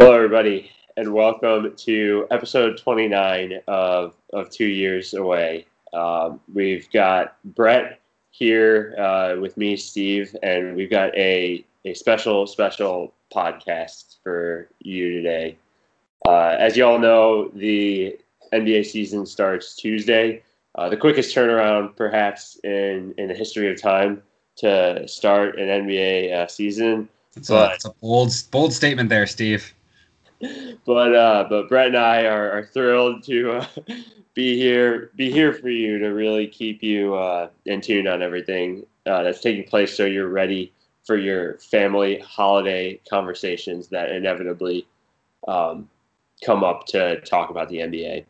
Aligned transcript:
Hello, 0.00 0.14
everybody, 0.14 0.70
and 0.96 1.12
welcome 1.12 1.74
to 1.74 2.28
episode 2.30 2.78
29 2.78 3.54
of, 3.66 4.14
of 4.32 4.48
Two 4.48 4.66
Years 4.66 5.12
Away. 5.12 5.66
Um, 5.92 6.38
we've 6.54 6.88
got 6.92 7.36
Brett 7.44 7.98
here 8.30 8.94
uh, 8.96 9.34
with 9.40 9.56
me, 9.56 9.76
Steve, 9.76 10.36
and 10.40 10.76
we've 10.76 10.88
got 10.88 11.12
a, 11.16 11.64
a 11.84 11.94
special, 11.94 12.46
special 12.46 13.12
podcast 13.34 14.18
for 14.22 14.68
you 14.78 15.14
today. 15.14 15.58
Uh, 16.24 16.54
as 16.60 16.76
you 16.76 16.84
all 16.84 17.00
know, 17.00 17.48
the 17.48 18.16
NBA 18.52 18.86
season 18.86 19.26
starts 19.26 19.74
Tuesday, 19.74 20.44
uh, 20.76 20.88
the 20.88 20.96
quickest 20.96 21.34
turnaround 21.34 21.96
perhaps 21.96 22.56
in, 22.62 23.16
in 23.18 23.26
the 23.26 23.34
history 23.34 23.68
of 23.68 23.82
time 23.82 24.22
to 24.58 25.08
start 25.08 25.58
an 25.58 25.88
NBA 25.88 26.32
uh, 26.34 26.46
season. 26.46 27.08
It's 27.34 27.50
a, 27.50 27.72
it's 27.74 27.84
a 27.84 27.90
bold, 28.00 28.32
bold 28.52 28.72
statement 28.72 29.08
there, 29.08 29.26
Steve. 29.26 29.74
But 30.40 31.14
uh, 31.14 31.46
but 31.48 31.68
Brett 31.68 31.88
and 31.88 31.96
I 31.96 32.26
are, 32.26 32.50
are 32.52 32.66
thrilled 32.66 33.24
to 33.24 33.52
uh, 33.52 33.66
be 34.34 34.56
here, 34.56 35.10
be 35.16 35.30
here 35.30 35.52
for 35.52 35.68
you 35.68 35.98
to 35.98 36.08
really 36.08 36.46
keep 36.46 36.82
you 36.82 37.14
uh, 37.14 37.48
in 37.66 37.80
tune 37.80 38.06
on 38.06 38.22
everything 38.22 38.86
uh, 39.06 39.22
that's 39.22 39.40
taking 39.40 39.64
place, 39.64 39.96
so 39.96 40.04
you're 40.04 40.28
ready 40.28 40.72
for 41.04 41.16
your 41.16 41.58
family 41.58 42.18
holiday 42.20 43.00
conversations 43.10 43.88
that 43.88 44.12
inevitably 44.12 44.86
um, 45.48 45.88
come 46.44 46.62
up 46.62 46.86
to 46.86 47.20
talk 47.22 47.50
about 47.50 47.68
the 47.68 47.78
NBA. 47.78 48.24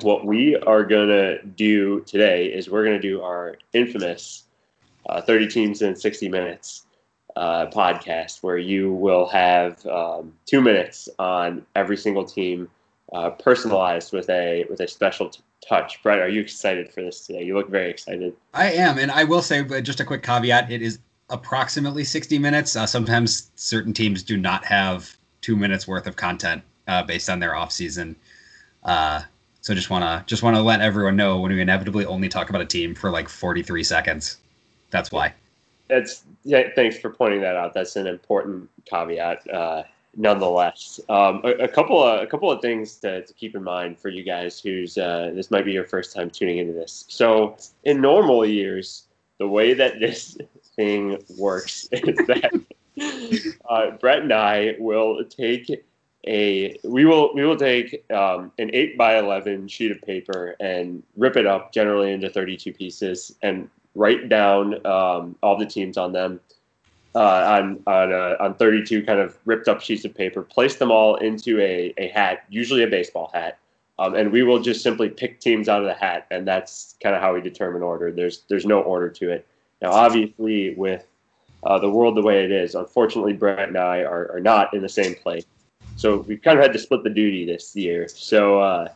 What 0.00 0.24
we 0.24 0.56
are 0.56 0.84
gonna 0.84 1.42
do 1.42 2.00
today 2.02 2.46
is 2.46 2.70
we're 2.70 2.84
gonna 2.84 3.00
do 3.00 3.20
our 3.20 3.56
infamous 3.72 4.44
uh, 5.08 5.20
30 5.20 5.48
teams 5.48 5.82
in 5.82 5.96
60 5.96 6.28
minutes 6.28 6.86
uh, 7.36 7.66
podcast 7.66 8.42
where 8.42 8.58
you 8.58 8.92
will 8.92 9.26
have 9.26 9.84
um, 9.86 10.32
two 10.46 10.60
minutes 10.60 11.08
on 11.18 11.64
every 11.74 11.96
single 11.96 12.24
team, 12.24 12.68
uh, 13.12 13.30
personalized 13.30 14.12
with 14.12 14.30
a 14.30 14.64
with 14.70 14.80
a 14.80 14.88
special 14.88 15.28
t- 15.28 15.40
touch. 15.66 16.02
Brett, 16.02 16.20
are 16.20 16.28
you 16.28 16.40
excited 16.40 16.92
for 16.92 17.02
this 17.02 17.26
today? 17.26 17.42
You 17.42 17.56
look 17.56 17.68
very 17.68 17.90
excited. 17.90 18.34
I 18.52 18.72
am, 18.72 18.98
and 18.98 19.10
I 19.10 19.24
will 19.24 19.42
say, 19.42 19.62
but 19.62 19.82
just 19.82 20.00
a 20.00 20.04
quick 20.04 20.22
caveat: 20.22 20.70
it 20.70 20.82
is 20.82 20.98
approximately 21.30 22.04
60 22.04 22.38
minutes. 22.38 22.76
Uh, 22.76 22.86
sometimes 22.86 23.50
certain 23.56 23.92
teams 23.92 24.22
do 24.22 24.36
not 24.36 24.64
have 24.64 25.16
two 25.40 25.56
minutes 25.56 25.88
worth 25.88 26.06
of 26.06 26.16
content 26.16 26.62
uh, 26.86 27.02
based 27.02 27.28
on 27.28 27.40
their 27.40 27.54
off 27.56 27.72
season. 27.72 28.16
Uh, 28.84 29.22
so 29.60 29.74
just 29.74 29.90
wanna 29.90 30.22
just 30.26 30.42
wanna 30.42 30.62
let 30.62 30.80
everyone 30.80 31.16
know 31.16 31.40
when 31.40 31.50
we 31.50 31.60
inevitably 31.60 32.04
only 32.04 32.28
talk 32.28 32.50
about 32.50 32.60
a 32.60 32.66
team 32.66 32.94
for 32.94 33.10
like 33.10 33.28
43 33.28 33.82
seconds. 33.82 34.36
That's 34.90 35.10
why. 35.10 35.34
That's 35.88 36.24
yeah, 36.44 36.68
thanks 36.74 36.98
for 36.98 37.10
pointing 37.10 37.40
that 37.42 37.56
out. 37.56 37.74
That's 37.74 37.96
an 37.96 38.06
important 38.06 38.70
caveat, 38.86 39.48
uh, 39.52 39.82
nonetheless. 40.16 40.98
Um, 41.08 41.42
a, 41.44 41.50
a, 41.64 41.68
couple 41.68 42.02
of 42.02 42.22
a 42.22 42.26
couple 42.26 42.50
of 42.50 42.62
things 42.62 42.96
to, 42.96 43.24
to 43.24 43.32
keep 43.34 43.54
in 43.54 43.62
mind 43.62 43.98
for 43.98 44.08
you 44.08 44.22
guys 44.22 44.60
who's 44.60 44.96
uh, 44.96 45.32
this 45.34 45.50
might 45.50 45.64
be 45.64 45.72
your 45.72 45.84
first 45.84 46.14
time 46.14 46.30
tuning 46.30 46.58
into 46.58 46.72
this. 46.72 47.04
So 47.08 47.56
in 47.84 48.00
normal 48.00 48.46
years, 48.46 49.04
the 49.38 49.48
way 49.48 49.74
that 49.74 50.00
this 50.00 50.38
thing 50.76 51.22
works 51.36 51.88
is 51.92 52.16
that 52.26 52.50
uh, 53.68 53.90
Brett 53.92 54.22
and 54.22 54.32
I 54.32 54.76
will 54.78 55.24
take 55.24 55.84
a 56.26 56.78
we 56.84 57.04
will 57.04 57.34
we 57.34 57.44
will 57.44 57.56
take 57.56 58.10
um, 58.10 58.52
an 58.58 58.70
eight 58.72 58.96
by 58.96 59.18
eleven 59.18 59.68
sheet 59.68 59.90
of 59.90 60.00
paper 60.00 60.56
and 60.60 61.02
rip 61.16 61.36
it 61.36 61.46
up 61.46 61.72
generally 61.72 62.12
into 62.12 62.30
thirty 62.30 62.56
two 62.56 62.72
pieces 62.72 63.34
and 63.42 63.68
write 63.94 64.28
down 64.28 64.84
um, 64.86 65.36
all 65.42 65.56
the 65.56 65.66
teams 65.66 65.96
on 65.96 66.12
them 66.12 66.40
uh, 67.14 67.58
on 67.60 67.82
on 67.86 68.12
uh, 68.12 68.36
on 68.40 68.54
32 68.54 69.04
kind 69.04 69.20
of 69.20 69.38
ripped 69.44 69.68
up 69.68 69.80
sheets 69.80 70.04
of 70.04 70.14
paper, 70.14 70.42
place 70.42 70.76
them 70.76 70.90
all 70.90 71.16
into 71.16 71.60
a, 71.60 71.94
a 71.98 72.08
hat, 72.08 72.44
usually 72.50 72.82
a 72.82 72.86
baseball 72.86 73.30
hat, 73.32 73.58
um, 73.98 74.14
and 74.14 74.32
we 74.32 74.42
will 74.42 74.60
just 74.60 74.82
simply 74.82 75.08
pick 75.08 75.40
teams 75.40 75.68
out 75.68 75.80
of 75.80 75.86
the 75.86 75.94
hat, 75.94 76.26
and 76.30 76.46
that's 76.46 76.96
kind 77.02 77.14
of 77.14 77.22
how 77.22 77.34
we 77.34 77.40
determine 77.40 77.82
order. 77.82 78.10
There's 78.10 78.42
there's 78.48 78.66
no 78.66 78.80
order 78.82 79.08
to 79.10 79.30
it. 79.30 79.46
Now, 79.80 79.92
obviously, 79.92 80.74
with 80.74 81.06
uh, 81.62 81.78
the 81.78 81.90
world 81.90 82.16
the 82.16 82.22
way 82.22 82.44
it 82.44 82.50
is, 82.50 82.74
unfortunately, 82.74 83.32
Brett 83.32 83.68
and 83.68 83.76
I 83.76 84.02
are, 84.02 84.32
are 84.32 84.40
not 84.40 84.74
in 84.74 84.82
the 84.82 84.88
same 84.88 85.14
place, 85.14 85.44
so 85.96 86.18
we've 86.18 86.42
kind 86.42 86.58
of 86.58 86.62
had 86.62 86.72
to 86.72 86.78
split 86.80 87.04
the 87.04 87.10
duty 87.10 87.46
this 87.46 87.76
year. 87.76 88.08
So 88.08 88.60
uh, 88.60 88.88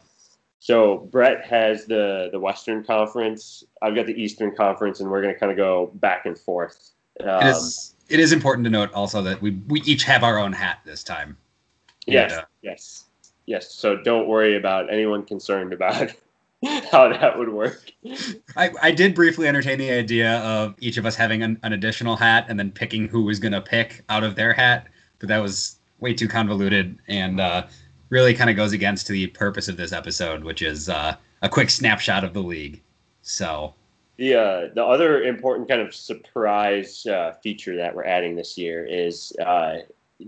so 0.61 1.09
Brett 1.11 1.45
has 1.47 1.87
the 1.87 2.29
the 2.33 2.41
Western 2.41 2.85
Conference. 2.85 3.65
I've 3.81 3.95
got 3.95 4.07
the 4.07 4.21
Eastern 4.21 4.55
Conference, 4.55 5.01
and 5.01 5.11
we're 5.11 5.23
going 5.23 5.35
to 5.35 5.39
kind 5.39 5.53
of 5.53 5.57
go 5.57 5.91
back 5.95 6.27
and 6.27 6.37
forth. 6.37 6.91
Um, 7.21 7.43
it, 7.43 7.47
is, 7.47 7.95
it 8.09 8.21
is 8.21 8.33
important 8.33 8.65
to 8.65 8.71
note 8.71 8.93
also 8.93 9.23
that 9.23 9.41
we 9.41 9.63
we 9.69 9.81
each 9.83 10.05
have 10.05 10.25
our 10.25 10.39
own 10.39 10.53
hat 10.53 10.81
this 10.85 11.05
time. 11.05 11.37
Yes, 12.07 12.33
and, 12.33 12.41
uh, 12.41 12.45
yes, 12.63 13.05
yes. 13.47 13.73
So 13.73 13.97
don't 13.97 14.27
worry 14.27 14.57
about 14.57 14.93
anyone 14.93 15.25
concerned 15.25 15.73
about 15.73 16.13
how 16.91 17.09
that 17.09 17.39
would 17.39 17.51
work. 17.51 17.93
I, 18.57 18.71
I 18.83 18.91
did 18.91 19.15
briefly 19.15 19.47
entertain 19.47 19.79
the 19.79 19.91
idea 19.91 20.39
of 20.39 20.75
each 20.81 20.97
of 20.97 21.07
us 21.07 21.15
having 21.15 21.43
an, 21.43 21.61
an 21.63 21.73
additional 21.73 22.17
hat 22.17 22.47
and 22.49 22.59
then 22.59 22.73
picking 22.73 23.07
who 23.07 23.23
was 23.23 23.39
going 23.39 23.53
to 23.53 23.61
pick 23.61 24.03
out 24.09 24.25
of 24.25 24.35
their 24.35 24.53
hat, 24.53 24.89
but 25.21 25.29
that 25.29 25.39
was 25.39 25.79
way 26.01 26.15
too 26.15 26.27
convoluted 26.27 26.99
and. 27.07 27.41
Uh, 27.41 27.67
really 28.11 28.35
kind 28.35 28.51
of 28.51 28.57
goes 28.57 28.73
against 28.73 29.09
the 29.09 29.27
purpose 29.29 29.69
of 29.69 29.77
this 29.77 29.93
episode, 29.93 30.45
which 30.45 30.63
is 30.63 30.89
uh, 30.89 31.15
a 31.43 31.49
quick 31.49 31.71
snapshot 31.71 32.25
of 32.25 32.35
the 32.35 32.41
league. 32.41 32.83
So 33.23 33.75
the 34.17 34.35
uh, 34.35 34.69
the 34.75 34.85
other 34.85 35.23
important 35.23 35.69
kind 35.69 35.81
of 35.81 35.95
surprise 35.95 37.07
uh, 37.07 37.33
feature 37.43 37.77
that 37.77 37.95
we're 37.95 38.05
adding 38.05 38.35
this 38.35 38.59
year 38.59 38.85
is 38.85 39.33
uh, 39.45 39.79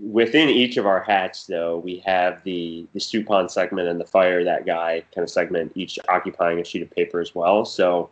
within 0.00 0.48
each 0.48 0.76
of 0.76 0.86
our 0.86 1.02
hats. 1.02 1.46
Though 1.46 1.78
we 1.78 1.98
have 2.06 2.42
the 2.44 2.86
the 2.92 3.00
Supon 3.00 3.50
segment 3.50 3.88
and 3.88 4.00
the 4.00 4.06
Fire 4.06 4.44
That 4.44 4.66
Guy 4.66 5.02
kind 5.14 5.24
of 5.24 5.30
segment, 5.30 5.72
each 5.74 5.98
occupying 6.08 6.60
a 6.60 6.64
sheet 6.64 6.82
of 6.82 6.90
paper 6.90 7.20
as 7.20 7.34
well. 7.34 7.64
So 7.64 8.10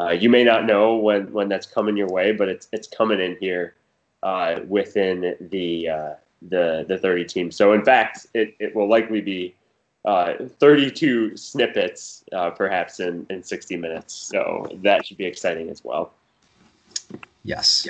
uh, 0.00 0.10
you 0.10 0.28
may 0.28 0.42
not 0.42 0.66
know 0.66 0.96
when 0.96 1.32
when 1.32 1.48
that's 1.48 1.66
coming 1.66 1.96
your 1.96 2.08
way, 2.08 2.32
but 2.32 2.48
it's 2.48 2.68
it's 2.72 2.88
coming 2.88 3.20
in 3.20 3.36
here 3.40 3.74
uh, 4.22 4.60
within 4.66 5.36
the 5.40 5.88
uh, 5.88 6.14
the 6.48 6.84
the 6.88 6.98
30 6.98 7.24
teams. 7.24 7.56
So 7.56 7.72
in 7.72 7.84
fact, 7.84 8.26
it, 8.34 8.54
it 8.58 8.74
will 8.74 8.88
likely 8.88 9.20
be 9.20 9.54
uh, 10.04 10.34
32 10.58 11.36
snippets, 11.36 12.24
uh, 12.32 12.50
perhaps 12.50 13.00
in, 13.00 13.26
in 13.28 13.42
60 13.42 13.76
minutes. 13.76 14.14
So 14.14 14.66
that 14.82 15.06
should 15.06 15.18
be 15.18 15.26
exciting 15.26 15.68
as 15.68 15.84
well. 15.84 16.12
Yes. 17.44 17.86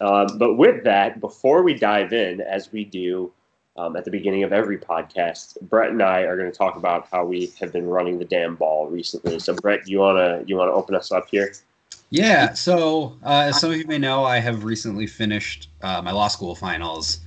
Um, 0.00 0.38
but 0.38 0.54
with 0.54 0.84
that, 0.84 1.20
before 1.20 1.62
we 1.62 1.74
dive 1.74 2.12
in, 2.12 2.40
as 2.40 2.72
we 2.72 2.84
do 2.84 3.32
um, 3.76 3.96
at 3.96 4.04
the 4.04 4.10
beginning 4.10 4.42
of 4.42 4.52
every 4.52 4.78
podcast, 4.78 5.60
Brett 5.62 5.90
and 5.90 6.02
I 6.02 6.22
are 6.22 6.36
going 6.36 6.50
to 6.50 6.56
talk 6.56 6.76
about 6.76 7.08
how 7.10 7.24
we 7.24 7.52
have 7.60 7.72
been 7.72 7.86
running 7.86 8.18
the 8.18 8.24
damn 8.24 8.56
ball 8.56 8.88
recently. 8.88 9.38
So 9.38 9.54
Brett, 9.54 9.88
you 9.88 10.00
wanna 10.00 10.42
you 10.46 10.56
wanna 10.56 10.72
open 10.72 10.94
us 10.94 11.10
up 11.10 11.28
here? 11.30 11.54
Yeah. 12.10 12.52
So 12.52 13.16
uh, 13.24 13.46
as 13.48 13.60
some 13.60 13.70
of 13.70 13.76
you 13.76 13.86
may 13.86 13.98
know, 13.98 14.24
I 14.24 14.38
have 14.38 14.64
recently 14.64 15.06
finished 15.06 15.70
uh, 15.82 16.02
my 16.02 16.10
law 16.10 16.28
school 16.28 16.54
finals. 16.54 17.20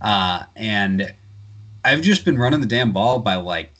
Uh, 0.00 0.44
and 0.56 1.14
I've 1.84 2.02
just 2.02 2.24
been 2.24 2.38
running 2.38 2.60
the 2.60 2.66
damn 2.66 2.92
ball 2.92 3.18
by 3.18 3.36
like 3.36 3.70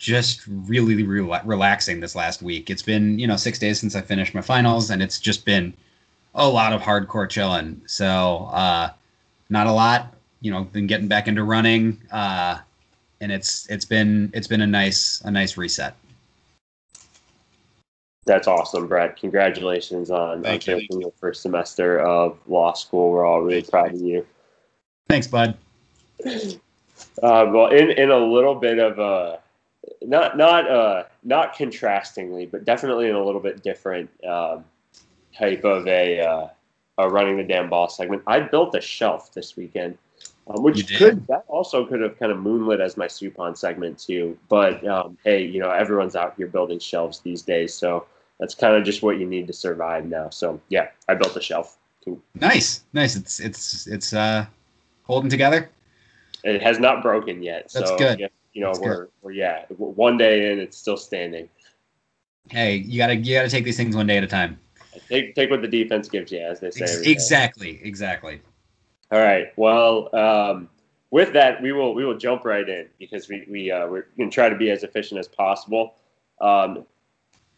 just 0.00 0.40
really 0.46 1.04
re- 1.04 1.40
relaxing 1.44 2.00
this 2.00 2.14
last 2.14 2.42
week. 2.42 2.70
It's 2.70 2.82
been, 2.82 3.18
you 3.18 3.26
know, 3.26 3.36
six 3.36 3.58
days 3.58 3.78
since 3.78 3.94
I 3.94 4.00
finished 4.00 4.34
my 4.34 4.40
finals, 4.40 4.90
and 4.90 5.02
it's 5.02 5.20
just 5.20 5.44
been 5.44 5.74
a 6.34 6.48
lot 6.48 6.72
of 6.72 6.80
hardcore 6.80 7.28
chilling. 7.28 7.82
So, 7.86 8.48
uh, 8.52 8.90
not 9.50 9.66
a 9.66 9.72
lot, 9.72 10.14
you 10.40 10.50
know, 10.50 10.64
been 10.64 10.86
getting 10.86 11.08
back 11.08 11.28
into 11.28 11.44
running, 11.44 12.00
uh, 12.10 12.58
and 13.20 13.30
it's 13.30 13.68
it's 13.68 13.84
been 13.84 14.30
it's 14.32 14.46
been 14.46 14.62
a 14.62 14.66
nice 14.66 15.20
a 15.24 15.30
nice 15.30 15.56
reset. 15.56 15.94
That's 18.26 18.46
awesome, 18.46 18.86
Brett. 18.86 19.18
Congratulations 19.18 20.10
on, 20.10 20.46
on 20.46 20.60
finishing 20.60 21.00
your 21.00 21.12
first 21.18 21.42
semester 21.42 22.00
of 22.00 22.38
law 22.46 22.72
school. 22.72 23.10
We're 23.10 23.26
all 23.26 23.40
really 23.42 23.62
proud 23.62 23.94
of 23.94 24.00
you. 24.00 24.26
Thanks, 25.10 25.26
bud. 25.26 25.56
Uh, 27.22 27.50
well, 27.52 27.66
in 27.68 27.90
in 27.90 28.10
a 28.10 28.16
little 28.16 28.54
bit 28.54 28.78
of 28.78 28.98
a 28.98 29.40
not 30.02 30.36
not 30.36 30.70
uh 30.70 31.04
not 31.22 31.54
contrastingly, 31.54 32.50
but 32.50 32.64
definitely 32.64 33.08
in 33.08 33.14
a 33.14 33.22
little 33.22 33.40
bit 33.40 33.62
different 33.62 34.08
um, 34.24 34.64
type 35.36 35.64
of 35.64 35.86
a 35.86 36.20
uh, 36.20 36.48
a 36.98 37.08
running 37.08 37.36
the 37.36 37.42
damn 37.42 37.68
ball 37.68 37.88
segment. 37.88 38.22
I 38.26 38.40
built 38.40 38.74
a 38.74 38.80
shelf 38.80 39.32
this 39.32 39.56
weekend, 39.56 39.98
um, 40.46 40.62
which 40.62 40.96
could 40.96 41.26
that 41.26 41.44
also 41.48 41.84
could 41.84 42.00
have 42.00 42.18
kind 42.18 42.32
of 42.32 42.38
moonlit 42.38 42.80
as 42.80 42.96
my 42.96 43.06
Supon 43.06 43.56
segment 43.56 43.98
too. 43.98 44.38
But 44.48 44.86
um, 44.86 45.18
hey, 45.24 45.44
you 45.44 45.60
know 45.60 45.70
everyone's 45.70 46.16
out 46.16 46.34
here 46.36 46.46
building 46.46 46.78
shelves 46.78 47.20
these 47.20 47.42
days, 47.42 47.74
so 47.74 48.06
that's 48.38 48.54
kind 48.54 48.76
of 48.76 48.84
just 48.84 49.02
what 49.02 49.18
you 49.18 49.26
need 49.26 49.46
to 49.46 49.52
survive 49.54 50.06
now. 50.06 50.30
So 50.30 50.60
yeah, 50.68 50.88
I 51.08 51.14
built 51.14 51.36
a 51.36 51.42
shelf. 51.42 51.76
Cool. 52.04 52.20
Nice, 52.34 52.84
nice. 52.92 53.16
It's 53.16 53.40
it's 53.40 53.86
it's 53.86 54.12
uh 54.14 54.46
holding 55.10 55.30
together? 55.30 55.70
It 56.44 56.62
has 56.62 56.78
not 56.78 57.02
broken 57.02 57.42
yet. 57.42 57.70
That's 57.72 57.90
so, 57.90 57.98
good. 57.98 58.30
You 58.52 58.62
know, 58.62 58.68
That's 58.68 58.80
we're, 58.80 58.96
good. 58.96 59.08
we're 59.22 59.32
yeah, 59.32 59.64
one 59.76 60.16
day 60.16 60.52
in, 60.52 60.58
it's 60.58 60.76
still 60.76 60.96
standing. 60.96 61.48
Hey, 62.48 62.76
you 62.76 62.98
gotta 62.98 63.16
you 63.16 63.34
gotta 63.34 63.48
take 63.48 63.64
these 63.64 63.76
things 63.76 63.94
one 63.94 64.06
day 64.06 64.16
at 64.16 64.24
a 64.24 64.26
time. 64.26 64.58
Take 65.08 65.34
take 65.34 65.50
what 65.50 65.62
the 65.62 65.68
defense 65.68 66.08
gives 66.08 66.32
you, 66.32 66.40
as 66.40 66.58
they 66.60 66.70
say. 66.70 67.02
exactly, 67.04 67.80
exactly. 67.82 68.40
All 69.12 69.20
right. 69.20 69.52
Well, 69.56 70.14
um, 70.14 70.68
with 71.10 71.32
that, 71.32 71.60
we 71.62 71.72
will 71.72 71.94
we 71.94 72.04
will 72.04 72.16
jump 72.16 72.44
right 72.44 72.68
in 72.68 72.88
because 72.98 73.28
we 73.28 73.46
we 73.48 73.70
uh, 73.70 73.86
we're 73.86 74.06
going 74.16 74.30
to 74.30 74.34
try 74.34 74.48
to 74.48 74.56
be 74.56 74.70
as 74.70 74.82
efficient 74.82 75.18
as 75.20 75.28
possible. 75.28 75.94
Um, 76.40 76.84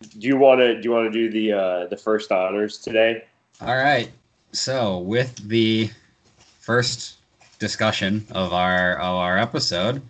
do 0.01 0.27
you 0.27 0.37
want 0.37 0.61
to 0.61 0.81
do 0.81 0.89
you 0.89 0.95
want 0.95 1.13
to 1.13 1.19
do 1.19 1.31
the 1.31 1.53
uh, 1.53 1.87
the 1.87 1.97
first 1.97 2.33
honors 2.33 2.79
today? 2.79 3.25
All 3.61 3.77
right. 3.77 4.11
So 4.53 4.99
with 4.99 5.37
the 5.49 5.91
first 6.61 7.17
discussion 7.63 8.27
of 8.33 8.53
our 8.53 8.97
of 8.97 9.15
our 9.15 9.39
episode, 9.39 10.03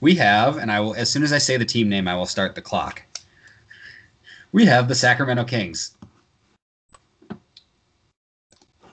we 0.00 0.14
have, 0.16 0.58
and 0.58 0.70
I 0.70 0.78
will 0.78 0.94
as 0.94 1.10
soon 1.10 1.24
as 1.24 1.32
I 1.32 1.38
say 1.38 1.56
the 1.56 1.64
team 1.64 1.88
name, 1.88 2.06
I 2.06 2.14
will 2.14 2.26
start 2.26 2.54
the 2.54 2.62
clock. 2.62 3.02
We 4.52 4.66
have 4.66 4.86
the 4.86 4.94
Sacramento 4.94 5.44
Kings. 5.44 5.96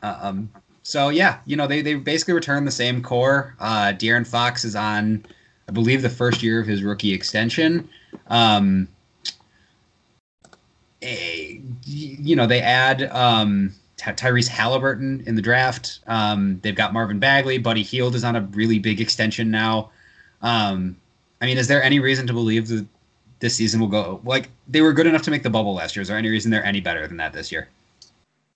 Um, 0.01 0.49
so 0.83 1.09
yeah, 1.09 1.39
you 1.45 1.55
know 1.55 1.67
they 1.67 1.81
they 1.81 1.95
basically 1.95 2.33
return 2.33 2.63
the 2.63 2.71
same 2.71 3.03
core. 3.03 3.55
Uh, 3.59 3.93
De'Aaron 3.93 4.25
Fox 4.25 4.63
is 4.63 4.75
on, 4.75 5.25
I 5.67 5.71
believe, 5.73 6.01
the 6.01 6.09
first 6.09 6.41
year 6.41 6.59
of 6.59 6.67
his 6.67 6.83
rookie 6.83 7.13
extension. 7.13 7.89
Um, 8.27 8.87
a, 11.01 11.61
you 11.83 12.35
know 12.35 12.47
they 12.47 12.61
add 12.61 13.03
um, 13.11 13.73
Tyrese 14.13 14.47
Halliburton 14.47 15.23
in 15.25 15.35
the 15.35 15.41
draft. 15.41 15.99
Um, 16.07 16.59
they've 16.61 16.75
got 16.75 16.93
Marvin 16.93 17.19
Bagley. 17.19 17.57
Buddy 17.57 17.83
Hield 17.83 18.15
is 18.15 18.23
on 18.23 18.35
a 18.35 18.41
really 18.41 18.79
big 18.79 19.01
extension 19.01 19.51
now. 19.51 19.91
Um, 20.41 20.95
I 21.41 21.45
mean, 21.45 21.57
is 21.57 21.67
there 21.67 21.81
any 21.81 21.99
reason 21.99 22.27
to 22.27 22.33
believe 22.33 22.67
that 22.67 22.85
this 23.39 23.55
season 23.55 23.79
will 23.79 23.87
go 23.87 24.21
like 24.23 24.49
they 24.67 24.81
were 24.81 24.93
good 24.93 25.07
enough 25.07 25.21
to 25.23 25.31
make 25.31 25.43
the 25.43 25.49
bubble 25.49 25.73
last 25.73 25.95
year? 25.95 26.01
Is 26.01 26.07
there 26.07 26.17
any 26.17 26.29
reason 26.29 26.51
they're 26.51 26.65
any 26.65 26.81
better 26.81 27.07
than 27.07 27.17
that 27.17 27.33
this 27.33 27.51
year? 27.51 27.67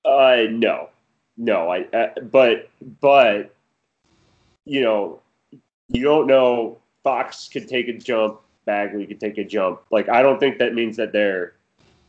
Uh, 0.05 0.45
no, 0.49 0.89
no, 1.37 1.69
I, 1.69 1.83
uh, 1.93 2.19
but, 2.21 2.69
but, 3.01 3.53
you 4.65 4.81
know, 4.81 5.19
you 5.89 6.03
don't 6.03 6.27
know. 6.27 6.77
Fox 7.03 7.49
could 7.49 7.67
take 7.67 7.87
a 7.87 7.93
jump. 7.93 8.39
Bagley 8.65 9.05
could 9.05 9.19
take 9.19 9.37
a 9.37 9.43
jump. 9.43 9.81
Like, 9.91 10.09
I 10.09 10.21
don't 10.21 10.39
think 10.39 10.57
that 10.59 10.73
means 10.73 10.97
that 10.97 11.11
they're, 11.11 11.53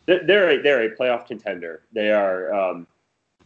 they're 0.06 0.50
a, 0.50 0.62
they're 0.62 0.82
a 0.82 0.96
playoff 0.96 1.26
contender. 1.26 1.82
They 1.92 2.10
are, 2.10 2.52
um, 2.54 2.86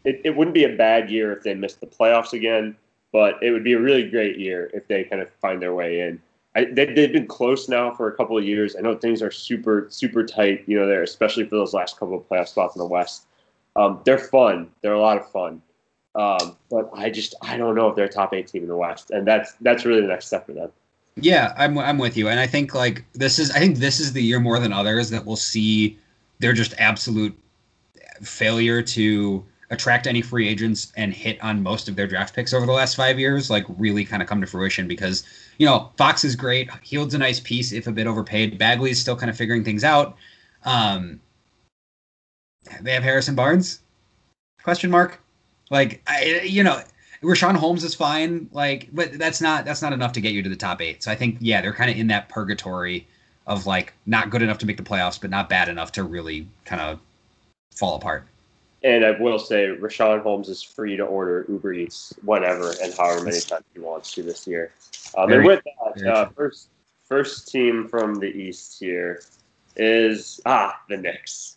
it, 0.05 0.21
it 0.25 0.37
wouldn't 0.37 0.55
be 0.55 0.65
a 0.65 0.77
bad 0.77 1.11
year 1.11 1.33
if 1.33 1.43
they 1.43 1.55
missed 1.55 1.81
the 1.81 1.87
playoffs 1.87 2.33
again, 2.33 2.77
but 3.13 3.43
it 3.43 3.51
would 3.51 3.65
be 3.65 3.73
a 3.73 3.81
really 3.81 4.09
great 4.09 4.39
year 4.39 4.71
if 4.75 4.87
they 4.89 5.05
kind 5.05 5.23
of 5.23 5.29
find 5.41 5.61
their 5.61 5.75
way 5.75 6.01
in. 6.01 6.21
I, 6.57 6.67
they, 6.67 6.87
have 6.87 7.13
been 7.13 7.27
close 7.27 7.69
now 7.69 7.93
for 7.93 8.09
a 8.09 8.17
couple 8.17 8.39
of 8.39 8.45
years. 8.45 8.77
I 8.77 8.81
know 8.81 8.95
things 8.97 9.23
are 9.23 9.31
super, 9.31 9.87
super 9.91 10.25
tight, 10.25 10.63
you 10.67 10.79
know, 10.79 10.87
there, 10.87 11.03
especially 11.03 11.45
for 11.45 11.57
those 11.57 11.75
last 11.75 11.99
couple 11.99 12.17
of 12.17 12.29
playoff 12.29 12.49
spots 12.49 12.77
in 12.77 12.79
the 12.79 12.87
West. 12.87 13.27
Um, 13.75 14.01
they're 14.05 14.19
fun. 14.19 14.71
They're 14.81 14.93
a 14.93 15.01
lot 15.01 15.17
of 15.17 15.29
fun. 15.31 15.63
Um, 16.15 16.57
but 16.71 16.91
I 16.95 17.11
just 17.11 17.35
I 17.43 17.57
don't 17.57 17.75
know 17.75 17.89
if 17.89 17.97
they're 17.97 18.05
a 18.05 18.09
top 18.09 18.33
eight 18.35 18.47
team 18.47 18.63
in 18.63 18.69
the 18.69 18.77
West, 18.77 19.11
and 19.11 19.27
that's 19.27 19.55
that's 19.63 19.85
really 19.85 20.01
the 20.01 20.07
next 20.07 20.29
step 20.29 20.47
for 20.47 20.53
them. 20.53 20.71
Yeah, 21.17 21.53
I'm 21.57 21.77
I'm 21.77 21.99
with 21.99 22.17
you, 22.17 22.29
and 22.29 22.39
I 22.39 22.47
think 22.47 22.73
like 22.73 23.05
this 23.15 23.41
is 23.41 23.51
I 23.51 23.59
think 23.59 23.79
this 23.79 23.99
is 23.99 24.13
the 24.13 24.23
year 24.23 24.39
more 24.39 24.61
than 24.61 24.73
others 24.73 25.11
that 25.11 25.27
we'll 25.27 25.35
see 25.35 25.99
their 26.39 26.53
just 26.53 26.73
absolute 26.79 27.37
failure 28.23 28.81
to 28.81 29.45
attract 29.75 30.07
any 30.07 30.23
free 30.23 30.49
agents 30.49 30.93
and 30.97 31.13
hit 31.13 31.43
on 31.43 31.63
most 31.63 31.89
of 31.89 31.97
their 31.97 32.07
draft 32.07 32.35
picks 32.35 32.55
over 32.55 32.65
the 32.65 32.73
last 32.73 32.97
five 32.97 33.19
years, 33.19 33.51
like 33.51 33.65
really 33.79 34.05
kind 34.05 34.23
of 34.23 34.29
come 34.29 34.41
to 34.41 34.47
fruition 34.47 34.89
because 34.89 35.25
you 35.59 35.67
know 35.67 35.91
Fox 35.97 36.25
is 36.25 36.35
great, 36.35 36.71
Hield's 36.83 37.15
a 37.15 37.19
nice 37.19 37.41
piece 37.41 37.73
if 37.73 37.87
a 37.87 37.93
bit 37.93 38.07
overpaid. 38.07 38.59
Bagley's 38.59 39.01
still 39.01 39.17
kind 39.17 39.31
of 39.31 39.37
figuring 39.37 39.63
things 39.65 39.85
out. 39.85 40.17
Um, 40.65 41.21
they 42.81 42.93
have 42.93 43.03
Harrison 43.03 43.35
Barnes? 43.35 43.81
Question 44.63 44.91
mark. 44.91 45.21
Like 45.71 46.03
I, 46.07 46.41
you 46.45 46.63
know, 46.63 46.81
Richaun 47.23 47.57
Holmes 47.57 47.85
is 47.85 47.95
fine, 47.95 48.49
like, 48.53 48.89
but 48.93 49.19
that's 49.19 49.41
not 49.41 49.65
that's 49.65 49.83
not 49.83 49.93
enough 49.93 50.13
to 50.13 50.21
get 50.21 50.33
you 50.33 50.43
to 50.43 50.49
the 50.49 50.57
top 50.57 50.81
eight. 50.81 51.03
So 51.03 51.11
I 51.11 51.15
think 51.15 51.37
yeah, 51.41 51.61
they're 51.61 51.73
kind 51.73 51.91
of 51.91 51.97
in 51.97 52.07
that 52.09 52.29
purgatory 52.29 53.07
of 53.47 53.67
like 53.67 53.93
not 54.07 54.31
good 54.31 54.43
enough 54.43 54.59
to 54.59 54.67
make 54.67 54.77
the 54.77 54.83
playoffs, 54.83 55.21
but 55.21 55.31
not 55.31 55.49
bad 55.49 55.69
enough 55.69 55.93
to 55.93 56.03
really 56.03 56.47
kind 56.65 56.81
of 56.81 57.01
fall 57.75 57.97
apart. 57.97 58.27
And 58.85 59.05
I 59.05 59.13
will 59.13 59.39
say, 59.39 59.69
Richaun 59.69 60.23
Holmes 60.23 60.49
is 60.49 60.63
free 60.63 60.97
to 60.97 61.05
order 61.05 61.47
Uber 61.49 61.73
Eats 61.73 62.13
whenever 62.23 62.75
and 62.83 62.93
however 62.95 63.25
many 63.25 63.41
times 63.41 63.65
he 63.73 63.81
wants 63.81 64.13
to 64.13 64.23
this 64.23 64.47
year. 64.47 64.73
Um, 65.17 65.33
and 65.33 65.45
with 65.45 65.63
that, 65.97 66.07
uh, 66.07 66.29
first 66.37 66.69
first 67.05 67.49
team 67.49 67.89
from 67.89 68.17
the 68.17 68.27
East 68.27 68.79
here 68.79 69.23
is 69.77 70.41
ah 70.45 70.79
the 70.89 70.99
Knicks. 70.99 71.57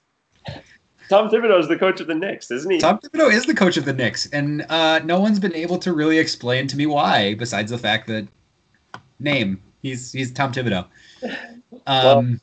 Tom 1.10 1.30
Thibodeau 1.30 1.60
is 1.60 1.68
the 1.68 1.78
coach 1.78 2.02
of 2.02 2.08
the 2.08 2.16
Knicks, 2.16 2.52
isn't 2.52 2.72
he? 2.72 2.80
Tom 2.80 3.00
Thibodeau 3.00 3.32
is 3.32 3.46
the 3.46 3.54
coach 3.54 3.78
of 3.78 3.86
the 3.86 3.94
Knicks, 3.94 4.28
and 4.28 4.66
uh, 4.70 5.00
no 5.04 5.20
one's 5.20 5.40
been 5.40 5.56
able 5.56 5.78
to 5.80 5.94
really 5.94 6.18
explain 6.18 6.68
to 6.68 6.78
me 6.78 6.86
why, 6.86 7.34
besides 7.36 7.72
the 7.72 7.78
fact 7.78 8.08
that 8.08 8.28
name 9.20 9.62
he's 9.82 10.12
he's 10.12 10.32
Tom 10.32 10.52
Thibodeau. 10.52 10.86
Um, 11.86 12.06
well, 12.06 12.40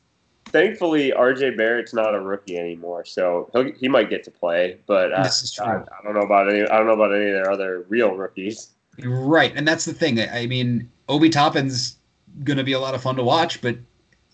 thankfully, 0.55 1.11
RJ 1.11 1.57
Barrett's 1.57 1.93
not 1.93 2.15
a 2.15 2.19
rookie 2.19 2.57
anymore, 2.57 3.03
so 3.03 3.49
he 3.77 3.89
might 3.89 4.09
get 4.09 4.23
to 4.23 4.31
play. 4.31 4.77
But 4.87 5.11
uh, 5.11 5.23
this 5.23 5.43
is 5.43 5.51
true. 5.51 5.65
I, 5.65 5.79
I, 5.79 6.03
don't 6.03 6.13
know 6.13 6.21
about 6.21 6.49
any. 6.49 6.61
I 6.61 6.77
don't 6.77 6.87
know 6.87 6.93
about 6.93 7.13
any 7.13 7.25
of 7.25 7.33
their 7.33 7.51
other 7.51 7.85
real 7.89 8.15
rookies. 8.15 8.69
Right, 9.03 9.51
and 9.53 9.67
that's 9.67 9.83
the 9.83 9.93
thing. 9.93 10.21
I 10.21 10.45
mean, 10.45 10.89
Obi 11.09 11.29
Toppin's 11.29 11.97
going 12.45 12.57
to 12.57 12.63
be 12.63 12.71
a 12.71 12.79
lot 12.79 12.95
of 12.95 13.01
fun 13.01 13.17
to 13.17 13.23
watch, 13.23 13.61
but 13.61 13.75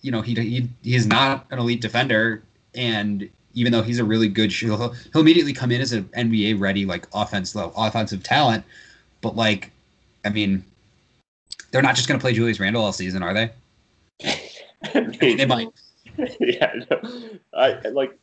you 0.02 0.12
know, 0.12 0.22
he 0.22 0.36
he 0.36 0.70
he's 0.84 1.08
not 1.08 1.48
an 1.50 1.58
elite 1.58 1.82
defender, 1.82 2.44
and 2.76 3.28
even 3.56 3.72
though 3.72 3.82
he's 3.82 3.98
a 3.98 4.06
really 4.06 4.28
good 4.30 4.52
he'll, 4.52 4.78
he'll 5.12 5.22
immediately 5.22 5.54
come 5.54 5.72
in 5.72 5.82
as 5.82 5.92
an 5.92 6.04
NBA 6.16 6.60
ready 6.60 6.86
like 6.86 7.08
offensive 7.14 7.72
offensive 7.76 8.22
talent. 8.22 8.64
But 9.22 9.36
like, 9.36 9.72
I 10.24 10.30
mean, 10.30 10.64
they're 11.72 11.82
not 11.82 11.96
just 11.96 12.08
going 12.08 12.20
to 12.20 12.24
play 12.24 12.34
Julius 12.34 12.60
Randle 12.60 12.84
all 12.84 12.94
season, 12.94 13.24
are 13.24 13.34
they? 13.34 13.52
I 14.94 15.02
mean, 15.20 15.38
they 15.38 15.46
might. 15.48 15.70
Yeah, 16.40 16.74
no. 16.90 17.02
I 17.54 17.80
like 17.90 18.18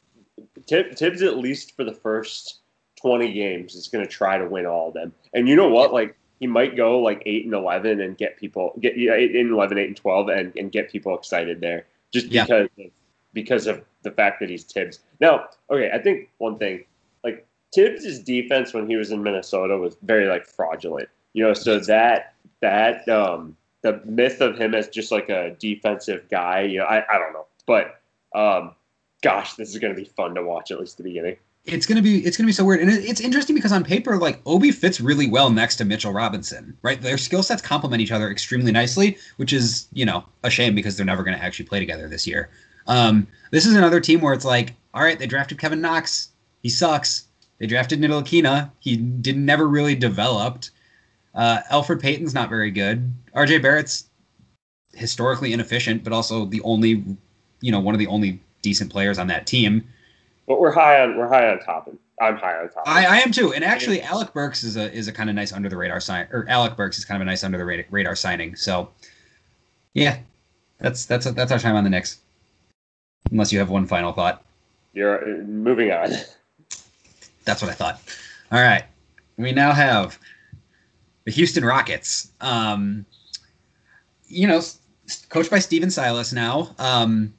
Tibbs 0.67 1.23
at 1.23 1.39
least 1.39 1.77
for 1.77 1.85
the 1.85 1.95
first 1.95 2.61
twenty 2.97 3.33
games 3.33 3.75
is 3.75 3.89
going 3.89 4.05
to 4.05 4.11
try 4.11 4.39
to 4.39 4.47
win 4.47 4.67
all 4.67 4.89
of 4.89 4.95
them. 4.95 5.13
And 5.35 5.49
you 5.49 5.57
know 5.57 5.69
what? 5.69 5.93
Like 5.93 6.17
he 6.41 6.47
might 6.47 6.77
go 6.77 7.01
like 7.01 7.23
eight 7.27 7.45
and 7.45 7.55
eleven 7.55 8.01
and 8.01 8.17
get 8.17 8.37
people 8.37 8.73
get 8.81 8.97
yeah, 8.97 9.15
eight 9.15 9.35
and 9.35 9.51
11, 9.51 9.79
8 9.79 9.87
and 9.87 9.97
twelve 9.97 10.29
and, 10.29 10.53
and 10.57 10.71
get 10.71 10.91
people 10.91 11.17
excited 11.17 11.61
there 11.61 11.87
just 12.13 12.31
because 12.31 12.69
of, 12.79 12.91
because 13.33 13.67
of 13.67 13.85
the 14.03 14.11
fact 14.11 14.41
that 14.41 14.49
he's 14.49 14.65
Tibbs. 14.65 15.01
Now, 15.21 15.49
okay, 15.71 15.91
I 15.93 15.99
think 15.99 16.31
one 16.39 16.59
thing, 16.59 16.85
like 17.25 17.47
Tibbs' 17.73 18.21
defense 18.21 18.73
when 18.73 18.89
he 18.89 18.97
was 18.97 19.11
in 19.11 19.23
Minnesota 19.23 19.77
was 19.77 19.97
very 20.03 20.27
like 20.27 20.47
fraudulent. 20.47 21.09
You 21.35 21.45
know, 21.45 21.55
so 21.55 21.79
that 21.81 22.35
that 22.61 23.09
um 23.09 23.57
the 23.83 24.01
myth 24.05 24.41
of 24.41 24.59
him 24.59 24.75
as 24.75 24.89
just 24.89 25.13
like 25.13 25.29
a 25.29 25.57
defensive 25.59 26.29
guy, 26.31 26.63
you 26.63 26.79
know, 26.79 26.85
I, 26.85 27.05
I 27.09 27.19
don't 27.19 27.33
know. 27.33 27.47
But 27.69 28.01
um 28.35 28.75
gosh, 29.23 29.55
this 29.55 29.69
is 29.69 29.79
gonna 29.79 29.95
be 29.95 30.05
fun 30.05 30.35
to 30.35 30.43
watch 30.43 30.73
at 30.73 30.81
least 30.81 30.97
the 30.97 31.05
beginning. 31.05 31.37
It's 31.67 31.87
gonna 31.87 32.03
be 32.03 32.25
it's 32.25 32.37
gonna 32.37 32.47
be 32.47 32.53
so 32.53 32.65
weird, 32.65 32.81
and 32.81 32.91
it's 32.91 33.21
interesting 33.21 33.55
because 33.55 33.73
on 33.73 33.85
paper, 33.85 34.17
like 34.17 34.41
Obi 34.47 34.73
fits 34.73 35.01
really 35.01 35.29
well 35.29 35.51
next 35.51 35.77
to 35.77 35.85
Mitchell 35.85 36.13
Robinson, 36.13 36.77
right? 36.83 37.01
Their 37.01 37.19
skill 37.19 37.43
sets 37.43 37.61
complement 37.61 38.01
each 38.01 38.11
other 38.11 38.31
extremely 38.31 38.73
nicely, 38.73 39.19
which 39.37 39.53
is 39.53 39.87
you 39.93 40.07
know 40.07 40.25
a 40.43 40.51
shame 40.51 40.75
because 40.75 40.97
they're 40.97 41.07
never 41.07 41.23
gonna 41.23 41.37
actually 41.37 41.67
play 41.67 41.79
together 41.79 42.09
this 42.09 42.27
year. 42.27 42.49
Um, 42.87 43.27
this 43.51 43.67
is 43.67 43.77
another 43.77 44.01
team 44.01 44.23
where 44.23 44.33
it's 44.33 44.47
like, 44.47 44.75
all 44.95 45.03
right, 45.03 45.19
they 45.19 45.27
drafted 45.27 45.59
Kevin 45.59 45.83
Knox. 45.83 46.31
He 46.63 46.71
sucks. 46.71 47.29
They 47.59 47.67
drafted 47.67 48.01
Ntilikina. 48.01 48.71
He 48.81 48.97
did 48.97 49.37
never 49.37 49.69
really 49.69 49.95
developed. 49.95 50.71
Uh, 51.35 51.61
Elfrid 51.71 52.01
Payton's 52.01 52.35
not 52.35 52.49
very 52.49 52.71
good. 52.71 53.13
RJ 53.37 53.63
Barrett's 53.63 54.09
historically 54.95 55.53
inefficient, 55.53 56.03
but 56.03 56.13
also 56.13 56.47
the 56.47 56.63
only, 56.63 57.05
you 57.61 57.73
know, 57.73 57.81
one 57.81 57.95
of 57.95 57.99
the 57.99 58.07
only 58.07 58.41
decent 58.63 58.91
players 58.91 59.19
on 59.19 59.27
that 59.29 59.47
team. 59.47 59.87
But 60.47 60.61
we're 60.61 60.73
high 60.73 61.01
on 61.01 61.17
we're 61.17 61.29
high 61.29 61.49
on 61.49 61.61
top. 61.61 61.91
I'm 62.21 62.37
high 62.37 62.59
on 62.59 62.69
top. 62.71 62.85
I, 62.87 63.07
I 63.07 63.17
am 63.19 63.31
too. 63.31 63.53
And 63.53 63.65
actually, 63.65 64.03
Alec 64.03 64.33
Burks 64.33 64.65
is 64.65 64.77
a 64.77 64.93
is 64.93 65.09
a 65.09 65.13
kind 65.13 65.31
of 65.31 65.37
nice 65.37 65.53
under 65.53 65.69
the 65.69 65.77
radar 65.77 66.01
sign. 66.01 66.27
Or 66.33 66.47
Alec 66.49 66.77
Burks 66.77 66.99
is 66.99 67.05
kind 67.05 67.21
of 67.21 67.27
a 67.27 67.31
nice 67.31 67.45
under 67.45 67.59
the 67.59 67.85
radar 67.91 68.17
signing. 68.17 68.57
So, 68.57 68.91
yeah, 69.95 70.19
that's 70.79 71.07
that's 71.07 71.31
that's 71.33 71.53
our 71.53 71.59
time 71.59 71.77
on 71.77 71.85
the 71.85 71.91
Knicks. 71.91 72.19
Unless 73.31 73.53
you 73.53 73.59
have 73.59 73.71
one 73.71 73.87
final 73.87 74.13
thought. 74.13 74.45
You're 74.95 75.45
moving 75.45 75.93
on. 75.93 76.11
That's 77.45 77.63
what 77.63 77.71
I 77.71 77.75
thought. 77.75 78.01
All 78.51 78.61
right. 78.61 78.85
We 79.37 79.53
now 79.53 79.73
have 79.73 80.19
the 81.25 81.31
Houston 81.31 81.65
Rockets. 81.65 82.31
Um, 82.41 83.05
you 84.27 84.47
know, 84.47 84.61
coached 85.29 85.51
by 85.51 85.59
Stephen 85.59 85.91
Silas 85.91 86.33
now, 86.33 86.75
um, 86.79 87.33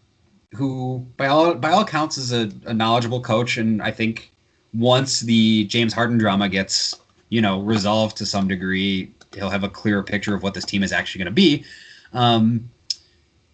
who 0.55 1.05
by 1.17 1.27
all 1.27 1.53
by 1.53 1.71
all 1.71 1.81
accounts 1.81 2.17
is 2.17 2.31
a, 2.31 2.51
a, 2.65 2.73
knowledgeable 2.73 3.21
coach, 3.21 3.57
and 3.57 3.81
I 3.81 3.91
think 3.91 4.31
once 4.73 5.21
the 5.21 5.65
James 5.65 5.93
Harden 5.93 6.17
drama 6.17 6.49
gets 6.49 6.99
you 7.29 7.41
know 7.41 7.61
resolved 7.61 8.17
to 8.17 8.25
some 8.25 8.47
degree, 8.47 9.11
he'll 9.33 9.49
have 9.49 9.63
a 9.63 9.69
clearer 9.69 10.03
picture 10.03 10.33
of 10.33 10.43
what 10.43 10.53
this 10.53 10.65
team 10.65 10.83
is 10.83 10.91
actually 10.91 11.19
going 11.19 11.33
to 11.33 11.35
be. 11.35 11.63
Um, 12.13 12.69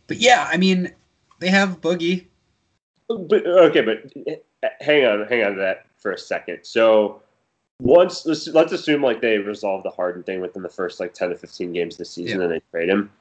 but 0.08 0.18
yeah, 0.18 0.48
I 0.52 0.58
mean, 0.58 0.94
they 1.40 1.50
have 1.50 1.82
Boogie. 1.82 2.26
But 3.08 3.46
okay, 3.46 3.82
but 3.82 4.12
hang 4.82 5.06
on, 5.06 5.28
hang 5.28 5.44
on 5.44 5.52
to 5.54 5.60
that 5.60 5.88
for 5.98 6.12
a 6.12 6.18
second. 6.18 6.60
So 6.64 7.22
once 7.82 8.26
let's, 8.26 8.48
let's 8.48 8.72
assume 8.72 9.02
like 9.02 9.22
they 9.22 9.38
resolve 9.38 9.84
the 9.84 9.90
Harden 9.90 10.24
thing 10.24 10.40
within 10.40 10.64
the 10.64 10.70
first 10.70 11.00
like 11.00 11.14
ten 11.14 11.30
to 11.30 11.36
fifteen 11.36 11.74
games 11.74 11.98
this 11.98 12.12
season, 12.12 12.40
Yeah. 12.40 12.46
and 12.46 12.54
they 12.54 12.62
trade 12.72 12.90
him. 12.90 13.12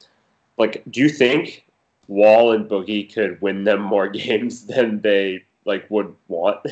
Like, 0.57 0.83
do 0.89 1.01
you 1.01 1.09
think 1.09 1.64
Wall 2.07 2.53
and 2.53 2.69
Boogie 2.69 3.11
could 3.11 3.41
win 3.41 3.63
them 3.63 3.81
more 3.81 4.07
games 4.23 4.65
than 4.65 5.01
they 5.01 5.43
like 5.65 5.89
would 5.89 6.15
want? 6.27 6.65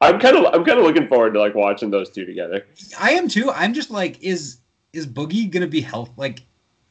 I'm 0.00 0.18
kind 0.18 0.36
of 0.36 0.46
I'm 0.54 0.64
kind 0.64 0.78
of 0.78 0.84
looking 0.84 1.08
forward 1.08 1.34
to 1.34 1.40
like 1.40 1.54
watching 1.54 1.90
those 1.90 2.10
two 2.10 2.24
together. 2.26 2.66
I 2.98 3.12
am 3.12 3.28
too. 3.28 3.50
I'm 3.50 3.72
just 3.74 3.90
like, 3.90 4.22
is 4.22 4.58
is 4.92 5.06
Boogie 5.06 5.50
gonna 5.50 5.66
be 5.66 5.80
healthy? 5.80 6.12
Like, 6.16 6.42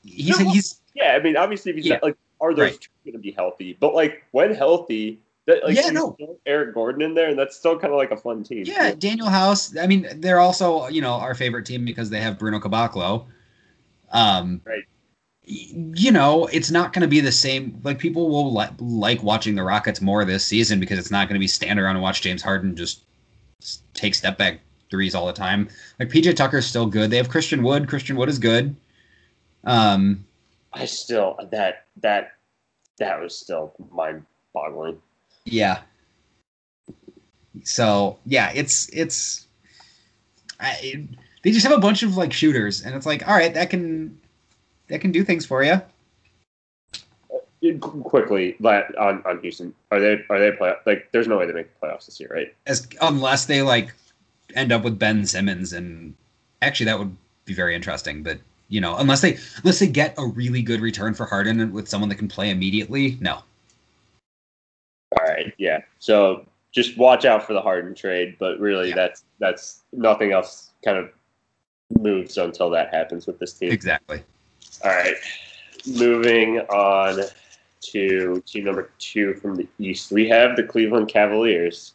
he's 0.04 0.40
No. 0.40 0.50
he's 0.52 0.80
Yeah, 0.96 1.14
I 1.14 1.20
mean, 1.24 1.38
obviously, 1.38 1.72
if 1.72 1.78
he's 1.78 1.86
Yeah. 1.88 1.94
not, 1.96 2.04
like, 2.04 2.18
are 2.42 2.54
those 2.54 2.72
Right. 2.72 2.82
two 2.82 2.90
going 3.06 3.14
to 3.14 3.20
be 3.20 3.32
healthy? 3.32 3.78
But 3.80 3.96
like 3.96 4.24
when 4.32 4.54
healthy, 4.54 5.20
that 5.46 5.64
like 5.64 5.76
Yeah, 5.76 5.90
no. 5.92 6.16
Eric 6.46 6.74
Gordon 6.74 7.02
in 7.02 7.14
there, 7.14 7.30
and 7.30 7.40
that's 7.40 7.56
still 7.56 7.80
kind 7.80 7.94
of 7.94 7.98
like 7.98 8.12
a 8.12 8.18
fun 8.18 8.44
team. 8.44 8.64
yeah, 8.66 8.92
Danuel 8.92 9.30
House. 9.30 9.76
I 9.78 9.88
mean, 9.88 10.08
they're 10.18 10.40
also 10.40 10.88
you 10.90 11.02
know 11.02 11.14
our 11.14 11.36
favorite 11.36 11.66
team 11.66 11.86
because 11.86 12.10
they 12.10 12.20
have 12.20 12.38
Bruno 12.38 12.60
Caboclo. 12.60 13.26
Um, 14.12 14.62
Right. 14.66 14.84
You 15.46 16.12
know, 16.12 16.46
it's 16.48 16.72
not 16.72 16.94
going 16.94 17.02
to 17.02 17.08
be 17.08 17.20
the 17.20 17.32
same. 17.32 17.80
Like 17.84 18.00
people 18.00 18.30
will 18.30 18.54
li- 18.56 18.68
like 18.80 19.22
watching 19.24 19.56
the 19.56 19.64
Rockets 19.64 20.02
more 20.02 20.24
this 20.24 20.46
season 20.46 20.80
because 20.80 20.98
it's 20.98 21.12
not 21.12 21.28
going 21.28 21.36
to 21.36 21.40
be 21.40 21.48
stand 21.48 21.80
around 21.80 21.98
and 21.98 22.04
watch 22.04 22.22
James 22.22 22.42
Harden 22.42 22.76
just 22.76 23.04
take 23.94 24.16
step 24.16 24.38
back 24.38 24.60
threes 24.90 25.16
all 25.16 25.26
the 25.26 25.34
time. 25.34 25.68
Like 26.00 26.10
PJ 26.10 26.36
Tucker's 26.36 26.66
still 26.66 26.86
good. 26.86 27.10
They 27.10 27.18
have 27.18 27.30
Christian 27.30 27.64
Wood. 27.64 27.90
Christian 27.90 28.16
Wood 28.16 28.30
is 28.30 28.40
good. 28.40 28.76
Um, 29.66 30.26
I 30.72 30.86
still 30.86 31.38
that 31.52 31.86
that 32.02 32.34
that 33.00 33.20
was 33.20 33.38
still 33.38 33.74
mind-boggling. 33.92 35.02
Yeah. 35.46 35.82
So 37.64 38.20
yeah, 38.26 38.52
it's 38.54 38.90
it's. 38.94 39.48
I, 40.60 41.06
they 41.44 41.52
just 41.52 41.66
have 41.66 41.76
a 41.78 41.82
bunch 41.82 42.04
of 42.04 42.16
like 42.16 42.32
shooters, 42.32 42.82
and 42.82 42.96
it's 42.96 43.06
like, 43.06 43.28
all 43.28 43.36
right, 43.36 43.54
that 43.54 43.70
can 43.70 44.18
that 44.88 45.00
can 45.00 45.12
do 45.12 45.24
things 45.24 45.46
for 45.46 45.64
you. 45.64 45.82
Uh, 47.34 47.78
quickly, 47.80 48.56
but 48.60 48.96
on, 48.98 49.24
on 49.26 49.40
Houston, 49.42 49.74
are 49.92 50.00
they 50.00 50.24
are 50.30 50.40
they 50.40 50.52
play 50.52 50.74
like? 50.86 51.10
There's 51.12 51.28
no 51.28 51.38
way 51.38 51.46
they 51.46 51.54
make 51.54 51.80
the 51.80 51.88
playoffs 51.88 52.06
this 52.06 52.20
year, 52.20 52.30
right? 52.34 52.54
As 52.68 52.88
unless 53.02 53.46
they 53.46 53.62
like 53.62 53.94
end 54.56 54.72
up 54.72 54.84
with 54.84 55.00
Ben 55.00 55.26
Simmons, 55.26 55.74
and 55.74 56.14
actually 56.62 56.86
that 56.88 57.00
would 57.00 57.16
be 57.46 57.54
very 57.54 57.76
interesting. 57.76 58.24
But 58.24 58.40
you 58.68 58.82
know, 58.82 58.98
unless 58.98 59.22
they 59.22 59.38
unless 59.64 59.80
they 59.80 59.88
get 59.88 60.14
a 60.18 60.26
really 60.26 60.62
good 60.62 60.82
return 60.82 61.14
for 61.14 61.26
Harden 61.26 61.72
with 61.72 61.88
someone 61.88 62.10
that 62.10 62.16
can 62.16 62.28
play 62.28 62.50
immediately, 62.50 63.18
no. 63.22 63.42
All 65.18 65.26
right, 65.26 65.54
yeah. 65.58 65.82
So 66.00 66.46
just 66.72 66.98
watch 66.98 67.24
out 67.24 67.46
for 67.46 67.54
the 67.54 67.62
Harden 67.62 67.94
trade, 67.94 68.36
but 68.40 68.60
really, 68.60 68.90
Yeah. 68.90 68.96
that's 68.96 69.24
that's 69.40 69.84
nothing 69.94 70.32
else. 70.32 70.72
Kind 70.84 70.98
of 70.98 71.12
moves 72.02 72.38
until 72.38 72.70
that 72.72 72.94
happens 72.94 73.28
with 73.28 73.40
this 73.40 73.54
team. 73.54 73.72
Exactly. 73.72 74.24
All 74.84 74.92
right. 74.92 75.16
Moving 75.88 76.60
on 76.60 77.24
to 77.82 78.44
team 78.46 78.66
number 78.66 78.90
two 79.00 79.34
from 79.36 79.56
the 79.56 79.68
East, 79.80 80.12
we 80.12 80.28
have 80.30 80.56
the 80.56 80.64
Cleveland 80.64 81.10
Cavaliers. 81.10 81.94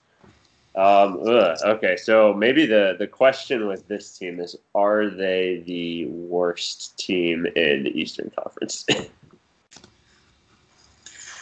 Um, 0.75 1.21
ugh, 1.27 1.59
okay, 1.65 1.97
so 1.97 2.33
maybe 2.33 2.65
the, 2.65 2.95
the 2.99 3.07
question 3.07 3.67
with 3.67 3.89
this 3.89 4.17
team 4.17 4.39
is 4.39 4.55
are 4.75 5.09
they 5.11 5.65
the 5.67 6.07
worst 6.07 6.97
team 6.99 7.47
in 7.57 7.83
the 7.85 8.01
Eastern 8.01 8.31
Conference? 8.39 8.87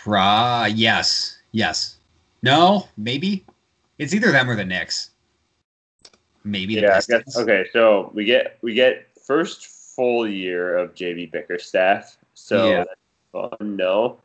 Pra 0.04 0.68
yes, 0.72 1.38
yes, 1.52 1.96
no, 2.42 2.88
maybe 2.96 3.44
it's 3.98 4.14
either 4.14 4.32
them 4.32 4.48
or 4.48 4.56
the 4.56 4.64
Knicks. 4.64 5.10
Maybe 6.44 6.76
the 6.76 6.82
yeah, 6.82 7.00
guess, 7.06 7.36
okay, 7.36 7.66
so 7.72 8.10
we 8.14 8.24
get 8.24 8.58
we 8.62 8.72
get 8.72 9.08
first 9.26 9.75
full 9.96 10.28
year 10.28 10.76
of 10.76 10.94
JB 10.94 11.32
Bickerstaff. 11.32 12.18
So 12.34 12.68
Yeah. 12.68 12.84
fun, 13.32 13.76
no. 13.76 14.18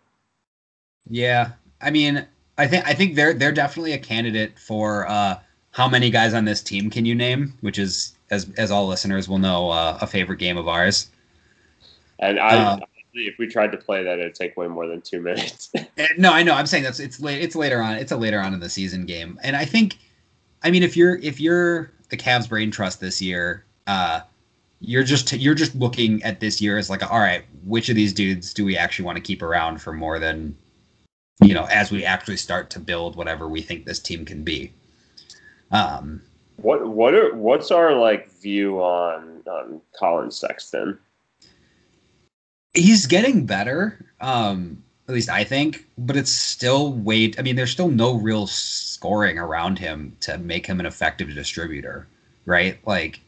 Yeah, 1.09 1.53
I 1.81 1.89
mean, 1.89 2.25
I 2.57 2.67
think 2.67 2.87
I 2.87 2.93
think 2.93 3.15
they're 3.15 3.33
they're 3.33 3.51
definitely 3.51 3.93
a 3.93 3.97
candidate 3.97 4.59
for 4.59 5.07
uh, 5.07 5.39
how 5.71 5.87
many 5.87 6.09
guys 6.09 6.33
on 6.33 6.45
this 6.45 6.61
team 6.61 6.89
can 6.89 7.05
you 7.05 7.15
name, 7.15 7.53
which 7.61 7.79
is 7.79 8.13
as 8.29 8.49
as 8.57 8.69
all 8.71 8.87
listeners 8.87 9.27
will 9.27 9.39
know 9.39 9.71
uh, 9.71 9.97
a 10.01 10.07
favorite 10.07 10.37
game 10.37 10.57
of 10.57 10.67
ours. 10.67 11.09
And 12.19 12.39
I 12.39 12.55
Uh, 12.55 12.79
if 13.13 13.37
we 13.39 13.47
tried 13.47 13.71
to 13.71 13.77
play 13.77 14.03
that 14.03 14.19
it'd 14.19 14.35
take 14.35 14.55
way 14.55 14.67
more 14.67 14.87
than 14.87 15.01
two 15.01 15.21
minutes. 15.29 15.71
Eh, 15.75 16.07
No, 16.17 16.31
I 16.31 16.43
know. 16.43 16.53
I'm 16.53 16.65
saying 16.67 16.83
that's 16.83 16.99
it's 16.99 17.19
late. 17.19 17.41
It's 17.41 17.55
later 17.55 17.81
on. 17.81 17.95
It's 17.95 18.11
a 18.11 18.17
later 18.17 18.39
on 18.39 18.53
in 18.53 18.59
the 18.59 18.69
season 18.69 19.05
game, 19.05 19.39
and 19.43 19.55
I 19.55 19.65
think, 19.65 19.97
I 20.63 20.71
mean, 20.71 20.83
if 20.83 20.95
you're 20.95 21.15
if 21.17 21.39
you're 21.41 21.91
the 22.09 22.17
Cavs 22.17 22.47
brain 22.47 22.71
trust 22.71 22.99
this 22.99 23.21
year, 23.21 23.65
uh, 23.87 24.21
you're 24.81 25.03
just 25.03 25.31
you're 25.33 25.55
just 25.55 25.75
looking 25.75 26.21
at 26.23 26.39
this 26.39 26.61
year 26.61 26.77
as 26.77 26.89
like, 26.89 27.09
all 27.09 27.19
right, 27.19 27.45
which 27.63 27.89
of 27.89 27.95
these 27.95 28.13
dudes 28.13 28.53
do 28.53 28.65
we 28.65 28.75
actually 28.75 29.05
want 29.05 29.15
to 29.15 29.21
keep 29.21 29.41
around 29.41 29.81
for 29.81 29.93
more 29.93 30.19
than, 30.19 30.55
you 31.41 31.53
know, 31.53 31.65
as 31.71 31.91
we 31.91 32.03
actually 32.03 32.38
start 32.38 32.69
to 32.71 32.79
build 32.79 33.15
whatever 33.15 33.47
we 33.47 33.61
think 33.61 33.85
this 33.85 34.00
team 34.00 34.25
can 34.25 34.43
be. 34.43 34.73
Um, 35.71 36.21
What 36.57 36.88
what 36.88 37.13
are 37.13 37.33
what's 37.35 37.71
our 37.71 37.93
like 37.95 38.29
view 38.41 38.81
on 38.81 39.43
on 39.47 39.81
Collin 39.97 40.31
Sexton? 40.31 40.97
he's 42.73 43.05
getting 43.05 43.45
better. 43.45 44.05
Um, 44.19 44.83
at 45.07 45.15
least 45.15 45.29
I 45.29 45.43
think, 45.43 45.85
but 45.97 46.15
it's 46.15 46.31
still 46.31 46.93
way. 46.93 47.33
I 47.38 47.41
mean, 47.41 47.55
there's 47.55 47.71
still 47.71 47.89
no 47.89 48.15
real 48.15 48.47
scoring 48.47 49.38
around 49.38 49.79
him 49.79 50.15
to 50.21 50.38
make 50.38 50.65
him 50.65 50.79
an 50.79 50.85
effective 50.85 51.33
distributor, 51.33 52.07
right? 52.45 52.77
Like, 52.85 53.19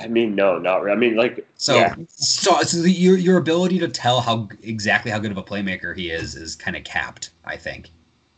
I 0.00 0.06
mean, 0.06 0.34
no, 0.34 0.58
not 0.58 0.82
really. 0.82 0.96
I 0.96 0.98
mean, 0.98 1.16
like, 1.16 1.46
so 1.56 1.74
yeah, 1.76 1.94
so, 2.06 2.60
so 2.62 2.82
the, 2.82 2.90
your 2.92 3.16
your 3.16 3.36
ability 3.38 3.78
to 3.80 3.88
tell 3.88 4.20
how 4.20 4.48
exactly 4.62 5.10
how 5.10 5.18
good 5.18 5.32
of 5.32 5.36
a 5.38 5.42
playmaker 5.42 5.96
he 5.96 6.10
is 6.10 6.34
is 6.36 6.54
kind 6.54 6.76
of 6.76 6.84
capped. 6.84 7.30
I 7.44 7.56
think. 7.56 7.90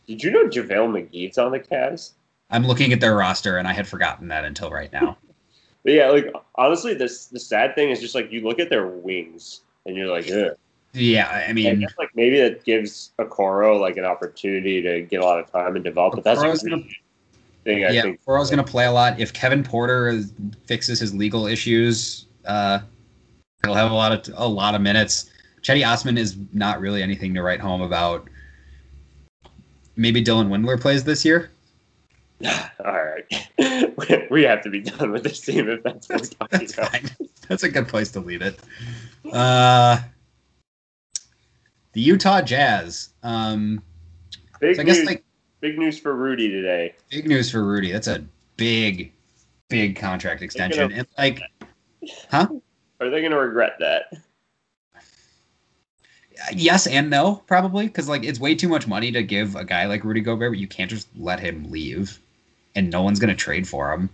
did 0.07 0.23
you 0.23 0.31
know 0.31 0.45
JaVale 0.47 0.89
McGee's 1.09 1.37
on 1.37 1.51
the 1.51 1.59
Cavs? 1.59 2.11
I'm 2.49 2.65
looking 2.65 2.93
at 2.93 2.99
their 3.01 3.15
roster, 3.15 3.57
and 3.57 3.67
I 3.67 3.73
had 3.73 3.87
forgotten 3.87 4.27
that 4.29 4.45
until 4.45 4.69
right 4.71 4.91
now. 4.91 5.17
But 5.83 5.93
yeah, 5.93 6.09
like 6.09 6.33
honestly, 6.55 6.95
this 6.95 7.27
the 7.27 7.39
sad 7.39 7.75
thing 7.75 7.91
is 7.91 7.99
just 8.01 8.15
like 8.15 8.31
you 8.31 8.41
look 8.41 8.57
at 8.57 8.71
their 8.71 8.87
wings 8.87 9.61
and 9.85 9.95
you're 9.95 10.07
like, 10.07 10.27
Ugh. 10.31 10.57
yeah, 10.93 11.29
I 11.29 11.51
I 11.51 11.53
mean, 11.53 11.79
guess 11.81 11.93
like 11.99 12.09
maybe 12.15 12.39
that 12.39 12.63
gives 12.63 13.11
Okoro 13.19 13.79
like 13.79 13.95
an 13.97 14.03
opportunity 14.03 14.81
to 14.81 15.01
get 15.01 15.21
a 15.21 15.23
lot 15.23 15.39
of 15.39 15.51
time 15.51 15.75
and 15.75 15.85
develop. 15.85 16.15
But 16.15 16.23
that's 16.23 16.39
Okoro's 16.41 16.63
a 16.63 16.69
gonna- 16.71 16.83
thing 17.65 17.83
I 17.83 17.89
yeah, 17.89 18.01
think. 18.03 18.23
Going 18.25 18.57
to 18.57 18.63
play 18.63 18.85
a 18.85 18.91
lot. 18.91 19.19
If 19.19 19.33
Kevin 19.33 19.63
Porter 19.63 20.07
is, 20.07 20.31
fixes 20.65 20.99
his 20.99 21.13
legal 21.13 21.47
issues, 21.47 22.27
uh, 22.45 22.79
he'll 23.65 23.73
have 23.73 23.91
a 23.91 23.95
lot 23.95 24.29
of 24.29 24.33
a 24.37 24.47
lot 24.47 24.75
of 24.75 24.81
minutes. 24.81 25.29
Cedi 25.61 25.85
Osman 25.85 26.17
is 26.17 26.37
not 26.53 26.79
really 26.79 27.01
anything 27.01 27.33
to 27.33 27.41
write 27.41 27.59
home 27.59 27.81
about. 27.81 28.29
Maybe 29.97 30.23
Dylan 30.23 30.47
Windler 30.47 30.79
plays 30.79 31.03
this 31.03 31.25
year. 31.25 31.51
All 32.45 33.03
right, 33.03 34.27
we 34.29 34.43
have 34.43 34.61
to 34.63 34.69
be 34.69 34.81
done 34.81 35.11
with 35.11 35.23
this 35.23 35.39
team 35.39 35.69
if 35.69 35.83
that's 35.83 36.09
what 36.09 36.21
we're 36.21 36.27
talking 36.39 36.59
That's 36.59 36.73
about. 36.73 36.91
fine. 36.91 37.09
That's 37.47 37.63
a 37.63 37.69
good 37.69 37.87
place 37.87 38.11
to 38.11 38.19
leave 38.19 38.41
it. 38.41 38.59
Uh, 39.31 39.99
the 41.93 42.01
Utah 42.01 42.41
Jazz. 42.41 43.09
Um, 43.23 43.81
Big 44.59 44.75
so 44.75 44.81
I 44.81 44.85
guess 44.85 44.97
news, 44.97 45.07
like 45.07 45.24
big 45.65 45.79
news 45.79 45.97
for 45.97 46.15
Rudy 46.15 46.47
today. 46.51 46.93
big 47.09 47.27
news 47.27 47.49
for 47.49 47.63
Rudy. 47.63 47.91
That's 47.91 48.05
a 48.05 48.23
big, 48.55 49.11
big 49.67 49.95
contract 49.95 50.43
extension. 50.43 50.91
And 50.91 51.07
like, 51.17 51.41
huh? 52.29 52.49
Are 52.99 53.09
they 53.09 53.21
going 53.21 53.31
to 53.31 53.39
regret 53.39 53.73
that? 53.79 54.13
Yes 56.53 56.85
and 56.85 57.09
no, 57.09 57.41
probably, 57.47 57.87
because 57.87 58.07
like 58.07 58.23
it's 58.23 58.39
way 58.39 58.53
too 58.53 58.69
much 58.69 58.87
money 58.87 59.11
to 59.11 59.23
give 59.23 59.55
a 59.55 59.65
guy 59.65 59.85
like 59.85 60.03
Rudy 60.03 60.21
Gobert, 60.21 60.51
but 60.51 60.59
you 60.59 60.67
can't 60.67 60.91
just 60.91 61.07
let 61.17 61.39
him 61.39 61.71
leave, 61.71 62.19
and 62.75 62.91
no 62.91 63.01
one's 63.01 63.19
gonna 63.19 63.33
trade 63.33 63.67
for 63.67 63.91
him. 63.93 64.09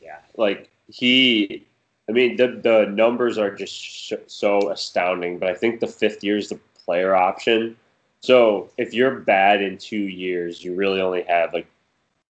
Yeah, 0.00 0.18
like 0.36 0.70
he. 0.88 1.64
I 2.08 2.12
mean, 2.12 2.36
the 2.36 2.58
the 2.62 2.86
numbers 2.90 3.36
are 3.36 3.54
just 3.54 3.74
sh- 3.74 4.14
so 4.26 4.70
astounding. 4.70 5.38
But 5.38 5.50
I 5.50 5.54
think 5.54 5.80
the 5.80 5.86
fifth 5.86 6.24
year 6.24 6.38
is 6.38 6.48
the 6.48 6.58
player 6.84 7.14
option. 7.14 7.76
So 8.24 8.70
if 8.78 8.94
you're 8.94 9.16
bad 9.16 9.60
in 9.60 9.76
two 9.76 9.98
years, 9.98 10.64
you 10.64 10.74
really 10.74 11.02
only 11.02 11.24
have 11.24 11.52
like. 11.52 11.66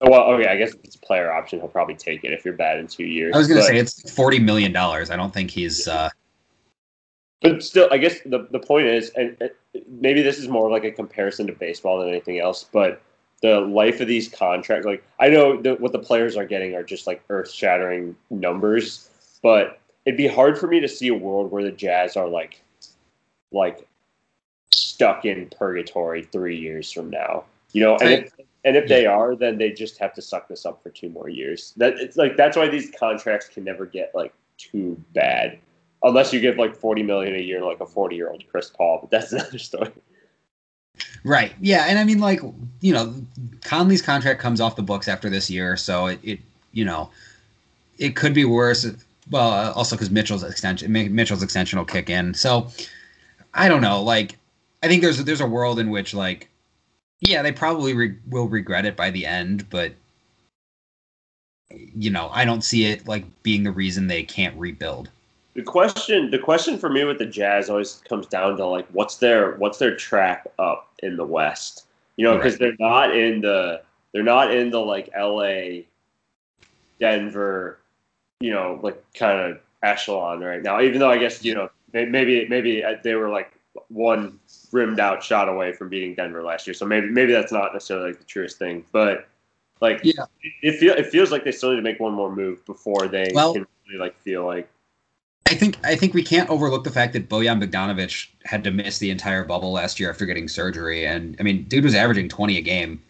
Well, 0.01 0.23
okay, 0.35 0.47
I 0.47 0.57
guess 0.57 0.73
if 0.73 0.85
it's 0.85 0.95
a 0.95 1.01
player 1.01 1.33
option, 1.33 1.59
he'll 1.59 1.69
probably 1.69 1.97
take 1.97 2.23
it 2.23 2.33
if 2.33 2.45
you're 2.45 2.55
bad 2.55 2.79
in 2.79 2.87
two 2.87 3.05
years. 3.05 3.35
I 3.35 3.39
was 3.39 3.49
gonna 3.49 3.63
say 3.63 3.77
it's 3.77 4.09
forty 4.13 4.39
million 4.39 4.73
dollars. 4.73 5.11
I 5.11 5.17
don't 5.17 5.35
think 5.35 5.51
he's. 5.51 5.89
uh 5.89 6.09
but 7.43 7.65
still, 7.65 7.89
I 7.91 7.99
guess 7.99 8.21
the 8.25 8.47
the 8.53 8.61
point 8.61 8.87
is, 8.87 9.11
and 9.17 9.37
and 9.41 9.51
maybe 9.89 10.23
this 10.23 10.39
is 10.39 10.47
more 10.47 10.71
like 10.71 10.85
a 10.85 10.93
comparison 10.93 11.49
to 11.49 11.55
baseball 11.55 11.99
than 11.99 12.09
anything 12.09 12.39
else, 12.39 12.65
but 12.73 13.03
the 13.43 13.59
life 13.61 14.01
of 14.01 14.07
these 14.07 14.29
contracts, 14.29 14.87
like 14.87 15.03
I 15.19 15.29
know 15.29 15.61
that 15.63 15.81
what 15.81 15.91
the 15.91 15.99
players 15.99 16.37
are 16.37 16.47
getting 16.47 16.77
are 16.77 16.85
just 16.85 17.09
like 17.09 17.21
earth 17.31 17.51
shattering 17.51 18.15
numbers, 18.31 19.11
but 19.43 19.81
it'd 20.05 20.17
be 20.17 20.29
hard 20.29 20.57
for 20.57 20.69
me 20.69 20.79
to 20.79 20.89
see 20.89 21.09
a 21.09 21.15
world 21.15 21.51
where 21.51 21.65
the 21.65 21.73
Jazz 21.73 22.17
are 22.17 22.29
like, 22.29 22.63
like 23.51 23.89
stuck 25.01 25.25
in 25.25 25.49
purgatory 25.57 26.23
three 26.25 26.59
years 26.59 26.93
from 26.93 27.09
now. 27.09 27.43
You 27.73 27.83
know, 27.83 27.97
and 28.03 28.25
if, 28.25 28.33
And 28.65 28.77
if 28.77 28.87
they 28.87 29.07
are, 29.07 29.35
then 29.35 29.57
they 29.57 29.71
just 29.71 29.97
have 29.97 30.13
to 30.15 30.21
suck 30.21 30.47
this 30.47 30.67
up 30.67 30.83
for 30.83 30.91
two 30.91 31.09
more 31.09 31.31
years. 31.31 31.73
That 31.79 31.95
it's 31.99 32.19
like 32.19 32.37
that's 32.37 32.55
why 32.55 32.69
these 32.69 32.91
contracts 32.99 33.49
can 33.49 33.65
never 33.65 33.87
get 33.87 34.13
like 34.15 34.35
too 34.59 35.03
bad, 35.15 35.59
unless 36.03 36.35
you 36.35 36.41
give 36.41 36.59
like 36.59 36.77
forty 36.77 37.03
million 37.03 37.35
a 37.35 37.39
year, 37.39 37.65
like 37.65 37.81
a 37.81 37.87
forty-year-old 37.87 38.45
Chris 38.51 38.69
Paul. 38.69 38.99
But 39.01 39.11
that's 39.11 39.33
another 39.37 39.57
story. 39.57 39.91
Right. 41.25 41.55
Yeah, 41.61 41.87
and 41.89 41.99
I 41.99 42.05
mean, 42.05 42.19
like 42.19 42.41
you 42.81 42.93
know, 42.93 43.15
Conley's 43.65 44.03
contract 44.03 44.39
comes 44.39 44.61
off 44.61 44.77
the 44.77 44.83
books 44.83 45.09
after 45.09 45.31
this 45.31 45.49
year, 45.49 45.79
so 45.79 46.09
it, 46.09 46.19
it 46.23 46.41
you 46.73 46.85
know, 46.85 47.11
it 47.97 48.17
could 48.17 48.35
be 48.35 48.45
worse. 48.45 48.87
Well, 49.31 49.51
uh, 49.53 49.73
also 49.73 49.97
because 49.97 50.11
Mitchell's 50.11 50.43
extension, 50.43 50.93
Mitchell's 50.93 51.43
extension 51.43 51.79
will 51.79 51.87
kick 51.87 52.11
in. 52.11 52.35
So 52.35 52.69
I 53.55 53.69
don't 53.69 53.83
know. 53.83 54.03
Like, 54.03 54.39
I 54.83 54.89
think 54.89 55.03
there's 55.03 55.23
there's 55.25 55.41
a 55.41 55.47
world 55.47 55.79
in 55.79 55.91
which 55.91 56.15
like, 56.15 56.49
yeah, 57.21 57.43
they 57.43 57.53
probably 57.53 57.95
re- 57.95 58.17
will 58.29 58.49
regret 58.49 58.87
it 58.87 58.97
by 58.97 59.11
the 59.11 59.27
end, 59.27 59.69
but 59.71 59.93
you 61.71 62.11
know, 62.11 62.31
I 62.33 62.45
don't 62.45 62.63
see 62.63 62.87
it 62.87 63.07
like 63.07 63.25
being 63.43 63.63
the 63.63 63.71
reason 63.71 64.07
they 64.07 64.23
can't 64.23 64.57
rebuild. 64.59 65.11
The 65.55 65.63
question, 65.63 66.31
the 66.31 66.39
question 66.39 66.79
for 66.79 66.89
me 66.89 67.05
with 67.05 67.19
the 67.19 67.27
Jazz 67.27 67.69
always 67.69 68.03
comes 68.09 68.27
down 68.27 68.57
to 68.57 68.67
like, 68.67 68.87
what's 68.93 69.17
their 69.17 69.57
what's 69.57 69.79
their 69.79 69.95
track 69.97 70.47
up 70.59 70.93
in 71.01 71.17
the 71.17 71.25
West? 71.25 71.85
You 72.17 72.25
know, 72.25 72.37
because 72.37 72.55
right. 72.55 72.61
they're 72.79 72.89
not 72.89 73.17
in 73.17 73.41
the 73.41 73.83
they're 74.13 74.23
not 74.23 74.55
in 74.55 74.71
the 74.71 74.79
like 74.79 75.11
L.A., 75.15 75.87
Denver, 76.99 77.79
you 78.41 78.53
know, 78.53 78.79
like 78.83 79.03
kind 79.15 79.41
of 79.41 79.61
echelon 79.83 80.41
right 80.41 80.63
now. 80.63 80.81
Even 80.81 81.01
though 81.01 81.11
I 81.11 81.19
guess 81.19 81.45
you 81.45 81.55
know 81.55 81.71
maybe 81.93 82.47
maybe 82.49 82.85
uh, 82.85 82.97
they 83.03 83.15
were 83.15 83.29
like 83.29 83.53
one 83.91 84.39
rimmed 84.73 85.01
out 85.01 85.23
shot 85.23 85.49
away 85.49 85.73
from 85.73 85.89
beating 85.89 86.15
Denver 86.15 86.43
last 86.43 86.67
year, 86.67 86.75
so 86.75 86.87
maybe 86.87 87.09
maybe 87.09 87.33
that's 87.33 87.53
not 87.53 87.73
necessarily 87.73 88.09
like 88.11 88.19
the 88.19 88.25
truest 88.25 88.59
thing, 88.59 88.85
but 88.93 89.29
like 89.81 90.01
yeah, 90.03 90.25
it, 90.63 90.77
feel, 90.77 90.95
it 90.95 91.07
feels 91.07 91.31
like 91.31 91.45
they 91.45 91.53
still 91.53 91.71
need 91.71 91.77
to 91.77 91.83
make 91.83 92.01
one 92.01 92.13
more 92.13 92.35
move 92.35 92.65
before 92.67 93.09
they 93.09 93.31
well, 93.35 93.53
can 93.53 93.67
really 93.89 93.99
like 93.99 94.19
feel 94.21 94.47
like 94.47 94.69
I 95.47 95.55
think 95.55 95.79
I 95.85 95.97
think 95.97 96.15
we 96.15 96.23
can't 96.23 96.49
overlook 96.49 96.85
the 96.85 96.91
fact 96.91 97.13
that 97.15 97.29
Bojan 97.29 97.63
Bogdanovic 97.63 98.29
had 98.45 98.63
to 98.65 98.71
miss 98.71 98.99
the 98.99 99.11
entire 99.11 99.45
bubble 99.45 99.73
last 99.73 99.99
year 99.99 100.09
after 100.11 100.25
getting 100.27 100.49
surgery, 100.49 101.07
and 101.07 101.37
I 101.41 101.43
mean, 101.43 101.65
dude 101.65 101.85
was 101.85 101.95
averaging 101.95 102.29
twenty 102.29 102.57
a 102.59 102.63
game 102.63 103.03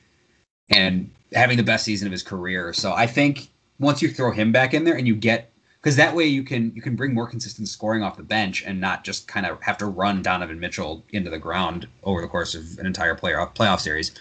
and 0.70 1.10
having 1.32 1.56
the 1.56 1.62
best 1.62 1.84
season 1.84 2.06
of 2.06 2.12
his 2.12 2.22
career. 2.22 2.72
So 2.72 2.92
I 2.92 3.06
think 3.06 3.48
once 3.78 4.00
you 4.00 4.08
throw 4.08 4.30
him 4.30 4.52
back 4.52 4.72
in 4.74 4.84
there 4.84 4.96
and 4.96 5.06
you 5.06 5.14
get 5.14 5.50
because 5.80 5.96
that 5.96 6.14
way 6.14 6.24
you 6.24 6.42
can 6.42 6.72
you 6.74 6.82
can 6.82 6.94
bring 6.94 7.14
more 7.14 7.26
consistent 7.26 7.68
scoring 7.68 8.02
off 8.02 8.16
the 8.16 8.22
bench 8.22 8.62
and 8.64 8.80
not 8.80 9.04
just 9.04 9.26
kind 9.26 9.46
of 9.46 9.60
have 9.62 9.78
to 9.78 9.86
run 9.86 10.22
Donovan 10.22 10.60
Mitchell 10.60 11.04
into 11.10 11.30
the 11.30 11.38
ground 11.38 11.88
over 12.04 12.20
the 12.20 12.28
course 12.28 12.54
of 12.54 12.78
an 12.78 12.86
entire 12.86 13.14
playoff 13.14 13.54
playoff 13.54 13.80
series. 13.80 14.12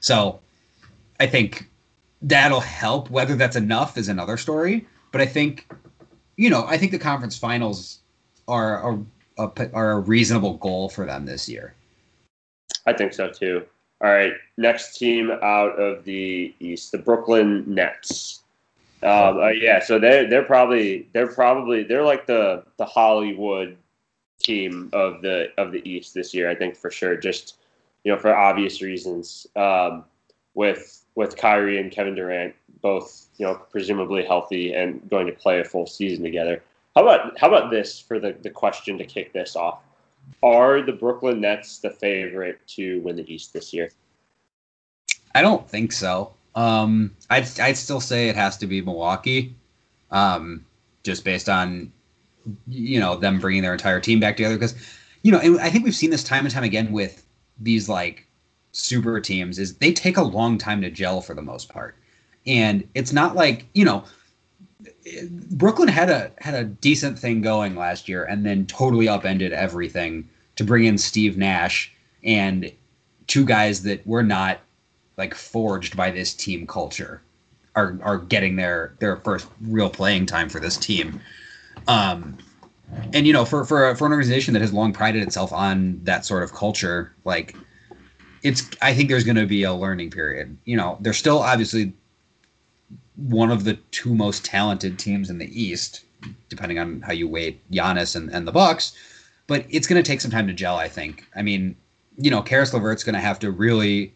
So 0.00 0.40
I 1.20 1.26
think 1.26 1.70
that'll 2.22 2.60
help. 2.60 3.10
Whether 3.10 3.36
that's 3.36 3.56
enough 3.56 3.96
is 3.96 4.08
another 4.08 4.36
story. 4.36 4.86
But 5.12 5.20
I 5.20 5.26
think 5.26 5.68
you 6.36 6.50
know, 6.50 6.64
I 6.66 6.78
think 6.78 6.90
the 6.90 6.98
conference 6.98 7.38
finals 7.38 8.00
are 8.48 8.92
a, 8.92 8.98
a, 9.38 9.72
are 9.72 9.92
a 9.92 10.00
reasonable 10.00 10.54
goal 10.54 10.88
for 10.88 11.06
them 11.06 11.26
this 11.26 11.48
year. 11.48 11.74
I 12.86 12.92
think 12.92 13.12
so 13.12 13.30
too. 13.30 13.64
All 14.02 14.10
right, 14.10 14.32
next 14.58 14.98
team 14.98 15.30
out 15.30 15.78
of 15.78 16.04
the 16.04 16.52
East, 16.60 16.92
the 16.92 16.98
Brooklyn 16.98 17.64
Nets. 17.66 18.43
Um, 19.02 19.38
uh, 19.38 19.48
yeah, 19.48 19.80
so 19.80 19.98
they 19.98 20.26
they're 20.26 20.44
probably 20.44 21.08
they're 21.12 21.32
probably 21.32 21.82
they're 21.82 22.04
like 22.04 22.26
the 22.26 22.64
the 22.78 22.86
Hollywood 22.86 23.76
team 24.42 24.90
of 24.92 25.20
the 25.22 25.48
of 25.58 25.72
the 25.72 25.88
East 25.88 26.14
this 26.14 26.32
year. 26.32 26.48
I 26.48 26.54
think 26.54 26.76
for 26.76 26.90
sure, 26.90 27.16
just 27.16 27.58
you 28.04 28.12
know 28.12 28.18
for 28.18 28.34
obvious 28.34 28.80
reasons. 28.80 29.46
Um, 29.56 30.04
with 30.54 31.04
with 31.16 31.36
Kyrie 31.36 31.80
and 31.80 31.90
Kevin 31.90 32.14
Durant 32.14 32.54
both 32.80 33.28
you 33.36 33.46
know 33.46 33.54
presumably 33.70 34.24
healthy 34.24 34.74
and 34.74 35.08
going 35.10 35.26
to 35.26 35.32
play 35.32 35.60
a 35.60 35.64
full 35.64 35.86
season 35.86 36.24
together. 36.24 36.62
How 36.94 37.02
about 37.02 37.38
how 37.38 37.48
about 37.48 37.70
this 37.70 37.98
for 37.98 38.20
the, 38.20 38.36
the 38.42 38.50
question 38.50 38.96
to 38.98 39.04
kick 39.04 39.32
this 39.32 39.56
off? 39.56 39.80
Are 40.42 40.80
the 40.80 40.92
Brooklyn 40.92 41.40
Nets 41.40 41.78
the 41.78 41.90
favorite 41.90 42.60
to 42.68 43.00
win 43.00 43.16
the 43.16 43.32
East 43.32 43.52
this 43.52 43.72
year? 43.72 43.90
I 45.34 45.42
don't 45.42 45.68
think 45.68 45.92
so. 45.92 46.32
Um, 46.54 47.14
I'd 47.30 47.60
I'd 47.60 47.76
still 47.76 48.00
say 48.00 48.28
it 48.28 48.36
has 48.36 48.56
to 48.58 48.66
be 48.66 48.80
Milwaukee, 48.80 49.54
um, 50.10 50.64
just 51.02 51.24
based 51.24 51.48
on 51.48 51.92
you 52.68 53.00
know 53.00 53.16
them 53.16 53.40
bringing 53.40 53.62
their 53.62 53.72
entire 53.72 54.00
team 54.00 54.20
back 54.20 54.36
together. 54.36 54.56
Because 54.56 54.74
you 55.22 55.32
know, 55.32 55.38
and 55.38 55.58
I 55.60 55.70
think 55.70 55.84
we've 55.84 55.94
seen 55.94 56.10
this 56.10 56.24
time 56.24 56.44
and 56.44 56.54
time 56.54 56.64
again 56.64 56.92
with 56.92 57.26
these 57.58 57.88
like 57.88 58.26
super 58.72 59.20
teams 59.20 59.58
is 59.58 59.76
they 59.76 59.92
take 59.92 60.16
a 60.16 60.22
long 60.22 60.58
time 60.58 60.82
to 60.82 60.90
gel 60.90 61.20
for 61.20 61.34
the 61.34 61.42
most 61.42 61.68
part. 61.68 61.96
And 62.46 62.86
it's 62.94 63.12
not 63.12 63.34
like, 63.34 63.66
you 63.72 63.84
know, 63.84 64.04
Brooklyn 65.50 65.88
had 65.88 66.10
a 66.10 66.32
had 66.38 66.54
a 66.54 66.64
decent 66.64 67.18
thing 67.18 67.40
going 67.40 67.74
last 67.76 68.08
year 68.08 68.24
and 68.24 68.44
then 68.44 68.66
totally 68.66 69.08
upended 69.08 69.52
everything 69.52 70.28
to 70.56 70.64
bring 70.64 70.84
in 70.84 70.98
Steve 70.98 71.38
Nash 71.38 71.92
and 72.22 72.70
two 73.26 73.44
guys 73.44 73.82
that 73.84 74.06
were 74.06 74.22
not 74.22 74.60
like 75.16 75.34
forged 75.34 75.96
by 75.96 76.10
this 76.10 76.34
team 76.34 76.66
culture 76.66 77.22
are 77.76 77.98
are 78.02 78.18
getting 78.18 78.56
their 78.56 78.94
their 78.98 79.16
first 79.16 79.48
real 79.62 79.90
playing 79.90 80.26
time 80.26 80.48
for 80.48 80.60
this 80.60 80.76
team. 80.76 81.20
Um 81.88 82.38
and 83.12 83.26
you 83.26 83.32
know 83.32 83.44
for 83.44 83.64
for 83.64 83.94
for 83.96 84.06
an 84.06 84.12
organization 84.12 84.54
that 84.54 84.60
has 84.60 84.72
long 84.72 84.92
prided 84.92 85.22
itself 85.22 85.52
on 85.52 86.00
that 86.04 86.24
sort 86.24 86.42
of 86.42 86.52
culture 86.52 87.12
like 87.24 87.56
it's 88.44 88.68
I 88.82 88.94
think 88.94 89.08
there's 89.08 89.24
going 89.24 89.36
to 89.36 89.46
be 89.46 89.64
a 89.64 89.72
learning 89.72 90.10
period. 90.10 90.56
You 90.66 90.76
know, 90.76 90.98
they're 91.00 91.14
still 91.14 91.38
obviously 91.38 91.92
one 93.16 93.50
of 93.50 93.64
the 93.64 93.74
two 93.90 94.14
most 94.14 94.44
talented 94.44 94.98
teams 94.98 95.30
in 95.30 95.38
the 95.38 95.60
East, 95.60 96.04
depending 96.50 96.78
on 96.78 97.00
how 97.00 97.12
you 97.12 97.26
weight 97.26 97.58
Giannis 97.72 98.14
and, 98.14 98.30
and 98.30 98.46
the 98.46 98.52
Bucks. 98.52 98.92
But 99.46 99.64
it's 99.70 99.86
going 99.86 100.02
to 100.02 100.06
take 100.06 100.20
some 100.20 100.30
time 100.30 100.46
to 100.46 100.52
gel. 100.52 100.76
I 100.76 100.88
think. 100.88 101.26
I 101.34 101.42
mean, 101.42 101.74
you 102.18 102.30
know, 102.30 102.42
Caris 102.42 102.72
LeVert's 102.72 103.02
going 103.02 103.14
to 103.14 103.20
have 103.20 103.38
to 103.40 103.50
really 103.50 104.14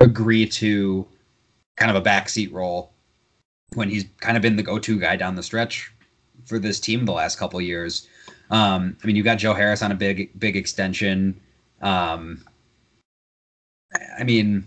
agree 0.00 0.46
to 0.46 1.06
kind 1.76 1.90
of 1.90 1.96
a 1.96 2.06
backseat 2.06 2.52
role 2.52 2.92
when 3.74 3.88
he's 3.88 4.04
kind 4.20 4.36
of 4.36 4.42
been 4.42 4.56
the 4.56 4.62
go-to 4.62 4.98
guy 4.98 5.16
down 5.16 5.34
the 5.34 5.42
stretch 5.42 5.92
for 6.44 6.58
this 6.58 6.78
team 6.78 7.04
the 7.04 7.12
last 7.12 7.38
couple 7.38 7.60
years. 7.60 8.08
Um, 8.50 8.96
I 9.02 9.06
mean, 9.06 9.16
you 9.16 9.22
got 9.22 9.36
Joe 9.36 9.54
Harris 9.54 9.82
on 9.82 9.92
a 9.92 9.94
big, 9.94 10.38
big 10.38 10.56
extension. 10.56 11.40
Um, 11.82 12.44
I 14.18 14.24
mean, 14.24 14.66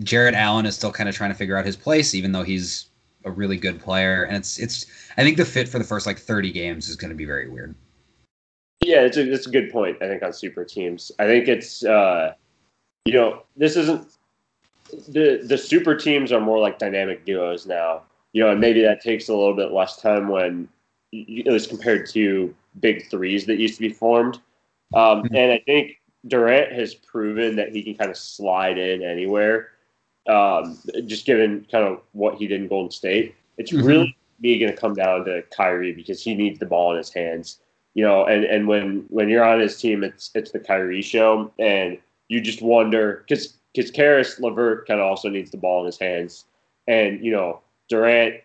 Jarrett 0.00 0.34
Allen 0.34 0.66
is 0.66 0.74
still 0.74 0.92
kind 0.92 1.08
of 1.08 1.14
trying 1.14 1.30
to 1.30 1.36
figure 1.36 1.56
out 1.56 1.64
his 1.64 1.76
place, 1.76 2.14
even 2.14 2.32
though 2.32 2.42
he's 2.42 2.86
a 3.24 3.30
really 3.30 3.56
good 3.56 3.80
player. 3.80 4.24
And 4.24 4.36
it's 4.36 4.58
it's 4.58 4.86
I 5.16 5.22
think 5.22 5.36
the 5.36 5.44
fit 5.44 5.68
for 5.68 5.78
the 5.78 5.84
first 5.84 6.06
like 6.06 6.18
30 6.18 6.52
games 6.52 6.88
is 6.88 6.96
going 6.96 7.10
to 7.10 7.16
be 7.16 7.24
very 7.24 7.48
weird. 7.48 7.74
Yeah, 8.82 9.02
it's 9.02 9.16
a 9.16 9.30
it's 9.30 9.46
a 9.46 9.50
good 9.50 9.70
point. 9.70 9.98
I 10.00 10.08
think 10.08 10.22
on 10.22 10.32
super 10.32 10.64
teams, 10.64 11.12
I 11.18 11.26
think 11.26 11.48
it's 11.48 11.84
uh, 11.84 12.34
you 13.04 13.12
know 13.12 13.42
this 13.56 13.76
isn't 13.76 14.16
the 15.08 15.40
the 15.44 15.58
super 15.58 15.94
teams 15.94 16.32
are 16.32 16.40
more 16.40 16.58
like 16.58 16.78
dynamic 16.78 17.24
duos 17.24 17.66
now. 17.66 18.02
You 18.32 18.44
know, 18.44 18.50
and 18.50 18.60
maybe 18.60 18.80
that 18.82 19.00
takes 19.00 19.28
a 19.28 19.34
little 19.34 19.54
bit 19.54 19.72
less 19.72 20.00
time 20.00 20.28
when 20.28 20.68
at 21.12 21.52
least 21.52 21.68
compared 21.68 22.08
to 22.10 22.54
big 22.78 23.08
threes 23.10 23.46
that 23.46 23.58
used 23.58 23.74
to 23.74 23.80
be 23.80 23.88
formed. 23.88 24.36
Um, 24.94 25.22
mm-hmm. 25.22 25.34
and 25.34 25.52
I 25.52 25.62
think 25.66 26.00
Durant 26.28 26.72
has 26.72 26.94
proven 26.94 27.56
that 27.56 27.74
he 27.74 27.82
can 27.82 27.94
kind 27.94 28.10
of 28.10 28.16
slide 28.16 28.78
in 28.78 29.02
anywhere. 29.02 29.70
Um, 30.28 30.78
just 31.06 31.26
given 31.26 31.66
kind 31.70 31.84
of 31.84 32.02
what 32.12 32.36
he 32.36 32.46
did 32.46 32.60
in 32.60 32.68
Golden 32.68 32.90
State, 32.90 33.34
it's 33.58 33.72
mm-hmm. 33.72 33.86
really 33.86 34.16
me 34.40 34.58
going 34.58 34.72
to 34.72 34.78
come 34.78 34.94
down 34.94 35.24
to 35.24 35.42
Kyrie 35.50 35.92
because 35.92 36.22
he 36.22 36.34
needs 36.34 36.58
the 36.58 36.66
ball 36.66 36.92
in 36.92 36.98
his 36.98 37.12
hands. 37.12 37.58
You 37.94 38.04
know, 38.04 38.24
and, 38.26 38.44
and 38.44 38.68
when 38.68 39.04
when 39.08 39.28
you're 39.28 39.44
on 39.44 39.58
his 39.58 39.76
team, 39.80 40.04
it's 40.04 40.30
it's 40.34 40.52
the 40.52 40.60
Kyrie 40.60 41.02
show, 41.02 41.52
and 41.58 41.98
you 42.28 42.40
just 42.40 42.62
wonder 42.62 43.24
because 43.26 43.54
because 43.74 43.90
Caris 43.90 44.38
LeVert 44.40 44.86
kind 44.86 45.00
of 45.00 45.06
also 45.06 45.28
needs 45.28 45.50
the 45.50 45.56
ball 45.56 45.80
in 45.80 45.86
his 45.86 45.98
hands, 45.98 46.44
and 46.88 47.24
you 47.24 47.32
know 47.32 47.60
Durant 47.88 48.36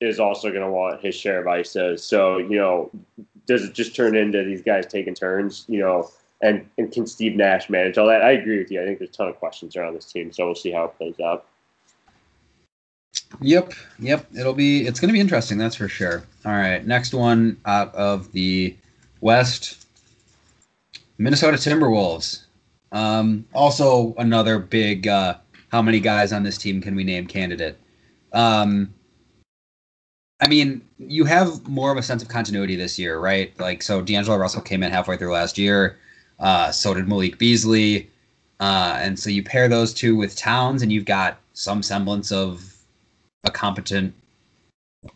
is 0.00 0.20
also 0.20 0.50
going 0.50 0.62
to 0.62 0.70
want 0.70 1.00
his 1.00 1.14
share 1.14 1.40
of 1.40 1.46
ISOs. 1.46 2.00
So 2.00 2.38
you 2.38 2.58
know, 2.58 2.90
does 3.46 3.64
it 3.64 3.72
just 3.72 3.94
turn 3.94 4.16
into 4.16 4.44
these 4.44 4.62
guys 4.62 4.86
taking 4.86 5.14
turns? 5.14 5.64
You 5.68 5.80
know, 5.80 6.10
and, 6.42 6.68
and 6.76 6.92
can 6.92 7.06
Steve 7.06 7.36
Nash 7.36 7.70
manage 7.70 7.98
all 7.98 8.06
that? 8.08 8.22
I 8.22 8.32
agree 8.32 8.58
with 8.58 8.70
you. 8.70 8.82
I 8.82 8.84
think 8.84 8.98
there's 8.98 9.10
a 9.10 9.12
ton 9.12 9.28
of 9.28 9.36
questions 9.36 9.76
around 9.76 9.94
this 9.94 10.10
team, 10.10 10.32
so 10.32 10.46
we'll 10.46 10.54
see 10.54 10.72
how 10.72 10.84
it 10.84 10.96
plays 10.96 11.18
out. 11.20 11.46
Yep, 13.40 13.72
yep. 13.98 14.26
It'll 14.38 14.54
be 14.54 14.86
it's 14.86 15.00
going 15.00 15.08
to 15.08 15.12
be 15.12 15.20
interesting, 15.20 15.58
that's 15.58 15.76
for 15.76 15.88
sure. 15.88 16.22
All 16.44 16.52
right, 16.52 16.86
next 16.86 17.14
one 17.14 17.58
out 17.64 17.94
of 17.94 18.32
the 18.32 18.76
West, 19.20 19.86
Minnesota 21.18 21.56
Timberwolves. 21.56 22.45
Um, 22.92 23.46
also 23.54 24.14
another 24.18 24.58
big. 24.58 25.08
Uh, 25.08 25.36
how 25.68 25.82
many 25.82 26.00
guys 26.00 26.32
on 26.32 26.42
this 26.42 26.56
team 26.56 26.80
can 26.80 26.94
we 26.94 27.04
name 27.04 27.26
candidate? 27.26 27.78
Um, 28.32 28.94
I 30.40 30.48
mean, 30.48 30.82
you 30.98 31.24
have 31.24 31.66
more 31.66 31.90
of 31.90 31.98
a 31.98 32.02
sense 32.02 32.22
of 32.22 32.28
continuity 32.28 32.76
this 32.76 32.98
year, 32.98 33.18
right? 33.18 33.58
Like, 33.58 33.82
so 33.82 34.02
D'Angelo 34.02 34.36
Russell 34.36 34.62
came 34.62 34.82
in 34.82 34.90
halfway 34.92 35.16
through 35.16 35.32
last 35.32 35.56
year. 35.56 35.98
Uh, 36.38 36.70
so 36.70 36.94
did 36.94 37.08
Malik 37.08 37.38
Beasley. 37.38 38.10
Uh, 38.60 38.96
and 39.00 39.18
so 39.18 39.30
you 39.30 39.42
pair 39.42 39.68
those 39.68 39.92
two 39.92 40.16
with 40.16 40.36
Towns, 40.36 40.82
and 40.82 40.92
you've 40.92 41.04
got 41.04 41.38
some 41.52 41.82
semblance 41.82 42.30
of 42.32 42.74
a 43.44 43.50
competent 43.50 44.14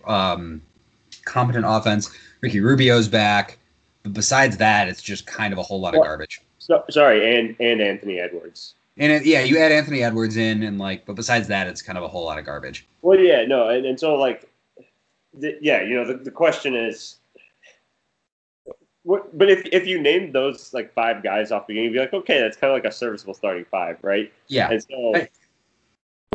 um, 0.06 0.62
competent 1.24 1.64
offense. 1.66 2.10
Ricky 2.40 2.60
Rubio's 2.60 3.08
back. 3.08 3.58
But 4.02 4.14
besides 4.14 4.56
that, 4.56 4.88
it's 4.88 5.02
just 5.02 5.26
kind 5.26 5.52
of 5.52 5.58
a 5.58 5.62
whole 5.62 5.80
lot 5.80 5.94
of 5.94 6.02
garbage. 6.02 6.40
So, 6.70 6.84
sorry, 6.88 7.36
and 7.36 7.56
and 7.58 7.80
Anthony 7.80 8.20
Edwards. 8.20 8.74
And 8.96 9.10
it, 9.10 9.26
yeah, 9.26 9.42
you 9.42 9.58
add 9.58 9.72
Anthony 9.72 10.04
Edwards 10.04 10.36
in, 10.36 10.62
and 10.62 10.78
like, 10.78 11.04
but 11.04 11.16
besides 11.16 11.48
that, 11.48 11.66
it's 11.66 11.82
kind 11.82 11.98
of 11.98 12.04
a 12.04 12.08
whole 12.08 12.24
lot 12.24 12.38
of 12.38 12.44
garbage. 12.44 12.86
Well, 13.02 13.18
yeah, 13.18 13.44
no, 13.44 13.68
and, 13.68 13.84
and 13.84 13.98
so 13.98 14.14
like, 14.14 14.48
the, 15.36 15.58
yeah, 15.60 15.82
you 15.82 15.96
know, 15.96 16.06
the, 16.06 16.14
the 16.14 16.30
question 16.30 16.76
is, 16.76 17.16
what, 19.02 19.36
but 19.36 19.50
if 19.50 19.66
if 19.72 19.84
you 19.84 20.00
named 20.00 20.32
those 20.32 20.72
like 20.72 20.94
five 20.94 21.24
guys 21.24 21.50
off 21.50 21.66
the 21.66 21.74
game, 21.74 21.84
you'd 21.86 21.94
be 21.94 21.98
like, 21.98 22.14
okay, 22.14 22.40
that's 22.40 22.56
kind 22.56 22.70
of 22.70 22.76
like 22.76 22.84
a 22.84 22.94
serviceable 22.94 23.34
starting 23.34 23.64
five, 23.64 23.98
right? 24.02 24.32
Yeah. 24.46 24.70
And 24.70 24.80
so, 24.80 25.26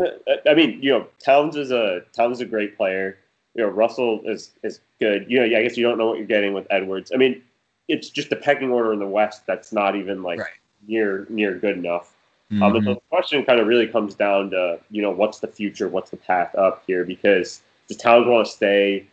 I, 0.02 0.50
I 0.50 0.54
mean, 0.54 0.82
you 0.82 0.92
know, 0.92 1.08
Towns 1.24 1.56
is 1.56 1.72
a 1.72 2.02
Towns 2.12 2.40
is 2.40 2.42
a 2.42 2.46
great 2.46 2.76
player. 2.76 3.20
You 3.54 3.64
know, 3.64 3.70
Russell 3.70 4.20
is 4.26 4.52
is 4.64 4.82
good. 5.00 5.28
You 5.30 5.40
know, 5.40 5.46
yeah, 5.46 5.60
I 5.60 5.64
guess 5.64 5.78
you 5.78 5.86
don't 5.86 5.98
know 5.98 6.08
what 6.08 6.18
you're 6.18 6.28
getting 6.28 6.52
with 6.52 6.68
Edwards. 6.70 7.14
I 7.14 7.18
mean, 7.18 7.42
it's 7.88 8.10
just 8.10 8.30
the 8.30 8.36
pecking 8.36 8.72
order 8.72 8.94
in 8.94 9.00
the 9.00 9.08
West 9.08 9.46
that's 9.46 9.72
not 9.72 9.96
even 9.96 10.24
like 10.24 10.40
right. 10.40 10.50
near 10.88 11.26
near 11.30 11.58
good 11.58 11.78
enough. 11.78 12.14
Mm-hmm. 12.52 12.64
Um, 12.64 12.74
but 12.74 12.84
the 12.84 12.96
question 13.10 13.44
kind 13.44 13.60
of 13.60 13.68
really 13.68 13.88
comes 13.88 14.14
down 14.14 14.52
to 14.52 14.80
you 14.90 15.02
know 15.02 15.12
what's 15.12 15.40
the 15.40 15.48
future, 15.48 15.88
what's 15.88 16.12
the 16.12 16.18
path 16.18 16.54
up 16.56 16.84
here? 16.86 17.04
Because 17.04 17.62
the 17.88 17.96
Towns 17.96 18.28
want 18.28 18.46
to 18.46 18.52
stay. 18.52 19.08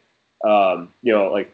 Um, 0.45 0.93
you 1.03 1.13
know, 1.13 1.31
like 1.31 1.53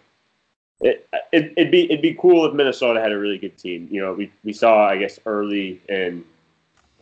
it, 0.80 1.08
it, 1.32 1.54
would 1.56 1.70
be 1.70 1.84
it'd 1.84 2.02
be 2.02 2.14
cool 2.14 2.46
if 2.46 2.54
Minnesota 2.54 3.00
had 3.00 3.12
a 3.12 3.18
really 3.18 3.38
good 3.38 3.56
team. 3.58 3.88
You 3.90 4.00
know, 4.00 4.12
we 4.12 4.32
we 4.44 4.52
saw 4.52 4.88
I 4.88 4.96
guess 4.96 5.18
early 5.26 5.80
in, 5.88 6.24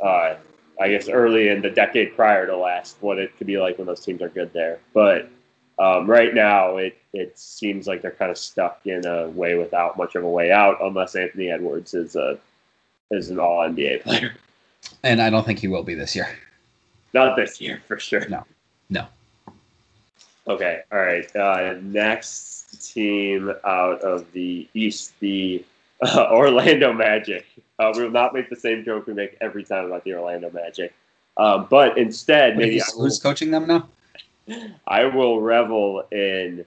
uh, 0.03 0.35
I 0.81 0.89
guess 0.89 1.09
early 1.09 1.49
in 1.49 1.63
the 1.63 1.71
decade 1.71 2.17
prior 2.17 2.47
to 2.47 2.57
last 2.57 2.97
what 3.01 3.19
it 3.19 3.37
could 3.37 3.47
be 3.47 3.59
like 3.59 3.79
when 3.79 3.87
those 3.87 4.05
teams 4.05 4.23
are 4.23 4.29
good 4.29 4.53
there. 4.53 4.81
But 4.95 5.31
um, 5.79 6.09
right 6.09 6.35
now, 6.35 6.77
it 6.77 6.97
it 7.13 7.39
seems 7.39 7.87
like 7.87 8.03
they're 8.03 8.11
kind 8.11 8.31
of 8.31 8.39
stuck 8.39 8.81
in 8.85 9.07
a 9.07 9.29
way 9.29 9.57
without 9.57 9.97
much 9.97 10.15
of 10.15 10.25
a 10.25 10.29
way 10.29 10.51
out, 10.51 10.79
unless 10.81 11.15
Anthony 11.15 11.51
Edwards 11.51 11.95
is 11.95 12.17
a 12.17 12.39
is 13.11 13.31
an 13.31 13.39
All 13.39 13.59
NBA 13.59 14.03
player. 14.05 14.35
And 15.03 15.21
I 15.21 15.31
don't 15.31 15.45
think 15.45 15.59
he 15.59 15.69
will 15.69 15.83
be 15.83 15.95
this 15.95 16.15
year. 16.15 16.29
Not 17.13 17.37
this 17.37 17.61
year, 17.61 17.83
for 17.87 17.99
sure. 17.99 18.29
No, 18.29 18.45
no. 18.91 19.07
Okay, 20.49 20.83
all 20.93 20.99
right. 20.99 21.35
Uh, 21.35 21.75
next 21.83 22.93
team 22.93 23.53
out 23.65 24.01
of 24.03 24.31
the 24.33 24.69
East, 24.75 25.13
the 25.21 25.65
uh, 26.03 26.29
Orlando 26.33 26.93
Magic. 26.93 27.47
Uh, 27.79 27.93
we 27.95 28.05
will 28.05 28.11
not 28.11 28.33
make 28.33 28.49
the 28.49 28.57
same 28.57 28.85
joke 28.85 29.07
we 29.07 29.13
make 29.13 29.37
every 29.41 29.65
time 29.65 29.87
about 29.87 30.05
the 30.05 30.15
Orlando 30.15 30.51
Magic, 30.51 30.95
um, 31.37 31.67
but 31.69 31.99
instead, 31.99 32.57
maybe 32.57 32.75
who's, 32.75 32.93
who's 32.93 33.19
coaching 33.19 33.51
them 33.51 33.67
now? 33.67 33.89
I 34.87 35.05
will 35.05 35.41
revel 35.41 36.05
in 36.13 36.65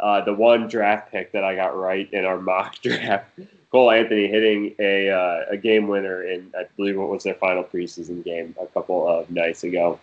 uh, 0.00 0.24
the 0.24 0.34
one 0.34 0.68
draft 0.68 1.10
pick 1.10 1.32
that 1.32 1.44
I 1.44 1.54
got 1.54 1.76
right 1.76 2.12
in 2.12 2.24
our 2.24 2.40
mock 2.40 2.76
draft. 2.82 3.30
Cole 3.70 3.90
Anthony 3.90 4.28
hitting 4.28 4.74
a 4.78 5.08
uh, 5.08 5.44
a 5.50 5.56
game 5.56 5.88
winner 5.88 6.22
in 6.24 6.52
I 6.56 6.64
believe 6.76 6.98
what 6.98 7.08
was 7.08 7.24
their 7.24 7.34
final 7.34 7.64
preseason 7.64 8.22
game 8.22 8.54
a 8.60 8.66
couple 8.66 9.08
of 9.08 9.30
nights 9.30 9.64
ago. 9.64 9.98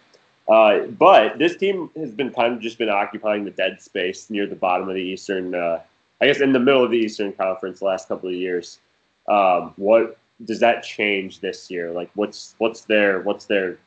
Uh, 0.48 0.88
but 0.88 1.38
this 1.38 1.56
team 1.56 1.92
has 1.96 2.10
been 2.10 2.32
kind 2.32 2.54
of 2.54 2.60
just 2.60 2.80
been 2.80 2.89
occupying 2.89 3.46
the 3.46 3.52
dead 3.52 3.80
space 3.80 4.32
near 4.32 4.48
the 4.48 4.56
bottom 4.56 4.89
of 4.89 4.96
the 4.96 5.02
Eastern, 5.02 5.54
uh, 5.54 5.80
I 6.20 6.26
guess 6.26 6.42
in 6.42 6.54
the 6.54 6.60
middle 6.60 6.84
of 6.84 6.89
the 6.89 6.98
Eastern 6.98 7.34
Conference 7.34 7.80
the 7.80 7.86
last 7.86 8.08
couple 8.08 8.30
of 8.30 8.36
years. 8.36 8.80
Um, 9.28 9.74
what 9.78 10.18
does 10.46 10.60
that 10.62 10.82
change 10.82 11.39
this 11.39 11.70
year? 11.70 11.92
Like, 11.92 12.10
what's 12.15 12.56
what's 12.58 12.82
their 12.82 13.22
what's 13.22 13.46
their 13.46 13.78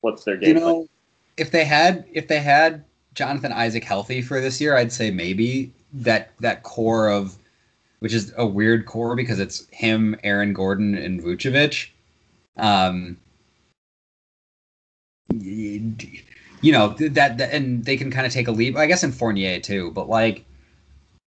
what's 0.00 0.24
their 0.24 0.36
game? 0.36 0.56
You 0.56 0.60
know, 0.60 0.74
plan? 0.74 0.88
If 1.40 1.50
they 1.50 1.64
had 1.64 2.04
if 2.12 2.28
they 2.28 2.38
had 2.38 2.84
Jonathan 3.14 3.50
Isaac 3.50 3.82
healthy 3.82 4.20
for 4.20 4.40
this 4.40 4.60
year, 4.60 4.76
I'd 4.76 4.92
say 4.92 5.10
maybe 5.10 5.72
that 5.94 6.32
that 6.40 6.62
core 6.62 7.08
of 7.08 7.36
which 8.00 8.12
is 8.12 8.32
a 8.36 8.46
weird 8.46 8.86
core 8.86 9.16
because 9.16 9.40
it's 9.40 9.66
him, 9.70 10.18
Aaron 10.22 10.52
Gordon, 10.52 10.94
and 10.94 11.22
Vucevic. 11.22 11.88
Um, 12.56 13.16
you 15.32 16.72
know 16.72 16.88
that, 16.98 17.38
that 17.38 17.52
and 17.52 17.84
they 17.86 17.96
can 17.96 18.10
kind 18.10 18.26
of 18.26 18.32
take 18.32 18.46
a 18.46 18.52
leap. 18.52 18.76
I 18.76 18.84
guess 18.84 19.02
in 19.02 19.10
Fournier 19.10 19.60
too, 19.60 19.92
but 19.92 20.10
like, 20.10 20.44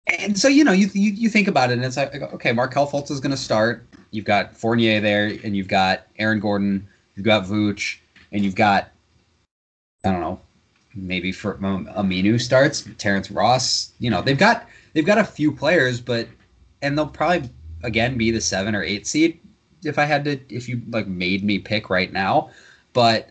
and 0.05 0.37
so 0.37 0.47
you 0.47 0.63
know 0.63 0.73
you 0.73 0.89
you, 0.93 1.11
you 1.11 1.29
think 1.29 1.47
about 1.47 1.71
it, 1.71 1.73
and 1.73 1.85
it's 1.85 1.97
like 1.97 2.13
okay, 2.13 2.51
Markelle 2.51 2.87
Fultz 2.87 3.09
is 3.09 3.19
going 3.19 3.31
to 3.31 3.37
start. 3.37 3.83
You've 4.11 4.25
got 4.25 4.55
Fournier 4.55 5.01
there, 5.01 5.39
and 5.43 5.57
you've 5.57 5.67
got 5.67 6.05
Aaron 6.19 6.39
Gordon, 6.39 6.87
you've 7.15 7.25
got 7.25 7.45
Vooch, 7.45 7.97
and 8.31 8.45
you've 8.45 8.53
got 8.53 8.92
I 10.03 10.11
don't 10.11 10.21
know, 10.21 10.39
maybe 10.95 11.31
for 11.31 11.55
Aminu 11.55 12.39
starts, 12.39 12.87
Terrence 12.97 13.31
Ross. 13.31 13.91
You 13.99 14.09
know 14.09 14.21
they've 14.21 14.37
got 14.37 14.67
they've 14.93 15.05
got 15.05 15.17
a 15.17 15.23
few 15.23 15.51
players, 15.51 16.01
but 16.01 16.27
and 16.81 16.97
they'll 16.97 17.07
probably 17.07 17.49
again 17.83 18.17
be 18.17 18.31
the 18.31 18.41
seven 18.41 18.75
or 18.75 18.83
eight 18.83 19.07
seed 19.07 19.39
if 19.83 19.99
I 19.99 20.05
had 20.05 20.23
to 20.25 20.39
if 20.49 20.67
you 20.67 20.81
like 20.89 21.07
made 21.07 21.43
me 21.43 21.59
pick 21.59 21.89
right 21.89 22.11
now. 22.11 22.49
But 22.93 23.29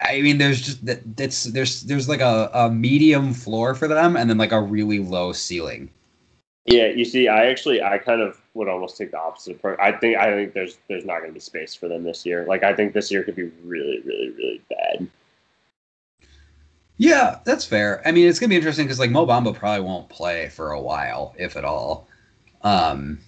I 0.00 0.20
mean, 0.22 0.38
there's 0.38 0.60
just 0.60 0.84
that 0.86 1.16
that's 1.16 1.44
there's 1.44 1.82
there's 1.82 2.08
like 2.08 2.20
a, 2.20 2.50
a 2.52 2.70
medium 2.70 3.34
floor 3.34 3.74
for 3.74 3.88
them, 3.88 4.16
and 4.16 4.30
then 4.30 4.38
like 4.38 4.52
a 4.52 4.60
really 4.60 4.98
low 5.00 5.32
ceiling. 5.32 5.90
Yeah, 6.66 6.88
you 6.88 7.04
see, 7.04 7.28
I 7.28 7.46
actually 7.46 7.82
I 7.82 7.98
kind 7.98 8.20
of 8.20 8.40
would 8.54 8.68
almost 8.68 8.96
take 8.96 9.10
the 9.10 9.18
opposite 9.18 9.56
approach. 9.56 9.78
I 9.80 9.92
think 9.92 10.16
I 10.18 10.32
think 10.32 10.52
there's 10.52 10.78
there's 10.88 11.04
not 11.04 11.18
going 11.18 11.30
to 11.30 11.34
be 11.34 11.40
space 11.40 11.74
for 11.74 11.88
them 11.88 12.04
this 12.04 12.24
year. 12.26 12.44
Like 12.46 12.62
I 12.62 12.74
think 12.74 12.92
this 12.92 13.10
year 13.10 13.22
could 13.22 13.36
be 13.36 13.50
really 13.64 14.00
really 14.00 14.30
really 14.30 14.60
bad. 14.68 15.08
Yeah, 16.98 17.38
that's 17.44 17.64
fair. 17.64 18.02
I 18.06 18.12
mean, 18.12 18.26
it's 18.26 18.38
gonna 18.38 18.50
be 18.50 18.56
interesting 18.56 18.84
because 18.84 18.98
like 18.98 19.10
Mo 19.10 19.24
Bamba 19.26 19.54
probably 19.54 19.84
won't 19.84 20.08
play 20.08 20.48
for 20.48 20.72
a 20.72 20.80
while, 20.80 21.34
if 21.38 21.56
at 21.56 21.64
all. 21.64 22.08
Um, 22.62 23.20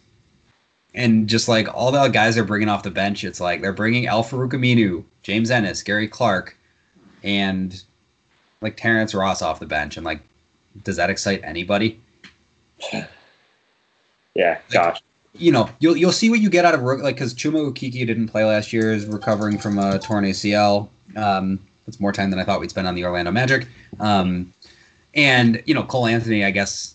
and 0.94 1.28
just 1.28 1.48
like 1.48 1.72
all 1.72 1.92
the 1.92 2.08
guys 2.08 2.36
are 2.36 2.44
bringing 2.44 2.68
off 2.68 2.82
the 2.82 2.90
bench, 2.90 3.22
it's 3.22 3.40
like 3.40 3.62
they're 3.62 3.72
bringing 3.72 4.08
Al-Farouq 4.08 4.50
Aminu, 4.50 5.04
James 5.22 5.52
Ennis, 5.52 5.84
Gary 5.84 6.08
Clark, 6.08 6.56
and 7.22 7.80
like 8.60 8.76
Terrence 8.76 9.14
Ross 9.14 9.40
off 9.40 9.60
the 9.60 9.66
bench. 9.66 9.96
And 9.96 10.04
like, 10.04 10.20
does 10.82 10.96
that 10.96 11.08
excite 11.08 11.40
anybody? 11.44 12.00
Yeah, 14.34 14.58
gosh. 14.70 15.02
You 15.34 15.52
know, 15.52 15.68
you'll 15.80 15.96
you'll 15.96 16.12
see 16.12 16.30
what 16.30 16.40
you 16.40 16.48
get 16.50 16.64
out 16.64 16.74
of 16.74 16.82
like 16.82 17.16
because 17.16 17.34
Chuma 17.34 17.72
Okeke 17.72 18.06
didn't 18.06 18.28
play 18.28 18.44
last 18.44 18.72
year, 18.72 18.92
is 18.92 19.06
recovering 19.06 19.58
from 19.58 19.78
a 19.78 19.98
torn 19.98 20.24
ACL. 20.24 20.88
Um, 21.16 21.58
it's 21.90 22.00
more 22.00 22.12
time 22.12 22.30
than 22.30 22.38
I 22.38 22.44
thought 22.44 22.60
we'd 22.60 22.70
spend 22.70 22.86
on 22.86 22.94
the 22.94 23.04
Orlando 23.04 23.32
Magic. 23.32 23.66
Um, 23.98 24.52
and 25.14 25.60
you 25.66 25.74
know, 25.74 25.82
Cole 25.82 26.06
Anthony, 26.06 26.44
I 26.44 26.52
guess, 26.52 26.94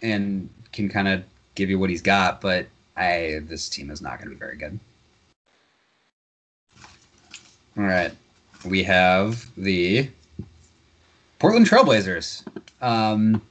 and 0.00 0.48
can 0.72 0.88
kind 0.88 1.08
of 1.08 1.24
give 1.56 1.68
you 1.68 1.78
what 1.78 1.90
he's 1.90 2.02
got, 2.02 2.40
but 2.40 2.66
I 2.96 3.40
this 3.48 3.68
team 3.68 3.90
is 3.90 4.00
not 4.00 4.18
going 4.18 4.30
to 4.30 4.34
be 4.34 4.38
very 4.38 4.56
good. 4.56 4.78
All 7.76 7.84
right, 7.84 8.12
we 8.64 8.84
have 8.84 9.44
the 9.56 10.08
Portland 11.40 11.66
Trailblazers. 11.66 12.44
Um, 12.80 13.42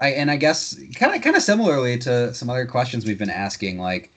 I 0.00 0.08
and 0.08 0.32
I 0.32 0.36
guess 0.36 0.76
kind 0.96 1.14
of 1.14 1.22
kind 1.22 1.36
of 1.36 1.42
similarly 1.42 1.96
to 1.98 2.34
some 2.34 2.50
other 2.50 2.66
questions 2.66 3.06
we've 3.06 3.18
been 3.18 3.30
asking, 3.30 3.78
like 3.78 4.10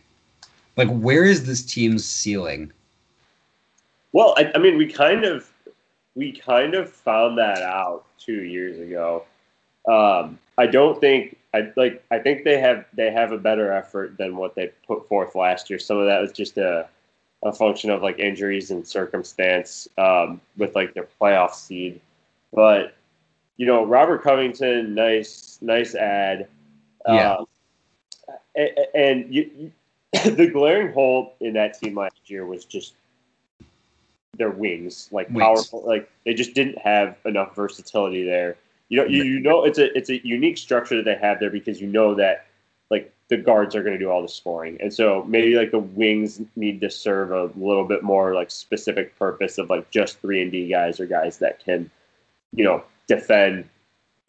like 0.77 0.89
where 0.89 1.25
is 1.25 1.45
this 1.45 1.63
team's 1.63 2.03
ceiling? 2.03 2.71
Well, 4.15 4.33
I, 4.37 4.49
I 4.55 4.59
mean, 4.59 4.77
we 4.77 4.87
kind 4.87 5.25
of 5.25 5.51
we 6.15 6.31
kind 6.31 6.73
of 6.73 6.89
found 6.89 7.37
that 7.37 7.61
out 7.61 8.05
two 8.17 8.43
years 8.43 8.79
ago. 8.79 9.25
Um, 9.89 10.39
I 10.57 10.67
don't 10.67 11.01
think 11.01 11.35
I 11.53 11.73
like. 11.75 12.01
I 12.11 12.19
think 12.19 12.45
they 12.45 12.57
have 12.57 12.85
they 12.93 13.11
have 13.11 13.33
a 13.33 13.37
better 13.37 13.73
effort 13.73 14.17
than 14.17 14.37
what 14.37 14.55
they 14.55 14.71
put 14.87 15.05
forth 15.09 15.35
last 15.35 15.69
year. 15.69 15.79
Some 15.79 15.97
of 15.97 16.05
that 16.05 16.21
was 16.21 16.31
just 16.31 16.57
a 16.57 16.87
a 17.43 17.51
function 17.51 17.89
of 17.89 18.01
like 18.01 18.17
injuries 18.17 18.71
and 18.71 18.87
circumstance 18.87 19.85
um, 19.97 20.39
with 20.55 20.75
like 20.75 20.93
their 20.93 21.09
playoff 21.19 21.53
seed. 21.53 21.99
But 22.53 22.95
you 23.57 23.65
know, 23.65 23.85
Robert 23.85 24.23
Covington, 24.23 24.95
nice 24.95 25.59
nice 25.61 25.93
ad. 25.93 26.47
Yeah. 27.05 27.33
Um, 27.33 27.45
and, 28.55 28.69
and 28.95 29.35
you, 29.35 29.51
you, 29.57 29.71
the 30.31 30.47
glaring 30.47 30.93
hole 30.93 31.35
in 31.41 31.51
that 31.55 31.77
team 31.77 31.95
last 31.95 32.29
year 32.29 32.45
was 32.45 32.63
just 32.63 32.93
their 34.37 34.49
wings, 34.49 35.09
like 35.11 35.27
wings. 35.29 35.39
powerful. 35.39 35.83
Like 35.85 36.09
they 36.25 36.33
just 36.33 36.53
didn't 36.53 36.77
have 36.79 37.17
enough 37.25 37.55
versatility 37.55 38.23
there. 38.23 38.57
You 38.89 38.99
know, 38.99 39.05
you, 39.05 39.23
you 39.23 39.39
know 39.39 39.65
it's 39.65 39.79
a 39.79 39.95
it's 39.97 40.09
a 40.09 40.25
unique 40.25 40.57
structure 40.57 40.95
that 40.97 41.05
they 41.05 41.15
have 41.15 41.39
there 41.39 41.49
because 41.49 41.81
you 41.81 41.87
know 41.87 42.13
that 42.15 42.45
like 42.91 43.11
the 43.29 43.37
guards 43.37 43.75
are 43.75 43.81
going 43.81 43.93
to 43.93 43.99
do 43.99 44.09
all 44.09 44.21
the 44.21 44.27
scoring, 44.27 44.77
and 44.79 44.93
so 44.93 45.23
maybe 45.27 45.55
like 45.55 45.71
the 45.71 45.79
wings 45.79 46.41
need 46.55 46.81
to 46.81 46.89
serve 46.89 47.31
a 47.31 47.51
little 47.59 47.85
bit 47.85 48.03
more 48.03 48.33
like 48.35 48.51
specific 48.51 49.17
purpose 49.17 49.57
of 49.57 49.69
like 49.69 49.89
just 49.89 50.19
three 50.19 50.41
and 50.41 50.51
D 50.51 50.67
guys 50.67 50.99
or 50.99 51.07
guys 51.07 51.37
that 51.39 51.63
can, 51.63 51.89
you 52.53 52.63
know, 52.63 52.83
defend 53.07 53.67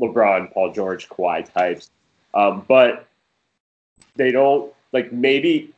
LeBron, 0.00 0.52
Paul 0.52 0.72
George, 0.72 1.08
Kawhi 1.08 1.52
types, 1.52 1.90
um, 2.32 2.64
but 2.66 3.06
they 4.14 4.30
don't 4.30 4.72
like 4.92 5.12
maybe 5.12 5.74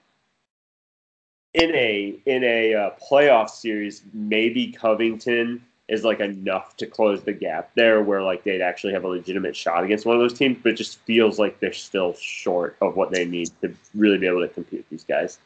in 1.54 1.74
a 1.74 2.18
in 2.26 2.44
a 2.44 2.74
uh, 2.74 2.90
playoff 3.10 3.50
series, 3.50 4.02
maybe 4.12 4.72
Covington 4.72 5.64
is 5.88 6.04
like 6.04 6.20
enough 6.20 6.76
to 6.76 6.86
close 6.86 7.22
the 7.22 7.32
gap 7.32 7.70
there, 7.74 8.02
where 8.02 8.22
like 8.22 8.44
they'd 8.44 8.60
actually 8.60 8.92
have 8.92 9.04
a 9.04 9.08
legitimate 9.08 9.56
shot 9.56 9.84
against 9.84 10.04
one 10.04 10.16
of 10.16 10.20
those 10.20 10.34
teams. 10.34 10.58
But 10.62 10.72
it 10.72 10.76
just 10.76 10.98
feels 11.00 11.38
like 11.38 11.60
they're 11.60 11.72
still 11.72 12.14
short 12.14 12.76
of 12.80 12.96
what 12.96 13.10
they 13.10 13.24
need 13.24 13.50
to 13.62 13.74
really 13.94 14.18
be 14.18 14.26
able 14.26 14.40
to 14.40 14.48
compete 14.48 14.80
with 14.80 14.90
these 14.90 15.04
guys. 15.04 15.38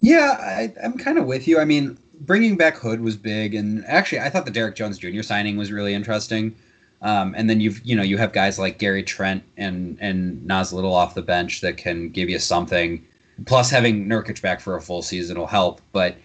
Yeah, 0.00 0.36
I, 0.40 0.72
I'm 0.82 0.96
kind 0.96 1.18
of 1.18 1.26
with 1.26 1.48
you. 1.48 1.58
I 1.58 1.64
mean, 1.64 1.98
bringing 2.20 2.56
back 2.56 2.76
Hood 2.76 3.00
was 3.00 3.16
big, 3.16 3.54
and 3.54 3.84
actually, 3.86 4.20
I 4.20 4.30
thought 4.30 4.44
the 4.44 4.52
Derrick 4.52 4.76
Jones 4.76 4.98
Jr. 4.98 5.22
signing 5.22 5.56
was 5.56 5.72
really 5.72 5.94
interesting. 5.94 6.54
Um, 7.00 7.34
and 7.36 7.48
then 7.48 7.60
you've 7.60 7.84
you 7.84 7.94
know 7.94 8.02
you 8.02 8.16
have 8.18 8.32
guys 8.32 8.58
like 8.58 8.78
Gary 8.78 9.02
Trent 9.02 9.42
and 9.56 9.98
and 10.00 10.44
Nas 10.46 10.72
Little 10.72 10.94
off 10.94 11.14
the 11.14 11.22
bench 11.22 11.60
that 11.60 11.76
can 11.76 12.10
give 12.10 12.28
you 12.28 12.38
something. 12.38 13.04
Plus, 13.46 13.70
having 13.70 14.06
Nurkic 14.06 14.42
back 14.42 14.60
for 14.60 14.76
a 14.76 14.80
full 14.80 15.02
season 15.02 15.38
will 15.38 15.46
help. 15.46 15.80
But 15.92 16.16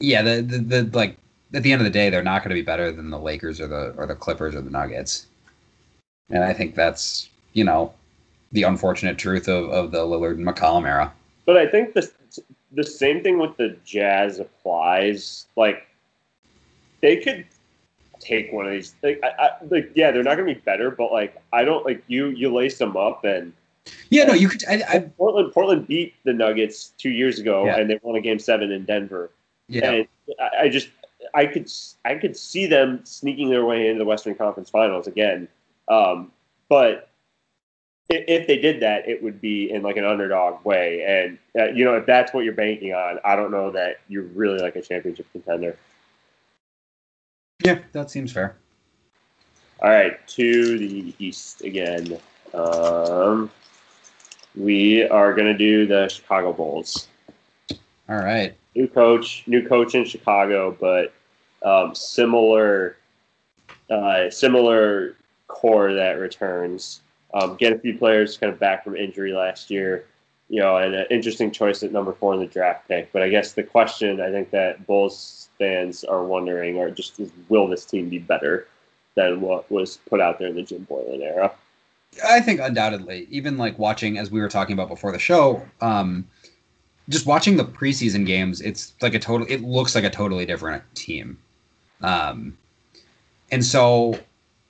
yeah, 0.00 0.22
the 0.22 0.42
the, 0.42 0.58
the 0.58 0.96
like 0.96 1.16
at 1.52 1.62
the 1.62 1.72
end 1.72 1.80
of 1.80 1.84
the 1.84 1.90
day, 1.90 2.10
they're 2.10 2.22
not 2.22 2.42
going 2.42 2.50
to 2.50 2.54
be 2.54 2.62
better 2.62 2.90
than 2.90 3.10
the 3.10 3.18
Lakers 3.18 3.60
or 3.60 3.68
the 3.68 3.94
or 3.96 4.06
the 4.06 4.14
Clippers 4.14 4.54
or 4.54 4.60
the 4.60 4.70
Nuggets. 4.70 5.26
And 6.30 6.42
I 6.42 6.52
think 6.52 6.74
that's 6.74 7.28
you 7.52 7.64
know 7.64 7.92
the 8.52 8.62
unfortunate 8.62 9.18
truth 9.18 9.48
of, 9.48 9.68
of 9.70 9.90
the 9.90 9.98
Lillard 9.98 10.36
and 10.36 10.46
McCollum 10.46 10.86
era. 10.86 11.12
But 11.46 11.56
I 11.56 11.66
think 11.66 11.94
the 11.94 12.10
the 12.72 12.84
same 12.84 13.22
thing 13.22 13.38
with 13.38 13.56
the 13.56 13.76
Jazz 13.84 14.38
applies. 14.40 15.46
Like 15.56 15.86
they 17.00 17.16
could 17.18 17.46
take 18.18 18.52
one 18.52 18.66
of 18.66 18.72
these. 18.72 18.94
Like, 19.02 19.20
I, 19.22 19.28
I, 19.38 19.50
like 19.70 19.92
yeah, 19.94 20.10
they're 20.10 20.22
not 20.22 20.36
going 20.36 20.48
to 20.48 20.54
be 20.54 20.60
better, 20.60 20.90
but 20.90 21.12
like 21.12 21.36
I 21.52 21.64
don't 21.64 21.84
like 21.84 22.02
you. 22.08 22.28
You 22.28 22.52
lace 22.52 22.78
them 22.78 22.96
up 22.96 23.24
and 23.24 23.52
yeah, 24.10 24.24
no, 24.24 24.34
you 24.34 24.48
could. 24.48 24.64
I, 24.66 24.82
I, 24.88 24.98
Portland 25.00 25.52
Portland 25.52 25.86
beat 25.86 26.14
the 26.24 26.32
Nuggets 26.32 26.92
two 26.98 27.10
years 27.10 27.38
ago, 27.38 27.66
yeah. 27.66 27.78
and 27.78 27.90
they 27.90 27.98
won 28.02 28.16
a 28.16 28.20
game 28.20 28.38
seven 28.38 28.70
in 28.70 28.84
Denver. 28.84 29.30
Yeah, 29.68 29.90
and 29.90 30.08
I, 30.40 30.62
I 30.62 30.68
just 30.68 30.88
I 31.34 31.46
could 31.46 31.70
I 32.04 32.14
could 32.14 32.36
see 32.36 32.66
them 32.66 33.00
sneaking 33.04 33.50
their 33.50 33.64
way 33.64 33.88
into 33.88 33.98
the 33.98 34.04
Western 34.04 34.34
Conference 34.34 34.70
Finals 34.70 35.06
again. 35.06 35.48
Um, 35.88 36.32
but 36.68 37.10
if 38.10 38.46
they 38.46 38.58
did 38.58 38.80
that, 38.80 39.08
it 39.08 39.22
would 39.22 39.40
be 39.40 39.70
in 39.70 39.82
like 39.82 39.96
an 39.96 40.04
underdog 40.04 40.64
way, 40.64 41.02
and 41.06 41.38
uh, 41.58 41.72
you 41.72 41.84
know 41.84 41.94
if 41.94 42.06
that's 42.06 42.32
what 42.34 42.44
you're 42.44 42.54
banking 42.54 42.92
on, 42.92 43.18
I 43.24 43.36
don't 43.36 43.50
know 43.50 43.70
that 43.70 44.00
you're 44.08 44.24
really 44.24 44.58
like 44.58 44.76
a 44.76 44.82
championship 44.82 45.26
contender. 45.32 45.76
Yeah, 47.64 47.80
that 47.92 48.10
seems 48.10 48.32
fair. 48.32 48.56
All 49.80 49.90
right, 49.90 50.26
to 50.28 50.78
the 50.78 51.14
east 51.18 51.62
again. 51.62 52.18
Um, 52.52 53.50
we 54.56 55.06
are 55.08 55.34
going 55.34 55.46
to 55.46 55.56
do 55.56 55.86
the 55.86 56.08
Chicago 56.08 56.52
Bulls. 56.52 57.08
All 58.08 58.16
right. 58.16 58.54
New 58.74 58.88
coach, 58.88 59.44
new 59.46 59.66
coach 59.66 59.94
in 59.94 60.04
Chicago, 60.04 60.76
but 60.78 61.12
um, 61.62 61.94
similar, 61.94 62.96
uh, 63.90 64.30
similar 64.30 65.16
core 65.48 65.94
that 65.94 66.18
returns. 66.18 67.00
Um, 67.32 67.56
get 67.56 67.72
a 67.72 67.78
few 67.78 67.98
players 67.98 68.36
kind 68.36 68.52
of 68.52 68.58
back 68.58 68.84
from 68.84 68.96
injury 68.96 69.32
last 69.32 69.70
year, 69.70 70.06
you 70.48 70.60
know, 70.60 70.76
and 70.76 70.94
an 70.94 71.06
interesting 71.10 71.50
choice 71.50 71.82
at 71.82 71.92
number 71.92 72.12
four 72.12 72.34
in 72.34 72.40
the 72.40 72.46
draft 72.46 72.86
pick. 72.86 73.12
But 73.12 73.22
I 73.22 73.28
guess 73.28 73.52
the 73.52 73.62
question 73.62 74.20
I 74.20 74.30
think 74.30 74.50
that 74.50 74.86
Bulls 74.86 75.48
fans 75.58 76.04
are 76.04 76.24
wondering 76.24 76.76
or 76.76 76.90
just 76.90 77.18
is, 77.18 77.30
will 77.48 77.66
this 77.66 77.84
team 77.84 78.08
be 78.08 78.18
better 78.18 78.68
than 79.14 79.40
what 79.40 79.70
was 79.70 79.98
put 80.08 80.20
out 80.20 80.38
there 80.38 80.48
in 80.48 80.56
the 80.56 80.62
Jim 80.62 80.86
Boylen 80.88 81.22
era? 81.22 81.52
I 82.22 82.40
think 82.40 82.60
undoubtedly, 82.60 83.26
even 83.30 83.56
like 83.56 83.78
watching 83.78 84.18
as 84.18 84.30
we 84.30 84.40
were 84.40 84.48
talking 84.48 84.74
about 84.74 84.88
before 84.88 85.12
the 85.12 85.18
show, 85.18 85.62
um, 85.80 86.26
just 87.08 87.26
watching 87.26 87.56
the 87.56 87.64
preseason 87.64 88.26
games, 88.26 88.60
it's 88.60 88.94
like 89.00 89.14
a 89.14 89.18
total. 89.18 89.46
It 89.48 89.62
looks 89.62 89.94
like 89.94 90.04
a 90.04 90.10
totally 90.10 90.46
different 90.46 90.82
team, 90.94 91.38
um, 92.02 92.56
and 93.50 93.64
so 93.64 94.18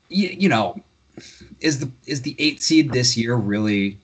you, 0.08 0.28
you 0.28 0.48
know, 0.48 0.82
is 1.60 1.80
the 1.80 1.90
is 2.06 2.22
the 2.22 2.34
eight 2.38 2.62
seed 2.62 2.92
this 2.92 3.16
year 3.16 3.34
really 3.34 3.98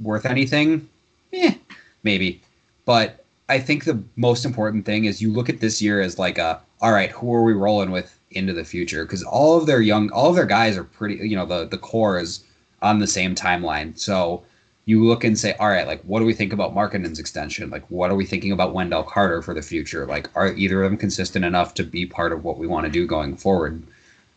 worth 0.00 0.26
anything? 0.26 0.88
Eh, 1.32 1.54
maybe, 2.02 2.40
but 2.84 3.24
I 3.48 3.58
think 3.58 3.84
the 3.84 4.02
most 4.16 4.44
important 4.44 4.84
thing 4.84 5.04
is 5.04 5.22
you 5.22 5.32
look 5.32 5.48
at 5.48 5.60
this 5.60 5.80
year 5.80 6.00
as 6.00 6.18
like 6.18 6.38
a 6.38 6.60
all 6.80 6.92
right, 6.92 7.10
who 7.10 7.32
are 7.34 7.44
we 7.44 7.52
rolling 7.52 7.90
with 7.90 8.18
into 8.34 8.52
the 8.52 8.64
future 8.64 9.04
because 9.04 9.22
all 9.22 9.56
of 9.56 9.66
their 9.66 9.80
young, 9.80 10.10
all 10.10 10.30
of 10.30 10.36
their 10.36 10.46
guys 10.46 10.76
are 10.76 10.84
pretty. 10.84 11.28
You 11.28 11.36
know, 11.36 11.46
the 11.46 11.66
the 11.66 11.78
core 11.78 12.18
is 12.18 12.44
on 12.80 12.98
the 12.98 13.06
same 13.06 13.34
timeline. 13.34 13.98
So 13.98 14.42
you 14.84 15.04
look 15.04 15.22
and 15.22 15.38
say, 15.38 15.54
all 15.54 15.68
right, 15.68 15.86
like 15.86 16.02
what 16.02 16.18
do 16.18 16.24
we 16.24 16.34
think 16.34 16.52
about 16.52 16.74
Markkanen's 16.74 17.18
extension? 17.18 17.70
Like 17.70 17.88
what 17.88 18.10
are 18.10 18.16
we 18.16 18.26
thinking 18.26 18.52
about 18.52 18.74
Wendell 18.74 19.04
Carter 19.04 19.40
for 19.40 19.54
the 19.54 19.62
future? 19.62 20.06
Like 20.06 20.28
are 20.34 20.52
either 20.54 20.82
of 20.82 20.90
them 20.90 20.98
consistent 20.98 21.44
enough 21.44 21.74
to 21.74 21.84
be 21.84 22.04
part 22.04 22.32
of 22.32 22.44
what 22.44 22.58
we 22.58 22.66
want 22.66 22.86
to 22.86 22.90
do 22.90 23.06
going 23.06 23.36
forward? 23.36 23.82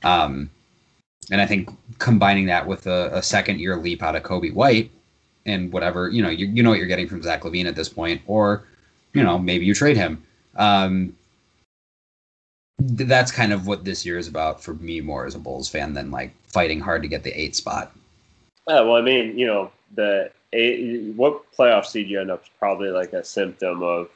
Um, 0.04 0.50
and 1.32 1.42
I 1.42 1.48
think 1.48 1.72
combining 1.98 2.46
that 2.46 2.68
with 2.68 2.86
a, 2.86 3.10
a 3.14 3.24
second 3.24 3.60
year 3.60 3.76
leap 3.76 4.04
out 4.04 4.16
of 4.16 4.22
Coby 4.22 4.54
White 4.54 4.92
and 5.48 5.74
whatever, 5.74 6.10
you 6.10 6.22
know, 6.22 6.30
you, 6.30 6.46
you 6.46 6.62
know 6.62 6.70
what 6.70 6.78
you're 6.78 6.88
getting 6.88 7.08
from 7.08 7.24
Zach 7.24 7.42
LaVine 7.42 7.66
at 7.66 7.76
this 7.76 7.90
point, 7.90 8.22
or, 8.28 8.64
you 9.14 9.24
know, 9.24 9.40
maybe 9.40 9.66
you 9.66 9.74
trade 9.74 9.98
him. 9.98 10.24
Um, 10.56 11.16
that's 12.80 13.32
kind 13.32 13.54
of 13.54 13.68
what 13.68 13.84
this 13.84 14.06
year 14.06 14.18
is 14.18 14.28
about 14.28 14.62
for 14.62 14.74
me 14.76 15.02
more 15.02 15.26
as 15.26 15.36
a 15.36 15.40
Bulls 15.40 15.70
fan 15.70 15.94
than 15.94 16.12
like 16.12 16.34
fighting 16.48 16.80
hard 16.80 17.02
to 17.02 17.08
get 17.08 17.24
the 17.24 17.40
eight 17.40 17.56
spot. 17.56 17.96
Yeah, 18.68 18.82
well, 18.82 18.96
I 18.96 19.02
mean, 19.02 19.38
you 19.38 19.46
know, 19.46 19.72
the 19.96 20.32
eight, 20.54 21.14
what 21.16 21.52
playoff 21.54 21.86
seed 21.86 22.08
you 22.08 22.20
end 22.20 22.32
up 22.32 22.44
is 22.44 22.50
probably 22.60 22.90
like 22.90 23.14
a 23.14 23.24
symptom 23.24 23.84
of 23.84 24.10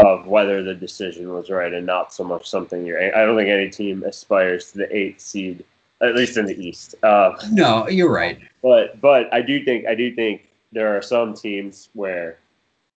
of 0.00 0.26
whether 0.26 0.62
the 0.62 0.74
decision 0.74 1.32
was 1.32 1.50
right 1.50 1.72
and 1.72 1.84
not 1.84 2.14
so 2.14 2.22
much 2.22 2.48
something 2.48 2.86
you're. 2.86 3.16
I 3.16 3.24
don't 3.24 3.36
think 3.36 3.48
any 3.48 3.68
team 3.68 4.04
aspires 4.04 4.72
to 4.72 4.78
the 4.78 4.96
eight 4.96 5.20
seed, 5.20 5.64
at 6.00 6.14
least 6.14 6.36
in 6.36 6.46
the 6.46 6.54
East. 6.54 6.94
Uh, 7.02 7.32
no, 7.50 7.88
you're 7.88 8.12
right. 8.12 8.38
But 8.62 9.00
but 9.00 9.32
I 9.34 9.42
do 9.42 9.64
think 9.64 9.86
I 9.86 9.94
do 9.94 10.14
think 10.14 10.48
there 10.72 10.96
are 10.96 11.02
some 11.02 11.34
teams 11.34 11.88
where 11.94 12.38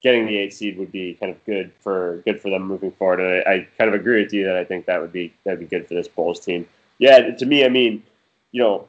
getting 0.03 0.27
the 0.27 0.37
eight 0.37 0.53
seed 0.53 0.79
would 0.79 0.93
be 0.93 1.15
kind 1.15 1.31
of 1.31 1.45
good 1.45 1.73
for 1.81 2.23
good 2.25 2.41
for 2.41 2.51
them 2.51 2.67
moving 2.67 2.91
forward. 2.93 3.21
And 3.21 3.43
I, 3.47 3.53
I, 3.53 3.69
kind 3.79 3.93
of 3.93 3.99
agree 3.99 4.23
with 4.23 4.33
you 4.33 4.45
that 4.47 4.57
I 4.57 4.65
think 4.65 4.87
that 4.87 5.01
would 5.01 5.13
be 5.13 5.33
that'd 5.45 5.61
be 5.61 5.67
good 5.67 5.87
for 5.87 5.95
this 5.95 6.09
Bulls 6.09 6.41
team. 6.41 6.67
Yeah, 6.99 7.31
to 7.31 7.47
me, 7.47 7.65
I 7.65 7.69
mean, 7.69 8.03
you 8.53 8.63
know, 8.63 8.89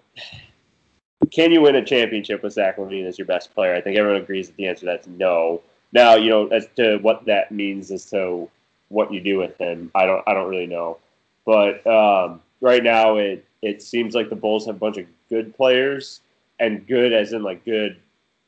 can 1.32 1.52
you 1.52 1.62
win 1.62 1.76
a 1.76 1.86
championship 1.86 2.44
with 2.44 2.54
Zach 2.54 2.78
LaVine 2.78 3.06
as 3.06 3.18
your 3.18 3.28
best 3.28 3.54
player? 3.54 3.76
I 3.76 3.82
think 3.82 3.98
everyone 3.98 4.22
agrees 4.22 4.48
that 4.48 4.58
the 4.58 4.68
answer 4.68 4.82
to 4.82 4.86
that's 4.88 5.08
no. 5.08 5.62
Now, 5.94 6.16
you 6.16 6.30
know, 6.30 6.48
as 6.48 6.68
to 6.78 6.98
what 6.98 7.26
that 7.26 7.52
means 7.52 7.92
as 7.92 8.06
to 8.12 8.50
what 8.90 9.12
you 9.12 9.22
do 9.22 9.38
with 9.38 9.58
him, 9.58 9.92
I 9.96 10.06
don't 10.06 10.24
I 10.28 10.34
don't 10.34 10.50
really 10.50 10.68
know. 10.68 10.98
But 11.46 11.86
um, 11.88 12.42
right 12.62 12.84
now, 12.84 13.18
it 13.18 13.46
it 13.62 13.82
seems 13.82 14.16
like 14.16 14.30
the 14.30 14.36
Bulls 14.36 14.66
have 14.66 14.76
a 14.76 14.80
bunch 14.80 14.98
of 14.98 15.06
good 15.30 15.56
players, 15.56 16.22
and 16.60 16.88
good 16.88 17.14
as 17.14 17.34
in 17.34 17.44
like 17.44 17.66
good 17.66 17.98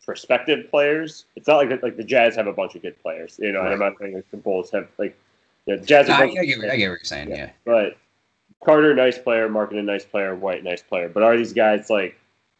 prospective 0.06 0.70
players. 0.70 1.26
It's 1.36 1.48
not 1.48 1.58
like 1.58 1.84
like 1.84 1.98
the 1.98 2.04
Jazz 2.04 2.36
have 2.36 2.48
a 2.48 2.54
bunch 2.54 2.76
of 2.76 2.82
good 2.82 3.02
players, 3.02 3.40
you 3.42 3.52
know. 3.52 3.62
Right. 3.62 3.72
I'm 3.72 3.80
not 3.80 3.98
saying 4.00 4.16
like 4.16 4.30
the 4.32 4.38
Bulls 4.38 4.72
have 4.72 4.88
like 4.98 5.18
the 5.66 5.78
Jazz. 5.78 6.10
I, 6.10 6.24
I, 6.24 6.28
get, 6.28 6.42
I, 6.42 6.46
get, 6.46 6.60
what 6.60 6.78
you're 6.80 7.00
saying. 7.04 7.30
Yeah. 7.30 7.36
yeah. 7.36 7.50
but 7.66 7.98
Carter, 8.64 8.94
nice 8.94 9.18
player. 9.18 9.50
Markkanen, 9.50 9.86
nice 9.86 10.06
player. 10.06 10.36
White, 10.36 10.64
nice 10.64 10.82
player. 10.82 11.10
But 11.10 11.24
are 11.24 11.36
these 11.36 11.54
guys 11.54 11.90
like, 11.90 12.18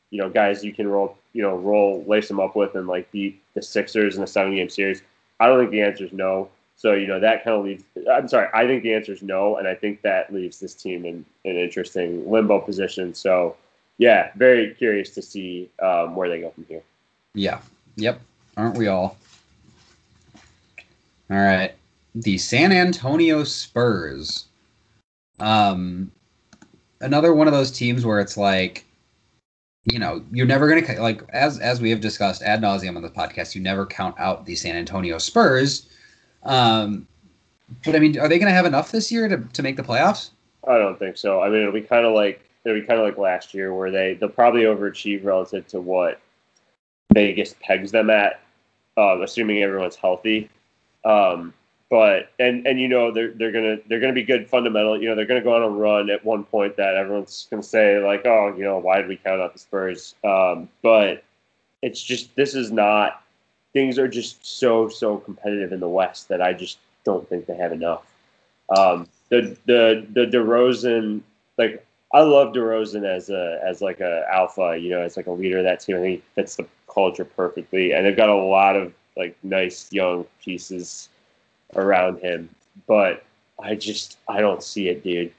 you 0.10 0.20
know, 0.20 0.30
guys 0.30 0.64
you 0.64 0.74
can 0.74 0.88
roll, 0.88 1.18
you 1.34 1.42
know, 1.42 1.56
roll, 1.56 2.04
lace 2.06 2.28
them 2.28 2.40
up 2.40 2.56
with, 2.56 2.76
and 2.76 2.88
like 2.88 3.12
beat 3.12 3.42
the 3.54 3.62
Sixers 3.62 4.18
in 4.18 4.24
a 4.24 4.28
seven 4.28 4.56
game 4.56 4.70
series? 4.70 5.02
I 5.40 5.48
don't 5.48 5.60
think 5.60 5.72
the 5.72 5.82
answer 5.82 6.06
is 6.06 6.14
no. 6.14 6.50
So 6.76 6.94
you 6.94 7.08
know 7.08 7.20
that 7.20 7.44
kind 7.44 7.58
of 7.58 7.66
leaves. 7.66 7.84
I'm 8.12 8.28
sorry. 8.28 8.50
I 8.54 8.66
think 8.66 8.84
the 8.84 8.94
answer 8.94 9.14
is 9.14 9.22
no, 9.22 9.58
and 9.58 9.68
I 9.68 9.76
think 9.76 10.02
that 10.02 10.34
leaves 10.34 10.60
this 10.60 10.74
team 10.74 11.06
in 11.06 11.24
an 11.46 11.56
interesting 11.56 12.30
limbo 12.30 12.60
position. 12.60 13.14
So 13.14 13.56
yeah, 13.98 14.32
very 14.36 14.74
curious 14.74 15.12
to 15.12 15.22
see 15.22 15.70
um, 15.82 16.16
where 16.16 16.30
they 16.30 16.42
go 16.42 16.50
from 16.50 16.66
here. 16.68 16.82
Yeah. 17.34 17.60
Yep. 17.96 18.22
Aren't 18.58 18.78
we 18.78 18.88
all? 18.88 19.18
All 21.30 21.38
right. 21.38 21.74
The 22.16 22.38
San 22.38 22.72
Antonio 22.72 23.44
Spurs. 23.44 24.46
Um, 25.40 26.12
another 27.02 27.34
one 27.34 27.48
of 27.48 27.54
those 27.54 27.72
teams 27.72 28.06
where 28.06 28.20
it's 28.20 28.38
like, 28.38 28.86
you 29.86 30.00
know, 30.00 30.24
you're 30.32 30.46
never 30.46 30.70
gonna 30.70 31.02
like 31.02 31.22
as 31.30 31.60
as 31.60 31.82
we 31.82 31.90
have 31.90 32.00
discussed 32.00 32.42
ad 32.42 32.62
nauseum 32.62 32.96
on 32.96 33.02
the 33.02 33.10
podcast. 33.10 33.56
You 33.56 33.62
never 33.62 33.86
count 33.86 34.16
out 34.18 34.46
the 34.46 34.56
San 34.56 34.76
Antonio 34.76 35.18
Spurs. 35.18 35.88
Um, 36.44 37.08
but 37.84 37.96
I 37.96 38.00
mean, 38.00 38.18
are 38.20 38.28
they 38.28 38.38
going 38.38 38.50
to 38.50 38.56
have 38.56 38.66
enough 38.66 38.92
this 38.92 39.12
year 39.12 39.28
to, 39.28 39.38
to 39.38 39.64
make 39.64 39.76
the 39.76 39.84
playoffs? 39.84 40.32
I 40.68 40.78
don't 40.78 40.98
think 40.98 41.18
so. 41.18 41.42
I 41.42 41.50
mean, 41.50 41.62
it'll 41.62 41.74
be 41.74 41.82
kind 41.82 42.06
of 42.06 42.14
like 42.14 42.42
it'll 42.64 42.80
be 42.80 42.86
kind 42.86 43.00
of 43.00 43.06
like 43.06 43.18
last 43.18 43.54
year, 43.54 43.74
where 43.74 43.92
they 43.92 44.14
they'll 44.14 44.30
probably 44.30 44.62
overachieve 44.62 45.26
relative 45.26 45.68
to 45.68 45.82
what 45.82 46.22
Vegas 47.14 47.56
pegs 47.62 47.92
them 47.92 48.10
at, 48.10 48.42
um, 48.98 49.22
assuming 49.22 49.62
everyone's 49.62 49.96
healthy. 49.96 50.50
Um, 51.06 51.54
but 51.90 52.32
and 52.40 52.66
and 52.66 52.80
you 52.80 52.88
know 52.88 53.12
they're 53.12 53.32
they're 53.34 53.52
gonna 53.52 53.78
they're 53.88 54.00
gonna 54.00 54.14
be 54.14 54.24
good 54.24 54.50
fundamental. 54.50 55.00
You 55.00 55.10
know 55.10 55.16
they're 55.16 55.28
gonna 55.28 55.44
go 55.44 55.56
on 55.56 55.62
a 55.62 55.70
run 55.70 56.10
at 56.10 56.26
one 56.26 56.44
point 56.44 56.76
that 56.78 56.96
everyone's 56.96 57.48
gonna 57.52 57.62
say 57.62 58.00
like, 58.00 58.26
oh, 58.26 58.54
you 58.58 58.64
know, 58.64 58.80
why 58.80 58.98
did 58.98 59.08
we 59.08 59.18
count 59.18 59.42
out 59.42 59.54
the 59.54 59.60
Spurs? 59.60 60.16
Um, 60.24 60.70
but 60.82 61.24
it's 61.84 62.02
just 62.02 62.36
this 62.36 62.56
is 62.56 62.72
not 62.72 63.22
things 63.74 64.00
are 64.00 64.08
just 64.08 64.44
so 64.46 64.88
so 64.88 65.18
competitive 65.18 65.72
in 65.72 65.80
the 65.80 65.88
West 65.88 66.30
that 66.30 66.42
I 66.42 66.54
just 66.54 66.78
don't 67.04 67.28
think 67.30 67.46
they 67.46 67.58
have 67.58 67.72
enough. 67.72 68.04
Um, 68.76 69.08
the 69.30 69.56
the 69.66 70.08
the 70.14 70.26
DeRozan 70.26 71.22
like 71.58 71.86
I 72.14 72.22
love 72.22 72.54
DeRozan 72.54 73.06
as 73.06 73.30
a 73.30 73.60
as 73.64 73.82
like 73.82 74.00
a 74.00 74.26
alpha, 74.32 74.78
you 74.80 74.90
know, 74.90 75.02
as 75.02 75.18
like 75.18 75.28
a 75.28 75.32
leader 75.32 75.58
of 75.58 75.64
that 75.66 75.82
team. 75.82 75.98
I 75.98 76.00
think 76.00 76.24
fits 76.36 76.56
the 76.56 76.66
culture 76.94 77.26
perfectly, 77.26 77.94
and 77.94 78.06
they've 78.06 78.18
got 78.18 78.30
a 78.30 78.36
lot 78.36 78.76
of 78.76 78.94
like 79.18 79.36
nice 79.44 79.92
young 79.92 80.26
pieces 80.44 81.10
around 81.76 82.20
him. 82.20 82.50
But 82.88 83.24
I 83.62 83.76
just 83.76 84.18
I 84.28 84.42
don't 84.42 84.64
see 84.64 84.90
it, 84.90 85.04
dude. 85.04 85.32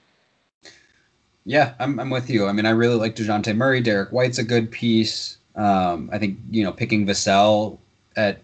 Yeah, 1.47 1.75
I'm, 1.79 2.01
I'm 2.01 2.11
with 2.11 2.31
you. 2.31 2.47
I 2.47 2.53
mean, 2.53 2.65
I 2.65 2.71
really 2.71 2.95
like 2.95 3.17
Dejounte 3.17 3.55
Murray. 3.55 3.81
Derrick 3.81 4.11
White's 4.11 4.39
a 4.39 4.45
good 4.45 4.71
piece. 4.71 5.37
Um, 5.57 6.09
I 6.13 6.19
think, 6.19 6.39
you 6.51 6.65
know, 6.65 6.73
picking 6.73 7.07
Vassell 7.07 7.79
at 8.17 8.41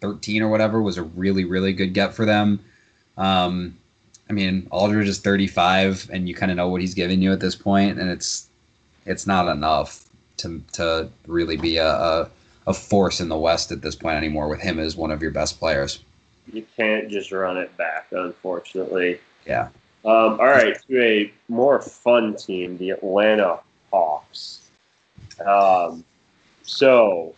13 0.00 0.42
or 0.42 0.48
whatever 0.48 0.82
was 0.82 0.98
a 0.98 1.04
really, 1.04 1.44
really 1.44 1.72
good 1.72 1.94
get 1.94 2.12
for 2.12 2.24
them. 2.24 2.58
Um, 3.16 3.76
I 4.28 4.32
mean, 4.32 4.66
Aldridge 4.70 5.08
is 5.08 5.20
35, 5.20 6.10
and 6.12 6.28
you 6.28 6.34
kind 6.34 6.50
of 6.50 6.56
know 6.56 6.68
what 6.68 6.80
he's 6.80 6.94
giving 6.94 7.22
you 7.22 7.32
at 7.32 7.40
this 7.40 7.54
point, 7.54 8.00
and 8.00 8.10
it's 8.10 8.48
it's 9.06 9.26
not 9.26 9.48
enough 9.48 10.06
to 10.38 10.62
to 10.72 11.08
really 11.26 11.56
be 11.56 11.76
a, 11.76 11.88
a, 11.88 12.30
a 12.66 12.74
force 12.74 13.20
in 13.20 13.28
the 13.28 13.38
West 13.38 13.72
at 13.72 13.82
this 13.82 13.94
point 13.94 14.16
anymore. 14.16 14.48
With 14.48 14.60
him 14.60 14.78
as 14.78 14.96
one 14.96 15.10
of 15.10 15.22
your 15.22 15.30
best 15.30 15.58
players, 15.58 16.00
you 16.52 16.64
can't 16.76 17.10
just 17.10 17.32
run 17.32 17.56
it 17.56 17.76
back, 17.76 18.06
unfortunately. 18.12 19.20
Yeah. 19.46 19.68
Um, 20.04 20.38
all 20.38 20.46
right, 20.46 20.76
to 20.88 21.02
a 21.02 21.32
more 21.48 21.80
fun 21.80 22.36
team, 22.36 22.76
the 22.76 22.90
Atlanta 22.90 23.60
Hawks. 23.90 24.68
Um, 25.46 26.04
so 26.62 27.34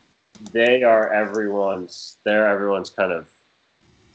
they 0.53 0.83
are 0.83 1.13
everyone's. 1.13 2.17
They're 2.25 2.49
everyone's 2.49 2.91
kind 2.91 3.13
of 3.13 3.29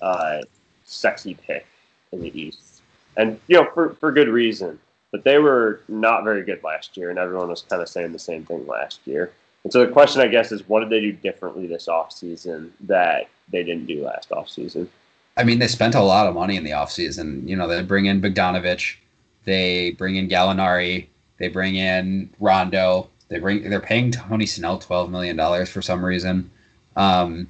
uh, 0.02 0.42
sexy 0.84 1.36
pick 1.36 1.66
in 2.12 2.22
the 2.22 2.40
East, 2.40 2.82
and 3.16 3.40
you 3.48 3.56
know 3.56 3.70
for 3.74 3.92
for 3.96 4.12
good 4.12 4.28
reason. 4.28 4.80
But 5.12 5.24
they 5.24 5.40
were 5.40 5.82
not 5.88 6.24
very 6.24 6.44
good 6.44 6.64
last 6.64 6.96
year, 6.96 7.10
and 7.10 7.20
everyone 7.20 7.50
was 7.50 7.62
kind 7.62 7.82
of 7.82 7.90
saying 7.90 8.14
the 8.14 8.20
same 8.20 8.46
thing 8.46 8.66
last 8.66 9.02
year. 9.06 9.34
And 9.64 9.72
so 9.72 9.86
the 9.86 9.92
question, 9.92 10.22
I 10.22 10.28
guess, 10.28 10.52
is 10.52 10.68
what 10.68 10.80
did 10.80 10.90
they 10.90 11.02
do 11.02 11.12
differently 11.12 11.68
this 11.68 11.88
offseason 11.88 12.70
that 12.82 13.30
they 13.52 13.64
didn't 13.64 13.86
do 13.86 14.04
last 14.04 14.30
offseason? 14.30 14.88
I 15.38 15.44
mean, 15.44 15.60
they 15.60 15.68
spent 15.68 15.96
a 15.96 16.02
lot 16.02 16.28
of 16.28 16.34
money 16.34 16.56
in 16.56 16.64
the 16.64 16.72
offseason. 16.72 17.48
You 17.48 17.56
know, 17.56 17.68
they 17.68 17.82
bring 17.84 18.06
in 18.06 18.22
Bogdanovich, 18.22 18.96
they 19.46 19.92
bring 19.92 20.16
in 20.16 20.28
Gallinari, 20.30 21.08
they 21.38 21.48
bring 21.48 21.76
in 21.76 22.30
Rondo, 22.40 23.10
they 23.30 23.40
bring 23.40 23.70
they're 23.70 23.80
paying 23.80 24.12
Tony 24.12 24.46
Snell 24.46 24.80
twelve 24.80 25.10
million 25.10 25.36
dollars 25.36 25.70
for 25.70 25.82
some 25.82 26.04
reason. 26.04 26.50
Um, 26.96 27.48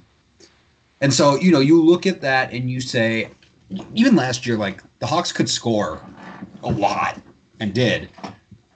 and 1.00 1.12
so, 1.12 1.36
you 1.36 1.50
know, 1.50 1.60
you 1.60 1.82
look 1.82 2.06
at 2.06 2.20
that 2.20 2.52
and 2.52 2.70
you 2.70 2.80
say, 2.80 3.28
even 3.94 4.14
last 4.14 4.46
year, 4.46 4.56
like 4.56 4.82
the 5.00 5.06
Hawks 5.06 5.32
could 5.32 5.48
score 5.48 6.00
a 6.62 6.70
lot 6.70 7.18
and 7.62 7.72
did, 7.72 8.08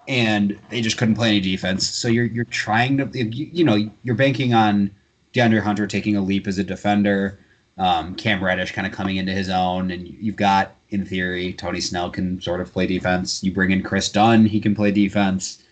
and 0.09 0.59
they 0.71 0.81
just 0.81 0.97
couldn't 0.97 1.17
play 1.17 1.29
any 1.29 1.41
defense. 1.41 1.89
So 1.89 2.09
you're 2.09 2.25
you're 2.25 2.45
trying 2.47 2.97
to, 2.99 3.25
you, 3.25 3.65
know, 3.65 3.91
you're 4.05 4.15
banking 4.15 4.55
on 4.55 4.91
DeAndre 5.35 5.61
Hunter 5.61 5.87
taking 5.87 6.17
a 6.17 6.23
leap 6.23 6.47
as 6.47 6.59
a 6.59 6.65
defender 6.65 7.39
um, 7.79 8.15
Cam 8.15 8.43
Reddish 8.43 8.73
kind 8.73 8.87
of 8.87 8.93
coming 8.93 9.17
into 9.17 9.33
his 9.33 9.51
own, 9.51 9.91
and 9.91 10.09
you've 10.09 10.37
got, 10.37 10.75
in 10.91 11.05
theory, 11.05 11.53
Tony 11.53 11.81
Snell 11.81 12.11
can 12.11 12.41
sort 12.41 12.61
of 12.61 12.73
play 12.73 12.87
defense. 12.87 13.43
You 13.43 13.53
bring 13.53 13.71
in 13.71 13.83
Kris 13.83 14.09
Dunn, 14.09 14.47
he 14.47 14.61
can 14.61 14.75
play 14.75 14.91
defense. 14.91 15.63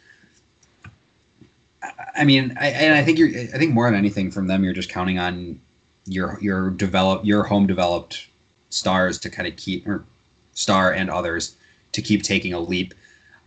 I 2.16 2.24
mean, 2.24 2.57
I, 2.61 2.68
and 2.68 2.94
I 2.94 3.03
think 3.03 3.18
you're. 3.18 3.29
I 3.29 3.59
think 3.59 3.72
more 3.72 3.87
than 3.87 3.98
anything 3.98 4.31
from 4.31 4.46
them, 4.46 4.64
you're 4.64 4.72
just 4.72 4.90
counting 4.90 5.18
on 5.18 5.61
your 6.07 6.38
your 6.40 6.70
develop 6.70 7.24
your 7.24 7.44
home 7.44 7.66
developed 7.66 8.29
stars 8.70 9.18
to 9.20 9.31
kind 9.31 9.48
of 9.48 9.57
keep 9.57 9.87
or 9.87 10.05
star 10.53 10.92
and 10.92 11.11
others 11.11 11.57
to 11.92 12.03
keep 12.03 12.22
taking 12.22 12.53
a 12.53 12.61
leap. 12.61 12.92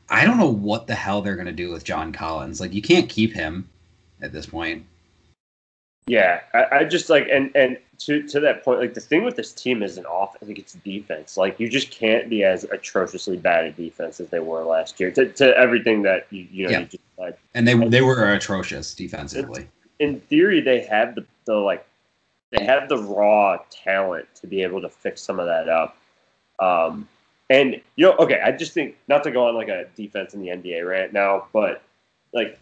I 0.10 0.26
don't 0.26 0.38
know 0.38 0.50
what 0.50 0.88
the 0.88 0.96
hell 0.96 1.22
they're 1.22 1.36
going 1.36 1.48
to 1.48 1.52
do 1.52 1.72
with 1.72 1.84
John 1.84 2.12
Collins. 2.12 2.60
Like 2.60 2.74
you 2.74 2.82
can't 2.82 3.10
keep 3.10 3.34
him 3.34 3.70
at 4.22 4.32
this 4.32 4.46
point. 4.46 4.86
Yeah, 6.08 6.40
I, 6.54 6.66
I, 6.72 6.84
just 6.86 7.10
like 7.10 7.28
and 7.30 7.52
and 7.54 7.78
to 8.00 8.24
to 8.30 8.40
that 8.40 8.64
point, 8.64 8.80
like 8.80 8.94
the 8.94 9.02
thing 9.02 9.26
with 9.26 9.36
this 9.36 9.52
team 9.52 9.84
isn't 9.84 10.06
off. 10.06 10.38
I 10.42 10.46
think 10.46 10.58
it's 10.58 10.74
defense. 10.74 11.36
Like 11.36 11.60
you 11.60 11.68
just 11.68 11.92
can't 11.92 12.30
be 12.30 12.46
as 12.46 12.64
atrociously 12.64 13.36
bad 13.36 13.66
at 13.66 13.76
defense 13.76 14.22
as 14.22 14.30
they 14.30 14.40
were 14.40 14.64
last 14.64 15.02
year. 15.02 15.12
To, 15.12 15.28
to 15.34 15.58
everything 15.58 16.04
that 16.04 16.28
you 16.30 16.48
you 16.50 16.66
know 16.66 16.72
yeah. 16.72 16.80
you 16.80 16.86
just 16.86 17.04
said. 17.20 17.38
And 17.54 17.68
they 17.68 17.74
they 17.74 18.02
were 18.02 18.32
atrocious 18.32 18.96
defensively. 18.96 19.68
In 20.00 20.22
theory, 20.22 20.62
they 20.62 20.80
have 20.82 21.16
the 21.16 21.26
the 21.44 21.56
like 21.56 21.86
they 22.52 22.64
have 22.64 22.88
the 22.88 22.98
raw 22.98 23.60
talent 23.70 24.28
to 24.36 24.48
be 24.48 24.64
able 24.64 24.82
to 24.82 24.90
fix 24.90 25.22
some 25.22 25.40
of 25.40 25.48
that 25.48 25.68
up. 25.68 25.98
Um, 26.60 27.10
and 27.50 27.82
you 27.96 28.06
know, 28.06 28.16
okay, 28.18 28.42
I 28.44 28.52
just 28.52 28.74
think 28.74 28.98
not 29.08 29.24
to 29.24 29.32
go 29.32 29.48
on 29.48 29.56
like 29.56 29.70
a 29.70 29.86
defense 29.96 30.34
in 30.34 30.42
the 30.42 30.50
NBA 30.50 30.88
right 30.88 31.12
now, 31.12 31.48
but 31.54 31.82
like 32.34 32.60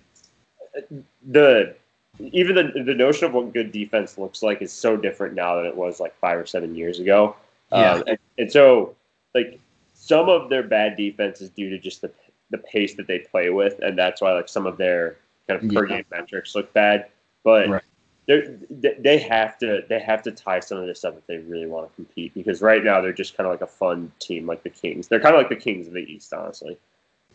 the 1.27 1.75
even 2.19 2.55
the, 2.55 2.83
the 2.83 2.93
notion 2.93 3.25
of 3.25 3.33
what 3.33 3.53
good 3.53 3.71
defense 3.71 4.17
looks 4.17 4.41
like 4.41 4.61
is 4.61 4.71
so 4.71 4.95
different 4.95 5.33
now 5.33 5.55
than 5.55 5.65
it 5.65 5.75
was 5.75 5.99
like 5.99 6.17
five 6.17 6.37
or 6.37 6.45
seven 6.45 6.75
years 6.75 6.99
ago. 6.99 7.35
Yeah. 7.71 7.93
Um, 7.93 8.03
and, 8.07 8.17
and, 8.37 8.51
so, 8.51 8.95
like, 9.33 9.59
some 9.93 10.29
of 10.29 10.49
their 10.49 10.63
bad 10.63 10.95
defense 10.95 11.41
is 11.41 11.49
due 11.49 11.69
to 11.69 11.77
just 11.77 12.01
the, 12.01 12.11
the 12.51 12.59
pace 12.59 12.93
that 12.95 13.07
they 13.07 13.19
play 13.19 13.49
with, 13.49 13.79
and 13.79 13.97
that's 13.97 14.21
why 14.21 14.33
like 14.33 14.47
some 14.47 14.65
of 14.65 14.77
their 14.77 15.17
kind 15.47 15.61
of 15.61 15.73
per 15.73 15.87
yeah. 15.87 15.97
game 15.97 16.05
metrics 16.11 16.55
look 16.55 16.71
bad. 16.73 17.07
But 17.43 17.69
right. 17.69 17.83
They 18.27 19.19
have 19.29 19.57
to 19.59 19.83
they 19.87 19.99
have 19.99 20.23
to 20.23 20.31
tie 20.31 20.59
some 20.59 20.79
of 20.79 20.87
this 20.87 21.03
up 21.03 21.15
if 21.17 21.27
they 21.27 21.37
really 21.37 21.67
want 21.67 21.87
to 21.87 21.95
compete 21.95 22.33
because 22.33 22.61
right 22.61 22.83
now 22.83 22.99
they're 22.99 23.13
just 23.13 23.37
kind 23.37 23.45
of 23.45 23.53
like 23.53 23.61
a 23.61 23.67
fun 23.67 24.11
team 24.19 24.47
like 24.47 24.63
the 24.63 24.69
Kings. 24.69 25.07
They're 25.07 25.19
kind 25.19 25.35
of 25.35 25.39
like 25.39 25.49
the 25.49 25.55
Kings 25.55 25.87
of 25.87 25.93
the 25.93 25.99
East, 25.99 26.33
honestly. 26.33 26.77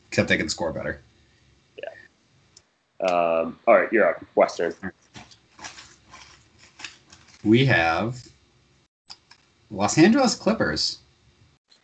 Except 0.09 0.29
they 0.29 0.37
can 0.37 0.48
score 0.48 0.72
better. 0.72 1.00
Yeah. 1.79 3.07
Um, 3.07 3.59
all 3.68 3.74
right, 3.74 3.92
you're 3.92 4.09
up. 4.09 4.24
Western. 4.35 4.74
We 7.44 7.64
have 7.66 8.22
Los 9.70 9.96
Angeles 9.96 10.35
Clippers. 10.35 10.98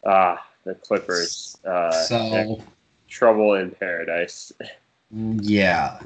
Ah, 0.05 0.45
the 0.65 0.75
Clippers. 0.75 1.57
Uh, 1.65 1.93
so 1.93 2.65
trouble 3.09 3.55
in 3.55 3.71
paradise. 3.71 4.53
Yeah, 5.13 6.01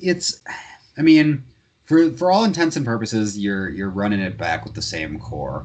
it's. 0.00 0.40
I 0.96 1.02
mean, 1.02 1.44
for 1.84 2.10
for 2.12 2.30
all 2.30 2.44
intents 2.44 2.76
and 2.76 2.84
purposes, 2.84 3.38
you're 3.38 3.68
you're 3.68 3.90
running 3.90 4.20
it 4.20 4.36
back 4.36 4.64
with 4.64 4.74
the 4.74 4.82
same 4.82 5.18
core. 5.18 5.64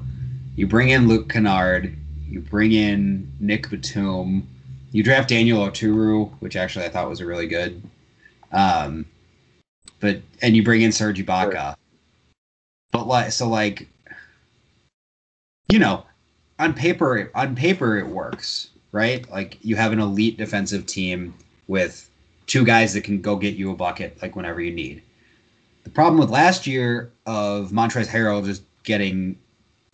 You 0.55 0.67
bring 0.67 0.89
in 0.89 1.07
Luke 1.07 1.29
Kennard. 1.29 1.95
You 2.27 2.41
bring 2.41 2.73
in 2.73 3.31
Nick 3.39 3.69
Batum. 3.69 4.47
You 4.91 5.03
draft 5.03 5.29
Daniel 5.29 5.65
Oturu, 5.67 6.31
which 6.39 6.55
actually 6.55 6.85
I 6.85 6.89
thought 6.89 7.09
was 7.09 7.21
a 7.21 7.25
really 7.25 7.47
good 7.47 7.81
um, 8.51 9.05
but 9.99 10.21
and 10.41 10.55
you 10.55 10.63
bring 10.63 10.81
in 10.81 10.91
Serge 10.91 11.23
Ibaka. 11.23 11.51
Sure. 11.51 11.75
But 12.91 13.07
like 13.07 13.31
so 13.31 13.47
like 13.47 13.87
you 15.71 15.79
know, 15.79 16.05
on 16.57 16.73
paper 16.73 17.31
on 17.35 17.55
paper 17.55 17.97
it 17.97 18.07
works, 18.07 18.69
right? 18.91 19.29
Like 19.29 19.57
you 19.61 19.75
have 19.75 19.93
an 19.93 19.99
elite 19.99 20.37
defensive 20.37 20.85
team 20.85 21.33
with 21.67 22.09
two 22.47 22.65
guys 22.65 22.93
that 22.93 23.03
can 23.03 23.21
go 23.21 23.35
get 23.35 23.55
you 23.55 23.71
a 23.71 23.75
bucket 23.75 24.17
like 24.21 24.35
whenever 24.35 24.61
you 24.61 24.71
need. 24.71 25.03
The 25.89 25.95
problem 25.95 26.19
with 26.19 26.29
last 26.29 26.67
year 26.67 27.11
of 27.25 27.71
Montrezl 27.71 28.07
Harrell 28.07 28.45
just 28.45 28.61
getting 28.83 29.37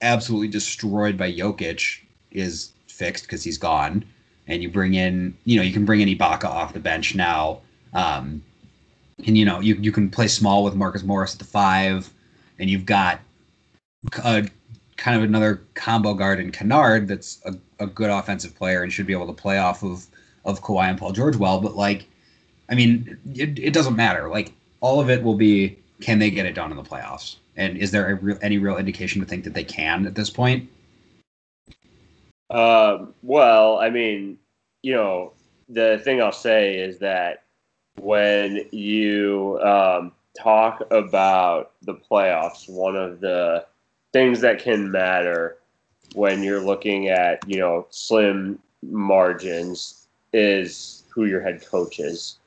absolutely 0.02 0.50
destroyed 0.50 1.18
by 1.18 1.32
Jokic 1.32 2.02
is 2.32 2.74
fixed 2.88 3.24
because 3.24 3.44
he's 3.44 3.58
gone. 3.58 4.04
And 4.48 4.62
you 4.62 4.70
bring 4.70 4.94
in, 4.94 5.36
you 5.46 5.56
know, 5.56 5.64
you 5.64 5.74
can 5.74 5.86
bring 5.86 6.02
in 6.02 6.10
Ibaka 6.10 6.46
off 6.46 6.74
the 6.74 6.80
bench 6.80 7.16
now 7.16 7.62
um, 7.96 8.44
and 9.26 9.38
you 9.38 9.46
know, 9.46 9.62
you 9.62 9.76
you 9.76 9.92
can 9.92 10.10
play 10.10 10.28
small 10.28 10.64
with 10.64 10.76
Marcus 10.76 11.04
Morris 11.04 11.34
at 11.34 11.40
the 11.40 11.46
five, 11.46 12.10
and 12.60 12.70
you've 12.70 12.86
got 12.86 13.22
a 14.24 14.46
kind 14.98 15.18
of 15.18 15.24
another 15.24 15.62
combo 15.74 16.14
guard 16.14 16.40
in 16.40 16.52
Kennard 16.52 17.08
that's 17.08 17.42
a, 17.46 17.56
a 17.80 17.88
good 17.88 18.10
offensive 18.10 18.54
player 18.56 18.84
and 18.84 18.92
should 18.92 19.08
be 19.08 19.14
able 19.14 19.28
to 19.28 19.34
play 19.34 19.58
off 19.58 19.84
of 19.84 20.06
of 20.44 20.62
Kawhi 20.62 20.90
and 20.90 21.00
Paul 21.00 21.14
George 21.14 21.38
well. 21.38 21.62
But 21.62 21.76
like, 21.76 22.06
I 22.70 22.76
mean, 22.76 23.18
it, 23.34 23.58
it 23.58 23.74
doesn't 23.74 23.96
matter. 23.96 24.30
Like, 24.30 24.52
all 24.82 25.00
of 25.00 25.10
it 25.10 25.24
will 25.24 25.36
be 25.36 25.78
can 26.02 26.20
they 26.20 26.30
get 26.30 26.46
it 26.46 26.54
done 26.54 26.72
in 26.72 26.78
the 26.78 26.84
playoffs? 26.84 27.38
And 27.56 27.78
is 27.78 27.92
there 27.92 28.16
real, 28.22 28.38
any 28.42 28.58
real 28.58 28.78
indication 28.78 29.22
to 29.22 29.28
think 29.28 29.44
that 29.46 29.54
they 29.54 29.64
can 29.64 30.06
at 30.06 30.16
this 30.16 30.30
point? 30.30 30.70
Um, 32.50 33.14
well, 33.24 33.80
I 33.80 33.90
mean, 33.90 34.38
you 34.84 34.94
know, 34.94 35.34
the 35.70 36.00
thing 36.04 36.22
I'll 36.22 36.32
say 36.32 36.78
is 36.78 37.00
that 37.00 37.44
when 38.00 38.68
you 38.72 39.60
um, 39.64 40.12
talk 40.38 40.84
about 40.92 41.72
the 41.82 41.96
playoffs, 41.96 42.70
one 42.70 42.96
of 42.96 43.20
the 43.20 43.66
things 44.14 44.42
that 44.42 44.60
can 44.60 44.92
matter 44.92 45.58
when 46.14 46.44
you're 46.44 46.62
looking 46.62 47.10
at 47.10 47.40
you 47.50 47.58
know 47.58 47.88
slim 47.90 48.60
margins 48.84 50.08
is 50.34 51.04
who 51.10 51.26
your 51.26 51.42
head 51.42 51.66
coach 51.66 52.00
is. 52.00 52.38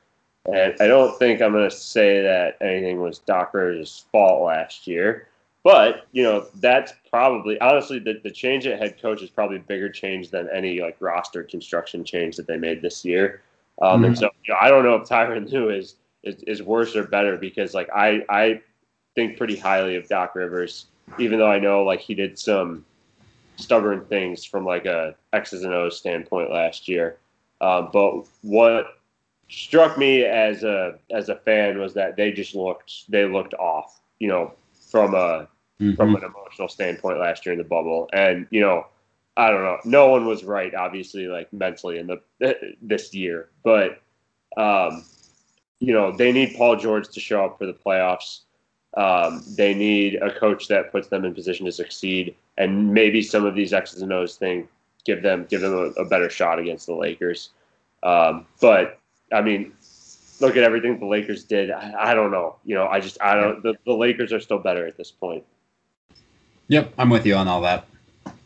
And 0.53 0.75
I 0.79 0.87
don't 0.87 1.17
think 1.19 1.41
I'm 1.41 1.51
going 1.51 1.69
to 1.69 1.75
say 1.75 2.21
that 2.21 2.57
anything 2.61 3.01
was 3.01 3.19
Doc 3.19 3.53
Rivers' 3.53 4.05
fault 4.11 4.43
last 4.45 4.87
year, 4.87 5.27
but 5.63 6.07
you 6.11 6.23
know 6.23 6.45
that's 6.55 6.93
probably 7.09 7.59
honestly 7.59 7.99
the, 7.99 8.19
the 8.23 8.31
change 8.31 8.65
at 8.65 8.79
head 8.79 9.01
coach 9.01 9.21
is 9.21 9.29
probably 9.29 9.57
a 9.57 9.61
bigger 9.61 9.89
change 9.89 10.29
than 10.29 10.49
any 10.53 10.81
like 10.81 10.97
roster 10.99 11.43
construction 11.43 12.03
change 12.03 12.35
that 12.37 12.47
they 12.47 12.57
made 12.57 12.81
this 12.81 13.03
year. 13.03 13.41
Um, 13.81 13.97
mm-hmm. 13.97 14.05
And 14.05 14.17
so 14.17 14.29
you 14.45 14.53
know, 14.53 14.59
I 14.61 14.69
don't 14.69 14.83
know 14.83 14.95
if 14.95 15.07
Tyronn 15.07 15.51
Lue 15.51 15.69
is, 15.69 15.95
is 16.23 16.41
is 16.43 16.63
worse 16.63 16.95
or 16.95 17.03
better 17.05 17.37
because 17.37 17.73
like 17.73 17.89
I 17.93 18.23
I 18.29 18.61
think 19.15 19.37
pretty 19.37 19.57
highly 19.57 19.95
of 19.95 20.07
Doc 20.07 20.35
Rivers, 20.35 20.87
even 21.17 21.39
though 21.39 21.51
I 21.51 21.59
know 21.59 21.83
like 21.83 21.99
he 21.99 22.13
did 22.13 22.37
some 22.37 22.85
stubborn 23.57 24.05
things 24.05 24.45
from 24.45 24.65
like 24.65 24.85
a 24.85 25.15
X's 25.33 25.63
and 25.63 25.73
O's 25.73 25.97
standpoint 25.97 26.51
last 26.51 26.87
year. 26.87 27.17
Um, 27.61 27.89
but 27.91 28.25
what 28.41 28.98
struck 29.49 29.97
me 29.97 30.23
as 30.23 30.63
a 30.63 30.97
as 31.11 31.29
a 31.29 31.35
fan 31.35 31.79
was 31.79 31.93
that 31.95 32.15
they 32.15 32.31
just 32.31 32.55
looked 32.55 33.09
they 33.09 33.25
looked 33.25 33.53
off, 33.55 33.99
you 34.19 34.27
know, 34.27 34.53
from 34.89 35.13
a 35.13 35.47
mm-hmm. 35.79 35.95
from 35.95 36.15
an 36.15 36.23
emotional 36.23 36.69
standpoint 36.69 37.19
last 37.19 37.45
year 37.45 37.53
in 37.53 37.59
the 37.59 37.65
bubble, 37.65 38.09
and 38.13 38.47
you 38.51 38.61
know. 38.61 38.85
I 39.37 39.51
don't 39.51 39.63
know. 39.63 39.77
No 39.85 40.07
one 40.07 40.25
was 40.25 40.43
right, 40.43 40.75
obviously, 40.75 41.27
like 41.27 41.53
mentally 41.53 41.97
in 41.97 42.07
the 42.07 42.75
this 42.81 43.13
year. 43.13 43.47
But 43.63 44.01
um, 44.57 45.05
you 45.79 45.93
know, 45.93 46.11
they 46.11 46.31
need 46.31 46.55
Paul 46.55 46.75
George 46.75 47.07
to 47.09 47.19
show 47.19 47.45
up 47.45 47.57
for 47.57 47.65
the 47.65 47.73
playoffs. 47.73 48.41
Um, 48.97 49.43
they 49.55 49.73
need 49.73 50.15
a 50.15 50.33
coach 50.37 50.67
that 50.67 50.91
puts 50.91 51.07
them 51.07 51.23
in 51.23 51.33
position 51.33 51.65
to 51.67 51.71
succeed, 51.71 52.35
and 52.57 52.93
maybe 52.93 53.21
some 53.21 53.45
of 53.45 53.55
these 53.55 53.71
X's 53.71 54.01
and 54.01 54.11
O's 54.11 54.35
thing 54.35 54.67
give 55.05 55.21
them 55.21 55.45
give 55.49 55.61
them 55.61 55.73
a, 55.73 56.01
a 56.01 56.05
better 56.05 56.29
shot 56.29 56.59
against 56.59 56.87
the 56.87 56.95
Lakers. 56.95 57.51
Um, 58.03 58.45
but 58.59 58.98
I 59.31 59.41
mean, 59.41 59.73
look 60.39 60.57
at 60.57 60.63
everything 60.63 60.99
the 60.99 61.05
Lakers 61.05 61.43
did. 61.43 61.71
I, 61.71 61.93
I, 62.11 62.13
don't 62.13 62.31
know. 62.31 62.55
You 62.65 62.75
know, 62.75 62.87
I 62.87 62.99
just 62.99 63.21
I 63.21 63.35
don't. 63.35 63.61
The, 63.63 63.75
the 63.85 63.93
Lakers 63.93 64.33
are 64.33 64.39
still 64.39 64.59
better 64.59 64.87
at 64.87 64.97
this 64.97 65.11
point. 65.11 65.43
Yep, 66.67 66.93
I'm 66.97 67.09
with 67.09 67.25
you 67.25 67.35
on 67.35 67.47
all 67.47 67.61
that. 67.61 67.87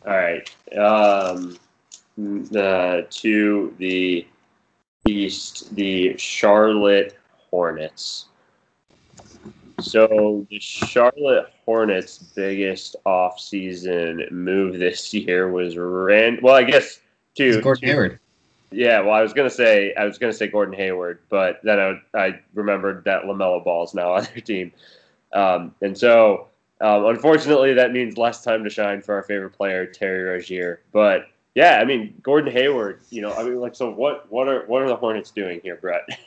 All 0.06 0.16
right. 0.16 0.48
Um, 0.76 1.56
the 2.16 3.06
to 3.08 3.74
the 3.78 4.26
east, 5.06 5.74
the 5.74 6.16
Charlotte 6.16 7.18
Hornets. 7.50 8.26
So 9.80 10.46
the 10.50 10.60
Charlotte 10.60 11.52
Hornets' 11.64 12.18
biggest 12.18 12.96
offseason 13.06 14.30
move 14.30 14.78
this 14.78 15.12
year 15.14 15.50
was 15.50 15.76
Rand. 15.76 16.40
Well, 16.42 16.54
I 16.54 16.62
guess 16.62 17.00
two. 17.34 17.60
Gordon 17.60 17.82
two, 17.82 17.86
Hayward. 17.88 18.20
Yeah, 18.70 19.00
well, 19.00 19.12
I 19.14 19.22
was 19.22 19.32
gonna 19.32 19.50
say 19.50 19.94
I 19.94 20.04
was 20.04 20.18
gonna 20.18 20.32
say 20.32 20.48
Gordon 20.48 20.74
Hayward, 20.74 21.20
but 21.28 21.60
then 21.62 21.78
I, 21.78 22.18
I 22.18 22.40
remembered 22.54 23.04
that 23.04 23.22
Lamelo 23.22 23.62
Ball 23.62 23.84
is 23.84 23.94
now 23.94 24.12
on 24.14 24.24
their 24.24 24.40
team, 24.40 24.72
um, 25.32 25.74
and 25.80 25.96
so 25.96 26.48
um, 26.80 27.06
unfortunately 27.06 27.74
that 27.74 27.92
means 27.92 28.18
less 28.18 28.42
time 28.42 28.64
to 28.64 28.70
shine 28.70 29.00
for 29.00 29.14
our 29.14 29.22
favorite 29.22 29.50
player 29.50 29.86
Terry 29.86 30.22
Rozier. 30.22 30.82
But 30.92 31.26
yeah, 31.54 31.78
I 31.80 31.84
mean 31.84 32.14
Gordon 32.22 32.52
Hayward, 32.52 33.00
you 33.10 33.22
know, 33.22 33.32
I 33.32 33.44
mean 33.44 33.60
like 33.60 33.74
so 33.74 33.90
what 33.90 34.30
what 34.30 34.48
are 34.48 34.66
what 34.66 34.82
are 34.82 34.88
the 34.88 34.96
Hornets 34.96 35.30
doing 35.30 35.60
here, 35.62 35.76
Brett? 35.76 36.06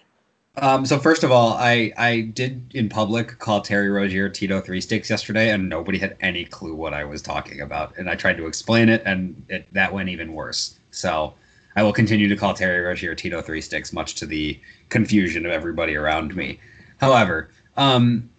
Um, 0.60 0.88
so 0.88 0.98
first 0.98 1.24
of 1.24 1.32
all, 1.32 1.54
I 1.54 1.94
I 1.98 2.22
did 2.22 2.72
in 2.74 2.90
public 2.90 3.38
call 3.38 3.62
Terry 3.62 3.90
Rozier 3.90 4.28
Tito 4.28 4.60
Three 4.60 4.82
Sticks 4.82 5.10
yesterday, 5.10 5.52
and 5.52 5.70
nobody 5.70 6.00
had 6.00 6.18
any 6.20 6.46
clue 6.46 6.74
what 6.74 6.96
I 6.96 7.04
was 7.04 7.22
talking 7.22 7.62
about. 7.62 7.96
And 7.98 8.10
I 8.10 8.16
tried 8.16 8.38
to 8.38 8.48
explain 8.48 8.90
it, 8.90 9.04
and 9.06 9.46
it, 9.50 9.72
that 9.74 9.94
went 9.94 10.10
even 10.10 10.34
worse. 10.34 10.80
So 10.90 11.36
I 11.78 11.84
will 11.84 11.94
continue 11.94 12.28
to 12.28 12.36
call 12.36 12.54
Terry 12.54 12.82
Rozier 12.82 13.16
Tito 13.16 13.42
Three 13.42 13.62
Sticks, 13.62 13.94
much 13.94 14.16
to 14.16 14.26
the 14.26 14.60
confusion 14.90 15.46
of 15.46 15.52
everybody 15.52 15.96
around 15.96 16.36
me. 16.36 16.60
However, 16.98 17.52
um, 17.78 18.30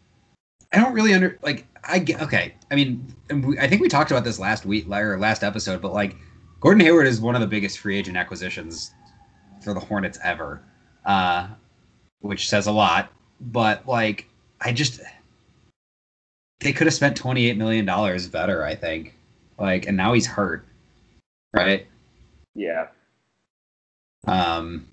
I 0.73 0.81
don't 0.81 0.93
really 0.93 1.15
under 1.15 1.39
like 1.43 1.65
I 1.85 2.01
get 2.01 2.21
okay. 2.21 2.55
I 2.71 2.75
mean, 2.75 3.15
I 3.59 3.69
think 3.69 3.81
we 3.81 3.89
talked 3.89 4.11
about 4.11 4.25
this 4.25 4.41
last 4.41 4.67
week 4.67 4.87
or 4.91 5.19
last 5.19 5.45
episode, 5.45 5.81
but 5.81 5.95
like 5.95 6.17
Gordon 6.61 6.85
Hayward 6.85 7.07
is 7.07 7.21
one 7.21 7.37
of 7.37 7.41
the 7.41 7.47
biggest 7.47 7.79
free 7.79 7.97
agent 7.97 8.17
acquisitions 8.17 8.93
for 9.63 9.73
the 9.73 9.81
Hornets 9.81 10.19
ever. 10.23 10.61
Uh, 11.07 11.49
which 12.21 12.49
says 12.49 12.67
a 12.67 12.73
lot. 12.73 13.13
But 13.41 13.87
like, 13.87 14.27
I 14.61 14.73
just 14.73 15.01
they 16.59 16.73
could 16.73 16.89
have 16.89 16.95
spent 16.95 17.17
twenty 17.17 17.49
eight 17.49 17.57
million 17.57 17.85
dollars 17.85 18.27
better, 18.27 18.65
I 18.65 18.75
think. 18.75 19.15
Like, 19.59 19.87
and 19.87 19.97
now 19.97 20.13
he's 20.13 20.27
hurt, 20.27 20.67
right? 21.55 21.87
Yeah. 22.57 22.89
Um. 24.29 24.87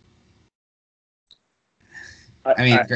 I, 2.46 2.54
I 2.58 2.64
mean, 2.64 2.78
I, 2.78 2.88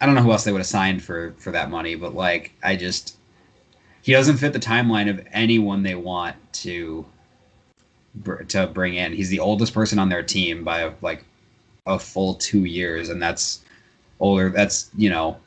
I 0.00 0.06
don't 0.06 0.14
know 0.14 0.22
who 0.22 0.32
else 0.32 0.44
they 0.44 0.52
would 0.52 0.58
have 0.58 0.66
signed 0.66 1.02
for 1.02 1.34
for 1.38 1.50
that 1.52 1.70
money, 1.70 1.94
but 1.94 2.14
like, 2.14 2.52
I 2.62 2.76
just 2.76 3.16
he 4.02 4.12
doesn't 4.12 4.36
fit 4.36 4.52
the 4.52 4.58
timeline 4.58 5.08
of 5.08 5.26
anyone 5.32 5.82
they 5.82 5.94
want 5.94 6.36
to 6.54 7.06
to 8.48 8.66
bring 8.66 8.94
in. 8.94 9.12
He's 9.12 9.28
the 9.28 9.40
oldest 9.40 9.74
person 9.74 9.98
on 9.98 10.08
their 10.08 10.22
team 10.22 10.64
by 10.64 10.92
like 11.00 11.24
a 11.86 11.98
full 11.98 12.34
two 12.34 12.64
years, 12.64 13.08
and 13.08 13.22
that's 13.22 13.60
older. 14.20 14.50
That's 14.50 14.90
you 14.96 15.10
know, 15.10 15.38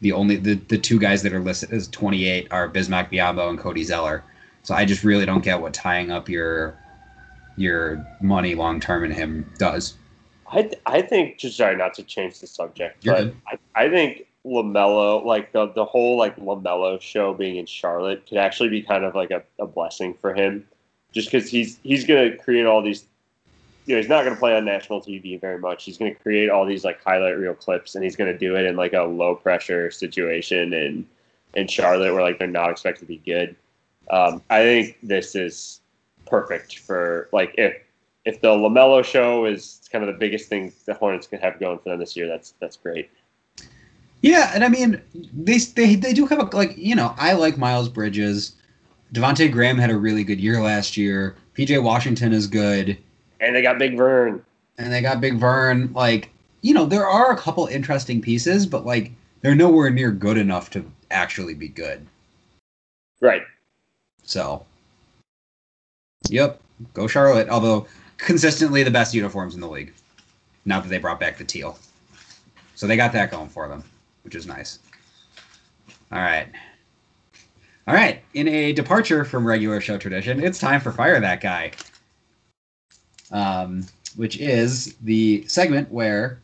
the 0.00 0.12
only 0.12 0.36
the, 0.36 0.54
the 0.54 0.78
two 0.78 0.98
guys 0.98 1.22
that 1.22 1.32
are 1.32 1.40
listed 1.40 1.72
as 1.72 1.88
28 1.88 2.48
are 2.50 2.68
Bismack 2.68 3.10
Biyombo 3.10 3.50
and 3.50 3.58
Cody 3.58 3.84
Zeller. 3.84 4.24
So 4.62 4.74
I 4.74 4.84
just 4.84 5.04
really 5.04 5.26
don't 5.26 5.44
get 5.44 5.60
what 5.60 5.74
tying 5.74 6.10
up 6.10 6.28
your 6.28 6.76
your 7.56 8.04
money 8.20 8.54
long 8.54 8.80
term 8.80 9.04
in 9.04 9.10
him 9.10 9.50
does. 9.58 9.94
I 10.48 10.70
I 10.86 11.02
think 11.02 11.38
just 11.38 11.56
sorry 11.56 11.76
not 11.76 11.94
to 11.94 12.02
change 12.02 12.40
the 12.40 12.46
subject, 12.46 13.04
You're 13.04 13.14
but 13.16 13.34
I, 13.46 13.84
I 13.84 13.88
think 13.88 14.26
Lamelo 14.44 15.24
like 15.24 15.52
the 15.52 15.66
the 15.68 15.84
whole 15.84 16.16
like 16.16 16.36
Lamelo 16.36 17.00
show 17.00 17.34
being 17.34 17.56
in 17.56 17.66
Charlotte 17.66 18.26
could 18.28 18.38
actually 18.38 18.68
be 18.68 18.82
kind 18.82 19.04
of 19.04 19.14
like 19.14 19.30
a, 19.30 19.42
a 19.58 19.66
blessing 19.66 20.14
for 20.14 20.34
him, 20.34 20.66
just 21.12 21.30
because 21.30 21.48
he's 21.48 21.78
he's 21.82 22.04
gonna 22.04 22.36
create 22.36 22.66
all 22.66 22.82
these 22.82 23.04
you 23.86 23.96
know, 23.96 24.00
he's 24.00 24.08
not 24.08 24.22
going 24.22 24.34
to 24.34 24.38
play 24.38 24.54
on 24.56 24.64
national 24.64 25.00
TV 25.00 25.40
very 25.40 25.58
much. 25.58 25.84
He's 25.84 25.98
going 25.98 26.14
to 26.14 26.20
create 26.20 26.48
all 26.48 26.64
these 26.64 26.84
like 26.84 27.02
highlight 27.02 27.36
reel 27.38 27.54
clips, 27.54 27.96
and 27.96 28.04
he's 28.04 28.14
going 28.14 28.30
to 28.30 28.38
do 28.38 28.54
it 28.54 28.64
in 28.64 28.76
like 28.76 28.92
a 28.92 29.02
low 29.02 29.34
pressure 29.34 29.90
situation 29.90 30.72
in 30.72 31.06
in 31.54 31.66
Charlotte 31.66 32.12
where 32.12 32.22
like 32.22 32.38
they're 32.38 32.46
not 32.46 32.70
expected 32.70 33.00
to 33.00 33.06
be 33.06 33.20
good. 33.24 33.56
Um, 34.10 34.42
I 34.50 34.62
think 34.62 34.98
this 35.02 35.34
is 35.34 35.79
perfect 36.30 36.78
for 36.78 37.28
like 37.32 37.54
if 37.58 37.74
if 38.24 38.40
the 38.40 38.48
Lamelo 38.48 39.04
show 39.04 39.44
is 39.44 39.80
kind 39.90 40.04
of 40.04 40.12
the 40.12 40.18
biggest 40.18 40.48
thing 40.48 40.72
the 40.86 40.94
Hornets 40.94 41.26
can 41.26 41.40
have 41.40 41.58
going 41.58 41.78
for 41.78 41.90
them 41.90 41.98
this 41.98 42.16
year. 42.16 42.28
That's 42.28 42.54
that's 42.60 42.76
great. 42.76 43.10
Yeah, 44.22 44.52
and 44.54 44.64
I 44.64 44.68
mean 44.68 45.00
they 45.14 45.58
they 45.58 45.94
they 45.96 46.12
do 46.12 46.26
have 46.26 46.38
a 46.38 46.56
like 46.56 46.76
you 46.76 46.94
know 46.94 47.14
I 47.18 47.32
like 47.32 47.58
Miles 47.58 47.88
Bridges. 47.88 48.54
Devonte 49.12 49.50
Graham 49.50 49.76
had 49.76 49.90
a 49.90 49.96
really 49.96 50.22
good 50.22 50.40
year 50.40 50.62
last 50.62 50.96
year. 50.96 51.36
PJ 51.54 51.82
Washington 51.82 52.32
is 52.32 52.46
good. 52.46 52.96
And 53.40 53.56
they 53.56 53.62
got 53.62 53.78
Big 53.78 53.96
Vern. 53.96 54.44
And 54.78 54.92
they 54.92 55.02
got 55.02 55.20
Big 55.20 55.36
Vern. 55.36 55.92
Like, 55.92 56.30
you 56.60 56.74
know, 56.74 56.86
there 56.86 57.06
are 57.06 57.32
a 57.32 57.36
couple 57.36 57.66
interesting 57.66 58.20
pieces, 58.20 58.66
but 58.66 58.86
like 58.86 59.10
they're 59.40 59.54
nowhere 59.54 59.90
near 59.90 60.12
good 60.12 60.36
enough 60.36 60.70
to 60.70 60.84
actually 61.10 61.54
be 61.54 61.68
good. 61.68 62.06
Right. 63.20 63.42
So, 64.22 64.64
yep, 66.28 66.60
go 66.94 67.06
Charlotte. 67.06 67.48
Although 67.48 67.86
consistently 68.16 68.82
the 68.82 68.90
best 68.90 69.14
uniforms 69.14 69.54
in 69.54 69.60
the 69.60 69.68
league. 69.68 69.92
Now 70.66 70.80
that 70.80 70.88
they 70.88 70.98
brought 70.98 71.18
back 71.18 71.38
the 71.38 71.44
teal, 71.44 71.78
so 72.74 72.86
they 72.86 72.96
got 72.96 73.12
that 73.14 73.30
going 73.30 73.48
for 73.48 73.66
them, 73.66 73.82
which 74.24 74.34
is 74.34 74.46
nice. 74.46 74.78
All 76.12 76.18
right. 76.18 76.48
All 77.88 77.94
right. 77.94 78.22
In 78.34 78.46
a 78.46 78.72
departure 78.72 79.24
from 79.24 79.46
regular 79.46 79.80
show 79.80 79.96
tradition, 79.96 80.42
it's 80.42 80.58
time 80.58 80.80
for 80.80 80.92
Fire 80.92 81.18
That 81.18 81.40
Guy 81.40 81.72
um, 83.30 83.86
which 84.16 84.38
is 84.38 84.94
the 85.02 85.44
segment 85.46 85.90
where, 85.90 86.40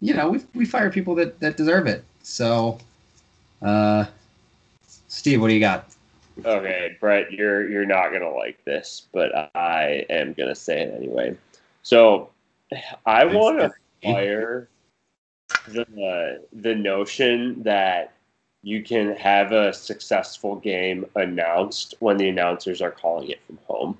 you 0.00 0.14
know, 0.14 0.30
we, 0.30 0.40
we 0.54 0.64
fire 0.64 0.90
people 0.90 1.14
that, 1.16 1.38
that 1.40 1.56
deserve 1.56 1.86
it. 1.86 2.04
So, 2.22 2.78
uh, 3.62 4.06
Steve, 5.08 5.40
what 5.40 5.48
do 5.48 5.54
you 5.54 5.60
got? 5.60 5.88
Okay, 6.44 6.96
Brett, 7.00 7.32
you're 7.32 7.68
you're 7.68 7.86
not 7.86 8.12
gonna 8.12 8.30
like 8.30 8.62
this, 8.64 9.08
but 9.12 9.50
I 9.54 10.04
am 10.10 10.34
gonna 10.34 10.54
say 10.54 10.82
it 10.82 10.94
anyway. 10.94 11.36
So, 11.82 12.30
I 13.06 13.24
want 13.24 13.58
to 13.60 13.72
fire 14.02 14.68
the 15.68 16.42
the 16.52 16.74
notion 16.74 17.62
that 17.62 18.12
you 18.62 18.82
can 18.82 19.14
have 19.14 19.52
a 19.52 19.72
successful 19.72 20.56
game 20.56 21.06
announced 21.14 21.94
when 22.00 22.16
the 22.16 22.28
announcers 22.28 22.82
are 22.82 22.90
calling 22.90 23.30
it 23.30 23.40
from 23.46 23.58
home. 23.68 23.98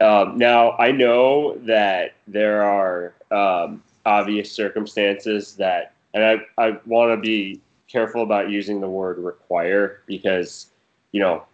Um, 0.00 0.38
now, 0.38 0.72
I 0.78 0.92
know 0.92 1.56
that 1.58 2.14
there 2.26 2.62
are 2.62 3.14
um, 3.30 3.82
obvious 4.06 4.50
circumstances 4.52 5.54
that, 5.56 5.94
and 6.14 6.24
I, 6.24 6.62
I 6.62 6.78
want 6.86 7.12
to 7.12 7.16
be 7.16 7.60
careful 7.88 8.22
about 8.22 8.50
using 8.50 8.80
the 8.80 8.88
word 8.88 9.18
require 9.18 10.02
because, 10.06 10.66
you 11.14 11.20
know, 11.20 11.44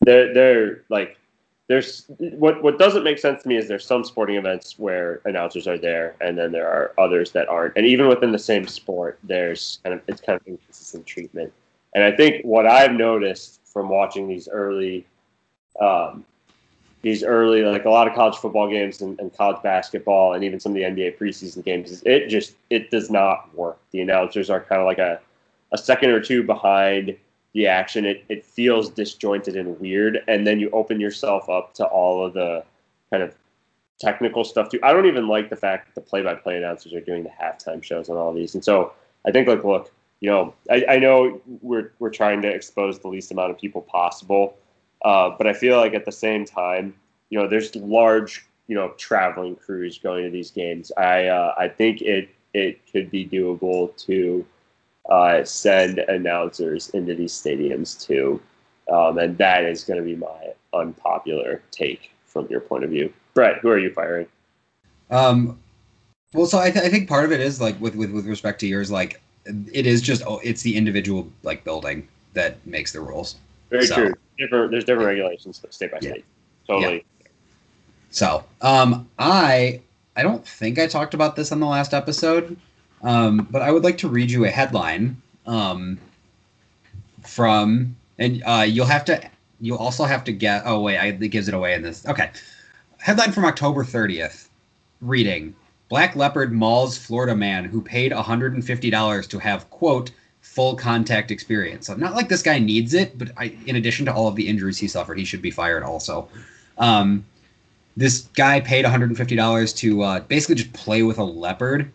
they're, 0.00 0.32
they're 0.32 0.84
like, 0.88 1.18
there's 1.68 2.06
what 2.18 2.62
what 2.62 2.78
doesn't 2.78 3.04
make 3.04 3.18
sense 3.18 3.42
to 3.42 3.48
me 3.48 3.56
is 3.56 3.68
there's 3.68 3.84
some 3.84 4.04
sporting 4.04 4.36
events 4.36 4.78
where 4.78 5.20
announcers 5.24 5.66
are 5.66 5.76
there 5.76 6.14
and 6.20 6.38
then 6.38 6.52
there 6.52 6.68
are 6.68 6.92
others 6.96 7.32
that 7.32 7.48
aren't 7.48 7.76
and 7.76 7.84
even 7.84 8.06
within 8.06 8.30
the 8.30 8.38
same 8.38 8.68
sport 8.68 9.18
there's 9.24 9.80
kind 9.82 9.92
of 9.92 10.00
it's 10.06 10.20
kind 10.20 10.40
of 10.40 10.46
inconsistent 10.46 11.04
treatment 11.04 11.52
And 11.96 12.04
I 12.04 12.12
think 12.12 12.44
what 12.44 12.66
I've 12.66 12.92
noticed 12.92 13.60
from 13.64 13.88
watching 13.88 14.28
these 14.28 14.48
early, 14.48 15.06
um, 15.80 16.24
these 17.02 17.24
early 17.24 17.62
like 17.62 17.86
a 17.86 17.90
lot 17.90 18.06
of 18.06 18.14
college 18.14 18.36
football 18.36 18.68
games 18.68 19.00
and, 19.00 19.18
and, 19.18 19.34
college 19.34 19.62
basketball 19.62 20.34
and 20.34 20.44
even 20.44 20.60
some 20.60 20.72
of 20.72 20.76
the 20.76 20.82
NBA 20.82 21.18
preseason 21.18 21.64
games 21.64 21.90
is 21.90 22.02
it 22.04 22.28
just 22.28 22.54
it 22.68 22.90
does 22.90 23.10
not 23.10 23.52
work. 23.54 23.78
The 23.92 24.02
announcers 24.02 24.50
are 24.50 24.60
kind 24.60 24.80
of 24.80 24.86
like 24.86 24.98
a, 24.98 25.18
a 25.72 25.78
second 25.78 26.10
or 26.10 26.20
two 26.20 26.42
behind 26.42 27.16
the 27.56 27.66
action. 27.66 28.04
It 28.04 28.22
it 28.28 28.44
feels 28.44 28.90
disjointed 28.90 29.56
and 29.56 29.80
weird, 29.80 30.22
and 30.28 30.46
then 30.46 30.60
you 30.60 30.70
open 30.70 31.00
yourself 31.00 31.48
up 31.48 31.72
to 31.74 31.86
all 31.86 32.24
of 32.24 32.34
the 32.34 32.62
kind 33.10 33.22
of 33.22 33.34
technical 33.98 34.44
stuff 34.44 34.68
too. 34.68 34.78
I 34.82 34.92
don't 34.92 35.06
even 35.06 35.26
like 35.26 35.48
the 35.48 35.56
fact 35.56 35.86
that 35.86 35.94
the 35.94 36.06
play-by-play 36.06 36.58
announcers 36.58 36.92
are 36.92 37.00
doing 37.00 37.24
the 37.24 37.30
halftime 37.30 37.82
shows 37.82 38.10
on 38.10 38.18
all 38.18 38.32
these, 38.32 38.54
and 38.54 38.62
so 38.62 38.92
I 39.26 39.32
think 39.32 39.48
like 39.48 39.64
look, 39.64 39.90
you 40.20 40.30
know, 40.30 40.54
I, 40.70 40.84
I 40.88 40.98
know 40.98 41.40
we're 41.62 41.92
we're 41.98 42.10
trying 42.10 42.42
to 42.42 42.48
expose 42.48 42.98
the 42.98 43.08
least 43.08 43.32
amount 43.32 43.50
of 43.52 43.58
people 43.58 43.80
possible, 43.80 44.54
uh, 45.02 45.30
but 45.30 45.46
I 45.46 45.54
feel 45.54 45.78
like 45.78 45.94
at 45.94 46.04
the 46.04 46.12
same 46.12 46.44
time, 46.44 46.94
you 47.30 47.38
know, 47.38 47.48
there's 47.48 47.74
large 47.74 48.46
you 48.66 48.74
know 48.74 48.92
traveling 48.98 49.56
crews 49.56 49.96
going 49.98 50.24
to 50.24 50.30
these 50.30 50.50
games. 50.50 50.92
I 50.98 51.28
uh, 51.28 51.54
I 51.56 51.68
think 51.68 52.02
it 52.02 52.28
it 52.52 52.80
could 52.92 53.10
be 53.10 53.26
doable 53.26 53.96
to 54.04 54.44
uh, 55.08 55.44
send 55.44 55.98
announcers 55.98 56.90
into 56.90 57.14
these 57.14 57.32
stadiums 57.32 58.00
too, 58.00 58.40
um, 58.90 59.18
and 59.18 59.38
that 59.38 59.64
is 59.64 59.84
going 59.84 59.98
to 59.98 60.04
be 60.04 60.16
my 60.16 60.52
unpopular 60.74 61.62
take 61.70 62.10
from 62.24 62.46
your 62.48 62.60
point 62.60 62.84
of 62.84 62.90
view. 62.90 63.12
Brett, 63.34 63.58
who 63.58 63.68
are 63.68 63.78
you 63.78 63.92
firing? 63.92 64.26
Um, 65.10 65.58
well, 66.32 66.46
so 66.46 66.58
I, 66.58 66.70
th- 66.70 66.84
I 66.84 66.88
think 66.88 67.08
part 67.08 67.24
of 67.24 67.32
it 67.32 67.40
is 67.40 67.60
like 67.60 67.80
with, 67.80 67.94
with 67.94 68.10
with 68.10 68.26
respect 68.26 68.60
to 68.60 68.66
yours, 68.66 68.90
like 68.90 69.20
it 69.72 69.86
is 69.86 70.02
just 70.02 70.22
oh, 70.26 70.40
it's 70.42 70.62
the 70.62 70.76
individual 70.76 71.30
like 71.42 71.64
building 71.64 72.08
that 72.34 72.64
makes 72.66 72.92
the 72.92 73.00
rules. 73.00 73.36
Very 73.70 73.86
so, 73.86 73.94
true. 73.94 74.14
Different. 74.38 74.70
There's 74.70 74.84
different 74.84 75.06
regulations 75.06 75.62
state 75.70 75.92
by 75.92 75.98
state. 75.98 76.16
Yeah. 76.16 76.74
Totally. 76.74 77.04
Yeah. 77.20 77.26
So, 78.10 78.44
um, 78.60 79.08
I 79.18 79.80
I 80.16 80.22
don't 80.22 80.46
think 80.46 80.78
I 80.78 80.86
talked 80.86 81.14
about 81.14 81.36
this 81.36 81.52
on 81.52 81.60
the 81.60 81.66
last 81.66 81.94
episode, 81.94 82.56
um, 83.06 83.48
but 83.50 83.62
I 83.62 83.70
would 83.70 83.84
like 83.84 83.98
to 83.98 84.08
read 84.08 84.30
you 84.30 84.44
a 84.44 84.50
headline 84.50 85.22
um, 85.46 85.98
from, 87.22 87.96
and 88.18 88.42
uh, 88.44 88.66
you'll 88.68 88.86
have 88.86 89.04
to 89.06 89.30
you'll 89.60 89.78
also 89.78 90.04
have 90.04 90.24
to 90.24 90.32
get. 90.32 90.62
Oh 90.66 90.80
wait, 90.80 90.98
I, 90.98 91.06
it 91.06 91.28
gives 91.28 91.48
it 91.48 91.54
away 91.54 91.74
in 91.74 91.82
this. 91.82 92.04
Okay, 92.06 92.30
headline 92.98 93.32
from 93.32 93.44
October 93.44 93.84
30th, 93.84 94.48
reading 95.00 95.54
Black 95.88 96.16
Leopard 96.16 96.52
mauls 96.52 96.98
Florida 96.98 97.36
man 97.36 97.64
who 97.64 97.80
paid 97.80 98.10
$150 98.10 99.28
to 99.28 99.38
have, 99.38 99.70
quote, 99.70 100.10
full 100.40 100.74
contact 100.74 101.30
experience. 101.30 101.86
So 101.86 101.94
not 101.94 102.14
like 102.14 102.28
this 102.28 102.42
guy 102.42 102.58
needs 102.58 102.92
it, 102.92 103.16
but 103.16 103.30
I, 103.36 103.56
in 103.66 103.76
addition 103.76 104.06
to 104.06 104.12
all 104.12 104.26
of 104.26 104.34
the 104.34 104.48
injuries 104.48 104.78
he 104.78 104.88
suffered, 104.88 105.18
he 105.18 105.24
should 105.24 105.42
be 105.42 105.50
fired 105.50 105.84
also. 105.84 106.28
Um, 106.78 107.24
this 107.96 108.22
guy 108.34 108.60
paid 108.60 108.84
$150 108.84 109.76
to 109.76 110.02
uh, 110.02 110.20
basically 110.20 110.56
just 110.56 110.72
play 110.72 111.02
with 111.02 111.18
a 111.18 111.24
leopard, 111.24 111.90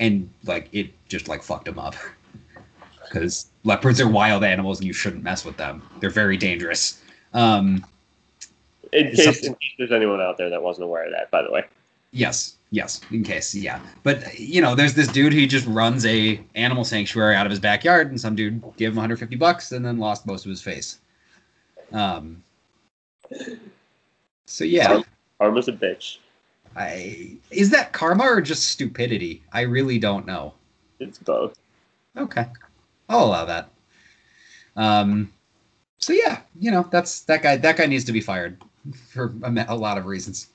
and 0.00 0.28
like 0.44 0.68
it 0.72 0.90
just 1.08 1.28
like 1.28 1.42
fucked 1.42 1.68
him 1.68 1.78
up. 1.78 1.94
Because 3.12 3.50
leopards 3.64 4.00
are 4.00 4.08
wild 4.08 4.44
animals, 4.44 4.78
and 4.78 4.86
you 4.86 4.92
shouldn't 4.92 5.24
mess 5.24 5.44
with 5.44 5.56
them. 5.56 5.82
They're 5.98 6.10
very 6.10 6.36
dangerous. 6.36 7.02
Um, 7.34 7.84
in 8.92 9.10
case, 9.10 9.44
in 9.44 9.54
case 9.54 9.72
there's 9.78 9.90
anyone 9.90 10.20
out 10.20 10.38
there 10.38 10.48
that 10.48 10.62
wasn't 10.62 10.84
aware 10.84 11.06
of 11.06 11.10
that, 11.10 11.28
by 11.28 11.42
the 11.42 11.50
way. 11.50 11.64
Yes, 12.12 12.54
yes, 12.70 13.00
in 13.10 13.24
case, 13.24 13.52
yeah. 13.52 13.80
But 14.04 14.38
you 14.38 14.62
know, 14.62 14.76
there's 14.76 14.94
this 14.94 15.08
dude 15.08 15.32
who 15.32 15.44
just 15.44 15.66
runs 15.66 16.06
a 16.06 16.40
animal 16.54 16.84
sanctuary 16.84 17.34
out 17.34 17.46
of 17.46 17.50
his 17.50 17.58
backyard, 17.58 18.10
and 18.10 18.20
some 18.20 18.36
dude 18.36 18.62
gave 18.76 18.90
him 18.90 18.94
150 18.94 19.34
bucks 19.34 19.72
and 19.72 19.84
then 19.84 19.98
lost 19.98 20.24
most 20.24 20.44
of 20.44 20.50
his 20.50 20.62
face. 20.62 21.00
Um. 21.92 22.44
So 24.46 24.62
yeah, 24.62 25.02
karma's 25.40 25.66
a 25.66 25.72
bitch. 25.72 26.18
I 26.76 27.36
is 27.50 27.70
that 27.70 27.92
karma 27.92 28.24
or 28.24 28.40
just 28.40 28.68
stupidity? 28.68 29.42
I 29.52 29.62
really 29.62 29.98
don't 29.98 30.26
know. 30.26 30.54
It's 30.98 31.18
both. 31.18 31.58
Okay, 32.16 32.46
I'll 33.08 33.24
allow 33.24 33.44
that. 33.44 33.70
Um. 34.76 35.32
So 35.98 36.12
yeah, 36.12 36.40
you 36.58 36.70
know, 36.70 36.88
that's 36.90 37.20
that 37.22 37.42
guy. 37.42 37.56
That 37.56 37.76
guy 37.76 37.86
needs 37.86 38.04
to 38.04 38.12
be 38.12 38.20
fired 38.20 38.62
for 39.08 39.34
a, 39.42 39.66
a 39.68 39.76
lot 39.76 39.98
of 39.98 40.06
reasons. 40.06 40.48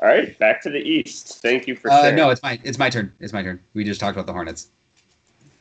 All 0.00 0.08
right, 0.08 0.38
back 0.38 0.62
to 0.62 0.70
the 0.70 0.78
East. 0.78 1.42
Thank 1.42 1.66
you 1.66 1.74
for. 1.74 1.90
Uh, 1.90 2.12
no, 2.12 2.30
it's 2.30 2.42
my 2.42 2.58
it's 2.62 2.78
my 2.78 2.88
turn. 2.88 3.12
It's 3.18 3.32
my 3.32 3.42
turn. 3.42 3.60
We 3.74 3.84
just 3.84 4.00
talked 4.00 4.16
about 4.16 4.26
the 4.26 4.32
Hornets. 4.32 4.68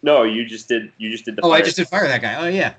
No, 0.04 0.24
you 0.24 0.46
just 0.46 0.68
did. 0.68 0.92
You 1.00 1.10
just 1.10 1.26
did 1.26 1.36
the. 1.36 1.42
Oh, 1.42 1.50
fire. 1.50 1.60
I 1.60 1.62
just 1.64 1.78
did 1.78 1.88
fire 1.88 2.08
that 2.08 2.22
guy. 2.22 2.36
Oh 2.36 2.48
yeah. 2.48 2.76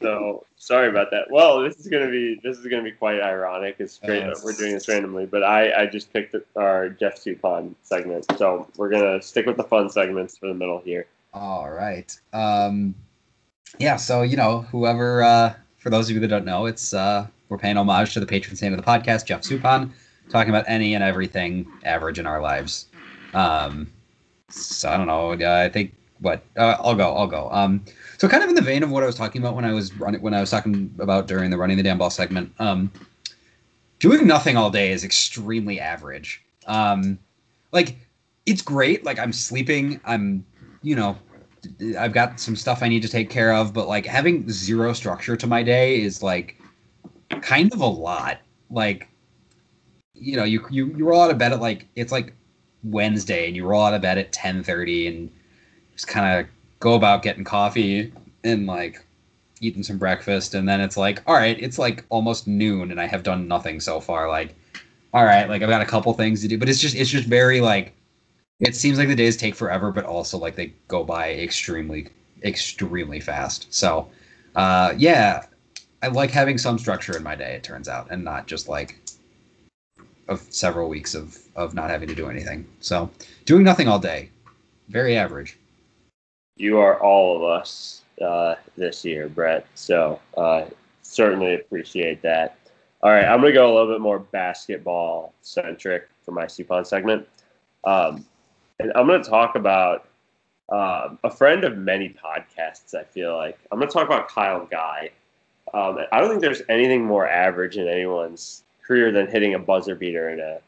So 0.00 0.44
sorry 0.56 0.88
about 0.88 1.10
that. 1.10 1.30
Well, 1.30 1.62
this 1.62 1.78
is 1.78 1.88
gonna 1.88 2.10
be 2.10 2.40
this 2.42 2.58
is 2.58 2.66
gonna 2.66 2.82
be 2.82 2.92
quite 2.92 3.20
ironic. 3.20 3.76
It's 3.78 3.98
great 3.98 4.22
uh, 4.22 4.34
that 4.34 4.44
we're 4.44 4.52
doing 4.52 4.72
this 4.72 4.88
randomly, 4.88 5.26
but 5.26 5.42
I 5.42 5.82
I 5.82 5.86
just 5.86 6.12
picked 6.12 6.34
our 6.56 6.88
Jeff 6.88 7.16
Suppan 7.16 7.74
segment, 7.82 8.26
so 8.38 8.68
we're 8.76 8.90
gonna 8.90 9.20
stick 9.22 9.46
with 9.46 9.56
the 9.56 9.64
fun 9.64 9.88
segments 9.88 10.36
for 10.38 10.48
the 10.48 10.54
middle 10.54 10.80
here. 10.80 11.06
All 11.32 11.70
right. 11.70 12.18
Um, 12.32 12.94
yeah. 13.78 13.96
So 13.96 14.22
you 14.22 14.36
know, 14.36 14.62
whoever. 14.62 15.22
Uh, 15.22 15.54
for 15.78 15.90
those 15.90 16.08
of 16.08 16.14
you 16.14 16.20
that 16.20 16.28
don't 16.28 16.46
know, 16.46 16.64
it's 16.64 16.94
uh, 16.94 17.26
we're 17.50 17.58
paying 17.58 17.76
homage 17.76 18.14
to 18.14 18.20
the 18.20 18.24
patron 18.26 18.56
saint 18.56 18.72
of 18.72 18.82
the 18.82 18.86
podcast, 18.86 19.26
Jeff 19.26 19.42
Suppan 19.42 19.90
talking 20.30 20.50
about 20.50 20.64
any 20.66 20.94
and 20.94 21.04
everything 21.04 21.70
average 21.84 22.18
in 22.18 22.26
our 22.26 22.40
lives. 22.40 22.86
Um, 23.34 23.92
so 24.48 24.88
I 24.88 24.96
don't 24.96 25.06
know. 25.06 25.32
I 25.32 25.68
think 25.68 25.94
what 26.20 26.42
uh, 26.56 26.76
I'll 26.80 26.94
go. 26.94 27.14
I'll 27.14 27.26
go. 27.26 27.48
Um, 27.50 27.84
so 28.24 28.28
kind 28.30 28.42
of 28.42 28.48
in 28.48 28.54
the 28.54 28.62
vein 28.62 28.82
of 28.82 28.90
what 28.90 29.02
I 29.02 29.06
was 29.06 29.16
talking 29.16 29.42
about 29.42 29.54
when 29.54 29.66
I 29.66 29.72
was 29.74 29.94
running, 29.98 30.22
when 30.22 30.32
I 30.32 30.40
was 30.40 30.48
talking 30.48 30.94
about 30.98 31.26
during 31.26 31.50
the 31.50 31.58
running 31.58 31.76
the 31.76 31.82
damn 31.82 31.98
ball 31.98 32.08
segment. 32.08 32.50
Um, 32.58 32.90
doing 33.98 34.26
nothing 34.26 34.56
all 34.56 34.70
day 34.70 34.92
is 34.92 35.04
extremely 35.04 35.78
average. 35.78 36.42
Um, 36.66 37.18
like 37.70 37.98
it's 38.46 38.62
great. 38.62 39.04
Like 39.04 39.18
I'm 39.18 39.30
sleeping. 39.30 40.00
I'm, 40.06 40.42
you 40.80 40.96
know, 40.96 41.18
I've 41.98 42.14
got 42.14 42.40
some 42.40 42.56
stuff 42.56 42.82
I 42.82 42.88
need 42.88 43.02
to 43.02 43.08
take 43.08 43.28
care 43.28 43.52
of, 43.52 43.74
but 43.74 43.88
like 43.88 44.06
having 44.06 44.48
zero 44.48 44.94
structure 44.94 45.36
to 45.36 45.46
my 45.46 45.62
day 45.62 46.00
is 46.00 46.22
like 46.22 46.58
kind 47.42 47.74
of 47.74 47.80
a 47.80 47.86
lot. 47.86 48.38
Like 48.70 49.06
you 50.14 50.36
know, 50.36 50.44
you 50.44 50.66
you 50.70 50.94
you 50.96 51.06
roll 51.06 51.20
out 51.20 51.30
of 51.30 51.36
bed 51.36 51.52
at 51.52 51.60
like 51.60 51.88
it's 51.94 52.10
like 52.10 52.32
Wednesday, 52.84 53.48
and 53.48 53.54
you 53.54 53.66
roll 53.66 53.82
out 53.82 53.92
of 53.92 54.00
bed 54.00 54.16
at 54.16 54.32
ten 54.32 54.62
thirty, 54.62 55.08
and 55.08 55.30
just 55.94 56.08
kind 56.08 56.40
of 56.40 56.46
go 56.84 56.92
about 56.92 57.22
getting 57.22 57.44
coffee 57.44 58.12
and 58.44 58.66
like 58.66 59.02
eating 59.62 59.82
some 59.82 59.96
breakfast, 59.96 60.54
and 60.54 60.68
then 60.68 60.82
it's 60.82 60.98
like, 60.98 61.22
all 61.26 61.34
right, 61.34 61.56
it's 61.58 61.78
like 61.78 62.04
almost 62.10 62.46
noon, 62.46 62.90
and 62.90 63.00
I 63.00 63.06
have 63.06 63.22
done 63.22 63.48
nothing 63.48 63.80
so 63.80 64.00
far. 64.00 64.28
Like, 64.28 64.54
all 65.14 65.24
right, 65.24 65.48
like 65.48 65.62
I've 65.62 65.70
got 65.70 65.80
a 65.80 65.86
couple 65.86 66.12
things 66.12 66.42
to 66.42 66.48
do, 66.48 66.58
but 66.58 66.68
it's 66.68 66.80
just 66.80 66.94
it's 66.94 67.08
just 67.08 67.26
very 67.26 67.62
like 67.62 67.94
it 68.60 68.76
seems 68.76 68.98
like 68.98 69.08
the 69.08 69.16
days 69.16 69.34
take 69.34 69.54
forever, 69.54 69.92
but 69.92 70.04
also 70.04 70.36
like 70.36 70.56
they 70.56 70.74
go 70.86 71.02
by 71.02 71.32
extremely 71.32 72.08
extremely 72.42 73.18
fast. 73.18 73.72
So, 73.72 74.10
uh, 74.54 74.92
yeah, 74.98 75.46
I 76.02 76.08
like 76.08 76.30
having 76.30 76.58
some 76.58 76.78
structure 76.78 77.16
in 77.16 77.22
my 77.22 77.34
day. 77.34 77.54
It 77.54 77.62
turns 77.62 77.88
out, 77.88 78.08
and 78.10 78.22
not 78.22 78.46
just 78.46 78.68
like 78.68 78.98
of 80.28 80.42
several 80.50 80.90
weeks 80.90 81.14
of 81.14 81.38
of 81.56 81.72
not 81.72 81.88
having 81.88 82.08
to 82.08 82.14
do 82.14 82.28
anything. 82.28 82.66
So 82.80 83.10
doing 83.46 83.64
nothing 83.64 83.88
all 83.88 83.98
day, 83.98 84.28
very 84.90 85.16
average. 85.16 85.56
You 86.56 86.78
are 86.78 87.00
all 87.00 87.36
of 87.36 87.42
us 87.42 88.02
uh, 88.20 88.54
this 88.76 89.04
year, 89.04 89.28
Brett. 89.28 89.66
So 89.74 90.20
uh, 90.36 90.66
certainly 91.02 91.54
appreciate 91.54 92.22
that. 92.22 92.58
All 93.02 93.10
right, 93.10 93.24
I'm 93.24 93.40
going 93.40 93.52
to 93.52 93.58
go 93.58 93.70
a 93.70 93.74
little 93.74 93.92
bit 93.92 94.00
more 94.00 94.18
basketball 94.18 95.34
centric 95.42 96.08
for 96.24 96.32
my 96.32 96.46
Suppan 96.46 96.86
segment, 96.86 97.28
um, 97.84 98.24
and 98.80 98.92
I'm 98.94 99.06
going 99.06 99.22
to 99.22 99.28
talk 99.28 99.56
about 99.56 100.08
um, 100.70 101.18
a 101.22 101.30
friend 101.30 101.64
of 101.64 101.76
many 101.76 102.08
podcasts. 102.08 102.94
I 102.94 103.04
feel 103.04 103.36
like 103.36 103.58
I'm 103.70 103.78
going 103.78 103.90
to 103.90 103.92
talk 103.92 104.06
about 104.06 104.28
Kyle 104.28 104.64
Guy. 104.64 105.10
Um, 105.74 105.98
I 106.12 106.20
don't 106.20 106.30
think 106.30 106.40
there's 106.40 106.62
anything 106.70 107.04
more 107.04 107.28
average 107.28 107.76
in 107.76 107.88
anyone's 107.88 108.62
career 108.82 109.12
than 109.12 109.26
hitting 109.26 109.52
a 109.54 109.58
buzzer 109.58 109.94
beater 109.94 110.30
in 110.30 110.40
a 110.40 110.58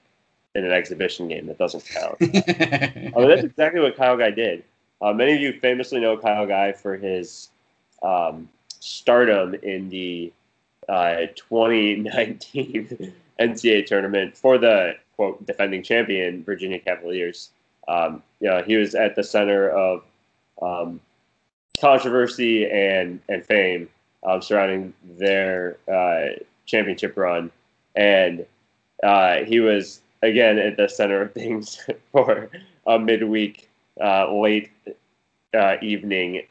in 0.55 0.65
an 0.65 0.73
exhibition 0.73 1.29
game 1.29 1.47
that 1.47 1.59
doesn't 1.59 1.85
count. 1.87 2.17
I 2.21 3.13
mean, 3.15 3.29
that's 3.29 3.45
exactly 3.45 3.81
what 3.81 3.97
Kyle 3.97 4.17
Guy 4.17 4.31
did. 4.31 4.63
Uh, 5.01 5.13
many 5.13 5.35
of 5.35 5.41
you 5.41 5.53
famously 5.61 6.01
know 6.01 6.17
Kyle 6.17 6.47
Guy 6.47 6.73
for 6.73 6.97
his 6.97 7.51
um, 8.03 8.49
stardom 8.81 9.55
in 9.55 9.89
the 9.89 10.33
uh, 10.89 11.27
2019 11.35 13.13
NCAA 13.41 13.87
tournament 13.87 14.37
for 14.37 14.59
the 14.59 14.97
quote 15.17 15.45
defending 15.47 15.83
champion 15.83 16.43
Virginia 16.45 16.79
Cavaliers. 16.79 17.51
Um, 17.89 18.23
you 18.41 18.49
know, 18.49 18.63
he 18.63 18.77
was 18.77 18.95
at 18.95 19.15
the 19.17 19.23
center 19.23 19.69
of 19.69 20.05
um, 20.63 21.01
controversy 21.81 22.71
and 22.71 23.21
and 23.29 23.45
fame 23.45 23.89
um, 24.25 24.41
surrounding 24.41 24.95
their 25.19 25.77
uh, 25.93 26.39
championship 26.67 27.17
run 27.17 27.51
and 27.97 28.45
uh, 29.03 29.39
he 29.45 29.61
was 29.61 30.01
again 30.23 30.59
at 30.59 30.77
the 30.77 30.89
center 30.89 31.23
of 31.23 31.33
things 31.33 31.81
for 32.13 32.51
a 32.87 32.99
midweek, 32.99 33.66
uh, 34.01 34.33
late 34.33 34.71
uh, 35.55 35.77
evening 35.83 36.43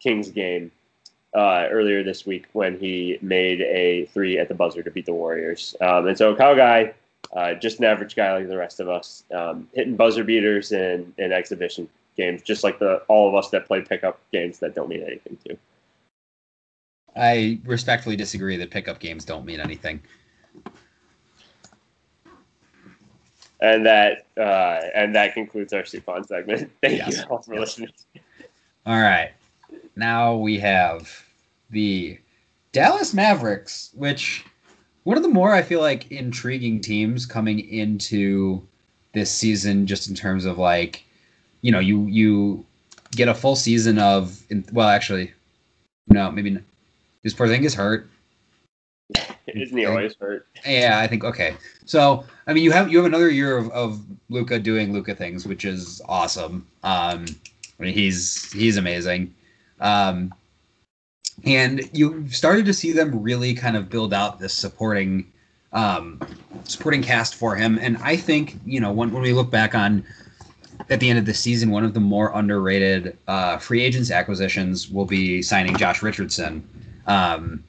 Kings 0.00 0.30
game 0.30 0.70
uh, 1.34 1.66
earlier 1.70 2.02
this 2.02 2.24
week 2.24 2.46
when 2.52 2.78
he 2.78 3.18
made 3.20 3.60
a 3.60 4.06
three 4.06 4.38
at 4.38 4.48
the 4.48 4.54
buzzer 4.54 4.82
to 4.82 4.90
beat 4.90 5.06
the 5.06 5.12
Warriors. 5.12 5.74
Um, 5.80 6.06
and 6.06 6.16
so 6.16 6.34
Kyle 6.34 6.56
Guy, 6.56 6.94
uh, 7.34 7.54
just 7.54 7.78
an 7.78 7.84
average 7.84 8.14
guy 8.14 8.32
like 8.36 8.48
the 8.48 8.56
rest 8.56 8.80
of 8.80 8.88
us, 8.88 9.24
um, 9.34 9.68
hitting 9.74 9.96
buzzer 9.96 10.24
beaters 10.24 10.72
in, 10.72 11.12
in 11.18 11.32
exhibition 11.32 11.88
games, 12.16 12.42
just 12.42 12.62
like 12.62 12.78
the 12.78 12.96
all 13.08 13.28
of 13.28 13.34
us 13.34 13.50
that 13.50 13.66
play 13.66 13.80
pickup 13.80 14.20
games 14.32 14.58
that 14.60 14.74
don't 14.74 14.88
mean 14.88 15.02
anything 15.02 15.36
to. 15.48 15.56
I 17.16 17.60
respectfully 17.64 18.16
disagree 18.16 18.56
that 18.56 18.70
pickup 18.70 18.98
games 18.98 19.24
don't 19.24 19.44
mean 19.44 19.60
anything. 19.60 20.00
And 23.64 23.86
that 23.86 24.26
uh, 24.36 24.80
and 24.94 25.14
that 25.14 25.32
concludes 25.32 25.72
our 25.72 25.84
Suppan 25.84 26.26
segment. 26.26 26.70
Thank 26.82 26.98
yes. 26.98 27.16
you 27.16 27.22
all 27.30 27.38
for 27.40 27.54
yes. 27.54 27.60
listening. 27.60 27.88
All 28.84 29.00
right. 29.00 29.30
Now 29.96 30.36
we 30.36 30.58
have 30.58 31.10
the 31.70 32.18
Dallas 32.72 33.14
Mavericks, 33.14 33.88
which 33.94 34.44
one 35.04 35.16
of 35.16 35.22
the 35.22 35.30
more 35.30 35.54
I 35.54 35.62
feel 35.62 35.80
like 35.80 36.12
intriguing 36.12 36.82
teams 36.82 37.24
coming 37.24 37.60
into 37.60 38.62
this 39.14 39.32
season, 39.32 39.86
just 39.86 40.10
in 40.10 40.14
terms 40.14 40.44
of 40.44 40.58
like, 40.58 41.02
you 41.62 41.72
know, 41.72 41.78
you 41.78 42.04
you 42.04 42.66
get 43.12 43.28
a 43.28 43.34
full 43.34 43.56
season 43.56 43.98
of 43.98 44.42
well, 44.72 44.88
actually, 44.88 45.32
no, 46.08 46.30
maybe 46.30 46.50
not. 46.50 46.62
Is 47.22 47.34
Porzingis 47.34 47.74
hurt? 47.74 48.10
Isn't 49.46 49.76
he 49.76 49.84
always 49.84 50.14
hurt? 50.16 50.46
Yeah, 50.66 51.00
I 51.00 51.06
think 51.06 51.24
okay. 51.24 51.56
So 51.84 52.24
I 52.46 52.54
mean, 52.54 52.64
you 52.64 52.72
have 52.72 52.90
you 52.90 52.98
have 52.98 53.06
another 53.06 53.30
year 53.30 53.56
of, 53.56 53.70
of 53.70 54.00
Luka 54.30 54.58
doing 54.58 54.92
Luka 54.92 55.14
things, 55.14 55.46
which 55.46 55.64
is 55.64 56.00
awesome. 56.08 56.66
Um, 56.82 57.26
I 57.78 57.82
mean, 57.82 57.94
he's 57.94 58.52
he's 58.52 58.76
amazing. 58.76 59.34
Um, 59.80 60.32
and 61.44 61.88
you 61.92 62.28
started 62.28 62.64
to 62.66 62.72
see 62.74 62.92
them 62.92 63.22
really 63.22 63.54
kind 63.54 63.76
of 63.76 63.90
build 63.90 64.14
out 64.14 64.38
this 64.38 64.54
supporting 64.54 65.30
um, 65.72 66.20
supporting 66.64 67.02
cast 67.02 67.34
for 67.34 67.56
him. 67.56 67.78
And 67.80 67.96
I 67.98 68.16
think 68.16 68.58
you 68.64 68.80
know 68.80 68.92
when 68.92 69.12
when 69.12 69.22
we 69.22 69.32
look 69.32 69.50
back 69.50 69.74
on 69.74 70.04
at 70.90 71.00
the 71.00 71.10
end 71.10 71.18
of 71.18 71.26
the 71.26 71.34
season, 71.34 71.70
one 71.70 71.84
of 71.84 71.94
the 71.94 72.00
more 72.00 72.30
underrated 72.34 73.16
uh, 73.26 73.58
free 73.58 73.82
agents 73.82 74.10
acquisitions 74.10 74.90
will 74.90 75.04
be 75.04 75.42
signing 75.42 75.76
Josh 75.76 76.02
Richardson, 76.02 76.66
because 77.04 77.38
um, 77.38 77.64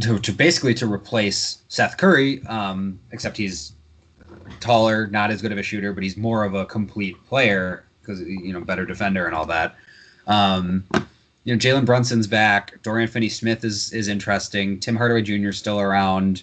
to, 0.00 0.18
to, 0.18 0.32
basically 0.32 0.74
to 0.74 0.90
replace 0.90 1.62
Seth 1.68 1.96
Curry, 1.96 2.44
um, 2.46 2.98
except 3.12 3.36
he's 3.36 3.72
taller, 4.60 5.06
not 5.08 5.30
as 5.30 5.42
good 5.42 5.52
of 5.52 5.58
a 5.58 5.62
shooter, 5.62 5.92
but 5.92 6.02
he's 6.02 6.16
more 6.16 6.44
of 6.44 6.54
a 6.54 6.64
complete 6.66 7.16
player 7.26 7.84
because 8.00 8.20
you 8.20 8.52
know 8.52 8.60
better 8.60 8.84
defender 8.84 9.26
and 9.26 9.34
all 9.34 9.46
that. 9.46 9.76
Um, 10.26 10.84
you 11.44 11.54
know, 11.54 11.58
Jalen 11.58 11.84
Brunson's 11.84 12.26
back. 12.26 12.82
Dorian 12.82 13.08
Finney-Smith 13.08 13.64
is 13.64 13.92
is 13.92 14.08
interesting. 14.08 14.80
Tim 14.80 14.96
Hardaway 14.96 15.22
Jr. 15.22 15.48
is 15.48 15.58
still 15.58 15.80
around. 15.80 16.42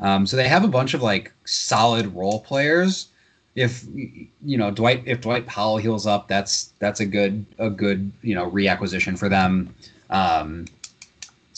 Um, 0.00 0.26
so 0.26 0.36
they 0.36 0.48
have 0.48 0.64
a 0.64 0.68
bunch 0.68 0.94
of 0.94 1.02
like 1.02 1.32
solid 1.44 2.14
role 2.14 2.40
players. 2.40 3.08
If 3.54 3.84
you 3.92 4.56
know 4.56 4.70
Dwight, 4.70 5.02
if 5.06 5.20
Dwight 5.20 5.46
Powell 5.46 5.76
heals 5.76 6.06
up, 6.06 6.28
that's 6.28 6.72
that's 6.78 7.00
a 7.00 7.06
good 7.06 7.44
a 7.58 7.70
good 7.70 8.10
you 8.22 8.34
know 8.34 8.50
reacquisition 8.50 9.18
for 9.18 9.28
them. 9.28 9.74
Um, 10.08 10.66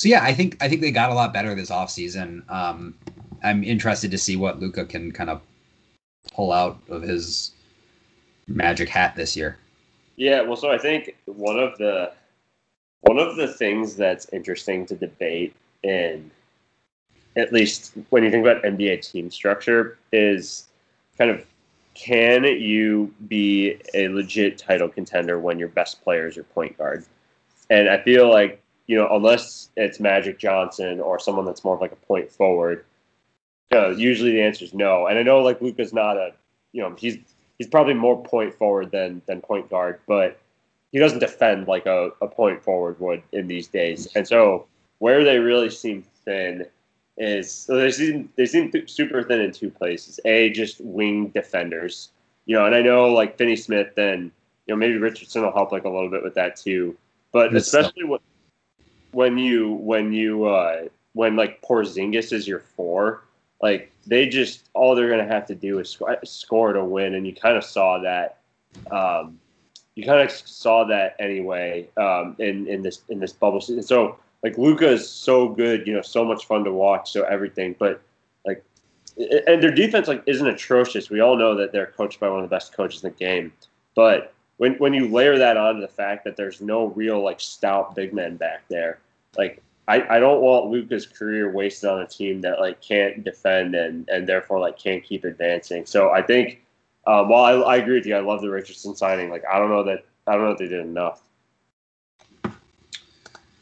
so 0.03 0.09
yeah, 0.09 0.25
I 0.25 0.35
think 0.35 0.57
I 0.61 0.69
think 0.69 0.81
they 0.81 0.91
got 0.91 1.13
a 1.13 1.15
lot 1.15 1.33
better 1.33 1.55
this 1.55 1.71
offseason. 1.71 2.43
Um, 2.51 2.97
I'm 3.45 3.63
interested 3.63 4.11
to 4.11 4.19
see 4.19 4.35
what 4.35 4.59
Luka 4.59 4.85
can 4.85 5.13
kind 5.13 5.31
of 5.31 5.41
pull 6.35 6.51
out 6.51 6.81
of 6.89 7.03
his 7.03 7.53
magic 8.49 8.89
hat 8.89 9.15
this 9.15 9.37
year. 9.37 9.59
Yeah, 10.17 10.41
well, 10.41 10.57
so 10.57 10.73
I 10.73 10.79
think 10.79 11.15
one 11.27 11.57
of 11.57 11.79
the 11.79 12.11
one 13.03 13.21
of 13.21 13.37
the 13.37 13.47
things 13.47 13.95
that's 13.95 14.29
interesting 14.33 14.87
to 14.87 14.97
debate 14.97 15.55
in 15.85 16.33
at 17.37 17.53
least 17.53 17.93
when 18.11 18.25
you 18.25 18.31
think 18.33 18.45
about 18.45 18.61
NBA 18.65 19.09
team 19.09 19.31
structure 19.31 19.99
is 20.11 20.67
kind 21.17 21.31
of 21.31 21.47
can 21.95 22.43
you 22.43 23.15
be 23.29 23.81
a 23.95 24.09
legit 24.09 24.59
title 24.59 24.89
contender 24.89 25.39
when 25.39 25.61
your 25.61 25.69
best 25.69 26.03
player 26.03 26.27
is 26.27 26.35
your 26.35 26.45
point 26.47 26.77
guard? 26.77 27.05
And 27.71 27.89
I 27.89 28.03
feel 28.03 28.29
like, 28.29 28.62
you 28.93 28.99
know, 28.99 29.09
unless 29.11 29.71
it's 29.75 30.01
Magic 30.01 30.39
Johnson 30.39 31.01
or 31.01 31.19
someone 31.19 31.47
that's 31.47 31.65
more 31.65 31.77
of 31.77 31.81
like 31.81 31.93
a 31.93 32.07
point 32.07 32.31
forward, 32.31 32.85
uh, 33.75 33.89
usually 33.89 34.33
the 34.33 34.43
answer 34.43 34.67
is 34.67 34.75
no. 34.75 35.07
And 35.07 35.19
I 35.19 35.23
know 35.23 35.39
like 35.39 35.63
Luka's 35.63 35.95
not 35.95 36.19
a, 36.19 36.35
you 36.73 36.83
know, 36.83 36.95
he's 36.99 37.17
he's 37.57 37.69
probably 37.69 37.95
more 37.95 38.23
point 38.23 38.53
forward 38.53 38.91
than 38.91 39.23
than 39.25 39.41
point 39.41 39.71
guard, 39.71 39.99
but 40.07 40.39
he 40.91 40.99
doesn't 40.99 41.21
defend 41.21 41.69
like 41.69 41.87
a, 41.87 42.11
a 42.21 42.29
point 42.29 42.63
forward 42.63 43.01
would 43.01 43.23
in 43.33 43.47
these 43.47 43.67
days. 43.67 44.15
And 44.15 44.29
so 44.29 44.67
where 44.99 45.25
they 45.25 45.39
really 45.39 45.71
seem 45.71 46.05
thin 46.27 46.67
is 47.17 47.51
so 47.51 47.77
they 47.77 47.93
seem 47.93 48.29
they 48.37 48.45
seem 48.45 48.71
super 48.87 49.23
thin 49.23 49.41
in 49.41 49.53
two 49.53 49.71
places. 49.71 50.21
A 50.27 50.51
just 50.51 50.83
wing 50.83 51.29
defenders, 51.29 52.11
you 52.45 52.55
know, 52.55 52.67
and 52.67 52.75
I 52.75 52.83
know 52.83 53.11
like 53.11 53.39
Finney 53.39 53.57
Smith 53.57 53.97
and 53.97 54.31
you 54.67 54.75
know 54.75 54.77
maybe 54.77 54.99
Richardson 54.99 55.41
will 55.41 55.53
help 55.53 55.73
like 55.73 55.85
a 55.85 55.89
little 55.89 56.11
bit 56.11 56.23
with 56.23 56.35
that 56.35 56.57
too. 56.57 56.95
But 57.33 57.57
especially 57.57 58.05
what 58.05 58.21
when 59.13 59.39
you 59.39 59.73
when 59.73 60.13
you 60.13 60.47
uh, 60.47 60.89
when 61.13 61.37
like 61.37 61.63
Porzingis 61.63 62.33
is 62.33 62.49
your 62.49 62.61
four, 62.61 63.23
like 63.61 63.93
they 64.07 64.29
just 64.29 64.69
all 64.75 64.95
they're 64.95 65.11
gonna 65.11 65.27
have 65.27 65.47
to 65.47 65.55
do 65.55 65.79
is 65.79 65.91
score, 65.91 66.19
score 66.25 66.73
to 66.73 66.85
win, 66.85 67.15
and 67.15 67.27
you 67.27 67.35
kind 67.35 67.57
of 67.57 67.65
saw 67.65 67.99
that 67.99 68.39
um, 68.91 69.39
you 69.95 70.05
kind 70.05 70.21
of 70.21 70.31
saw 70.31 70.85
that 70.85 71.17
anyway 71.19 71.89
um, 71.97 72.35
in 72.39 72.67
in 72.67 72.83
this 72.83 73.03
in 73.09 73.21
this 73.21 73.33
bubble 73.33 73.61
season. 73.61 73.83
So 73.83 74.19
like 74.43 74.59
Luka 74.59 74.89
is 74.89 75.09
so 75.09 75.49
good, 75.49 75.87
you 75.87 75.95
know, 75.95 76.03
so 76.03 76.25
much 76.25 76.47
fun 76.47 76.65
to 76.65 76.73
watch, 76.73 77.13
so 77.13 77.23
everything. 77.25 77.77
But 77.79 78.01
like, 78.47 78.65
and 79.17 79.63
their 79.63 79.71
defense 79.71 80.09
like 80.09 80.23
isn't 80.27 80.47
atrocious. 80.47 81.11
We 81.11 81.21
all 81.21 81.37
know 81.37 81.55
that 81.55 81.73
they're 81.73 81.87
coached 81.87 82.19
by 82.19 82.29
one 82.29 82.43
of 82.43 82.49
the 82.49 82.55
best 82.55 82.75
coaches 82.75 83.05
in 83.05 83.11
the 83.11 83.17
game. 83.17 83.53
But 83.95 84.33
when 84.63 84.75
when 84.75 84.95
you 84.95 85.09
layer 85.09 85.39
that 85.39 85.57
on 85.57 85.81
the 85.81 85.89
fact 85.89 86.23
that 86.23 86.37
there's 86.37 86.61
no 86.61 86.87
real 86.87 87.21
like 87.21 87.41
stout 87.41 87.97
big 87.97 88.15
men 88.15 88.37
back 88.37 88.63
there, 88.69 89.01
like 89.37 89.61
I, 89.89 90.17
I 90.17 90.21
don't 90.21 90.41
want 90.41 90.67
Luka's 90.67 91.05
career 91.05 91.51
wasted 91.51 91.91
on 91.91 92.01
a 92.01 92.07
team 92.07 92.43
that 92.43 92.61
like 92.61 92.81
can't 92.81 93.25
defend 93.25 93.75
and 93.75 94.09
and 94.09 94.25
therefore 94.25 94.61
like 94.61 94.79
can't 94.79 95.03
keep 95.03 95.25
advancing. 95.25 95.85
So 95.85 96.11
I 96.11 96.23
think 96.23 96.63
um, 97.09 97.29
well, 97.29 97.43
I, 97.43 97.75
I 97.75 97.77
agree 97.79 97.97
with 97.97 98.07
you. 98.07 98.15
I 98.15 98.21
love 98.21 98.41
the 98.41 98.51
Richardson 98.51 98.95
signing. 98.95 99.31
Like, 99.31 99.43
I 99.53 99.59
don't 99.59 99.69
know 99.69 99.83
that 99.83 100.05
I 100.29 100.35
don't 100.35 100.45
know 100.45 100.53
if 100.53 100.59
they 100.59 100.69
did 100.69 100.79
enough. 100.79 101.25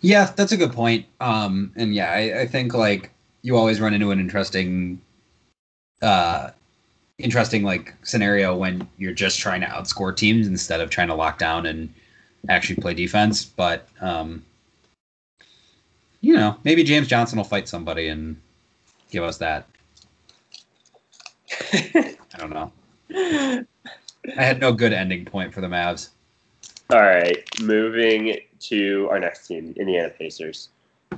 Yeah, 0.03 0.30
that's 0.36 0.53
a 0.53 0.59
good 0.59 0.74
point. 0.74 1.07
Um, 1.18 1.72
and 1.76 1.94
yeah, 1.94 2.11
I, 2.12 2.42
I 2.42 2.46
think 2.46 2.74
like 2.74 3.11
you 3.40 3.57
always 3.57 3.80
run 3.80 3.94
into 3.94 4.11
an 4.11 4.20
interesting, 4.20 5.01
uh, 6.03 6.51
interesting 7.21 7.62
like 7.62 7.95
scenario 8.03 8.57
when 8.57 8.89
you're 8.99 9.12
just 9.12 9.39
trying 9.39 9.61
to 9.61 9.66
outscore 9.66 10.16
teams 10.16 10.47
instead 10.47 10.81
of 10.81 10.91
trying 10.91 11.09
to 11.09 11.14
lock 11.14 11.39
down 11.39 11.66
and 11.66 11.93
actually 12.49 12.77
play 12.77 12.95
defense. 12.95 13.45
But 13.45 13.89
um, 14.01 14.45
you 16.21 16.35
know, 16.35 16.57
maybe 16.64 16.85
James 16.85 17.09
Johnson 17.09 17.37
will 17.37 17.45
fight 17.45 17.68
somebody 17.68 18.09
and 18.09 18.37
give 19.11 19.25
us 19.25 19.39
that. 19.39 19.66
I 21.73 22.39
don't 22.39 22.51
know. 22.51 22.73
I 24.37 24.43
had 24.43 24.61
no 24.61 24.73
good 24.73 24.93
ending 24.93 25.25
point 25.25 25.53
for 25.53 25.61
the 25.61 25.66
Mavs. 25.66 26.11
All 26.91 27.01
right, 27.01 27.49
moving 27.61 28.37
to 28.61 29.09
our 29.11 29.18
next 29.18 29.47
team, 29.47 29.75
Indiana 29.79 30.11
Pacers. 30.11 30.68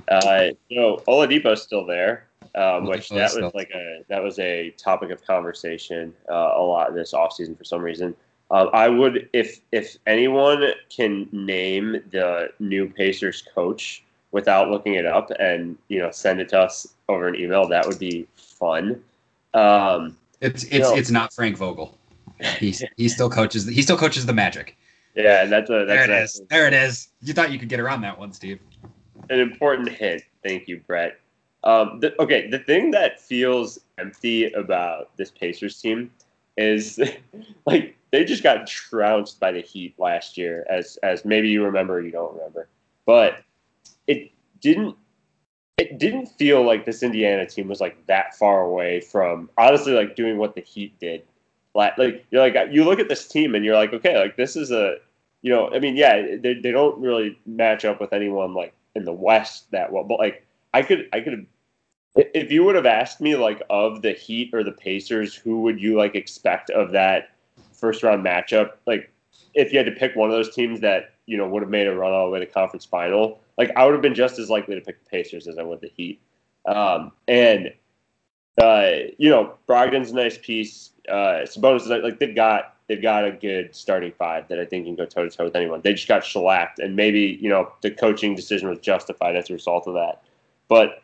Uh, 0.08 0.48
so 0.70 1.02
Oladipo's 1.08 1.62
still 1.62 1.86
there, 1.86 2.26
um, 2.54 2.86
which 2.86 3.08
that 3.10 3.34
was 3.34 3.52
like 3.54 3.70
a 3.74 4.04
that 4.08 4.22
was 4.22 4.38
a 4.38 4.70
topic 4.70 5.10
of 5.10 5.24
conversation 5.24 6.12
uh, 6.30 6.52
a 6.56 6.62
lot 6.62 6.94
this 6.94 7.12
offseason 7.12 7.56
for 7.56 7.64
some 7.64 7.82
reason. 7.82 8.14
Uh, 8.50 8.66
I 8.72 8.88
would 8.88 9.28
if 9.32 9.60
if 9.72 9.96
anyone 10.06 10.72
can 10.88 11.28
name 11.32 12.02
the 12.10 12.50
new 12.58 12.88
Pacers 12.88 13.42
coach 13.54 14.04
without 14.30 14.70
looking 14.70 14.94
it 14.94 15.06
up 15.06 15.30
and 15.38 15.78
you 15.88 16.00
know 16.00 16.10
send 16.10 16.40
it 16.40 16.48
to 16.50 16.60
us 16.60 16.86
over 17.08 17.28
an 17.28 17.36
email, 17.36 17.66
that 17.68 17.86
would 17.86 17.98
be 17.98 18.26
fun. 18.34 19.02
Um, 19.54 20.18
it's 20.40 20.64
it's 20.64 20.90
it's 20.90 21.10
not 21.10 21.32
Frank 21.32 21.56
Vogel. 21.56 21.96
He's 22.58 22.82
he 22.96 23.08
still 23.08 23.30
coaches 23.30 23.66
he 23.66 23.82
still 23.82 23.96
coaches 23.96 24.26
the 24.26 24.32
Magic. 24.32 24.76
Yeah, 25.14 25.44
that's 25.44 25.70
a 25.70 25.84
that's 25.84 25.86
there 25.86 26.04
it 26.04 26.22
is. 26.22 26.42
There 26.48 26.66
it 26.66 26.74
is. 26.74 27.08
You 27.22 27.34
thought 27.34 27.52
you 27.52 27.58
could 27.58 27.68
get 27.68 27.80
around 27.80 28.00
that 28.02 28.18
one, 28.18 28.32
Steve. 28.32 28.60
An 29.30 29.40
important 29.40 29.88
hint. 29.88 30.22
Thank 30.42 30.68
you, 30.68 30.82
Brett. 30.86 31.18
Um, 31.64 32.00
the, 32.00 32.20
okay, 32.20 32.48
the 32.48 32.58
thing 32.58 32.90
that 32.90 33.20
feels 33.20 33.78
empty 33.98 34.52
about 34.52 35.16
this 35.16 35.30
Pacers 35.30 35.80
team 35.80 36.10
is 36.56 37.00
like 37.66 37.96
they 38.10 38.24
just 38.24 38.42
got 38.42 38.66
trounced 38.66 39.40
by 39.40 39.52
the 39.52 39.60
Heat 39.60 39.94
last 39.98 40.36
year, 40.36 40.66
as 40.68 40.98
as 41.02 41.24
maybe 41.24 41.48
you 41.48 41.64
remember, 41.64 41.98
or 41.98 42.00
you 42.00 42.10
don't 42.10 42.34
remember, 42.34 42.68
but 43.06 43.42
it 44.06 44.30
didn't 44.60 44.96
it 45.78 45.98
didn't 45.98 46.26
feel 46.26 46.64
like 46.64 46.84
this 46.84 47.02
Indiana 47.02 47.46
team 47.46 47.68
was 47.68 47.80
like 47.80 48.06
that 48.06 48.36
far 48.36 48.62
away 48.62 49.00
from 49.00 49.48
honestly 49.56 49.92
like 49.92 50.16
doing 50.16 50.38
what 50.38 50.54
the 50.54 50.60
Heat 50.60 50.98
did. 51.00 51.22
Like, 51.74 51.96
like 51.96 52.26
you're 52.30 52.42
like 52.42 52.56
you 52.72 52.84
look 52.84 52.98
at 52.98 53.08
this 53.08 53.26
team 53.26 53.54
and 53.54 53.64
you're 53.64 53.76
like, 53.76 53.92
okay, 53.92 54.18
like 54.18 54.36
this 54.36 54.56
is 54.56 54.70
a 54.70 54.96
you 55.42 55.50
know, 55.50 55.70
I 55.72 55.80
mean, 55.80 55.96
yeah, 55.96 56.36
they, 56.40 56.54
they 56.54 56.70
don't 56.70 57.00
really 57.00 57.36
match 57.46 57.84
up 57.84 58.00
with 58.00 58.12
anyone 58.12 58.54
like 58.54 58.74
in 58.94 59.04
the 59.04 59.12
West 59.12 59.70
that 59.70 59.92
well, 59.92 60.04
but 60.04 60.18
like 60.18 60.46
I 60.74 60.82
could 60.82 61.08
I 61.12 61.20
could 61.20 61.46
if 62.14 62.50
you 62.52 62.64
would 62.64 62.74
have 62.74 62.86
asked 62.86 63.20
me 63.20 63.36
like 63.36 63.62
of 63.70 64.02
the 64.02 64.12
Heat 64.12 64.50
or 64.52 64.62
the 64.62 64.72
Pacers, 64.72 65.34
who 65.34 65.62
would 65.62 65.80
you 65.80 65.96
like 65.96 66.14
expect 66.14 66.70
of 66.70 66.92
that 66.92 67.30
first 67.72 68.02
round 68.02 68.24
matchup? 68.24 68.72
Like 68.86 69.10
if 69.54 69.72
you 69.72 69.78
had 69.78 69.86
to 69.86 69.92
pick 69.92 70.14
one 70.14 70.30
of 70.30 70.36
those 70.36 70.54
teams 70.54 70.80
that 70.80 71.14
you 71.26 71.36
know 71.36 71.48
would 71.48 71.62
have 71.62 71.70
made 71.70 71.86
a 71.86 71.94
run 71.94 72.12
all 72.12 72.26
the 72.26 72.32
way 72.32 72.40
to 72.40 72.46
conference 72.46 72.84
final, 72.84 73.40
like 73.56 73.70
I 73.76 73.84
would 73.84 73.92
have 73.92 74.02
been 74.02 74.14
just 74.14 74.38
as 74.38 74.50
likely 74.50 74.74
to 74.74 74.80
pick 74.80 75.02
the 75.02 75.10
Pacers 75.10 75.46
as 75.46 75.58
I 75.58 75.62
would 75.62 75.80
the 75.80 75.90
Heat. 75.96 76.20
Um, 76.66 77.12
and 77.28 77.72
uh, 78.60 78.90
you 79.18 79.30
know, 79.30 79.54
Brogdon's 79.66 80.10
a 80.10 80.14
nice 80.14 80.38
piece. 80.38 80.90
Uh, 81.08 81.44
Sabonis 81.44 81.82
is 81.82 81.88
like 81.88 82.18
they've 82.18 82.34
got 82.34 82.76
they've 82.88 83.02
got 83.02 83.24
a 83.24 83.32
good 83.32 83.74
starting 83.74 84.12
five 84.12 84.48
that 84.48 84.58
I 84.58 84.66
think 84.66 84.84
can 84.84 84.94
go 84.94 85.06
toe 85.06 85.26
to 85.26 85.34
toe 85.34 85.44
with 85.44 85.56
anyone. 85.56 85.80
They 85.82 85.94
just 85.94 86.08
got 86.08 86.24
shellacked, 86.24 86.78
and 86.78 86.94
maybe 86.94 87.38
you 87.40 87.48
know 87.48 87.72
the 87.80 87.90
coaching 87.90 88.34
decision 88.34 88.68
was 88.68 88.78
justified 88.80 89.34
as 89.34 89.48
a 89.48 89.54
result 89.54 89.86
of 89.86 89.94
that. 89.94 90.22
But 90.68 91.01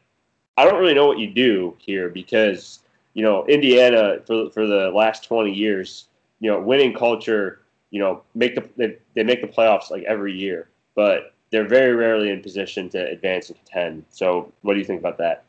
I 0.59 0.65
don't 0.65 0.81
really 0.81 0.95
know 0.95 1.07
what 1.07 1.21
you 1.21 1.29
do 1.29 1.77
here 1.79 2.09
because 2.09 2.81
you 3.15 3.23
know 3.23 3.47
Indiana 3.47 4.19
for 4.27 4.51
for 4.51 4.67
the 4.67 4.91
last 4.91 5.23
twenty 5.23 5.55
years, 5.55 6.07
you 6.41 6.51
know, 6.51 6.61
winning 6.61 6.93
culture, 6.93 7.61
you 7.91 8.01
know, 8.01 8.23
make 8.35 8.57
the 8.57 8.69
they, 8.77 8.97
they 9.15 9.23
make 9.23 9.41
the 9.41 9.47
playoffs 9.47 9.89
like 9.89 10.03
every 10.03 10.35
year, 10.35 10.69
but 10.97 11.33
they're 11.51 11.69
very 11.69 11.95
rarely 11.95 12.31
in 12.31 12.43
position 12.43 12.89
to 12.91 13.09
advance 13.09 13.51
and 13.51 13.59
contend. 13.59 14.05
So, 14.11 14.53
what 14.63 14.75
do 14.75 14.81
you 14.81 14.85
think 14.85 14.99
about 14.99 15.17
that? 15.19 15.45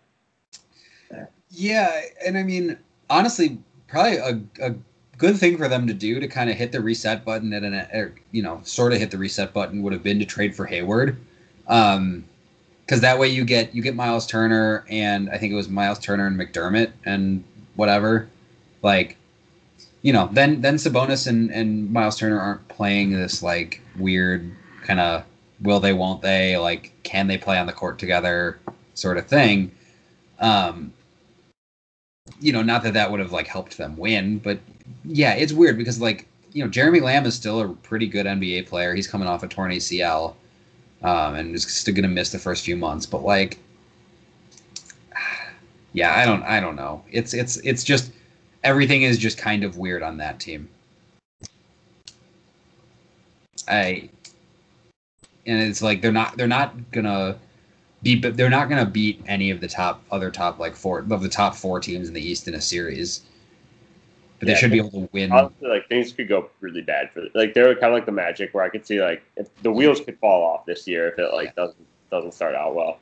Yeah, 1.50 2.02
and 2.24 2.38
I 2.38 2.44
mean, 2.44 2.78
honestly, 3.10 3.58
probably 3.88 4.18
a, 4.18 4.40
a 4.62 4.76
good 5.18 5.38
thing 5.38 5.58
for 5.58 5.68
them 5.68 5.88
to 5.88 5.94
do 5.94 6.20
to 6.20 6.28
kind 6.28 6.52
of 6.52 6.56
hit 6.56 6.72
the 6.72 6.82
reset 6.82 7.26
button 7.26 7.52
and 7.54 7.66
an, 7.66 7.74
er, 7.74 8.14
you 8.32 8.44
know, 8.44 8.62
sort 8.64 8.94
of 8.94 9.00
hit 9.00 9.10
the 9.10 9.18
reset 9.18 9.54
button 9.54 9.82
would 9.82 9.92
have 9.92 10.04
been 10.04 10.20
to 10.20 10.26
trade 10.26 10.56
for 10.56 10.68
Hayward. 10.68 11.18
Um, 11.68 12.26
because 12.90 13.02
that 13.02 13.20
way 13.20 13.28
you 13.28 13.46
get 13.46 13.76
you 13.76 13.84
get 13.84 13.94
Miles 13.94 14.26
Turner 14.26 14.84
and 14.90 15.30
I 15.30 15.38
think 15.38 15.54
it 15.54 15.56
was 15.56 15.70
Miles 15.70 16.00
Turner 16.00 16.26
and 16.26 16.40
McDermott 16.40 16.92
and 17.06 17.44
whatever. 17.76 18.28
Like, 18.82 19.16
you 20.02 20.12
know, 20.12 20.28
then 20.32 20.62
then 20.62 20.78
Sabonis 20.78 21.28
and, 21.28 21.52
and 21.52 21.94
Miles 21.94 22.18
Turner 22.18 22.40
aren't 22.40 22.68
playing 22.68 23.12
this 23.12 23.44
like 23.44 23.84
weird 24.00 24.52
kind 24.82 25.00
of 25.00 25.24
will 25.62 25.80
they 25.80 25.94
won't 25.94 26.24
they 26.24 26.58
like 26.58 26.92
can 27.04 27.28
they 27.28 27.38
play 27.38 27.60
on 27.60 27.68
the 27.68 27.74
court 27.74 28.00
together 28.00 28.58
sort 28.96 29.18
of 29.18 29.28
thing. 29.28 29.72
Um, 30.40 30.92
you 32.40 32.52
know, 32.52 32.64
not 32.64 32.82
that 32.82 32.96
that 32.96 33.12
would 33.12 33.20
have 33.20 33.32
like 33.32 33.46
helped 33.46 33.78
them 33.78 33.98
win, 33.98 34.40
but 34.40 34.58
yeah, 35.06 35.36
it's 35.36 35.54
weird 35.54 35.78
because 35.78 36.02
like 36.02 36.28
you 36.54 36.64
know 36.64 36.70
Jeremy 36.72 37.02
Lamb 37.02 37.28
is 37.28 37.36
still 37.36 37.62
a 37.62 37.70
pretty 37.70 38.08
good 38.08 38.26
NBA 38.26 38.66
player. 38.66 38.96
He's 38.96 39.08
coming 39.08 39.28
off 39.28 39.44
a 39.44 39.48
torn 39.48 39.70
ACL 39.70 40.34
um, 41.04 41.36
and 41.36 41.56
is 41.56 41.64
still 41.64 41.94
going 41.94 42.04
to 42.04 42.10
miss 42.10 42.32
the 42.32 42.40
first 42.40 42.64
few 42.64 42.76
months. 42.76 43.06
But 43.06 43.24
like, 43.24 43.60
yeah, 45.94 46.16
I 46.16 46.26
don't, 46.26 46.44
I 46.44 46.60
don't 46.60 46.76
know. 46.76 47.04
It's 47.12 47.34
it's 47.34 47.58
it's 47.58 47.84
just 47.84 48.12
everything 48.64 49.04
is 49.04 49.18
just 49.18 49.38
kind 49.38 49.64
of 49.64 49.78
weird 49.78 50.04
on 50.04 50.18
that 50.18 50.40
team. 50.40 50.70
I 53.68 54.10
and 55.46 55.62
it's 55.62 55.82
like 55.82 56.02
they're 56.02 56.12
not 56.12 56.38
they're 56.38 56.48
not 56.48 56.92
gonna 56.92 57.38
beat 58.04 58.22
they're 58.36 58.50
not 58.50 58.70
gonna 58.70 58.86
beat 58.86 59.22
any 59.28 59.52
of 59.52 59.62
the 59.62 59.68
top 59.68 60.04
other 60.12 60.32
top 60.32 60.60
like 60.60 60.76
four 60.76 61.00
of 61.00 61.22
the 61.22 61.30
top 61.30 61.56
four 61.56 61.80
teams 61.80 62.08
in 62.08 62.14
the 62.14 62.22
East 62.22 62.48
in 62.48 62.56
a 62.56 62.62
series 62.62 63.22
but 64.40 64.48
yeah, 64.48 64.54
they 64.54 64.60
should 64.60 64.72
be 64.72 64.78
able 64.78 64.92
to 64.92 65.10
win. 65.12 65.32
Honestly, 65.32 65.68
like 65.68 65.88
things 65.90 66.14
could 66.14 66.30
go 66.30 66.50
really 66.62 66.82
bad 66.82 67.12
for 67.12 67.26
like 67.36 67.54
they're 67.54 67.74
kind 67.76 67.88
of 67.88 67.94
like 67.94 68.06
the 68.06 68.12
Magic, 68.12 68.54
where 68.54 68.64
I 68.64 68.70
could 68.70 68.86
see 68.86 69.02
like 69.02 69.22
if 69.36 69.54
the 69.62 69.72
wheels 69.72 70.00
could 70.00 70.18
fall 70.20 70.44
off 70.44 70.66
this 70.66 70.88
year 70.88 71.10
if 71.10 71.20
it 71.20 71.34
like 71.34 71.48
yeah. 71.48 71.52
doesn't 71.58 71.88
doesn't 72.10 72.34
start 72.34 72.56
out 72.56 72.74
well. 72.74 73.00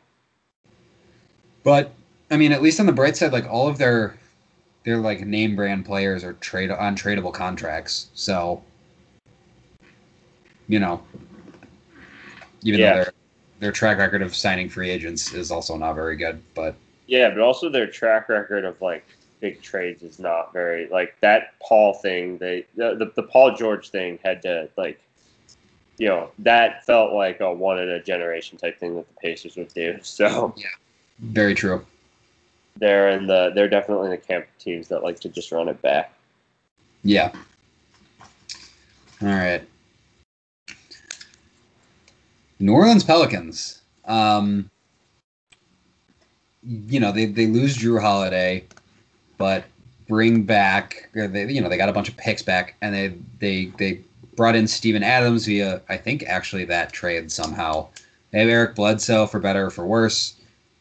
But 1.63 1.93
I 2.31 2.37
mean, 2.37 2.51
at 2.51 2.61
least 2.61 2.79
on 2.79 2.87
the 2.87 2.91
bright 2.91 3.15
side, 3.15 3.33
like 3.33 3.47
all 3.47 3.67
of 3.67 3.77
their 3.77 4.17
their 4.83 4.97
like 4.97 5.21
name 5.21 5.55
brand 5.55 5.85
players 5.85 6.23
are 6.23 6.33
trade 6.33 6.71
on 6.71 6.95
tradable 6.95 7.33
contracts, 7.33 8.07
so 8.15 8.63
you 10.67 10.79
know, 10.79 11.01
even 12.63 12.79
yeah. 12.79 12.89
though 12.89 13.03
their 13.03 13.13
their 13.59 13.71
track 13.71 13.99
record 13.99 14.23
of 14.23 14.35
signing 14.35 14.69
free 14.69 14.89
agents 14.89 15.33
is 15.33 15.51
also 15.51 15.77
not 15.77 15.93
very 15.93 16.15
good, 16.15 16.41
but 16.55 16.75
yeah, 17.05 17.29
but 17.29 17.39
also 17.39 17.69
their 17.69 17.87
track 17.87 18.27
record 18.27 18.65
of 18.65 18.81
like 18.81 19.05
big 19.39 19.61
trades 19.61 20.03
is 20.03 20.19
not 20.19 20.53
very 20.53 20.87
like 20.89 21.19
that 21.21 21.53
Paul 21.59 21.93
thing. 21.93 22.37
They 22.37 22.65
the, 22.75 22.95
the, 22.95 23.11
the 23.15 23.23
Paul 23.23 23.55
George 23.55 23.89
thing 23.89 24.19
had 24.23 24.41
to 24.43 24.69
like 24.77 24.99
you 25.97 26.07
know 26.07 26.29
that 26.39 26.85
felt 26.85 27.13
like 27.13 27.39
a 27.39 27.51
one 27.51 27.79
in 27.79 27.89
a 27.89 28.01
generation 28.01 28.57
type 28.57 28.79
thing 28.79 28.95
that 28.95 29.07
the 29.07 29.19
Pacers 29.21 29.55
would 29.55 29.73
do. 29.73 29.97
So 30.03 30.53
yeah, 30.57 30.67
very 31.19 31.53
true. 31.53 31.85
They're 32.77 33.09
in 33.09 33.27
the 33.27 33.51
they're 33.53 33.69
definitely 33.69 34.05
in 34.05 34.11
the 34.11 34.17
camp 34.17 34.45
of 34.45 34.63
teams 34.63 34.87
that 34.89 35.03
like 35.03 35.19
to 35.21 35.29
just 35.29 35.51
run 35.51 35.67
it 35.67 35.81
back. 35.81 36.13
Yeah. 37.03 37.31
All 39.21 39.29
right. 39.29 39.63
New 42.59 42.73
Orleans 42.73 43.03
Pelicans. 43.03 43.81
Um, 44.05 44.69
you 46.63 46.99
know, 46.99 47.11
they, 47.11 47.25
they 47.25 47.45
lose 47.45 47.77
Jrue 47.77 48.01
Holiday 48.01 48.65
but 49.37 49.65
bring 50.07 50.43
back 50.43 51.09
they 51.13 51.51
you 51.51 51.61
know 51.61 51.67
they 51.67 51.77
got 51.77 51.89
a 51.89 51.93
bunch 51.93 52.07
of 52.07 52.15
picks 52.17 52.41
back 52.41 52.75
and 52.81 52.93
they 52.95 53.13
they 53.39 53.65
they 53.77 54.01
brought 54.37 54.55
in 54.55 54.67
Steven 54.67 55.03
Adams 55.03 55.45
via 55.47 55.81
I 55.89 55.97
think 55.97 56.23
actually 56.23 56.63
that 56.65 56.93
trade 56.93 57.29
somehow. 57.31 57.89
They 58.31 58.39
have 58.39 58.49
Eric 58.49 58.75
Bledsoe 58.75 59.25
for 59.25 59.39
better 59.39 59.65
or 59.65 59.69
for 59.69 59.85
worse, 59.85 60.33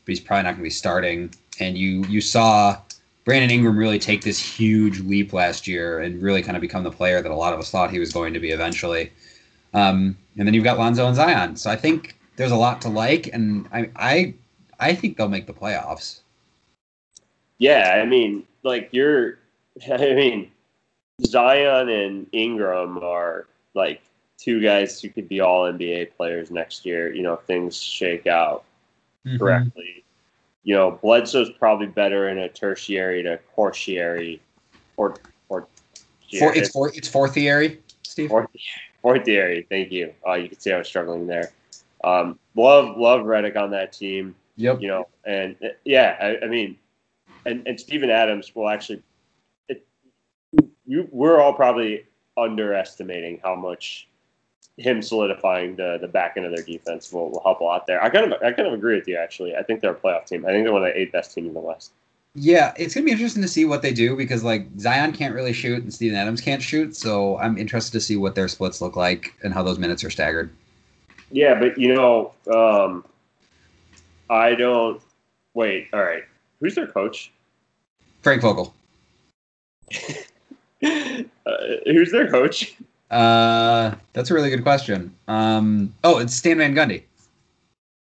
but 0.05 0.13
he's 0.13 0.21
probably 0.21 0.45
not 0.45 0.51
going 0.51 0.59
to 0.59 0.65
be 0.65 0.71
starting. 0.71 1.35
And 1.59 1.77
you 1.77 2.05
you 2.05 2.21
saw 2.21 2.79
Brandon 3.25 3.51
Ingram 3.51 3.77
really 3.77 3.99
take 3.99 4.23
this 4.23 4.39
huge 4.39 5.01
leap 5.01 5.33
last 5.33 5.67
year 5.67 6.01
and 6.01 6.23
really 6.23 6.43
kind 6.43 6.57
of 6.57 6.61
become 6.61 6.85
the 6.85 6.93
player 6.93 7.21
that 7.23 7.33
a 7.33 7.35
lot 7.35 7.53
of 7.53 7.59
us 7.59 7.71
thought 7.71 7.91
he 7.91 7.99
was 7.99 8.13
going 8.13 8.35
to 8.35 8.41
be 8.41 8.51
eventually. 8.51 9.11
Um, 9.75 10.17
and 10.37 10.47
then 10.47 10.55
you've 10.55 10.65
got 10.65 10.79
Lonzo 10.79 11.07
and 11.07 11.17
Zion. 11.17 11.57
So 11.57 11.71
I 11.71 11.77
think 11.77 12.17
there's 12.37 12.53
a 12.53 12.57
lot 12.57 12.81
to 12.83 12.89
like, 12.89 13.29
and 13.33 13.67
I 13.73 13.91
I 13.97 14.35
I 14.79 14.95
think 14.95 15.17
they'll 15.17 15.29
make 15.29 15.47
the 15.47 15.55
playoffs. 15.55 16.21
Yeah, 17.59 18.01
I 18.03 18.07
mean, 18.07 18.45
like 18.63 18.89
you're, 18.93 19.39
I 19.91 20.15
mean, 20.15 20.51
Zion 21.25 21.89
and 21.89 22.27
Ingram 22.33 22.99
are 22.99 23.47
like 23.75 24.03
two 24.39 24.61
guys 24.61 25.01
who 25.01 25.09
could 25.09 25.29
be 25.29 25.41
all 25.41 25.65
NBA 25.65 26.17
players 26.17 26.51
next 26.51 26.85
year. 26.85 27.13
You 27.15 27.23
know, 27.23 27.35
if 27.35 27.41
things 27.43 27.81
shake 27.81 28.27
out 28.27 28.65
mm-hmm. 29.27 29.39
correctly. 29.39 30.05
You 30.65 30.75
know, 30.75 30.91
Bledsoe's 30.91 31.51
probably 31.51 31.87
better 31.87 32.29
in 32.29 32.39
a 32.39 32.49
tertiary 32.49 33.23
to 33.23 33.39
tertiary, 33.55 34.41
or 34.97 35.17
or. 35.49 35.69
For, 36.41 36.53
it's 36.57 36.71
for 36.71 36.89
it's 36.89 37.07
fourthiary, 37.07 37.81
Steve. 38.03 38.31
Fourth, 38.31 38.49
fourthiary. 39.01 39.65
Thank 39.71 39.93
you. 39.93 40.13
Uh, 40.27 40.35
you 40.35 40.49
can 40.49 40.59
see 40.59 40.73
I 40.73 40.79
was 40.79 40.89
struggling 40.89 41.29
there. 41.29 41.53
Um, 42.03 42.37
love 42.57 42.97
love 42.97 43.21
Redick 43.21 43.57
on 43.57 43.71
that 43.71 43.93
team. 43.93 44.35
Yep. 44.57 44.81
You 44.81 44.89
know, 44.89 45.09
and 45.25 45.55
yeah, 45.85 46.17
I, 46.21 46.45
I 46.45 46.49
mean, 46.49 46.77
and, 47.47 47.67
and 47.67 47.79
Steven 47.81 48.11
Adams 48.11 48.55
will 48.55 48.69
actually. 48.69 49.03
It, 49.69 49.87
you, 50.87 51.09
we're 51.11 51.41
all 51.41 51.55
probably 51.55 52.05
underestimating 52.37 53.41
how 53.43 53.55
much 53.55 54.09
him 54.77 55.01
solidifying 55.01 55.75
the 55.77 55.99
the 56.01 56.09
back 56.09 56.35
end 56.37 56.45
of 56.45 56.55
their 56.55 56.65
defense 56.65 57.13
will, 57.13 57.31
will 57.31 57.43
help 57.43 57.61
a 57.61 57.65
lot 57.65 57.87
there. 57.87 58.03
I 58.03 58.11
kind 58.11 58.33
of 58.33 58.43
I 58.43 58.53
kind 58.53 58.69
of 58.69 58.75
agree 58.75 58.97
with 58.97 59.09
you 59.09 59.17
actually. 59.17 59.57
I 59.57 59.63
think 59.63 59.81
they're 59.81 59.93
a 59.93 59.95
playoff 59.95 60.27
team. 60.27 60.45
I 60.45 60.51
think 60.51 60.65
they're 60.65 60.73
one 60.73 60.83
of 60.83 60.93
the 60.93 61.01
eight 61.01 61.13
best 61.13 61.35
teams 61.35 61.49
in 61.49 61.55
the 61.55 61.61
West. 61.61 61.93
Yeah, 62.35 62.75
it's 62.77 62.95
gonna 62.95 63.07
be 63.07 63.13
interesting 63.13 63.43
to 63.43 63.49
see 63.49 63.65
what 63.65 63.81
they 63.81 63.93
do 63.93 64.15
because 64.15 64.45
like 64.45 64.69
Zion 64.79 65.13
can't 65.13 65.35
really 65.35 65.55
shoot 65.55 65.83
and 65.83 65.93
Steven 65.93 66.17
Adams 66.17 66.43
can't 66.43 66.63
shoot, 66.63 66.95
so 66.95 67.39
I'm 67.39 67.57
interested 67.57 67.93
to 67.93 68.01
see 68.01 68.17
what 68.17 68.35
their 68.35 68.49
splits 68.49 68.83
look 68.83 68.97
like 68.97 69.35
and 69.43 69.55
how 69.55 69.63
those 69.63 69.79
minutes 69.79 70.05
are 70.05 70.11
staggered. 70.11 70.51
Yeah, 71.31 71.59
but 71.59 71.79
you 71.79 71.95
know, 71.95 72.33
um, 72.53 73.05
I 74.29 74.55
don't. 74.55 75.01
Wait, 75.55 75.89
all 75.95 76.03
right. 76.03 76.25
Who's 76.61 76.75
their 76.75 76.87
coach? 76.87 77.33
Frank 78.27 78.43
Vogel. 78.43 78.75
uh, 80.83 81.23
who's 81.85 82.11
their 82.11 82.29
coach? 82.29 82.75
Uh, 83.09 83.95
that's 84.15 84.33
a 84.33 84.35
really 84.35 84.51
good 84.51 84.65
question. 84.65 85.15
Um, 85.29 85.95
oh, 86.03 86.19
it's 86.19 86.35
Stan 86.35 86.59
Van 86.59 86.75
Gundy. 86.75 87.05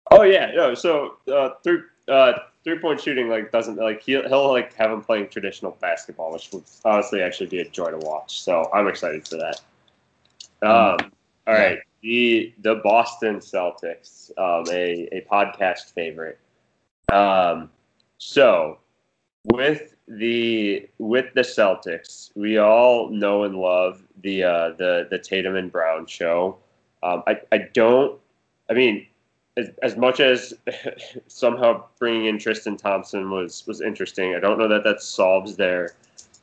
Oh 0.09 0.23
yeah, 0.23 0.53
no. 0.55 0.73
So 0.73 1.17
uh, 1.31 1.49
three 1.63 1.81
uh, 2.07 2.33
three 2.63 2.79
point 2.79 2.99
shooting 2.99 3.29
like 3.29 3.51
doesn't 3.51 3.75
like 3.75 4.01
he'll 4.01 4.27
he'll 4.27 4.51
like 4.51 4.73
have 4.73 4.89
him 4.89 5.03
playing 5.03 5.29
traditional 5.29 5.77
basketball, 5.81 6.33
which 6.33 6.49
would 6.51 6.63
honestly 6.83 7.21
actually 7.21 7.49
be 7.49 7.59
a 7.59 7.69
joy 7.69 7.91
to 7.91 7.97
watch. 7.99 8.41
So 8.41 8.71
I'm 8.73 8.87
excited 8.87 9.27
for 9.27 9.35
that. 9.35 9.61
Um, 10.67 11.11
all 11.45 11.53
right, 11.53 11.77
the 12.01 12.55
the 12.63 12.81
Boston 12.83 13.35
Celtics, 13.35 14.31
um, 14.39 14.65
a 14.73 15.07
a 15.11 15.27
podcast 15.31 15.93
favorite. 15.93 16.39
Um, 17.13 17.69
so 18.17 18.79
with 19.53 19.93
the 20.07 20.87
with 20.97 21.33
the 21.33 21.41
Celtics, 21.41 22.31
we 22.35 22.57
all 22.57 23.09
know 23.09 23.43
and 23.43 23.55
love 23.55 24.01
the 24.21 24.43
uh, 24.43 24.69
the 24.77 25.07
the 25.09 25.19
Tatum 25.19 25.55
and 25.55 25.71
Brown 25.71 26.05
show. 26.05 26.57
Um, 27.03 27.23
I 27.27 27.41
I 27.51 27.57
don't. 27.73 28.19
I 28.69 28.73
mean, 28.73 29.05
as, 29.57 29.69
as 29.83 29.97
much 29.97 30.19
as 30.19 30.53
somehow 31.27 31.83
bringing 31.99 32.25
in 32.25 32.39
Tristan 32.39 32.77
Thompson 32.77 33.29
was 33.29 33.65
was 33.67 33.81
interesting, 33.81 34.35
I 34.35 34.39
don't 34.39 34.57
know 34.57 34.67
that 34.67 34.83
that 34.83 35.01
solves 35.01 35.55
their 35.55 35.95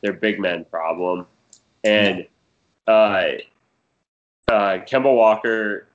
their 0.02 0.12
big 0.12 0.38
man 0.38 0.64
problem. 0.66 1.26
And 1.84 2.26
uh, 2.86 3.32
uh, 4.48 4.78
Kemba 4.86 5.14
Walker, 5.14 5.86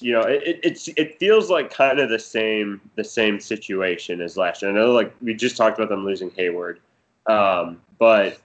you 0.00 0.12
know, 0.12 0.22
it, 0.22 0.60
it's 0.62 0.88
it 0.96 1.18
feels 1.18 1.50
like 1.50 1.72
kind 1.72 2.00
of 2.00 2.10
the 2.10 2.18
same 2.18 2.80
the 2.96 3.04
same 3.04 3.38
situation 3.38 4.20
as 4.20 4.36
last 4.36 4.62
year. 4.62 4.70
I 4.72 4.74
know, 4.74 4.92
like 4.92 5.14
we 5.22 5.34
just 5.34 5.56
talked 5.56 5.78
about 5.78 5.88
them 5.88 6.04
losing 6.04 6.30
Hayward, 6.32 6.80
um, 7.26 7.80
but 7.98 8.40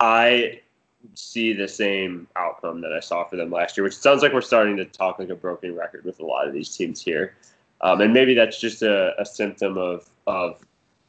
I 0.00 0.60
see 1.14 1.52
the 1.52 1.68
same 1.68 2.28
outcome 2.36 2.80
that 2.80 2.92
I 2.92 3.00
saw 3.00 3.24
for 3.24 3.36
them 3.36 3.50
last 3.50 3.76
year, 3.76 3.84
which 3.84 3.96
sounds 3.96 4.22
like 4.22 4.32
we're 4.32 4.40
starting 4.40 4.76
to 4.76 4.84
talk 4.84 5.18
like 5.18 5.30
a 5.30 5.34
broken 5.34 5.74
record 5.74 6.04
with 6.04 6.20
a 6.20 6.24
lot 6.24 6.46
of 6.46 6.52
these 6.52 6.74
teams 6.76 7.00
here. 7.02 7.34
Um, 7.80 8.00
and 8.00 8.12
maybe 8.12 8.34
that's 8.34 8.60
just 8.60 8.82
a, 8.82 9.20
a 9.20 9.26
symptom 9.26 9.76
of 9.76 10.08
of 10.26 10.64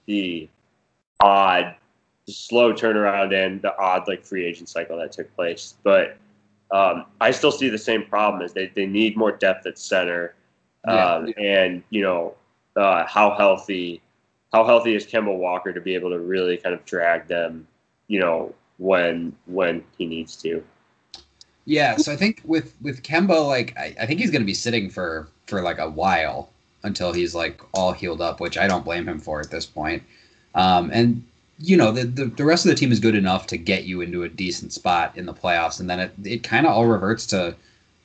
the 0.06 0.50
odd, 1.20 1.76
slow 2.28 2.74
turnaround 2.74 3.34
and 3.34 3.62
the 3.62 3.78
odd 3.78 4.08
like 4.08 4.24
free 4.26 4.46
agent 4.46 4.70
cycle 4.70 4.98
that 4.98 5.12
took 5.12 5.34
place. 5.36 5.76
But 5.84 6.18
um, 6.72 7.06
I 7.22 7.32
still 7.32 7.52
see 7.52 7.70
the 7.70 7.78
same 7.78 8.06
problem 8.06 8.42
as 8.42 8.54
they, 8.54 8.68
they 8.68 8.88
need 8.88 9.16
more 9.16 9.32
depth 9.32 9.66
at 9.68 9.78
center. 9.78 10.34
Um, 10.86 11.28
yeah. 11.38 11.62
And, 11.62 11.84
you 11.92 12.02
know, 12.02 12.34
uh, 12.76 13.06
how 13.06 13.36
healthy 13.36 14.02
how 14.54 14.64
healthy 14.64 14.96
is 14.96 15.06
Kemba 15.06 15.36
Walker 15.36 15.74
to 15.74 15.82
be 15.82 15.96
able 15.96 16.12
to 16.12 16.20
really 16.20 16.58
kind 16.58 16.76
of 16.76 16.86
drag 16.86 17.28
them, 17.28 17.68
you 18.08 18.20
know, 18.20 18.54
when 18.78 19.36
when 19.48 19.84
he 19.98 20.06
needs 20.06 20.36
to. 20.38 20.64
Yeah, 21.66 21.98
so 21.98 22.12
I 22.12 22.16
think 22.16 22.42
with 22.46 22.76
with 22.82 23.04
Kemba, 23.04 23.48
like 23.48 23.76
I, 23.78 23.96
I 24.00 24.06
think 24.06 24.20
he's 24.20 24.32
going 24.32 24.42
to 24.42 24.46
be 24.46 24.54
sitting 24.54 24.90
for 24.90 25.28
for 25.48 25.62
like 25.62 25.80
a 25.80 25.90
while 25.90 26.50
until 26.84 27.12
he's 27.12 27.34
like 27.34 27.62
all 27.74 27.94
healed 27.94 28.22
up, 28.22 28.40
which 28.40 28.58
I 28.58 28.68
don't 28.68 28.86
blame 28.86 29.08
him 29.08 29.20
for 29.20 29.40
at 29.40 29.50
this 29.50 29.66
point. 29.66 30.04
Um, 30.56 30.92
and 30.94 31.24
you 31.58 31.78
know 31.78 31.92
the, 31.92 32.04
the, 32.04 32.26
the 32.26 32.46
rest 32.46 32.66
of 32.66 32.70
the 32.70 32.76
team 32.76 32.92
is 32.92 33.00
good 33.00 33.16
enough 33.16 33.48
to 33.48 33.58
get 33.58 33.86
you 33.86 34.02
into 34.02 34.24
a 34.24 34.30
decent 34.30 34.72
spot 34.74 35.18
in 35.18 35.26
the 35.26 35.34
playoffs, 35.34 35.80
and 35.80 35.90
then 35.90 36.00
it 36.00 36.12
it 36.24 36.44
kind 36.44 36.68
of 36.68 36.74
all 36.74 36.86
reverts 36.86 37.26
to 37.28 37.56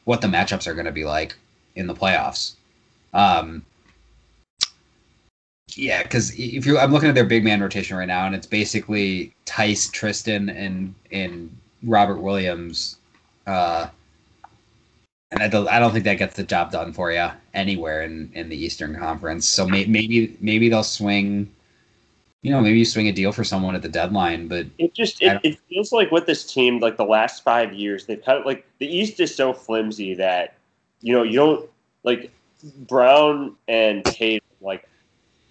what 0.04 0.22
the 0.22 0.28
matchups 0.28 0.66
are 0.66 0.74
going 0.74 0.86
to 0.86 0.92
be 0.92 1.04
like 1.04 1.36
in 1.74 1.86
the 1.86 1.94
playoffs. 1.94 2.54
Um, 3.12 3.64
yeah, 5.76 6.02
because 6.02 6.30
if 6.38 6.66
you, 6.66 6.78
I'm 6.78 6.92
looking 6.92 7.08
at 7.08 7.14
their 7.14 7.24
big 7.24 7.44
man 7.44 7.60
rotation 7.60 7.96
right 7.96 8.08
now, 8.08 8.26
and 8.26 8.34
it's 8.34 8.46
basically 8.46 9.34
Theis, 9.46 9.90
Tristan, 9.90 10.48
and 10.48 10.94
and 11.12 11.54
Robert 11.82 12.18
Williams. 12.18 12.96
Uh, 13.46 13.88
and 15.30 15.42
I 15.42 15.48
don't, 15.48 15.68
I 15.68 15.78
don't 15.78 15.92
think 15.92 16.04
that 16.04 16.14
gets 16.14 16.36
the 16.36 16.42
job 16.42 16.72
done 16.72 16.92
for 16.92 17.12
you 17.12 17.28
anywhere 17.52 18.02
in, 18.02 18.30
in 18.34 18.48
the 18.48 18.56
Eastern 18.56 18.96
Conference. 18.96 19.46
So 19.46 19.66
may, 19.66 19.84
maybe 19.84 20.36
maybe 20.40 20.68
they'll 20.70 20.82
swing, 20.82 21.50
you 22.42 22.50
know, 22.50 22.60
maybe 22.62 22.78
you 22.78 22.84
swing 22.84 23.08
a 23.08 23.12
deal 23.12 23.32
for 23.32 23.44
someone 23.44 23.74
at 23.74 23.82
the 23.82 23.90
deadline. 23.90 24.48
But 24.48 24.66
it 24.78 24.94
just 24.94 25.20
it, 25.20 25.38
it 25.42 25.58
feels 25.68 25.92
like 25.92 26.10
with 26.10 26.24
this 26.24 26.50
team, 26.50 26.78
like 26.80 26.96
the 26.96 27.04
last 27.04 27.44
five 27.44 27.74
years, 27.74 28.06
they've 28.06 28.24
had 28.24 28.46
like 28.46 28.64
the 28.78 28.86
East 28.86 29.20
is 29.20 29.34
so 29.34 29.52
flimsy 29.52 30.14
that 30.14 30.54
you 31.02 31.12
know 31.12 31.22
you 31.22 31.36
don't 31.36 31.70
like 32.04 32.30
Brown 32.86 33.54
and 33.68 34.04
Tatum 34.06 34.46
like 34.62 34.88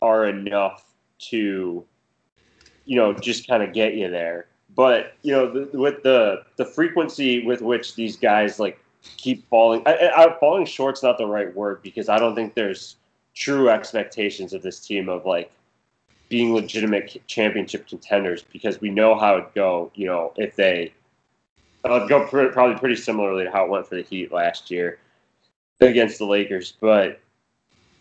are 0.02 0.28
enough 0.28 0.84
to, 1.30 1.84
you 2.86 2.96
know, 2.96 3.14
just 3.14 3.48
kind 3.48 3.64
of 3.64 3.74
get 3.74 3.96
you 3.96 4.10
there. 4.10 4.48
But 4.76 5.16
you 5.24 5.32
know, 5.32 5.52
the, 5.52 5.78
with 5.78 6.04
the 6.04 6.44
the 6.58 6.66
frequency 6.66 7.46
with 7.46 7.62
which 7.62 7.96
these 7.96 8.16
guys 8.16 8.60
like 8.60 8.80
keep 9.18 9.48
falling, 9.50 9.82
I, 9.86 10.12
I, 10.16 10.40
falling 10.40 10.66
short's 10.66 11.02
not 11.02 11.18
the 11.18 11.26
right 11.26 11.54
word 11.56 11.82
because 11.82 12.10
I 12.10 12.20
don't 12.20 12.36
think 12.36 12.54
there's 12.54 12.98
true 13.34 13.70
expectations 13.70 14.54
of 14.54 14.62
this 14.62 14.80
team 14.80 15.10
of 15.10 15.26
like 15.26 15.52
being 16.30 16.54
legitimate 16.54 17.22
championship 17.28 17.88
contenders 17.88 18.44
because 18.52 18.82
we 18.82 18.90
know 18.90 19.18
how 19.18 19.38
it 19.38 19.56
go. 19.56 19.92
You 19.96 20.08
know, 20.08 20.34
if 20.38 20.56
they 20.56 20.94
uh, 21.84 22.06
go 22.08 22.28
pr- 22.28 22.48
probably 22.48 22.78
pretty 22.78 22.96
similarly 22.98 23.46
to 23.46 23.52
how 23.52 23.66
it 23.66 23.70
went 23.70 23.88
for 23.88 23.96
the 23.96 24.04
Heat 24.04 24.32
last 24.32 24.70
year 24.70 25.00
against 25.80 26.18
the 26.20 26.26
Lakers, 26.26 26.74
but 26.80 27.20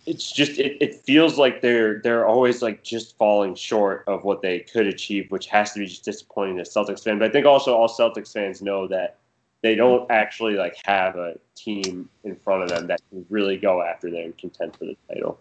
it's 0.06 0.30
just 0.30 0.58
it, 0.58 0.76
it 0.80 0.94
feels 1.04 1.36
like 1.36 1.60
they're 1.60 2.00
they're 2.00 2.26
always 2.26 2.62
like 2.62 2.82
just 2.84 3.18
falling 3.18 3.54
short 3.54 4.04
of 4.06 4.24
what 4.24 4.40
they 4.40 4.60
could 4.60 4.86
achieve, 4.86 5.30
which 5.30 5.46
has 5.46 5.72
to 5.72 5.80
be 5.80 5.86
just 5.86 6.04
disappointing 6.04 6.60
as 6.60 6.72
Celtics 6.72 7.02
fan. 7.02 7.18
But 7.18 7.28
I 7.28 7.32
think 7.32 7.44
also 7.44 7.74
all 7.74 7.88
Celtics 7.88 8.32
fans 8.32 8.62
know 8.62 8.86
that 8.88 9.18
they 9.62 9.74
don't 9.74 10.08
actually 10.10 10.54
like 10.54 10.76
have 10.84 11.16
a 11.16 11.34
team 11.56 12.08
in 12.22 12.36
front 12.36 12.62
of 12.62 12.68
them 12.68 12.86
that 12.86 13.00
can 13.10 13.26
really 13.28 13.56
go 13.56 13.82
after 13.82 14.08
them 14.10 14.20
and 14.20 14.38
contend 14.38 14.76
for 14.76 14.84
the 14.84 14.96
title. 15.08 15.38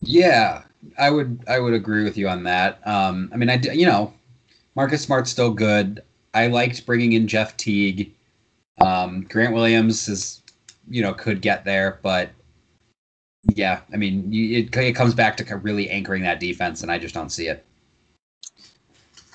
Yeah, 0.00 0.62
I 0.98 1.10
would 1.10 1.44
I 1.46 1.58
would 1.58 1.74
agree 1.74 2.02
with 2.02 2.16
you 2.16 2.28
on 2.28 2.44
that. 2.44 2.80
Um, 2.86 3.30
I 3.32 3.36
mean, 3.36 3.50
I 3.50 3.56
you 3.56 3.84
know, 3.84 4.12
Marcus 4.74 5.02
Smart's 5.02 5.30
still 5.30 5.52
good. 5.52 6.02
I 6.32 6.46
liked 6.46 6.86
bringing 6.86 7.12
in 7.12 7.28
Jeff 7.28 7.56
Teague. 7.58 8.14
Um, 8.80 9.26
Grant 9.28 9.52
Williams 9.52 10.08
is 10.08 10.42
you 10.88 11.02
know 11.02 11.12
could 11.12 11.42
get 11.42 11.66
there, 11.66 11.98
but 12.02 12.30
yeah, 13.42 13.80
I 13.92 13.96
mean, 13.96 14.30
it, 14.32 14.74
it 14.76 14.94
comes 14.94 15.14
back 15.14 15.36
to 15.38 15.56
really 15.56 15.88
anchoring 15.88 16.22
that 16.22 16.40
defense, 16.40 16.82
and 16.82 16.92
I 16.92 16.98
just 16.98 17.14
don't 17.14 17.30
see 17.30 17.48
it. 17.48 17.64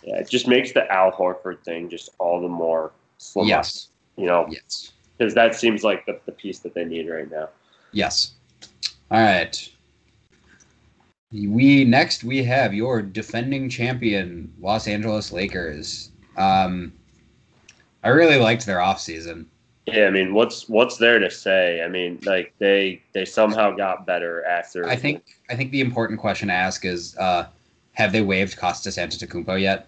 Yeah, 0.04 0.18
it 0.18 0.30
just 0.30 0.48
makes 0.48 0.72
the 0.72 0.90
Al 0.92 1.12
Horford 1.12 1.64
thing 1.64 1.90
just 1.90 2.10
all 2.20 2.40
the 2.40 2.48
more 2.48 2.92
slim. 3.18 3.48
Yes. 3.48 3.90
You 4.18 4.28
know? 4.28 4.46
Yes. 4.50 4.92
Because 5.18 5.34
that 5.34 5.56
seems 5.56 5.84
like 5.84 6.06
the, 6.06 6.20
the 6.26 6.32
piece 6.32 6.60
that 6.60 6.76
they 6.76 6.86
need 6.86 7.10
right 7.10 7.30
now. 7.30 7.50
Yes. 7.92 8.34
All 9.10 9.20
right. 9.20 9.72
We 11.32 11.84
next 11.84 12.24
we 12.24 12.44
have 12.44 12.74
your 12.74 13.02
defending 13.02 13.68
champion, 13.70 14.54
Los 14.60 14.88
Angeles 14.88 15.32
Lakers. 15.32 16.12
Um, 16.38 16.94
I 18.04 18.10
really 18.10 18.38
liked 18.38 18.66
their 18.66 18.78
offseason. 18.78 19.46
Yeah, 19.86 20.08
I 20.08 20.10
mean, 20.10 20.34
what's 20.34 20.68
what's 20.68 20.98
there 20.98 21.20
to 21.20 21.30
say? 21.30 21.84
I 21.84 21.88
mean, 21.88 22.20
like 22.26 22.54
they 22.58 23.02
they 23.14 23.24
somehow 23.24 23.76
got 23.76 24.06
better 24.06 24.44
after. 24.46 24.88
I 24.88 24.96
think 24.96 25.24
I 25.50 25.56
think 25.56 25.72
the 25.72 25.82
important 25.82 26.20
question 26.20 26.48
to 26.48 26.54
ask 26.56 26.86
is, 26.86 27.16
uh, 27.18 27.48
have 27.94 28.12
they 28.12 28.22
waived 28.22 28.58
Kostas 28.58 28.98
Antetokounmpo 28.98 29.62
yet? 29.62 29.88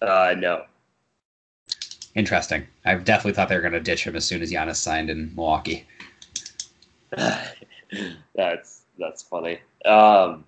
Uh, 0.00 0.34
no. 0.36 0.64
Interesting. 2.14 2.66
I 2.84 2.96
definitely 2.96 3.32
thought 3.32 3.48
they 3.48 3.54
were 3.54 3.62
going 3.62 3.72
to 3.72 3.80
ditch 3.80 4.04
him 4.04 4.16
as 4.16 4.24
soon 4.24 4.42
as 4.42 4.50
Giannis 4.52 4.76
signed 4.76 5.08
in 5.08 5.32
Milwaukee. 5.34 5.86
that's 8.34 8.82
that's 8.98 9.22
funny. 9.22 9.58
Um, 9.84 10.44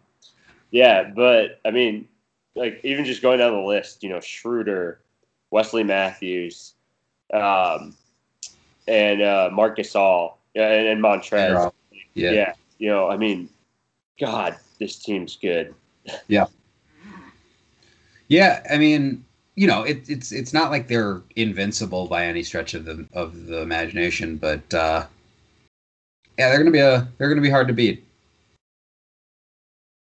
yeah, 0.72 1.04
but 1.04 1.60
I 1.64 1.70
mean, 1.70 2.08
like 2.56 2.80
even 2.82 3.04
just 3.04 3.22
going 3.22 3.38
down 3.38 3.52
the 3.52 3.66
list, 3.66 4.02
you 4.02 4.08
know, 4.08 4.20
Schroeder, 4.20 5.00
Wesley 5.50 5.84
Matthews 5.84 6.73
um, 7.34 7.94
and 8.86 9.22
uh, 9.22 9.50
Marc 9.52 9.78
Gasol 9.78 10.34
and, 10.54 10.86
and 10.86 11.02
Montrez. 11.02 11.72
Yeah. 12.14 12.30
yeah, 12.30 12.52
you 12.78 12.88
know, 12.88 13.10
I 13.10 13.16
mean, 13.16 13.48
God, 14.20 14.56
this 14.78 14.96
team's 14.96 15.36
good. 15.36 15.74
yeah, 16.28 16.46
yeah. 18.28 18.62
I 18.70 18.78
mean, 18.78 19.24
you 19.56 19.66
know, 19.66 19.82
it, 19.82 20.08
it's 20.08 20.32
it's 20.32 20.52
not 20.52 20.70
like 20.70 20.86
they're 20.86 21.22
invincible 21.36 22.06
by 22.06 22.26
any 22.26 22.42
stretch 22.42 22.74
of 22.74 22.84
the 22.84 23.06
of 23.12 23.46
the 23.46 23.62
imagination, 23.62 24.36
but 24.36 24.72
uh, 24.72 25.06
yeah, 26.38 26.48
they're 26.48 26.58
gonna 26.58 26.70
be 26.70 26.78
a 26.78 27.08
they're 27.18 27.28
gonna 27.28 27.40
be 27.40 27.50
hard 27.50 27.68
to 27.68 27.74
beat. 27.74 28.04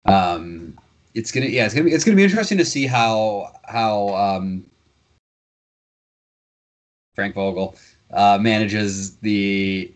Um, 0.06 0.78
it's 1.14 1.32
gonna 1.32 1.46
yeah, 1.46 1.66
it's 1.66 1.74
gonna 1.74 1.86
be 1.86 1.94
it's 1.94 2.04
gonna 2.04 2.18
be 2.18 2.24
interesting 2.24 2.58
to 2.58 2.66
see 2.66 2.88
how 2.88 3.54
how 3.64 4.10
um 4.16 4.66
Frank 7.16 7.36
Vogel 7.36 7.76
uh, 8.12 8.38
manages 8.42 9.18
the 9.18 9.92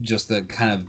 just 0.00 0.28
the 0.28 0.42
kind 0.44 0.72
of 0.72 0.88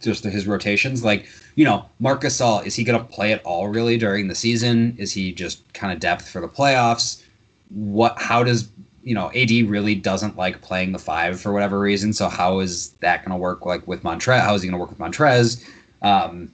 just 0.00 0.22
the, 0.22 0.30
his 0.30 0.46
rotations. 0.46 1.04
Like 1.04 1.26
you 1.56 1.64
know, 1.64 1.86
Marcus 2.00 2.38
Gasol 2.38 2.64
is 2.66 2.74
he 2.74 2.84
going 2.84 2.98
to 2.98 3.04
play 3.04 3.32
at 3.32 3.42
all 3.44 3.68
really 3.68 3.96
during 3.96 4.28
the 4.28 4.34
season? 4.34 4.94
Is 4.98 5.12
he 5.12 5.32
just 5.32 5.72
kind 5.72 5.92
of 5.92 6.00
depth 6.00 6.28
for 6.28 6.40
the 6.40 6.48
playoffs? 6.48 7.22
What? 7.68 8.18
How 8.18 8.42
does 8.42 8.70
you 9.02 9.14
know 9.14 9.30
AD 9.34 9.50
really 9.50 9.94
doesn't 9.94 10.36
like 10.36 10.62
playing 10.62 10.92
the 10.92 10.98
five 10.98 11.40
for 11.40 11.52
whatever 11.52 11.78
reason? 11.80 12.12
So 12.12 12.28
how 12.28 12.60
is 12.60 12.90
that 13.00 13.24
going 13.24 13.32
to 13.32 13.36
work 13.36 13.66
like 13.66 13.86
with 13.86 14.02
Montrez? 14.02 14.40
How 14.40 14.54
is 14.54 14.62
he 14.62 14.68
going 14.68 14.78
to 14.78 14.80
work 14.80 14.90
with 14.90 14.98
Montrez? 14.98 15.68
Um, 16.02 16.52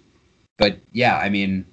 but 0.59 0.79
yeah, 0.93 1.19
I 1.19 1.29
mean, 1.29 1.67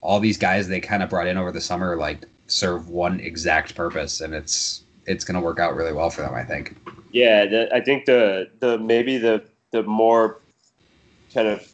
all 0.00 0.20
these 0.20 0.38
guys 0.38 0.68
they 0.68 0.80
kind 0.80 1.02
of 1.02 1.10
brought 1.10 1.26
in 1.26 1.36
over 1.36 1.52
the 1.52 1.60
summer 1.60 1.96
like 1.96 2.26
serve 2.46 2.88
one 2.88 3.20
exact 3.20 3.74
purpose, 3.74 4.20
and 4.20 4.34
it's 4.34 4.81
it's 5.06 5.24
going 5.24 5.34
to 5.34 5.40
work 5.40 5.58
out 5.58 5.74
really 5.74 5.92
well 5.92 6.10
for 6.10 6.22
them. 6.22 6.34
I 6.34 6.44
think. 6.44 6.76
Yeah, 7.12 7.46
the, 7.46 7.74
I 7.74 7.80
think 7.80 8.06
the 8.06 8.50
the 8.60 8.78
maybe 8.78 9.18
the 9.18 9.44
the 9.70 9.82
more 9.82 10.40
kind 11.34 11.48
of 11.48 11.70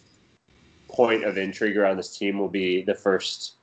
point 0.88 1.24
of 1.24 1.36
intrigue 1.36 1.76
around 1.76 1.96
this 1.96 2.16
team 2.16 2.38
will 2.38 2.48
be 2.48 2.82
the 2.82 2.94
first 2.94 3.54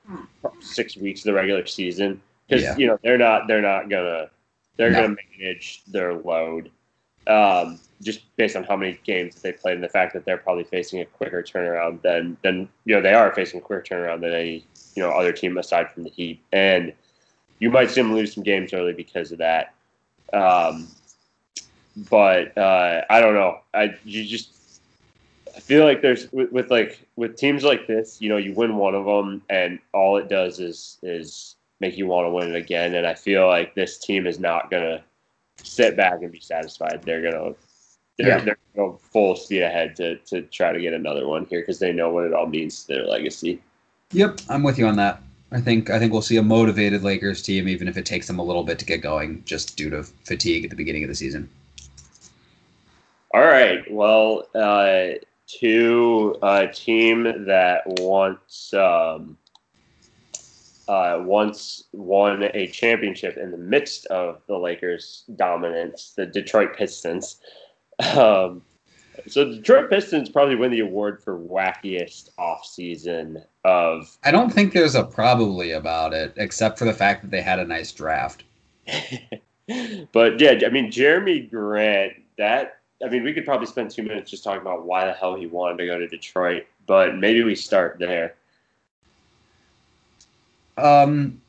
six 0.60 0.96
weeks 0.96 1.20
of 1.20 1.24
the 1.24 1.32
regular 1.32 1.66
season 1.66 2.20
because 2.46 2.62
yeah. 2.62 2.76
you 2.76 2.86
know 2.86 2.98
they're 3.02 3.18
not 3.18 3.48
they're 3.48 3.62
not 3.62 3.90
gonna 3.90 4.30
They're 4.76 4.90
No. 4.90 5.02
going 5.02 5.16
to 5.16 5.22
manage 5.38 5.82
their 5.86 6.14
load 6.14 6.70
um, 7.26 7.80
just 8.02 8.20
based 8.36 8.56
on 8.56 8.64
how 8.64 8.76
many 8.76 8.98
games 9.04 9.40
they 9.42 9.52
played 9.52 9.74
and 9.74 9.82
the 9.82 9.88
fact 9.88 10.12
that 10.12 10.24
they're 10.24 10.36
probably 10.36 10.64
facing 10.64 11.00
a 11.00 11.04
quicker 11.04 11.42
turnaround 11.42 12.02
than 12.02 12.36
than 12.42 12.68
you 12.84 12.94
know 12.94 13.00
they 13.00 13.14
are 13.14 13.34
facing 13.34 13.58
a 13.58 13.62
quicker 13.62 13.82
turnaround 13.82 14.20
than 14.20 14.32
any 14.32 14.64
you 14.94 15.02
know 15.02 15.10
other 15.10 15.32
team 15.32 15.56
aside 15.58 15.90
from 15.90 16.04
the 16.04 16.10
Heat. 16.10 16.40
And 16.52 16.92
you 17.58 17.70
might 17.70 17.90
see 17.90 18.00
them 18.02 18.14
lose 18.14 18.34
some 18.34 18.42
games 18.42 18.72
early 18.72 18.92
because 18.92 19.32
of 19.32 19.38
that. 19.38 19.74
Um, 20.32 20.88
but 22.10 22.56
uh, 22.58 23.02
I 23.08 23.20
don't 23.20 23.34
know. 23.34 23.60
I 23.72 23.96
you 24.04 24.24
just 24.24 24.80
I 25.56 25.60
feel 25.60 25.84
like 25.84 26.02
there's 26.02 26.30
with, 26.32 26.52
with 26.52 26.70
like 26.70 27.00
with 27.16 27.36
teams 27.36 27.64
like 27.64 27.86
this, 27.86 28.20
you 28.20 28.28
know, 28.28 28.36
you 28.36 28.52
win 28.52 28.76
one 28.76 28.94
of 28.94 29.06
them, 29.06 29.42
and 29.48 29.78
all 29.92 30.16
it 30.18 30.28
does 30.28 30.60
is 30.60 30.98
is 31.02 31.56
make 31.80 31.96
you 31.96 32.06
want 32.06 32.26
to 32.26 32.30
win 32.30 32.54
it 32.54 32.56
again. 32.56 32.94
And 32.94 33.06
I 33.06 33.14
feel 33.14 33.46
like 33.46 33.74
this 33.74 33.98
team 33.98 34.26
is 34.26 34.38
not 34.38 34.70
gonna 34.70 35.02
sit 35.62 35.96
back 35.96 36.22
and 36.22 36.30
be 36.30 36.40
satisfied. 36.40 37.02
They're 37.02 37.22
gonna 37.22 37.54
they're, 38.18 38.28
Yeah. 38.28 38.36
they're 38.38 38.58
gonna 38.76 38.90
go 38.92 39.00
full 39.02 39.36
speed 39.36 39.62
ahead 39.62 39.96
to 39.96 40.16
to 40.16 40.42
try 40.42 40.72
to 40.72 40.80
get 40.80 40.92
another 40.92 41.26
one 41.26 41.46
here 41.46 41.60
because 41.60 41.78
they 41.78 41.92
know 41.92 42.10
what 42.10 42.24
it 42.24 42.34
all 42.34 42.46
means 42.46 42.84
to 42.84 42.94
their 42.94 43.06
legacy. 43.06 43.62
Yep, 44.12 44.40
I'm 44.48 44.62
with 44.62 44.78
you 44.78 44.86
on 44.86 44.96
that. 44.96 45.22
I 45.52 45.60
think 45.60 45.90
I 45.90 45.98
think 45.98 46.12
we'll 46.12 46.22
see 46.22 46.36
a 46.36 46.42
motivated 46.42 47.02
Lakers 47.02 47.42
team, 47.42 47.68
even 47.68 47.86
if 47.88 47.96
it 47.96 48.04
takes 48.04 48.26
them 48.26 48.38
a 48.38 48.42
little 48.42 48.64
bit 48.64 48.78
to 48.80 48.84
get 48.84 49.00
going, 49.00 49.42
just 49.44 49.76
due 49.76 49.90
to 49.90 50.02
fatigue 50.02 50.64
at 50.64 50.70
the 50.70 50.76
beginning 50.76 51.04
of 51.04 51.08
the 51.08 51.14
season. 51.14 51.48
All 53.32 53.44
right. 53.44 53.88
Well, 53.90 54.48
uh, 54.54 55.18
to 55.60 56.36
a 56.42 56.66
team 56.66 57.44
that 57.46 57.82
once 58.00 58.74
um, 58.74 59.38
uh, 60.88 61.20
once 61.22 61.84
won 61.92 62.44
a 62.54 62.66
championship 62.68 63.36
in 63.36 63.50
the 63.50 63.56
midst 63.56 64.06
of 64.06 64.40
the 64.46 64.56
Lakers' 64.56 65.24
dominance, 65.36 66.12
the 66.16 66.26
Detroit 66.26 66.76
Pistons. 66.76 67.38
Um, 68.14 68.62
so 69.28 69.44
the 69.44 69.56
Detroit 69.56 69.90
Pistons 69.90 70.28
probably 70.28 70.56
win 70.56 70.70
the 70.70 70.80
award 70.80 71.22
for 71.22 71.38
wackiest 71.38 72.30
offseason 72.38 73.44
of 73.64 74.16
I 74.24 74.30
don't 74.30 74.52
think 74.52 74.72
there's 74.72 74.94
a 74.94 75.04
probably 75.04 75.72
about 75.72 76.12
it, 76.12 76.32
except 76.36 76.78
for 76.78 76.84
the 76.84 76.92
fact 76.92 77.22
that 77.22 77.30
they 77.30 77.42
had 77.42 77.58
a 77.58 77.64
nice 77.64 77.92
draft. 77.92 78.44
but 80.12 80.40
yeah, 80.40 80.60
I 80.64 80.68
mean 80.70 80.90
Jerami 80.90 81.50
Grant. 81.50 82.14
That 82.38 82.76
I 83.04 83.08
mean, 83.08 83.24
we 83.24 83.32
could 83.32 83.44
probably 83.44 83.66
spend 83.66 83.90
two 83.90 84.02
minutes 84.02 84.30
just 84.30 84.42
talking 84.44 84.60
about 84.60 84.84
why 84.84 85.04
the 85.04 85.12
hell 85.12 85.34
he 85.34 85.46
wanted 85.46 85.78
to 85.78 85.86
go 85.86 85.98
to 85.98 86.06
Detroit. 86.06 86.66
But 86.86 87.16
maybe 87.16 87.42
we 87.42 87.54
start 87.54 87.98
there. 87.98 88.34
Um, 90.78 91.40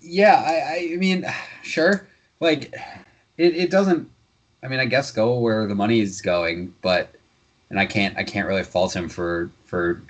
yeah, 0.00 0.42
I, 0.44 0.92
I 0.92 0.96
mean, 0.96 1.24
sure. 1.62 2.06
Like, 2.40 2.74
it, 3.36 3.56
it 3.56 3.70
doesn't. 3.70 4.08
I 4.62 4.68
mean, 4.68 4.80
I 4.80 4.86
guess 4.86 5.12
go 5.12 5.38
where 5.38 5.66
the 5.66 5.74
money 5.74 6.00
is 6.00 6.20
going, 6.20 6.74
but 6.82 7.14
and 7.70 7.78
I 7.78 7.86
can't 7.86 8.16
I 8.16 8.24
can't 8.24 8.48
really 8.48 8.64
fault 8.64 8.94
him 8.94 9.08
for 9.08 9.50
for 9.64 10.02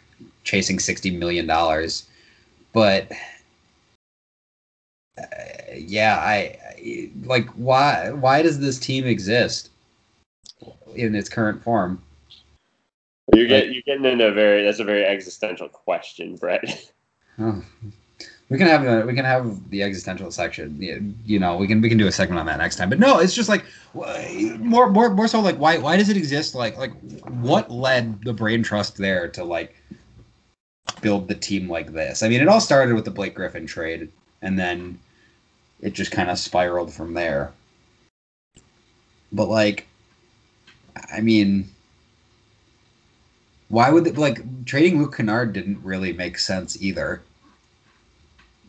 chasing 0.45 0.79
sixty 0.79 1.11
million 1.11 1.47
dollars, 1.47 2.07
but 2.73 3.11
uh, 5.19 5.25
yeah, 5.75 6.17
I, 6.19 6.59
I 6.77 7.11
like 7.25 7.49
why 7.51 8.11
why 8.11 8.43
does 8.43 8.59
this 8.59 8.79
team 8.79 9.07
exist 9.07 9.71
in 10.95 11.15
its 11.15 11.29
current 11.29 11.63
form? 11.63 12.03
You're 13.35 13.47
getting 13.47 13.73
you're 13.73 13.83
getting 13.83 14.05
into 14.05 14.29
a 14.29 14.33
very 14.33 14.65
that's 14.65 14.81
a 14.81 14.85
very 14.85 15.05
existential 15.05 15.69
question, 15.69 16.37
Brett. 16.37 16.93
Oh. 17.41 17.63
We 18.51 18.57
can 18.57 18.67
have 18.67 18.85
a, 18.85 19.05
we 19.05 19.15
can 19.15 19.27
have 19.27 19.69
the 19.69 19.83
existential 19.83 20.31
section. 20.31 20.81
You, 20.81 21.15
you 21.27 21.39
know, 21.39 21.57
we 21.57 21.67
can 21.67 21.83
we 21.83 21.89
can 21.91 21.99
do 21.99 22.07
a 22.07 22.13
segment 22.13 22.41
on 22.41 22.47
that 22.47 22.59
next 22.59 22.77
time. 22.77 22.89
But 22.89 22.99
no, 22.99 23.19
it's 23.19 23.35
just 23.35 23.49
like 23.49 23.65
more 23.95 24.89
more 24.89 25.11
more 25.11 25.29
so 25.29 25.41
like 25.41 25.59
why 25.59 25.77
why 25.77 25.99
does 25.99 26.09
it 26.09 26.17
exist? 26.17 26.55
Like 26.55 26.79
like 26.79 26.93
what 27.27 27.71
led 27.71 28.25
the 28.25 28.33
brain 28.33 28.63
trust 28.63 28.97
there 28.97 29.29
to 29.29 29.45
like 29.45 29.77
build 31.03 31.29
the 31.29 31.35
team 31.35 31.69
like 31.69 31.93
this? 31.93 32.23
I 32.23 32.29
mean, 32.29 32.41
it 32.41 32.49
all 32.49 32.61
started 32.61 32.95
with 32.95 33.05
the 33.05 33.11
Blake 33.11 33.35
Griffin 33.35 33.67
trade, 33.67 34.11
and 34.41 34.59
then 34.59 34.99
it 35.83 35.93
just 35.93 36.11
kind 36.11 36.31
of 36.31 36.39
spiraled 36.39 36.93
from 36.93 37.13
there. 37.13 37.53
But 39.31 39.49
like, 39.49 39.87
I 41.13 41.21
mean, 41.21 41.69
why 43.69 43.91
would 43.91 44.07
it, 44.07 44.17
like 44.17 44.65
trading 44.65 44.99
Luke 44.99 45.15
Kennard 45.17 45.53
didn't 45.53 45.85
really 45.85 46.15
make 46.15 46.39
sense 46.39 46.81
either 46.81 47.23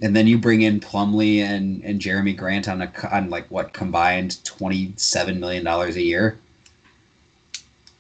and 0.02 0.16
then 0.16 0.28
you 0.28 0.38
bring 0.38 0.62
in 0.62 0.80
Plumlee 0.80 1.40
and, 1.40 1.84
and 1.84 2.00
Jerami 2.00 2.36
Grant 2.36 2.68
on 2.70 2.82
a 2.82 2.92
on 3.12 3.30
like 3.30 3.48
what 3.50 3.74
combined 3.74 4.44
twenty 4.44 4.94
seven 4.98 5.40
million 5.40 5.64
dollars 5.64 5.96
a 5.96 6.02
year. 6.02 6.38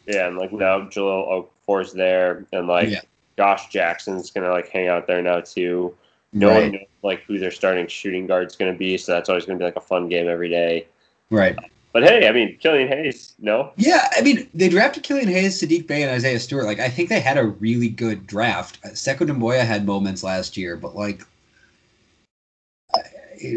yeah, 0.07 0.27
and 0.27 0.37
like 0.37 0.51
now 0.51 0.81
Jahlil 0.81 1.47
Okafor's 1.67 1.93
there, 1.93 2.45
and 2.51 2.67
like 2.67 2.89
Yeah. 2.89 3.01
Josh 3.37 3.69
Jackson's 3.69 4.31
gonna 4.31 4.49
like 4.51 4.69
hang 4.69 4.87
out 4.87 5.07
there 5.07 5.21
now 5.21 5.41
too. 5.41 5.95
No 6.33 6.53
one 6.53 6.71
knows 6.73 6.81
like 7.03 7.23
who 7.23 7.39
their 7.39 7.51
starting 7.51 7.87
shooting 7.87 8.27
guard's 8.27 8.55
gonna 8.55 8.73
be, 8.73 8.97
so 8.97 9.13
that's 9.13 9.29
always 9.29 9.45
gonna 9.45 9.59
be 9.59 9.65
like 9.65 9.75
a 9.77 9.81
fun 9.81 10.09
game 10.09 10.27
every 10.27 10.49
day. 10.49 10.85
right. 11.29 11.57
But 11.91 12.03
hey, 12.03 12.27
I 12.27 12.31
mean, 12.31 12.55
Killian 12.59 12.87
Hayes, 12.87 13.33
no, 13.39 13.71
Yeah, 13.75 14.07
I 14.15 14.21
mean 14.21 14.47
they 14.53 14.69
drafted 14.69 15.01
Killian 15.01 15.27
Hayes, 15.27 15.59
Saddiq 15.59 15.87
Bey, 15.87 16.03
and 16.03 16.11
Isaiah 16.11 16.39
Stewart. 16.39 16.65
Like 16.65 16.79
I 16.79 16.87
think 16.87 17.09
they 17.09 17.19
had 17.19 17.37
a 17.39 17.45
really 17.45 17.89
good 17.89 18.27
draft. 18.27 18.79
Sekou 18.83 19.27
Doumbouya 19.27 19.65
had 19.65 19.87
moments 19.87 20.23
last 20.23 20.55
year, 20.55 20.75
but 20.75 20.95
like, 20.95 21.23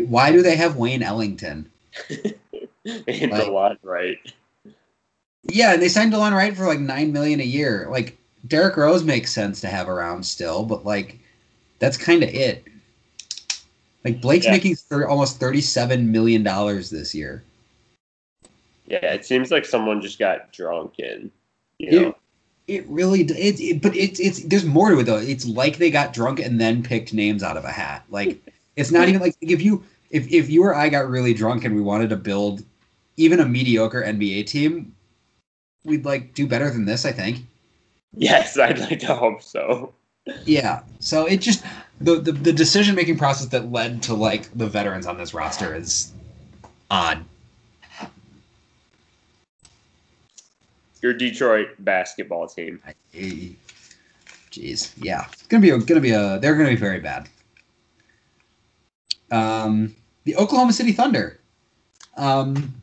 why 0.07 0.33
do 0.33 0.43
they 0.43 0.57
have 0.57 0.77
Wayne 0.77 1.03
Ellington? 1.03 1.71
in 2.85 3.31
Like- 3.31 3.45
the 3.45 3.51
lot, 3.51 3.79
right? 3.83 4.19
Yeah, 5.45 5.73
and 5.73 5.83
they 5.83 5.89
signed 5.89 6.13
Delon 6.13 6.33
Wright 6.33 6.57
for 6.57 6.67
like 6.67 6.79
nine 6.79 7.13
million 7.13 7.41
a 7.41 7.45
year. 7.45 7.89
Like 7.91 8.17
Derrick 8.47 8.77
Rose 8.77 9.03
makes 9.03 9.33
sense 9.33 9.61
to 9.63 9.67
have 9.69 9.89
around 9.89 10.25
still, 10.25 10.65
but 10.65 10.85
like 10.85 11.19
that's 11.81 11.97
kind 11.97 12.23
of 12.23 12.29
it. 12.29 12.65
Like 14.05 14.21
Blake's 14.21 14.47
Yeah. 14.47 14.53
making 14.53 14.77
thir- 14.77 15.09
almost 15.09 15.41
thirty-seven 15.41 16.11
million 16.13 16.45
dollars 16.45 16.91
this 16.91 17.13
year. 17.13 17.43
Yeah, 18.87 19.13
it 19.15 19.25
seems 19.25 19.51
like 19.51 19.65
someone 19.65 20.01
just 20.01 20.19
got 20.19 20.53
drunk 20.53 20.95
and 21.01 21.31
you 21.79 22.01
know. 22.01 22.17
It 22.69 22.87
really, 22.87 23.25
d- 23.25 23.35
it, 23.35 23.61
it 23.61 23.83
but 23.83 23.97
it's 23.97 24.21
it's 24.21 24.45
there's 24.45 24.65
more 24.65 24.91
to 24.91 25.01
it 25.01 25.05
though. 25.05 25.19
It's 25.19 25.45
like 25.45 25.79
they 25.79 25.91
got 25.91 26.13
drunk 26.13 26.39
and 26.39 26.61
then 26.61 26.85
picked 26.85 27.13
names 27.13 27.43
out 27.43 27.57
of 27.57 27.65
a 27.65 27.73
hat. 27.73 28.05
Like 28.11 28.41
it's 28.77 28.91
not 28.91 29.09
even 29.09 29.21
like 29.21 29.37
if 29.41 29.63
you 29.63 29.85
if 30.11 30.31
if 30.33 30.51
you 30.51 30.65
or 30.65 30.75
I 30.75 30.89
got 30.89 31.09
really 31.09 31.35
drunk 31.35 31.65
and 31.65 31.75
we 31.75 31.81
wanted 31.81 32.11
to 32.11 32.17
build 32.17 32.65
even 33.17 33.41
a 33.41 33.47
mediocre 33.47 34.03
NBA 34.03 34.47
team, 34.47 34.95
we'd 35.85 36.05
like 36.05 36.35
do 36.35 36.47
better 36.47 36.71
than 36.71 36.85
this. 36.85 37.05
I 37.05 37.13
think. 37.13 37.39
Yes, 38.15 38.59
I'd 38.59 38.79
like 38.79 39.01
to 39.01 39.15
hope 39.15 39.43
so. 39.43 39.95
Yeah. 40.45 40.83
So 41.01 41.27
it 41.27 41.39
just 41.39 41.65
the 42.01 42.17
the, 42.17 42.33
the 42.33 42.53
decision 42.53 42.95
making 42.95 43.19
process 43.19 43.49
that 43.49 43.71
led 43.71 44.03
to 44.05 44.15
like 44.15 44.57
the 44.57 44.67
veterans 44.67 45.07
on 45.07 45.17
this 45.17 45.35
roster 45.35 45.75
is 45.75 46.13
odd. 46.91 47.25
Your 51.01 51.13
Detroit 51.13 51.71
basketball 51.81 52.47
team. 52.47 52.81
Jeez, 53.13 54.93
yeah, 54.99 55.27
it's 55.33 55.43
gonna 55.47 55.61
be 55.61 55.71
a, 55.71 55.79
gonna 55.79 56.01
be 56.01 56.13
a 56.13 56.39
they're 56.39 56.55
gonna 56.55 56.69
be 56.69 56.77
very 56.77 57.01
bad. 57.01 57.29
Um, 59.33 59.97
the 60.25 60.37
Oklahoma 60.37 60.73
City 60.73 60.93
Thunder. 60.93 61.41
Um, 62.17 62.75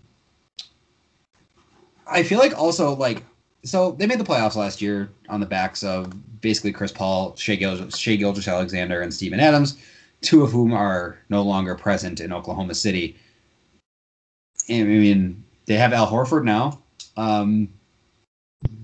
I 2.08 2.24
feel 2.24 2.39
like 2.39 2.58
also 2.58 2.95
like 2.95 3.24
so 3.64 3.91
they 3.91 4.08
made 4.08 4.20
the 4.20 4.26
playoffs 4.26 4.56
last 4.56 4.82
year 4.82 5.10
on 5.30 5.39
the 5.39 5.45
backs 5.45 5.84
of 5.84 6.41
basically 6.41 6.72
Chris 6.72 6.91
Paul, 6.91 7.36
Shai 7.36 7.56
Gil- 7.56 7.89
Shai 7.91 8.16
Gilgeous 8.16 8.47
Alexander, 8.47 9.02
and 9.02 9.14
Steven 9.14 9.39
Adams, 9.39 9.78
two 10.22 10.43
of 10.43 10.52
whom 10.52 10.74
are 10.74 11.20
no 11.30 11.43
longer 11.43 11.76
present 11.76 12.20
in 12.20 12.34
Oklahoma 12.34 12.74
City. 12.74 13.16
I 14.70 14.84
mean, 14.84 15.43
they 15.66 15.76
have 15.76 15.93
Al 15.93 16.08
Horford 16.08 16.43
now. 16.43 16.82
Um, 17.18 17.70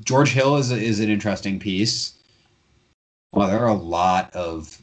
George 0.03 0.31
Hill 0.31 0.57
is 0.57 0.71
is 0.71 0.99
an 0.99 1.09
interesting 1.09 1.59
piece. 1.59 2.13
Well, 3.33 3.47
there 3.47 3.59
are 3.59 3.67
a 3.67 3.73
lot 3.73 4.33
of 4.33 4.81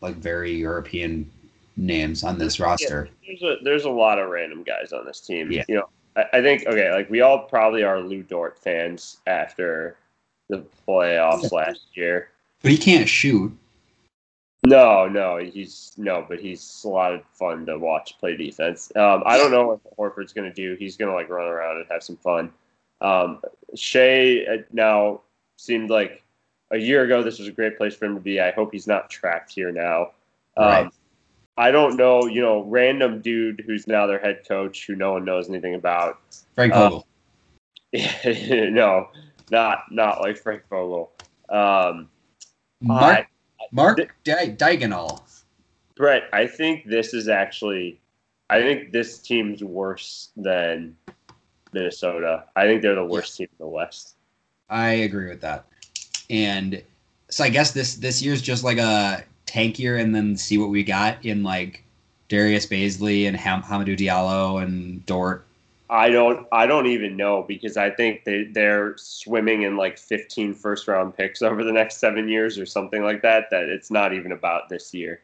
like 0.00 0.16
very 0.16 0.52
European 0.54 1.30
names 1.76 2.24
on 2.24 2.38
this 2.38 2.58
roster. 2.58 3.08
There's 3.26 3.42
a 3.42 3.56
there's 3.62 3.84
a 3.84 3.90
lot 3.90 4.18
of 4.18 4.30
random 4.30 4.62
guys 4.62 4.92
on 4.92 5.04
this 5.04 5.20
team. 5.20 5.50
Yeah. 5.50 5.64
You 5.68 5.76
know, 5.76 5.88
I, 6.16 6.38
I 6.38 6.42
think 6.42 6.66
okay, 6.66 6.92
like 6.92 7.10
we 7.10 7.20
all 7.20 7.40
probably 7.40 7.82
are 7.82 8.00
Lu 8.00 8.22
Dort 8.22 8.58
fans 8.58 9.18
after 9.26 9.96
the 10.48 10.64
playoffs 10.86 11.52
last 11.52 11.86
year. 11.94 12.30
But 12.62 12.72
he 12.72 12.78
can't 12.78 13.08
shoot. 13.08 13.56
No, 14.66 15.06
no, 15.06 15.36
he's 15.36 15.92
no, 15.96 16.24
but 16.28 16.40
he's 16.40 16.82
a 16.84 16.88
lot 16.88 17.12
of 17.12 17.22
fun 17.34 17.66
to 17.66 17.78
watch 17.78 18.18
play 18.18 18.36
defense. 18.36 18.90
Um, 18.96 19.22
I 19.24 19.38
don't 19.38 19.52
know 19.52 19.80
what 19.96 19.96
Horford's 20.16 20.32
going 20.32 20.48
to 20.48 20.54
do. 20.54 20.76
He's 20.76 20.96
going 20.96 21.10
to 21.10 21.14
like 21.14 21.28
run 21.28 21.46
around 21.46 21.76
and 21.76 21.86
have 21.90 22.02
some 22.02 22.16
fun. 22.16 22.52
Um, 23.00 23.42
Shai 23.74 24.44
uh, 24.50 24.56
now 24.72 25.20
seemed 25.56 25.90
like 25.90 26.24
a 26.72 26.78
year 26.78 27.04
ago 27.04 27.22
this 27.22 27.38
was 27.38 27.46
a 27.46 27.52
great 27.52 27.76
place 27.76 27.94
for 27.94 28.06
him 28.06 28.14
to 28.14 28.20
be. 28.20 28.40
I 28.40 28.50
hope 28.50 28.72
he's 28.72 28.88
not 28.88 29.08
trapped 29.10 29.52
here 29.52 29.70
now. 29.70 30.10
Um, 30.56 30.66
Right. 30.66 30.92
I 31.58 31.70
don't 31.70 31.96
know, 31.96 32.26
you 32.26 32.42
know, 32.42 32.62
random 32.64 33.20
dude 33.20 33.64
who's 33.66 33.86
now 33.86 34.06
their 34.06 34.18
head 34.18 34.42
coach 34.46 34.86
who 34.86 34.94
no 34.94 35.12
one 35.12 35.24
knows 35.24 35.48
anything 35.48 35.74
about. 35.74 36.20
Frank 36.54 36.74
Vogel. 36.74 37.06
Um, 37.94 38.04
no, 38.74 39.08
not 39.50 39.84
not 39.90 40.20
like 40.20 40.36
Frank 40.36 40.62
Vogel. 40.68 41.12
Um, 41.48 42.08
Mark 42.80 43.18
I- 43.18 43.26
Mark 43.72 43.96
th- 43.96 44.10
Di- 44.24 44.54
Daigneault. 44.56 45.22
Brett, 45.96 46.24
I 46.32 46.46
think 46.46 46.84
this 46.86 47.14
is 47.14 47.26
actually, 47.26 47.98
I 48.50 48.60
think 48.60 48.92
this 48.92 49.18
team's 49.18 49.64
worse 49.64 50.28
than 50.36 50.94
Minnesota. 51.72 52.44
I 52.54 52.64
think 52.66 52.82
they're 52.82 52.94
the 52.94 53.04
worst 53.04 53.34
team 53.36 53.48
in 53.50 53.64
the 53.64 53.66
West. 53.68 54.16
I 54.68 54.90
agree 54.90 55.28
with 55.28 55.40
that. 55.40 55.64
And 56.28 56.82
so 57.30 57.44
I 57.44 57.48
guess 57.48 57.70
this 57.70 57.94
this 57.94 58.20
year's 58.20 58.42
just 58.42 58.62
like 58.62 58.78
a 58.78 59.24
tank 59.46 59.78
year, 59.78 59.96
and 59.96 60.14
then 60.14 60.36
see 60.36 60.58
what 60.58 60.70
we 60.70 60.82
got 60.82 61.24
in 61.24 61.42
like 61.42 61.84
Darius 62.28 62.66
Bazley 62.66 63.26
and 63.26 63.36
Ham- 63.36 63.62
Hamidou 63.62 63.96
Diallo 63.96 64.62
and 64.62 65.04
Dort. 65.06 65.44
I 65.88 66.10
don't, 66.10 66.46
I 66.50 66.66
don't 66.66 66.86
even 66.86 67.16
know 67.16 67.44
because 67.46 67.76
I 67.76 67.90
think 67.90 68.24
they 68.24 68.44
they're 68.44 68.96
swimming 68.96 69.62
in 69.62 69.76
like 69.76 69.98
15 69.98 70.54
first 70.54 70.88
round 70.88 71.16
picks 71.16 71.42
over 71.42 71.62
the 71.62 71.72
next 71.72 71.98
seven 71.98 72.28
years 72.28 72.58
or 72.58 72.66
something 72.66 73.04
like 73.04 73.22
that. 73.22 73.50
That 73.50 73.68
it's 73.68 73.90
not 73.90 74.12
even 74.12 74.32
about 74.32 74.68
this 74.68 74.92
year. 74.92 75.20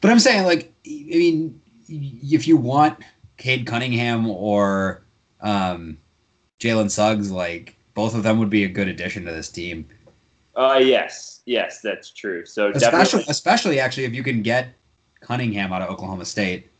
But 0.00 0.10
I'm 0.10 0.20
saying 0.20 0.44
like 0.44 0.72
I 0.86 1.16
mean, 1.16 1.60
if 1.88 2.46
you 2.46 2.56
want 2.56 2.98
Cade 3.38 3.66
Cunningham 3.66 4.28
or 4.28 5.02
um, 5.40 5.96
Jalen 6.58 6.90
Suggs, 6.90 7.30
like 7.30 7.76
both 7.94 8.14
of 8.14 8.22
them 8.22 8.38
would 8.38 8.50
be 8.50 8.64
a 8.64 8.68
good 8.68 8.88
addition 8.88 9.24
to 9.24 9.32
this 9.32 9.48
team. 9.48 9.88
Uh, 10.54 10.80
yes, 10.82 11.39
yes, 11.50 11.80
that's 11.80 12.10
true. 12.10 12.46
So 12.46 12.70
especially 12.70 12.90
definitely, 12.90 13.24
especially 13.30 13.80
actually 13.80 14.04
if 14.04 14.14
you 14.14 14.22
can 14.22 14.40
get 14.40 14.72
Cunningham 15.20 15.72
out 15.72 15.82
of 15.82 15.90
Oklahoma 15.90 16.24
State. 16.24 16.70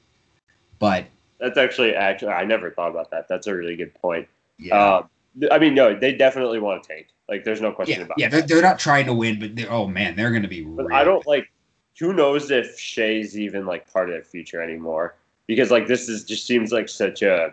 But 0.79 1.07
that's 1.39 1.59
actually 1.59 1.95
actually 1.95 2.33
I 2.33 2.45
never 2.45 2.71
thought 2.71 2.91
about 2.91 3.11
that. 3.11 3.29
That's 3.29 3.49
a 3.49 3.55
really 3.55 3.77
good 3.77 3.93
point. 3.95 4.29
yeah, 4.59 4.77
uh, 4.77 5.07
th- 5.39 5.53
I 5.53 5.59
mean, 5.59 5.75
no, 5.75 5.99
they 5.99 6.13
definitely 6.13 6.61
want 6.61 6.83
to 6.85 6.89
tank. 6.89 7.09
Like, 7.29 7.45
there's 7.45 7.61
no 7.61 7.73
question 7.73 8.01
yeah, 8.01 8.05
about 8.07 8.19
yeah, 8.19 8.27
it. 8.27 8.31
they're, 8.31 8.43
they're 8.43 8.63
not 8.63 8.79
trying 8.79 9.07
to 9.07 9.15
win, 9.15 9.39
but 9.39 9.55
they're, 9.55 9.71
oh 9.71 9.87
man, 9.87 10.17
they're 10.17 10.31
going 10.31 10.43
to 10.43 10.49
be. 10.49 10.63
But 10.63 10.93
I 10.93 11.05
don't 11.05 11.27
like. 11.27 11.51
Who 11.99 12.15
knows 12.15 12.51
if 12.51 12.79
Shai's 12.79 13.39
even 13.39 13.67
like 13.67 13.93
part 13.93 14.09
of 14.09 14.15
their 14.15 14.25
future 14.25 14.63
anymore? 14.63 15.17
Because 15.47 15.71
like 15.71 15.87
this 15.87 16.09
is 16.09 16.25
just 16.25 16.47
seems 16.47 16.73
like 16.73 16.89
such 16.89 17.23
a. 17.23 17.53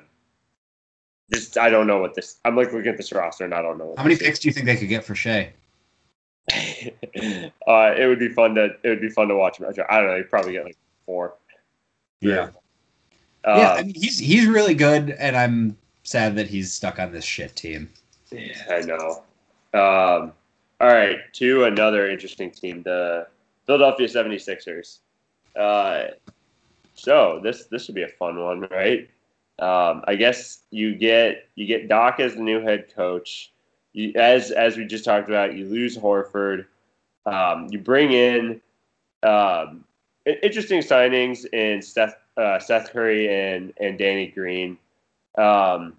Just 1.34 1.58
I 1.58 1.70
don't 1.70 1.88
know 1.88 1.98
what 1.98 2.14
this. 2.14 2.38
I'm 2.46 2.56
like 2.56 2.72
looking 2.72 2.88
at 2.88 2.96
this 2.96 3.12
roster 3.12 3.44
and 3.44 3.54
I 3.54 3.62
don't 3.62 3.78
know. 3.78 3.88
What 3.88 3.98
How 3.98 4.04
many 4.04 4.16
this 4.16 4.22
is. 4.22 4.28
picks 4.28 4.40
do 4.40 4.48
you 4.48 4.54
think 4.54 4.68
they 4.68 4.78
could 4.78 4.88
get 4.88 5.04
for 5.04 5.16
Shai? 5.16 5.52
uh, 7.68 7.94
it 7.98 8.08
would 8.08 8.20
be 8.20 8.30
fun 8.30 8.56
to 8.56 8.76
it 8.84 8.90
would 8.90 9.02
be 9.02 9.10
fun 9.10 9.28
to 9.28 9.36
watch 9.36 9.60
him. 9.60 9.66
I 9.90 9.98
don't 9.98 10.08
know. 10.08 10.18
He'd 10.18 10.30
probably 10.30 10.54
get 10.54 10.64
like 10.64 10.78
four. 11.06 11.36
Yeah. 12.22 12.50
Uh, 13.44 13.56
yeah, 13.58 13.74
I 13.74 13.84
mean 13.84 13.96
he's 13.96 14.18
he's 14.18 14.48
really 14.48 14.74
good, 14.74 15.12
and 15.12 15.36
I'm 15.36 15.78
sad 16.04 16.36
that 16.36 16.48
he's 16.48 16.74
stuck 16.74 17.00
on 17.00 17.12
this 17.12 17.26
shit 17.26 17.56
team. 17.56 17.90
Yeah, 18.32 18.56
I 18.70 18.82
know. 18.82 19.24
Um, 19.74 20.34
all 20.80 20.88
right, 20.88 21.18
to 21.34 21.66
another 21.66 22.10
interesting 22.10 22.52
team, 22.52 22.84
the 22.84 23.28
Philadelphia 23.66 24.08
76ers. 24.08 25.00
Uh, 25.56 26.14
so 26.94 27.40
this 27.44 27.66
this 27.66 27.86
should 27.86 27.96
be 27.96 28.04
a 28.04 28.08
fun 28.08 28.40
one, 28.40 28.62
right? 28.72 29.10
Um, 29.60 30.04
I 30.08 30.16
guess 30.16 30.60
you 30.72 30.96
get 30.96 31.50
you 31.56 31.66
get 31.66 31.88
Doc 31.88 32.20
as 32.20 32.36
the 32.36 32.42
new 32.42 32.62
head 32.62 32.94
coach. 32.94 33.52
You, 33.98 34.14
as 34.16 34.52
as 34.52 34.78
we 34.78 34.86
just 34.86 35.04
talked 35.04 35.28
about, 35.28 35.56
you 35.56 35.66
lose 35.66 35.98
Horford. 35.98 36.68
Um, 37.26 37.68
you 37.72 37.80
bring 37.80 38.12
in 38.12 38.62
um, 39.24 39.84
interesting 40.26 40.82
signings 40.82 41.52
in 41.52 41.82
Seth 41.82 42.16
uh, 42.38 42.60
Seth 42.60 42.92
Curry 42.94 43.28
and 43.28 43.74
and 43.80 43.98
Danny 43.98 44.28
Green. 44.28 44.78
Um, 45.36 45.94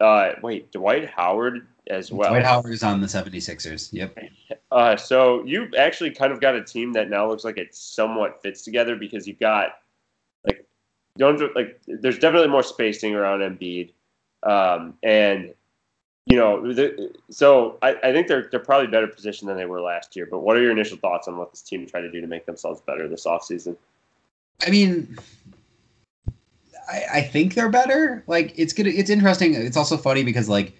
uh, 0.00 0.32
wait, 0.42 0.72
Dwight 0.72 1.08
Howard 1.08 1.68
as 1.86 2.10
well. 2.10 2.30
Dwight 2.30 2.44
Howard 2.44 2.72
is 2.72 2.82
on 2.82 3.00
the 3.00 3.06
76ers. 3.06 3.92
Yep. 3.92 4.18
Uh, 4.72 4.96
so 4.96 5.44
you've 5.44 5.72
actually 5.74 6.10
kind 6.10 6.32
of 6.32 6.40
got 6.40 6.56
a 6.56 6.64
team 6.64 6.92
that 6.94 7.08
now 7.08 7.28
looks 7.28 7.44
like 7.44 7.58
it 7.58 7.76
somewhat 7.76 8.42
fits 8.42 8.62
together 8.62 8.96
because 8.96 9.28
you've 9.28 9.38
got 9.38 9.78
like 10.44 10.66
don't 11.16 11.40
like 11.54 11.80
there's 11.86 12.18
definitely 12.18 12.48
more 12.48 12.64
spacing 12.64 13.14
around 13.14 13.38
Embiid, 13.40 13.92
um, 14.42 14.94
and 15.04 15.54
you 16.26 16.36
know 16.36 16.72
the, 16.72 17.14
so 17.30 17.78
I, 17.82 17.94
I 18.02 18.12
think 18.12 18.26
they're 18.26 18.48
they're 18.50 18.60
probably 18.60 18.88
better 18.88 19.06
positioned 19.06 19.48
than 19.48 19.56
they 19.56 19.64
were 19.64 19.80
last 19.80 20.16
year. 20.16 20.26
But 20.28 20.40
what 20.40 20.56
are 20.56 20.62
your 20.62 20.72
initial 20.72 20.98
thoughts 20.98 21.28
on 21.28 21.36
what 21.38 21.52
this 21.52 21.62
team 21.62 21.86
tried 21.86 22.02
to 22.02 22.10
do 22.10 22.20
to 22.20 22.26
make 22.26 22.46
themselves 22.46 22.80
better 22.80 23.08
this 23.08 23.26
offseason? 23.26 23.76
I 24.66 24.70
mean, 24.70 25.16
I, 26.88 27.02
I 27.14 27.20
think 27.22 27.54
they're 27.54 27.68
better. 27.68 28.24
Like 28.26 28.58
it's 28.58 28.72
gonna, 28.72 28.90
it's 28.90 29.08
interesting. 29.08 29.54
It's 29.54 29.76
also 29.76 29.96
funny 29.96 30.24
because 30.24 30.48
like 30.48 30.74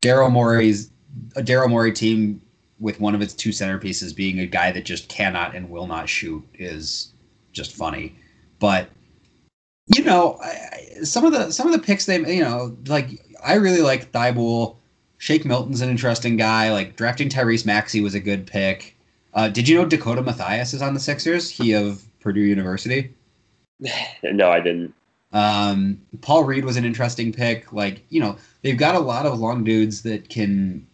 Daryl 0.00 0.30
Morey's 0.30 0.90
a 1.34 1.42
Daryl 1.42 1.68
Morey 1.68 1.92
team 1.92 2.40
with 2.78 3.00
one 3.00 3.14
of 3.14 3.20
its 3.20 3.34
two 3.34 3.50
centerpieces 3.50 4.14
being 4.14 4.38
a 4.38 4.46
guy 4.46 4.70
that 4.70 4.84
just 4.84 5.08
cannot 5.08 5.56
and 5.56 5.68
will 5.68 5.88
not 5.88 6.08
shoot 6.08 6.46
is 6.54 7.12
just 7.52 7.74
funny. 7.74 8.14
But 8.60 8.88
you 9.96 10.04
know, 10.04 10.38
I- 10.40 10.84
some 11.02 11.24
of 11.24 11.32
the 11.32 11.50
some 11.50 11.66
of 11.66 11.72
the 11.72 11.78
picks 11.84 12.06
they 12.06 12.18
you 12.34 12.42
know 12.42 12.76
like 12.86 13.20
I 13.44 13.54
really 13.54 13.82
like 13.82 14.12
Thybulle. 14.12 14.76
Shake 15.18 15.44
Milton's 15.44 15.80
an 15.80 15.90
interesting 15.90 16.36
guy. 16.36 16.72
Like 16.72 16.96
drafting 16.96 17.28
Tyrese 17.28 17.66
Maxey 17.66 18.00
was 18.00 18.14
a 18.14 18.20
good 18.20 18.46
pick. 18.46 18.96
Uh, 19.34 19.48
did 19.48 19.68
you 19.68 19.76
know 19.76 19.84
Dakota 19.84 20.22
Mathias 20.22 20.74
is 20.74 20.82
on 20.82 20.94
the 20.94 21.00
Sixers? 21.00 21.50
He 21.50 21.72
of 21.72 22.02
Purdue 22.20 22.40
University. 22.40 23.14
no, 24.22 24.50
I 24.50 24.60
didn't. 24.60 24.94
Um, 25.32 26.00
Paul 26.22 26.44
Reed 26.44 26.64
was 26.64 26.76
an 26.76 26.84
interesting 26.84 27.32
pick. 27.32 27.72
Like, 27.72 28.02
you 28.08 28.20
know, 28.20 28.36
they've 28.62 28.78
got 28.78 28.94
a 28.94 29.00
lot 29.00 29.26
of 29.26 29.38
long 29.38 29.64
dudes 29.64 30.02
that 30.02 30.28
can 30.28 30.86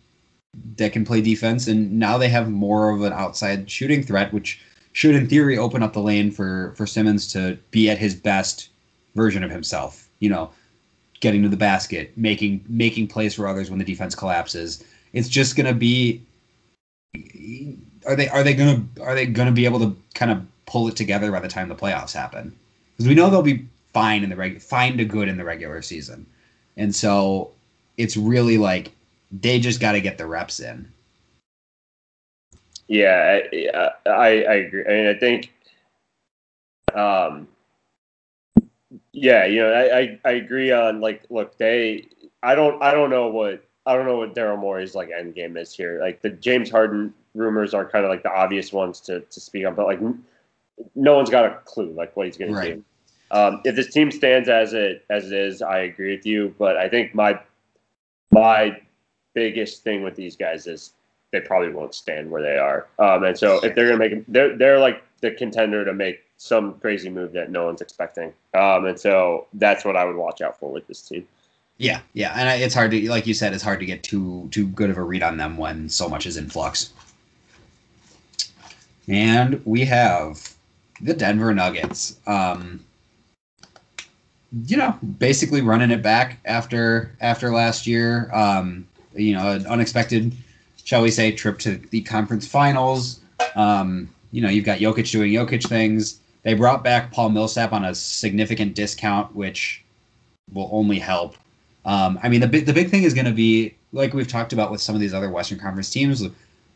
that 0.76 0.92
can 0.92 1.04
play 1.04 1.20
defense, 1.20 1.66
and 1.66 1.98
now 1.98 2.16
they 2.16 2.28
have 2.28 2.48
more 2.48 2.90
of 2.90 3.02
an 3.02 3.12
outside 3.12 3.70
shooting 3.70 4.02
threat, 4.02 4.32
which 4.32 4.60
should, 4.92 5.14
in 5.14 5.28
theory, 5.28 5.58
open 5.58 5.82
up 5.82 5.92
the 5.92 6.02
lane 6.02 6.30
for 6.30 6.74
for 6.76 6.86
Simmons 6.86 7.32
to 7.32 7.58
be 7.70 7.90
at 7.90 7.98
his 7.98 8.14
best 8.14 8.70
version 9.14 9.44
of 9.44 9.50
himself. 9.50 10.08
You 10.18 10.30
know, 10.30 10.50
getting 11.24 11.42
to 11.42 11.48
the 11.48 11.56
basket, 11.56 12.12
making 12.16 12.62
making 12.68 13.08
plays 13.08 13.34
for 13.34 13.48
others 13.48 13.70
when 13.70 13.78
the 13.78 13.84
defense 13.84 14.14
collapses. 14.14 14.84
It's 15.14 15.28
just 15.28 15.56
gonna 15.56 15.74
be. 15.74 16.22
Are 18.06 18.14
they 18.14 18.28
are 18.28 18.44
they 18.44 18.52
gonna 18.52 18.84
are 19.02 19.14
they 19.14 19.26
gonna 19.26 19.50
be 19.50 19.64
able 19.64 19.80
to 19.80 19.96
kind 20.14 20.30
of 20.30 20.46
pull 20.66 20.86
it 20.86 20.96
together 20.96 21.32
by 21.32 21.40
the 21.40 21.48
time 21.48 21.68
the 21.68 21.74
playoffs 21.74 22.12
happen? 22.12 22.54
Because 22.92 23.08
we 23.08 23.14
know 23.14 23.30
they'll 23.30 23.42
be 23.42 23.66
fine 23.94 24.22
in 24.22 24.28
the 24.28 24.36
reg 24.36 24.60
fine 24.60 24.98
to 24.98 25.04
good 25.06 25.28
in 25.28 25.38
the 25.38 25.44
regular 25.44 25.80
season, 25.80 26.26
and 26.76 26.94
so 26.94 27.50
it's 27.96 28.18
really 28.18 28.58
like 28.58 28.92
they 29.32 29.58
just 29.58 29.80
got 29.80 29.92
to 29.92 30.02
get 30.02 30.18
the 30.18 30.26
reps 30.26 30.60
in. 30.60 30.92
Yeah, 32.86 33.40
I, 33.74 33.90
I, 34.06 34.26
I 34.26 34.54
agree. 34.56 34.84
I 34.84 34.88
mean, 34.90 35.06
I 35.06 35.14
think, 35.14 35.50
um, 36.94 37.48
yeah, 39.14 39.46
you 39.46 39.60
know, 39.60 39.72
I, 39.72 39.98
I, 39.98 40.20
I 40.24 40.30
agree 40.32 40.72
on 40.72 41.00
like, 41.00 41.24
look, 41.30 41.56
they, 41.58 42.08
I 42.42 42.54
don't, 42.54 42.82
I 42.82 42.92
don't 42.92 43.10
know 43.10 43.28
what, 43.28 43.64
I 43.86 43.94
don't 43.94 44.06
know 44.06 44.16
what 44.18 44.34
Daryl 44.34 44.58
Morey's 44.58 44.94
like 44.94 45.10
end 45.16 45.34
game 45.34 45.56
is 45.56 45.74
here. 45.74 46.00
Like 46.00 46.20
the 46.22 46.30
James 46.30 46.70
Harden 46.70 47.14
rumors 47.34 47.74
are 47.74 47.84
kind 47.88 48.04
of 48.04 48.10
like 48.10 48.22
the 48.22 48.32
obvious 48.32 48.72
ones 48.72 49.00
to, 49.02 49.20
to 49.20 49.40
speak 49.40 49.66
on, 49.66 49.74
but 49.74 49.86
like 49.86 50.00
no 50.94 51.16
one's 51.16 51.30
got 51.30 51.44
a 51.44 51.58
clue 51.64 51.92
like 51.92 52.16
what 52.16 52.26
he's 52.26 52.36
going 52.36 52.52
Right. 52.52 52.68
to 52.70 52.74
do. 52.76 52.84
Um, 53.30 53.60
if 53.64 53.76
this 53.76 53.92
team 53.92 54.10
stands 54.10 54.48
as 54.48 54.74
it 54.74 55.04
as 55.10 55.26
it 55.26 55.32
is, 55.32 55.62
I 55.62 55.78
agree 55.80 56.14
with 56.14 56.26
you. 56.26 56.54
But 56.58 56.76
I 56.76 56.88
think 56.88 57.14
my 57.14 57.40
my 58.30 58.80
biggest 59.34 59.82
thing 59.82 60.02
with 60.02 60.14
these 60.14 60.36
guys 60.36 60.66
is 60.66 60.92
they 61.32 61.40
probably 61.40 61.70
won't 61.72 61.94
stand 61.94 62.30
where 62.30 62.42
they 62.42 62.56
are. 62.58 62.86
Um, 62.98 63.24
and 63.24 63.36
so 63.36 63.58
if 63.64 63.74
they're 63.74 63.86
gonna 63.86 63.98
make, 63.98 64.24
they're 64.28 64.56
they're 64.56 64.78
like 64.78 65.02
the 65.20 65.32
contender 65.32 65.84
to 65.84 65.92
make 65.92 66.23
some 66.36 66.74
crazy 66.80 67.08
move 67.08 67.32
that 67.32 67.50
no 67.50 67.64
one's 67.66 67.80
expecting. 67.80 68.32
Um, 68.54 68.86
and 68.86 68.98
so 68.98 69.46
that's 69.54 69.84
what 69.84 69.96
I 69.96 70.04
would 70.04 70.16
watch 70.16 70.40
out 70.40 70.58
for 70.58 70.70
with 70.70 70.86
this 70.86 71.02
team. 71.02 71.26
Yeah, 71.78 72.00
yeah, 72.12 72.34
and 72.36 72.48
I- 72.48 72.56
it's 72.56 72.74
hard 72.74 72.90
to, 72.92 73.10
like 73.10 73.26
you 73.26 73.34
said, 73.34 73.52
it's 73.52 73.62
hard 73.62 73.80
to 73.80 73.86
get 73.86 74.02
too 74.02 74.48
too 74.52 74.68
good 74.68 74.90
of 74.90 74.96
a 74.96 75.02
read 75.02 75.22
on 75.22 75.36
them 75.36 75.56
when 75.56 75.88
so 75.88 76.08
much 76.08 76.26
is 76.26 76.36
in 76.36 76.48
flux. 76.48 76.90
And 79.08 79.60
we 79.64 79.84
have 79.84 80.54
the 81.00 81.14
Denver 81.14 81.52
Nuggets. 81.54 82.16
Um, 82.26 82.80
you 84.66 84.76
know, 84.76 84.96
basically 85.18 85.62
running 85.62 85.90
it 85.90 86.02
back 86.02 86.38
after 86.44 87.10
after 87.20 87.50
last 87.50 87.86
year. 87.86 88.30
Um, 88.32 88.86
you 89.14 89.34
know, 89.34 89.52
an 89.52 89.66
unexpected, 89.66 90.32
shall 90.84 91.02
we 91.02 91.10
say, 91.10 91.32
trip 91.32 91.58
to 91.60 91.76
the 91.76 92.02
conference 92.02 92.46
finals. 92.46 93.20
Um, 93.56 94.08
you 94.30 94.40
know, 94.40 94.48
you've 94.48 94.64
got 94.64 94.78
Jokic 94.78 95.10
doing 95.10 95.32
Jokic 95.32 95.68
things. 95.68 96.20
They 96.44 96.54
brought 96.54 96.84
back 96.84 97.10
Paul 97.10 97.30
Millsap 97.30 97.72
on 97.72 97.84
a 97.84 97.94
significant 97.94 98.74
discount, 98.74 99.34
which 99.34 99.84
will 100.52 100.68
only 100.72 100.98
help. 100.98 101.36
Um, 101.84 102.18
I 102.22 102.28
mean, 102.28 102.40
the 102.40 102.46
big 102.46 102.66
the 102.66 102.72
big 102.72 102.90
thing 102.90 103.02
is 103.02 103.12
going 103.14 103.26
to 103.26 103.32
be 103.32 103.74
like 103.92 104.14
we've 104.14 104.28
talked 104.28 104.52
about 104.52 104.70
with 104.70 104.80
some 104.80 104.94
of 104.94 105.00
these 105.00 105.14
other 105.14 105.30
Western 105.30 105.58
Conference 105.58 105.90
teams. 105.90 106.22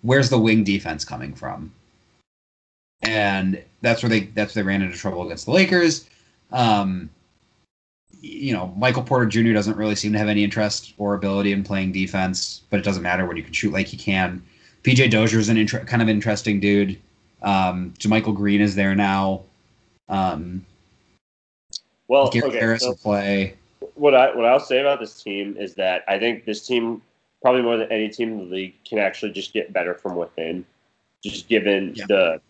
Where's 0.02 0.30
the 0.30 0.38
wing 0.38 0.64
defense 0.64 1.04
coming 1.04 1.34
from? 1.34 1.72
and 3.02 3.62
that's 3.80 4.02
where 4.02 4.10
they 4.10 4.20
that's 4.20 4.54
where 4.54 4.62
they 4.62 4.66
ran 4.66 4.82
into 4.82 4.96
trouble 4.96 5.24
against 5.24 5.46
the 5.46 5.52
Lakers. 5.52 6.08
Um, 6.52 7.10
you 8.20 8.52
know, 8.52 8.74
Michael 8.76 9.02
Porter 9.02 9.26
Jr. 9.26 9.52
doesn't 9.52 9.76
really 9.76 9.94
seem 9.94 10.12
to 10.12 10.18
have 10.18 10.28
any 10.28 10.42
interest 10.42 10.94
or 10.98 11.14
ability 11.14 11.52
in 11.52 11.62
playing 11.62 11.92
defense, 11.92 12.62
but 12.70 12.80
it 12.80 12.82
doesn't 12.82 13.02
matter 13.02 13.26
when 13.26 13.36
you 13.36 13.42
can 13.42 13.52
shoot 13.52 13.72
like 13.72 13.86
he 13.86 13.96
can. 13.96 14.42
PJ 14.82 15.10
Dozier 15.10 15.38
is 15.38 15.48
an 15.48 15.66
kind 15.66 16.02
of 16.02 16.08
interesting 16.08 16.58
dude. 16.58 16.98
Um, 17.42 17.94
JaMychal 17.98 18.34
Green 18.34 18.60
is 18.60 18.74
there 18.74 18.94
now. 18.94 19.44
Um, 20.08 20.64
well, 22.08 22.30
Gary 22.30 22.48
okay, 22.48 22.58
Harris 22.58 22.82
so 22.82 22.90
will 22.90 22.96
play. 22.96 23.54
what 23.94 24.14
I 24.14 24.34
what 24.34 24.44
I'll 24.46 24.60
say 24.60 24.80
about 24.80 25.00
this 25.00 25.22
team 25.22 25.56
is 25.58 25.74
that 25.74 26.04
I 26.08 26.18
think 26.18 26.44
this 26.44 26.66
team 26.66 27.02
probably 27.42 27.62
more 27.62 27.76
than 27.76 27.90
any 27.92 28.08
team 28.08 28.32
in 28.32 28.38
the 28.38 28.44
league 28.54 28.74
can 28.84 28.98
actually 28.98 29.32
just 29.32 29.52
get 29.52 29.72
better 29.72 29.94
from 29.94 30.16
within, 30.16 30.64
just 31.22 31.48
given 31.48 31.92
Yeah. 31.94 32.04
the. 32.08 32.40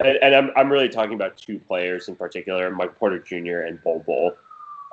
And, 0.00 0.18
and 0.20 0.34
I'm, 0.34 0.50
I'm 0.56 0.72
really 0.72 0.88
talking 0.88 1.14
about 1.14 1.36
two 1.36 1.60
players 1.60 2.08
in 2.08 2.16
particular, 2.16 2.68
Mike 2.72 2.98
Porter 2.98 3.20
Jr. 3.20 3.60
and 3.68 3.80
Bol 3.84 4.00
Bol, 4.00 4.34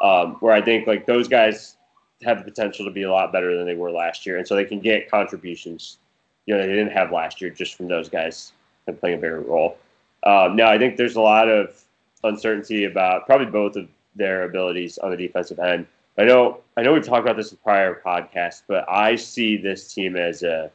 um, 0.02 0.36
where 0.36 0.54
I 0.54 0.62
think 0.62 0.86
like 0.86 1.08
those 1.08 1.28
guys 1.28 1.78
have 2.22 2.38
the 2.38 2.44
potential 2.44 2.86
to 2.86 2.92
be 2.92 3.04
a 3.04 3.12
lot 3.12 3.32
better 3.32 3.58
than 3.58 3.66
they 3.66 3.74
were 3.74 3.90
last 3.90 4.26
year, 4.28 4.38
and 4.38 4.48
so 4.48 4.56
they 4.56 4.66
can 4.66 4.80
get 4.80 5.10
contributions, 5.10 5.98
you 6.46 6.54
know, 6.56 6.62
they 6.62 6.68
didn't 6.68 6.92
have 6.92 7.12
last 7.12 7.42
year 7.42 7.50
just 7.50 7.74
from 7.74 7.88
those 7.88 8.08
guys 8.08 8.52
and 8.86 9.00
playing 9.00 9.18
a 9.18 9.22
bigger 9.22 9.42
role. 9.42 9.80
Um, 10.24 10.56
now 10.56 10.70
I 10.70 10.78
think 10.78 10.96
there's 10.98 11.16
a 11.16 11.22
lot 11.22 11.48
of 11.48 11.82
uncertainty 12.24 12.86
about 12.86 13.26
probably 13.26 13.48
both 13.48 13.76
of 13.76 13.88
their 14.16 14.44
abilities 14.44 14.98
on 14.98 15.12
the 15.12 15.18
defensive 15.18 15.60
end. 15.60 15.88
I 16.18 16.26
know 16.26 16.60
I 16.76 16.82
know 16.82 16.94
we've 16.94 17.06
talked 17.06 17.22
about 17.22 17.38
this 17.38 17.52
in 17.52 17.58
prior 17.58 18.02
podcasts, 18.06 18.64
but 18.68 18.86
I 18.90 19.16
see 19.16 19.58
this 19.58 19.94
team 19.94 20.16
as 20.18 20.44
a 20.44 20.72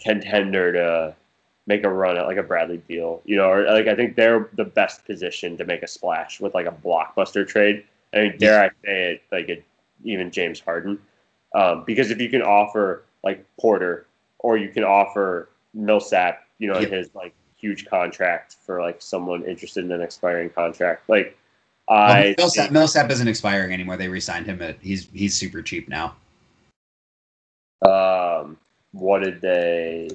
contender 0.00 0.72
to 0.72 1.14
make 1.66 1.84
a 1.84 1.88
run 1.88 2.16
at 2.16 2.26
like 2.26 2.38
a 2.38 2.42
Bradley 2.42 2.78
Beal, 2.88 3.20
you 3.26 3.36
know, 3.36 3.50
or 3.50 3.64
like 3.64 3.86
I 3.86 3.94
think 3.94 4.16
they're 4.16 4.48
the 4.54 4.64
best 4.64 5.04
position 5.04 5.56
to 5.58 5.64
make 5.64 5.82
a 5.82 5.86
splash 5.86 6.40
with 6.40 6.54
like 6.54 6.66
a 6.66 6.72
blockbuster 6.72 7.46
trade. 7.46 7.84
I 8.14 8.20
mean, 8.20 8.38
dare 8.38 8.62
I 8.64 8.68
say 8.86 9.12
it, 9.12 9.22
like 9.30 9.48
a, 9.50 9.62
even 10.02 10.30
James 10.30 10.60
Harden, 10.60 10.98
um, 11.54 11.84
because 11.84 12.10
if 12.10 12.20
you 12.20 12.30
can 12.30 12.40
offer 12.40 13.04
like 13.22 13.44
Porter 13.60 14.06
or 14.38 14.56
you 14.56 14.70
can 14.70 14.84
offer 14.84 15.50
Millsap, 15.74 16.42
you 16.58 16.68
know, 16.68 16.80
Yep. 16.80 16.90
his 16.90 17.14
like 17.14 17.34
huge 17.58 17.86
contract 17.86 18.56
for 18.64 18.80
like 18.80 19.02
someone 19.02 19.44
interested 19.44 19.84
in 19.84 19.92
an 19.92 20.00
expiring 20.00 20.48
contract, 20.50 21.08
like 21.08 21.36
Well, 21.88 21.98
I 21.98 22.34
Millsap, 22.38 22.70
Millsap 22.70 23.10
isn't 23.10 23.28
expiring 23.28 23.72
anymore. 23.72 23.96
They 23.96 24.08
re-signed 24.08 24.46
him. 24.46 24.62
At, 24.62 24.76
he's 24.80 25.08
he's 25.12 25.34
super 25.34 25.60
cheap 25.62 25.88
now. 25.88 26.14
Um, 27.82 28.56
what 28.92 29.22
did 29.22 29.40
they? 29.40 30.10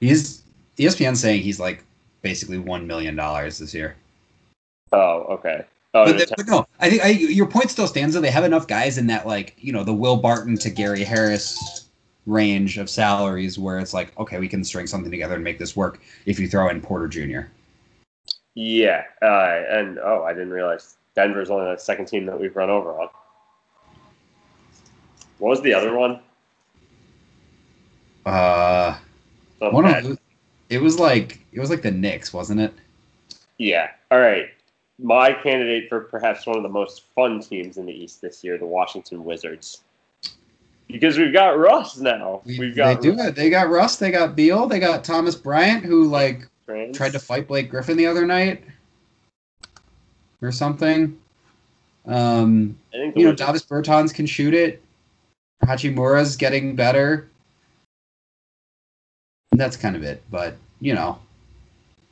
He's 0.00 0.42
ESPN 0.78 1.16
saying 1.16 1.42
he's 1.42 1.60
like 1.60 1.84
basically 2.22 2.58
one 2.58 2.86
million 2.86 3.16
dollars 3.16 3.58
this 3.58 3.74
year. 3.74 3.96
Oh, 4.92 5.22
okay. 5.30 5.64
Oh, 5.92 6.04
but, 6.04 6.18
they- 6.18 6.34
but 6.36 6.46
no, 6.46 6.66
I 6.78 6.88
think 6.90 7.02
I, 7.04 7.08
your 7.08 7.46
point 7.46 7.70
still 7.70 7.86
stands. 7.86 8.14
Though 8.14 8.20
they 8.20 8.30
have 8.30 8.44
enough 8.44 8.66
guys 8.66 8.98
in 8.98 9.06
that 9.08 9.26
like 9.26 9.54
you 9.58 9.72
know 9.72 9.84
the 9.84 9.94
Will 9.94 10.16
Barton 10.16 10.56
to 10.58 10.70
Gary 10.70 11.04
Harris 11.04 11.86
range 12.26 12.78
of 12.78 12.90
salaries 12.90 13.58
where 13.58 13.78
it's 13.78 13.94
like 13.94 14.16
okay 14.18 14.38
we 14.38 14.48
can 14.48 14.62
string 14.62 14.86
something 14.86 15.10
together 15.10 15.34
and 15.34 15.44
make 15.44 15.58
this 15.58 15.74
work 15.74 16.00
if 16.26 16.38
you 16.38 16.46
throw 16.46 16.68
in 16.68 16.80
Porter 16.80 17.08
Jr. 17.08 17.48
yeah, 18.54 19.04
uh, 19.22 19.62
and 19.70 19.98
oh, 19.98 20.24
I 20.24 20.32
didn't 20.32 20.50
realize 20.50 20.96
Denver's 21.14 21.50
only 21.50 21.72
the 21.72 21.78
second 21.78 22.06
team 22.06 22.26
that 22.26 22.38
we've 22.38 22.54
run 22.54 22.70
over 22.70 22.92
on. 23.00 23.08
What 25.38 25.50
was 25.50 25.62
the 25.62 25.72
other 25.72 25.96
one? 25.96 26.20
Uh, 28.26 28.98
one 29.58 29.84
bad. 29.84 30.04
of 30.04 30.18
it 30.68 30.80
was 30.80 30.98
like 30.98 31.44
it 31.52 31.60
was 31.60 31.70
like 31.70 31.82
the 31.82 31.90
Knicks, 31.90 32.32
wasn't 32.32 32.60
it? 32.60 32.74
Yeah. 33.58 33.90
All 34.10 34.20
right. 34.20 34.46
My 34.98 35.32
candidate 35.32 35.88
for 35.88 36.00
perhaps 36.00 36.46
one 36.46 36.56
of 36.56 36.62
the 36.62 36.68
most 36.68 37.04
fun 37.14 37.40
teams 37.40 37.78
in 37.78 37.86
the 37.86 37.92
East 37.92 38.20
this 38.20 38.44
year, 38.44 38.58
the 38.58 38.66
Washington 38.66 39.24
Wizards. 39.24 39.82
Because 40.92 41.18
we've 41.18 41.32
got 41.32 41.58
Russ 41.58 41.96
now. 41.98 42.42
We, 42.44 42.58
We've 42.58 42.76
got 42.76 43.00
they 43.00 43.10
do 43.10 43.18
it. 43.18 43.34
They 43.34 43.50
got 43.50 43.68
Russ. 43.68 43.96
They 43.96 44.10
got 44.10 44.34
Beal. 44.36 44.66
They 44.66 44.78
got 44.80 45.04
Thomas 45.04 45.34
Bryant, 45.34 45.84
who 45.84 46.04
like 46.04 46.48
Trans. 46.66 46.96
tried 46.96 47.12
to 47.12 47.18
fight 47.18 47.46
Blake 47.48 47.70
Griffin 47.70 47.96
the 47.96 48.06
other 48.06 48.26
night 48.26 48.62
or 50.42 50.50
something. 50.52 51.18
Um, 52.06 52.76
I 52.94 52.96
think 52.96 53.16
you 53.16 53.24
know, 53.26 53.34
Davis 53.34 53.62
Bertans 53.64 54.12
can 54.14 54.26
shoot 54.26 54.54
it. 54.54 54.82
Hachimura's 55.64 56.36
getting 56.36 56.74
better. 56.74 57.28
That's 59.52 59.76
kind 59.76 59.96
of 59.96 60.02
it. 60.02 60.22
But 60.30 60.56
you 60.80 60.94
know, 60.94 61.18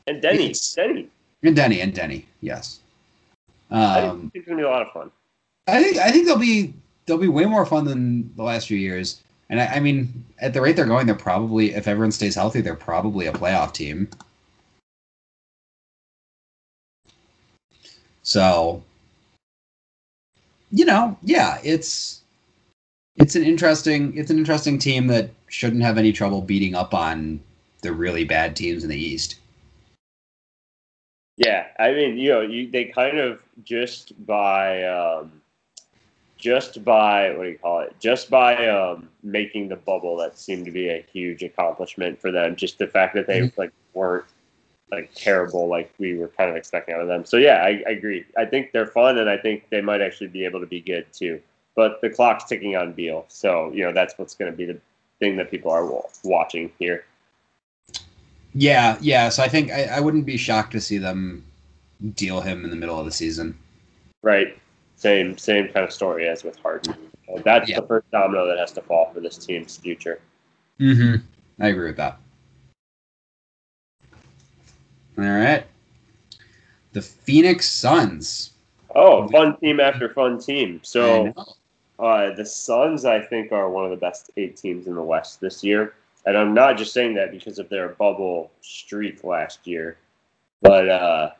and 0.06 0.22
Deni. 0.22 0.50
Deni. 0.50 1.06
and 1.42 1.56
Deni 1.56 1.82
and 1.82 1.94
Deni, 1.94 2.24
yes. 2.40 2.80
I 3.70 4.02
Um, 4.02 4.20
think 4.20 4.32
it's 4.34 4.46
gonna 4.46 4.58
be 4.58 4.64
a 4.64 4.68
lot 4.70 4.82
of 4.82 4.92
fun. 4.92 5.10
I 5.66 5.82
think 5.82 5.96
I 5.98 6.10
think 6.10 6.26
they'll 6.26 6.38
be 6.38 6.74
they'll 7.08 7.18
be 7.18 7.26
way 7.26 7.46
more 7.46 7.66
fun 7.66 7.84
than 7.84 8.32
the 8.36 8.44
last 8.44 8.68
few 8.68 8.78
years. 8.78 9.22
And 9.50 9.60
I, 9.60 9.66
I 9.66 9.80
mean, 9.80 10.24
at 10.38 10.52
the 10.52 10.60
rate 10.60 10.76
they're 10.76 10.84
going, 10.84 11.06
they're 11.06 11.16
probably 11.16 11.74
if 11.74 11.88
everyone 11.88 12.12
stays 12.12 12.36
healthy, 12.36 12.60
they're 12.60 12.76
probably 12.76 13.26
a 13.26 13.32
playoff 13.32 13.72
team. 13.72 14.08
So, 18.22 18.82
you 20.70 20.84
know, 20.84 21.16
yeah, 21.22 21.58
it's 21.64 22.20
it's 23.16 23.34
an 23.34 23.42
interesting 23.42 24.16
it's 24.16 24.30
an 24.30 24.38
interesting 24.38 24.78
team 24.78 25.06
that 25.06 25.30
shouldn't 25.48 25.82
have 25.82 25.96
any 25.96 26.12
trouble 26.12 26.42
beating 26.42 26.74
up 26.74 26.92
on 26.92 27.40
the 27.80 27.92
really 27.92 28.24
bad 28.24 28.54
teams 28.54 28.84
in 28.84 28.90
the 28.90 28.98
East. 28.98 29.36
Yeah, 31.38 31.68
I 31.78 31.92
mean, 31.92 32.18
you 32.18 32.30
know, 32.30 32.40
you 32.42 32.70
they 32.70 32.84
kind 32.84 33.18
of 33.18 33.40
just 33.64 34.26
by 34.26 34.82
um, 34.84 35.40
just 36.38 36.84
by 36.84 37.30
what 37.32 37.42
do 37.44 37.50
you 37.50 37.58
call 37.58 37.80
it? 37.80 37.94
Just 38.00 38.30
by 38.30 38.68
um, 38.68 39.08
making 39.22 39.68
the 39.68 39.76
bubble, 39.76 40.16
that 40.18 40.38
seemed 40.38 40.64
to 40.66 40.70
be 40.70 40.88
a 40.88 41.04
huge 41.12 41.42
accomplishment 41.42 42.20
for 42.20 42.30
them. 42.30 42.56
Just 42.56 42.78
the 42.78 42.86
fact 42.86 43.14
that 43.14 43.26
they 43.26 43.40
Mhm. 43.40 43.58
like 43.58 43.72
weren't 43.92 44.24
like 44.90 45.10
terrible 45.14 45.68
like 45.68 45.92
we 45.98 46.14
were 46.16 46.28
kind 46.28 46.48
of 46.48 46.56
expecting 46.56 46.94
out 46.94 47.02
of 47.02 47.08
them. 47.08 47.24
So 47.24 47.36
yeah, 47.36 47.56
I, 47.62 47.82
I 47.86 47.90
agree. 47.90 48.24
I 48.38 48.46
think 48.46 48.72
they're 48.72 48.86
fun, 48.86 49.18
and 49.18 49.28
I 49.28 49.36
think 49.36 49.68
they 49.70 49.82
might 49.82 50.00
actually 50.00 50.28
be 50.28 50.44
able 50.44 50.60
to 50.60 50.66
be 50.66 50.80
good 50.80 51.06
too. 51.12 51.40
But 51.76 52.00
the 52.00 52.08
clock's 52.10 52.44
ticking 52.44 52.74
on 52.76 52.92
Beal, 52.92 53.24
so 53.28 53.70
you 53.72 53.84
know 53.84 53.92
that's 53.92 54.16
what's 54.16 54.34
going 54.34 54.50
to 54.50 54.56
be 54.56 54.64
the 54.64 54.78
thing 55.18 55.36
that 55.36 55.50
people 55.50 55.70
are 55.70 56.02
watching 56.24 56.70
here. 56.78 57.04
Yeah, 58.54 58.96
yeah. 59.00 59.28
So 59.28 59.42
I 59.42 59.48
think 59.48 59.70
I, 59.70 59.84
I 59.84 60.00
wouldn't 60.00 60.24
be 60.24 60.36
shocked 60.36 60.72
to 60.72 60.80
see 60.80 60.98
them 60.98 61.44
deal 62.14 62.40
him 62.40 62.64
in 62.64 62.70
the 62.70 62.76
middle 62.76 62.98
of 62.98 63.04
the 63.04 63.12
season. 63.12 63.58
Right. 64.22 64.56
Same 64.98 65.38
same 65.38 65.68
kind 65.68 65.84
of 65.84 65.92
story 65.92 66.28
as 66.28 66.42
with 66.42 66.58
Harden. 66.58 66.96
That's 67.44 67.70
Yeah. 67.70 67.80
the 67.80 67.86
first 67.86 68.10
domino 68.10 68.46
that 68.48 68.58
has 68.58 68.72
to 68.72 68.80
fall 68.82 69.12
for 69.14 69.20
this 69.20 69.38
team's 69.38 69.76
future. 69.76 70.20
Mm-hmm. 70.80 71.24
I 71.62 71.68
agree 71.68 71.86
with 71.86 71.96
that. 71.98 72.18
All 75.16 75.24
right. 75.24 75.64
The 76.92 77.02
Phoenix 77.02 77.70
Suns. 77.70 78.50
Oh, 78.94 79.28
fun 79.28 79.56
team 79.58 79.78
after 79.78 80.08
fun 80.12 80.38
team. 80.40 80.80
So 80.82 81.32
uh, 82.00 82.32
the 82.34 82.44
Suns, 82.44 83.04
I 83.04 83.20
think, 83.20 83.52
are 83.52 83.70
one 83.70 83.84
of 83.84 83.90
the 83.90 83.96
best 83.96 84.32
eight 84.36 84.56
teams 84.56 84.88
in 84.88 84.96
the 84.96 85.02
West 85.02 85.40
this 85.40 85.62
year. 85.62 85.94
And 86.26 86.36
I'm 86.36 86.54
not 86.54 86.76
just 86.76 86.92
saying 86.92 87.14
that 87.14 87.30
because 87.30 87.60
of 87.60 87.68
their 87.68 87.90
bubble 87.90 88.50
streak 88.62 89.22
last 89.22 89.64
year, 89.64 89.96
but 90.60 90.88
uh, 90.88 91.30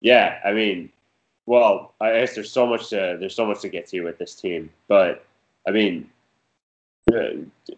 yeah, 0.00 0.38
I 0.44 0.52
mean, 0.52 0.90
well, 1.46 1.94
I 2.00 2.20
guess 2.20 2.34
there's 2.34 2.50
so 2.50 2.66
much 2.66 2.90
to 2.90 3.16
there's 3.18 3.34
so 3.34 3.46
much 3.46 3.60
to 3.62 3.68
get 3.68 3.86
to 3.88 4.02
with 4.02 4.18
this 4.18 4.34
team, 4.34 4.70
but 4.88 5.24
I 5.66 5.70
mean, 5.70 6.08
uh, 7.12 7.30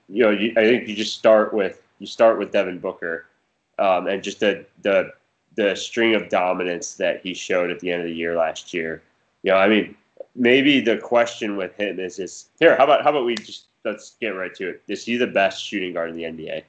you 0.08 0.22
know, 0.22 0.30
you, 0.30 0.52
I 0.56 0.64
think 0.64 0.88
you 0.88 0.94
just 0.94 1.16
start 1.16 1.54
with 1.54 1.82
you 1.98 2.06
start 2.06 2.38
with 2.38 2.52
Devin 2.52 2.78
Booker, 2.78 3.26
um, 3.78 4.06
and 4.06 4.22
just 4.22 4.40
the 4.40 4.66
the 4.82 5.12
the 5.56 5.74
string 5.74 6.14
of 6.14 6.28
dominance 6.28 6.94
that 6.94 7.20
he 7.22 7.32
showed 7.32 7.70
at 7.70 7.80
the 7.80 7.90
end 7.90 8.02
of 8.02 8.08
the 8.08 8.14
year 8.14 8.36
last 8.36 8.74
year. 8.74 9.02
You 9.42 9.52
know, 9.52 9.58
I 9.58 9.68
mean, 9.68 9.94
maybe 10.34 10.80
the 10.80 10.98
question 10.98 11.56
with 11.56 11.74
him 11.76 11.98
is 12.00 12.18
is 12.18 12.48
here. 12.60 12.76
How 12.76 12.84
about 12.84 13.02
how 13.02 13.10
about 13.10 13.24
we 13.24 13.34
just 13.34 13.66
let's 13.84 14.16
get 14.20 14.30
right 14.30 14.54
to 14.56 14.70
it. 14.70 14.82
Is 14.88 15.04
he 15.04 15.16
the 15.16 15.26
best 15.26 15.62
shooting 15.62 15.92
guard 15.92 16.10
in 16.10 16.16
the 16.16 16.24
NBA? 16.24 16.62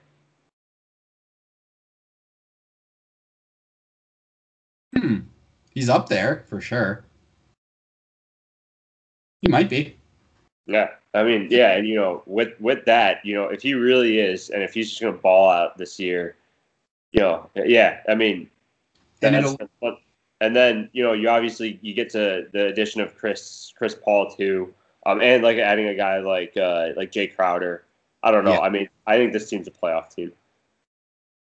Hmm. 4.95 5.19
He's 5.76 5.89
up 5.89 6.10
there 6.10 6.45
for 6.47 6.60
sure. 6.61 7.06
He 9.41 9.49
might 9.49 9.69
be. 9.69 9.97
Yeah, 10.65 10.89
I 11.14 11.23
mean, 11.23 11.47
yeah, 11.52 11.73
and 11.73 11.88
you 11.88 11.95
know, 11.95 12.23
with 12.26 12.60
with 12.60 12.85
that, 12.85 13.23
you 13.23 13.35
know, 13.35 13.43
if 13.43 13.61
he 13.61 13.76
really 13.76 14.18
is, 14.18 14.49
and 14.49 14.64
if 14.64 14.73
he's 14.73 14.89
just 14.89 15.02
going 15.02 15.14
to 15.14 15.22
ball 15.22 15.49
out 15.52 15.77
this 15.77 15.99
year, 15.99 16.38
you 17.11 17.19
know, 17.19 17.49
yeah, 17.56 17.99
I 18.10 18.15
mean, 18.15 18.49
And 19.22 19.57
and 20.41 20.56
then 20.56 20.89
you 20.93 21.03
know, 21.03 21.14
you 21.14 21.30
obviously 21.30 21.77
you 21.81 21.93
get 21.93 22.10
to 22.11 22.47
the 22.52 22.68
addition 22.68 23.02
of 23.02 23.15
Chris 23.15 23.73
Chris 23.77 23.95
Paul 23.95 24.31
too, 24.31 24.73
um, 25.06 25.22
and 25.22 25.43
like 25.43 25.57
adding 25.57 25.88
a 25.88 25.95
guy 25.95 26.19
like 26.19 26.57
uh, 26.57 26.89
like 26.95 27.11
Jay 27.11 27.27
Crowder. 27.27 27.84
I 28.23 28.31
don't 28.31 28.43
know. 28.43 28.53
Yeah. 28.53 28.61
I 28.61 28.69
mean, 28.69 28.89
I 29.06 29.18
think 29.18 29.34
this 29.34 29.49
team's 29.49 29.68
a 29.68 29.72
playoff 29.72 30.10
team. 30.15 30.31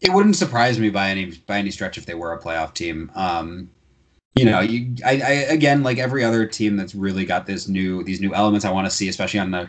it 0.00 0.12
wouldn't 0.12 0.36
surprise 0.36 0.78
me 0.78 0.90
by 0.90 1.10
any 1.10 1.32
by 1.46 1.58
any 1.58 1.70
stretch 1.70 1.98
if 1.98 2.06
they 2.06 2.14
were 2.14 2.32
a 2.32 2.40
playoff 2.40 2.72
team. 2.74 3.10
Um, 3.14 3.70
you 4.38 4.44
know, 4.44 4.60
you 4.60 4.94
I, 5.04 5.12
I 5.12 5.32
again 5.50 5.82
like 5.82 5.98
every 5.98 6.24
other 6.24 6.46
team 6.46 6.76
that's 6.76 6.94
really 6.94 7.24
got 7.24 7.46
this 7.46 7.68
new 7.68 8.02
these 8.04 8.20
new 8.20 8.34
elements 8.34 8.64
I 8.64 8.70
want 8.70 8.86
to 8.86 8.90
see, 8.90 9.08
especially 9.08 9.40
on 9.40 9.50
the 9.50 9.68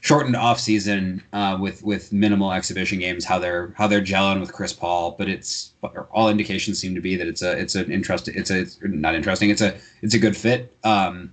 shortened 0.00 0.36
off 0.36 0.60
season 0.60 1.22
uh, 1.32 1.58
with 1.60 1.82
with 1.82 2.12
minimal 2.12 2.52
exhibition 2.52 2.98
games, 2.98 3.24
how 3.24 3.38
they're 3.38 3.72
how 3.76 3.86
they're 3.86 4.00
gelling 4.02 4.40
with 4.40 4.52
Chris 4.52 4.72
Paul. 4.72 5.16
But 5.18 5.28
it's 5.28 5.72
all 6.12 6.28
indications 6.28 6.78
seem 6.78 6.94
to 6.94 7.00
be 7.00 7.16
that 7.16 7.26
it's 7.26 7.42
a 7.42 7.58
it's 7.58 7.74
an 7.74 7.90
interesting 7.90 8.34
it's 8.36 8.50
a 8.50 8.60
it's 8.60 8.78
not 8.82 9.14
interesting 9.14 9.50
it's 9.50 9.62
a 9.62 9.76
it's 10.02 10.14
a 10.14 10.18
good 10.18 10.36
fit. 10.36 10.76
Um, 10.84 11.32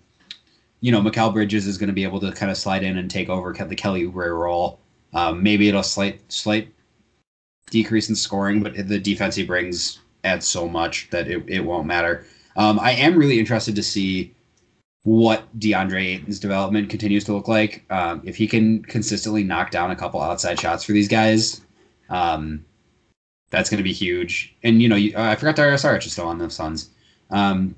you 0.82 0.92
know, 0.92 1.02
Mikal 1.02 1.32
Bridges 1.32 1.66
is 1.66 1.78
going 1.78 1.88
to 1.88 1.94
be 1.94 2.04
able 2.04 2.20
to 2.20 2.32
kind 2.34 2.52
of 2.52 2.58
slide 2.58 2.84
in 2.84 2.98
and 2.98 3.10
take 3.10 3.30
over 3.30 3.54
the 3.54 3.76
Kelly 3.76 4.06
Oubre 4.06 4.38
role. 4.38 4.80
Um, 5.14 5.42
maybe 5.42 5.70
it'll 5.70 5.84
slight 5.84 6.20
slight 6.32 6.74
decrease 7.70 8.10
in 8.10 8.16
scoring, 8.16 8.62
but 8.62 8.76
the 8.88 9.00
defense 9.00 9.36
he 9.36 9.44
brings 9.44 10.00
adds 10.24 10.48
so 10.48 10.68
much 10.68 11.10
that 11.12 11.28
it, 11.28 11.44
it 11.48 11.60
won't 11.62 11.86
matter. 11.88 12.26
Um, 12.56 12.80
I 12.80 12.92
am 12.92 13.18
really 13.18 13.40
interested 13.40 13.76
to 13.76 13.84
see 13.84 14.34
what 15.04 15.44
DeAndre 15.60 16.16
Ayton's 16.16 16.40
development 16.40 16.90
continues 16.90 17.24
to 17.26 17.34
look 17.34 17.48
like. 17.48 17.84
Um, 17.90 18.22
if 18.24 18.36
he 18.36 18.48
can 18.48 18.84
consistently 18.84 19.44
knock 19.44 19.72
down 19.72 19.92
a 19.92 19.96
couple 19.96 20.22
outside 20.22 20.60
shots 20.60 20.84
for 20.84 20.94
these 20.94 21.08
guys, 21.08 21.62
um, 22.10 22.64
that's 23.50 23.70
going 23.70 23.80
to 23.80 23.84
be 23.84 23.94
huge. 23.94 24.56
And 24.64 24.82
you 24.82 24.90
know, 24.90 24.96
you, 24.96 25.16
uh, 25.16 25.24
I 25.24 25.36
forgot 25.36 25.56
Dario 25.56 25.76
Saric 25.76 26.06
is 26.06 26.14
still 26.14 26.28
on 26.28 26.38
the 26.38 26.50
Suns. 26.50 26.90
Um, 27.32 27.76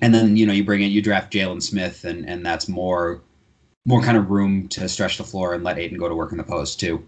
and 0.00 0.14
then 0.14 0.36
you 0.36 0.46
know 0.46 0.52
you 0.52 0.64
bring 0.64 0.82
in 0.82 0.90
you 0.90 1.00
draft 1.00 1.32
Jalen 1.32 1.62
Smith, 1.62 2.04
and 2.04 2.28
and 2.28 2.44
that's 2.44 2.68
more 2.68 3.22
more 3.86 4.02
kind 4.02 4.16
of 4.16 4.30
room 4.30 4.68
to 4.68 4.88
stretch 4.88 5.18
the 5.18 5.24
floor 5.24 5.54
and 5.54 5.64
let 5.64 5.78
Ayton 5.78 5.98
go 5.98 6.08
to 6.08 6.14
work 6.14 6.32
in 6.32 6.38
the 6.38 6.44
post 6.44 6.78
too. 6.78 7.06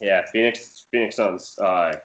Yeah, 0.00 0.24
Phoenix 0.30 0.86
Phoenix 0.90 1.16
Suns. 1.16 1.58
Uh, 1.58 1.96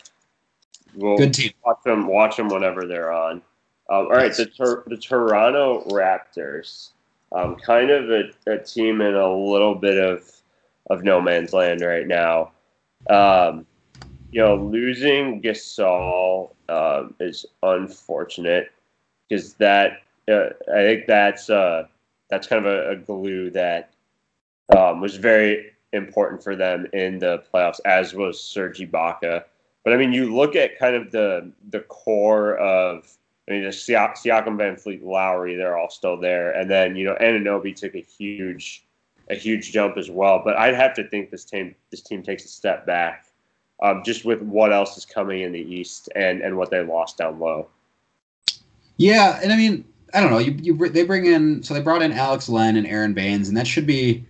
we'll 0.98 1.18
Good 1.18 1.34
team. 1.34 1.52
Watch 1.66 1.84
them. 1.84 2.08
Watch 2.08 2.38
them 2.38 2.50
whenever 2.50 2.86
they're 2.86 3.12
on. 3.12 3.42
Um, 3.90 4.08
all 4.08 4.10
right, 4.10 4.36
the 4.36 4.84
the 4.88 4.98
Toronto 4.98 5.84
Raptors, 5.90 6.90
um, 7.32 7.56
kind 7.56 7.90
of 7.90 8.10
a, 8.10 8.32
a, 8.46 8.58
team 8.58 9.00
in 9.00 9.16
a 9.16 9.34
little 9.34 9.76
bit 9.76 9.98
of 9.98 10.30
of 10.90 11.04
no 11.04 11.22
man's 11.22 11.54
land 11.54 11.82
right 11.82 12.06
now. 12.06 12.52
Um, 13.10 13.66
you 14.32 14.42
know, 14.42 14.56
losing 14.56 15.42
Gasol 15.42 16.54
um, 16.68 17.16
is 17.22 17.46
unfortunate 17.64 18.72
because 19.30 19.54
that 19.54 20.02
uh, 20.30 20.50
I 20.70 20.82
think 20.82 21.08
that's 21.08 21.50
uh, 21.50 21.88
that's 22.30 22.48
kind 22.48 22.66
of 22.66 22.74
a, 22.74 22.90
a 22.92 22.96
glue 22.98 23.50
that 23.52 23.94
um, 24.76 25.00
was 25.00 25.16
very 25.16 25.72
important 25.94 26.44
for 26.44 26.56
them 26.56 26.88
in 26.94 27.20
the 27.20 27.44
playoffs, 27.54 27.80
as 27.86 28.14
was 28.14 28.42
Serge 28.42 28.80
Ibaka. 28.80 29.44
But 29.88 29.94
I 29.94 29.96
mean, 30.00 30.12
you 30.12 30.36
look 30.36 30.58
at 30.58 30.78
kind 30.78 30.98
of 30.98 31.12
the 31.12 31.50
the 31.70 31.80
core 31.80 32.58
of 32.58 33.08
I 33.48 33.54
mean, 33.54 33.64
the 33.64 33.70
Siak- 33.70 34.18
Siakam, 34.18 34.58
VanVleet, 34.58 35.02
Lowry, 35.02 35.56
they're 35.56 35.78
all 35.78 35.90
still 35.90 36.20
there, 36.20 36.52
and 36.52 36.70
then 36.70 36.98
you 36.98 37.06
know 37.06 37.16
Anunoby 37.22 37.74
took 37.74 37.96
a 37.96 38.02
huge, 38.02 38.84
a 39.30 39.36
huge 39.36 39.72
jump 39.72 39.96
as 39.96 40.12
well. 40.12 40.42
But 40.44 40.58
I'd 40.58 40.76
have 40.76 40.94
to 40.96 41.08
think 41.08 41.32
this 41.32 41.46
team, 41.46 41.74
this 41.90 42.02
team 42.02 42.22
takes 42.22 42.44
a 42.44 42.50
step 42.50 42.86
back, 42.86 43.28
um, 43.82 44.04
just 44.04 44.26
with 44.26 44.42
what 44.42 44.74
else 44.74 44.98
is 44.98 45.06
coming 45.06 45.44
in 45.44 45.54
the 45.54 45.62
East 45.62 46.10
and 46.18 46.42
and 46.42 46.58
what 46.58 46.70
they 46.70 46.84
lost 46.84 47.18
down 47.18 47.40
low. 47.40 47.70
Yeah, 48.98 49.40
and 49.42 49.54
I 49.54 49.56
mean, 49.56 49.86
I 50.14 50.20
don't 50.20 50.32
know. 50.32 50.40
You, 50.40 50.52
you 50.62 50.90
they 50.90 51.06
bring 51.06 51.28
in 51.28 51.64
so 51.64 51.74
they 51.74 51.80
brought 51.80 52.02
in 52.02 52.12
Alex 52.12 52.50
Len 52.50 52.76
and 52.76 52.86
Aron 52.86 53.14
Baynes, 53.14 53.48
and 53.48 53.56
that 53.56 53.68
should 53.68 53.88
be 53.88 54.26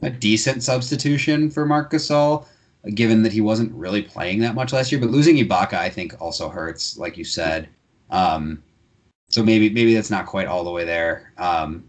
a 0.00 0.08
decent 0.08 0.62
substitution 0.62 1.50
for 1.50 1.66
Marc 1.66 1.90
Gasol 1.90 2.46
given 2.94 3.22
that 3.22 3.32
he 3.32 3.40
wasn't 3.40 3.72
really 3.72 4.02
playing 4.02 4.40
that 4.40 4.54
much 4.54 4.72
last 4.72 4.92
year. 4.92 5.00
But 5.00 5.10
losing 5.10 5.36
Ibaka, 5.36 5.74
I 5.74 5.90
think, 5.90 6.20
also 6.20 6.48
hurts, 6.48 6.96
like 6.96 7.16
you 7.16 7.24
said. 7.24 7.68
Um, 8.10 8.62
so 9.28 9.42
maybe 9.42 9.70
maybe 9.70 9.94
that's 9.94 10.10
not 10.10 10.26
quite 10.26 10.46
all 10.46 10.64
the 10.64 10.70
way 10.70 10.84
there. 10.84 11.32
Um, 11.38 11.84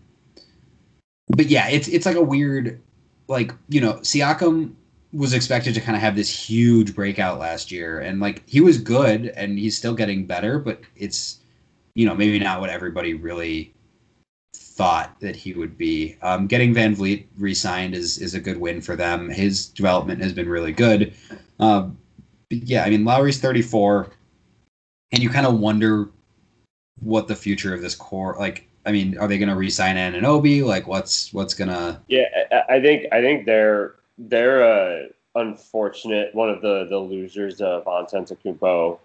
but 1.29 1.47
yeah, 1.47 1.67
it's 1.69 1.87
it's 1.87 2.05
like 2.05 2.15
a 2.15 2.21
weird, 2.21 2.81
like 3.27 3.51
you 3.69 3.81
know, 3.81 3.93
Siakam 3.95 4.73
was 5.13 5.33
expected 5.33 5.73
to 5.73 5.81
kind 5.81 5.95
of 5.95 6.01
have 6.01 6.15
this 6.15 6.29
huge 6.29 6.95
breakout 6.95 7.39
last 7.39 7.71
year, 7.71 7.99
and 7.99 8.19
like 8.19 8.47
he 8.47 8.61
was 8.61 8.77
good, 8.77 9.27
and 9.35 9.59
he's 9.59 9.77
still 9.77 9.93
getting 9.93 10.25
better, 10.25 10.59
but 10.59 10.81
it's 10.95 11.39
you 11.93 12.05
know 12.05 12.15
maybe 12.15 12.39
not 12.39 12.59
what 12.59 12.69
everybody 12.69 13.13
really 13.13 13.73
thought 14.57 15.19
that 15.19 15.35
he 15.35 15.53
would 15.53 15.77
be. 15.77 16.17
Um, 16.21 16.47
getting 16.47 16.73
Van 16.73 16.95
Vleet 16.95 17.25
re-signed 17.37 17.95
is 17.95 18.17
is 18.17 18.33
a 18.33 18.39
good 18.39 18.57
win 18.57 18.81
for 18.81 18.95
them. 18.95 19.29
His 19.29 19.67
development 19.67 20.21
has 20.21 20.33
been 20.33 20.49
really 20.49 20.71
good. 20.71 21.13
Um, 21.59 21.97
yeah, 22.49 22.83
I 22.83 22.89
mean 22.89 23.05
Lowry's 23.05 23.39
34, 23.39 24.09
and 25.11 25.23
you 25.23 25.29
kind 25.29 25.45
of 25.45 25.59
wonder 25.59 26.09
what 26.99 27.27
the 27.27 27.35
future 27.35 27.73
of 27.73 27.81
this 27.81 27.95
core 27.95 28.35
like. 28.39 28.67
I 28.85 28.91
mean, 28.93 29.17
are 29.17 29.27
they 29.27 29.37
going 29.37 29.49
to 29.49 29.55
re-sign 29.55 29.97
Anunoby? 29.97 30.63
Like, 30.63 30.87
what's 30.87 31.33
what's 31.33 31.53
gonna? 31.53 32.01
Yeah, 32.07 32.25
I 32.69 32.79
think 32.79 33.05
I 33.11 33.21
think 33.21 33.45
they're 33.45 33.95
they're 34.17 34.63
uh, 34.63 35.07
unfortunate. 35.35 36.33
One 36.33 36.49
of 36.49 36.61
the 36.61 36.87
the 36.89 36.97
losers 36.97 37.61
of 37.61 37.85
Antetokounmpo 37.85 38.99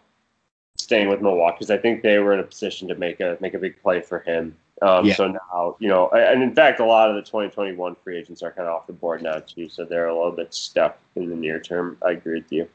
staying 0.79 1.09
with 1.09 1.21
Milwaukee 1.21 1.57
because 1.57 1.71
I 1.71 1.79
think 1.79 2.03
they 2.03 2.19
were 2.19 2.33
in 2.33 2.41
a 2.41 2.45
position 2.45 2.89
to 2.89 2.95
make 2.95 3.21
a 3.21 3.37
make 3.41 3.55
a 3.55 3.59
big 3.59 3.81
play 3.83 4.01
for 4.01 4.21
him. 4.21 4.57
Um, 4.83 5.07
yeah. 5.07 5.15
So 5.15 5.29
now, 5.29 5.77
you 5.79 5.89
know, 5.89 6.09
and 6.11 6.43
in 6.43 6.55
fact, 6.55 6.81
a 6.81 6.85
lot 6.85 7.09
of 7.09 7.15
the 7.15 7.23
2021 7.23 7.95
free 8.03 8.19
agents 8.19 8.43
are 8.43 8.51
kind 8.51 8.69
of 8.69 8.75
off 8.75 8.89
the 8.89 8.93
board 8.93 9.23
now 9.23 9.39
too, 9.39 9.69
so 9.69 9.85
they're 9.85 10.09
a 10.09 10.15
little 10.15 10.33
bit 10.33 10.53
stuck 10.53 10.99
in 11.15 11.31
the 11.31 11.37
near 11.37 11.61
term. 11.61 11.97
I 12.05 12.13
agree 12.13 12.41
with 12.41 12.51
you. 12.51 12.69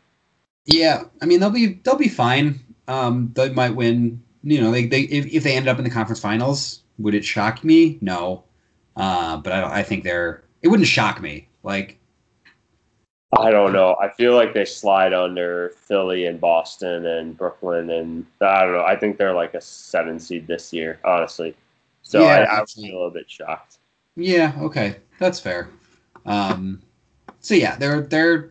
Yeah, 0.66 1.04
I 1.22 1.26
mean 1.26 1.42
they'll 1.42 1.50
be 1.50 1.80
they'll 1.84 1.96
be 1.96 2.08
fine. 2.08 2.60
Um, 2.88 3.32
they 3.36 3.50
might 3.50 3.76
win. 3.76 4.22
You 4.44 4.62
know, 4.62 4.72
they, 4.72 4.86
they 4.86 5.02
if, 5.02 5.26
if 5.26 5.44
they 5.44 5.56
end 5.56 5.68
up 5.68 5.78
in 5.78 5.84
the 5.84 5.90
conference 5.90 6.22
finals, 6.22 6.82
would 6.98 7.14
it 7.14 7.26
shock 7.26 7.64
me? 7.64 7.98
No, 8.00 8.44
uh, 8.96 9.38
but 9.38 9.52
I 9.52 9.80
I 9.80 9.84
think 9.84 10.06
they're 10.06 10.44
it 10.62 10.70
wouldn't 10.70 10.88
shock 10.88 11.22
me. 11.22 11.50
Like 11.64 12.00
I 13.38 13.52
don't 13.52 13.74
know. 13.74 13.98
I 14.02 14.10
feel 14.10 14.36
like 14.36 14.54
they 14.54 14.64
slide 14.64 15.14
under 15.14 15.74
Philly 15.88 16.26
and 16.26 16.40
Boston 16.40 17.06
and 17.06 17.38
Brooklyn, 17.38 17.90
and 17.90 18.26
I 18.40 18.64
don't 18.64 18.74
know. 18.74 18.86
I 18.86 18.96
think 18.96 19.18
they're 19.18 19.34
like 19.34 19.54
a 19.54 19.62
seven 19.62 20.20
seed 20.20 20.48
this 20.48 20.72
year, 20.72 21.00
honestly. 21.04 21.54
So 22.08 22.22
yeah, 22.22 22.46
I, 22.50 22.58
I 22.58 22.62
was 22.62 22.78
a 22.78 22.82
little 22.82 23.10
bit 23.10 23.30
shocked. 23.30 23.80
Yeah. 24.16 24.54
Okay, 24.60 24.96
that's 25.20 25.42
fair. 25.42 25.68
Um, 26.26 26.82
so 27.42 27.54
yeah, 27.54 27.76
they're 27.76 28.00
they're 28.00 28.50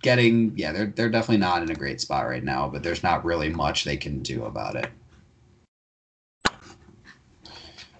getting 0.00 0.56
yeah 0.56 0.72
they're 0.72 0.86
they're 0.86 1.10
definitely 1.10 1.36
not 1.36 1.62
in 1.62 1.70
a 1.70 1.74
great 1.74 2.00
spot 2.00 2.26
right 2.26 2.42
now, 2.42 2.66
but 2.66 2.82
there's 2.82 3.02
not 3.02 3.26
really 3.26 3.50
much 3.50 3.84
they 3.84 3.98
can 3.98 4.22
do 4.22 4.46
about 4.46 4.74
it. 4.74 4.90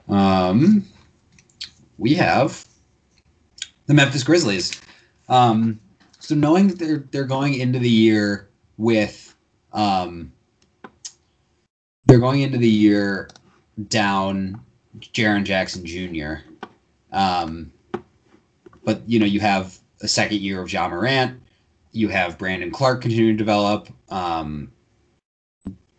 Um, 0.08 0.86
we 1.98 2.14
have 2.14 2.66
the 3.84 3.92
Memphis 3.92 4.24
Grizzlies. 4.24 4.80
Um, 5.28 5.78
so 6.18 6.34
knowing 6.34 6.68
that 6.68 6.78
they're 6.78 7.04
they're 7.10 7.24
going 7.24 7.60
into 7.60 7.78
the 7.78 7.90
year 7.90 8.48
with 8.78 9.34
um, 9.74 10.32
they're 12.06 12.18
going 12.18 12.40
into 12.40 12.56
the 12.56 12.70
year 12.70 13.28
down 13.88 14.60
Jaren 14.98 15.44
Jackson 15.44 15.84
Jr. 15.84 16.36
Um, 17.12 17.72
but 18.84 19.02
you 19.06 19.18
know 19.18 19.26
you 19.26 19.40
have 19.40 19.78
a 20.00 20.08
second 20.08 20.40
year 20.40 20.60
of 20.60 20.72
Ja 20.72 20.88
Morant. 20.88 21.40
You 21.92 22.08
have 22.08 22.38
Brandon 22.38 22.70
Clarke 22.70 23.00
continuing 23.00 23.36
to 23.36 23.38
develop. 23.38 23.88
Um, 24.10 24.70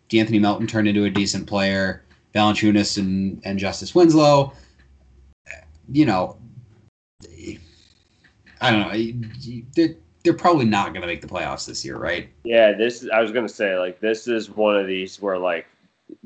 D'Anthony 0.08 0.38
Melton 0.38 0.66
turned 0.66 0.88
into 0.88 1.04
a 1.04 1.10
decent 1.10 1.46
player. 1.46 2.04
Valanciunas 2.34 2.98
and 2.98 3.40
and 3.44 3.58
Justice 3.58 3.94
Winslow. 3.94 4.52
You 5.90 6.06
know, 6.06 6.36
I 8.60 8.70
don't 8.70 8.80
know. 8.80 9.62
They're, 9.74 9.94
they're 10.22 10.34
probably 10.34 10.66
not 10.66 10.88
going 10.88 11.00
to 11.00 11.06
make 11.06 11.20
the 11.20 11.26
playoffs 11.26 11.66
this 11.66 11.84
year, 11.84 11.96
right? 11.96 12.28
Yeah, 12.44 12.72
this 12.72 13.08
I 13.12 13.20
was 13.20 13.32
going 13.32 13.46
to 13.46 13.52
say 13.52 13.78
like 13.78 14.00
this 14.00 14.28
is 14.28 14.50
one 14.50 14.76
of 14.76 14.86
these 14.86 15.20
where 15.20 15.38
like 15.38 15.66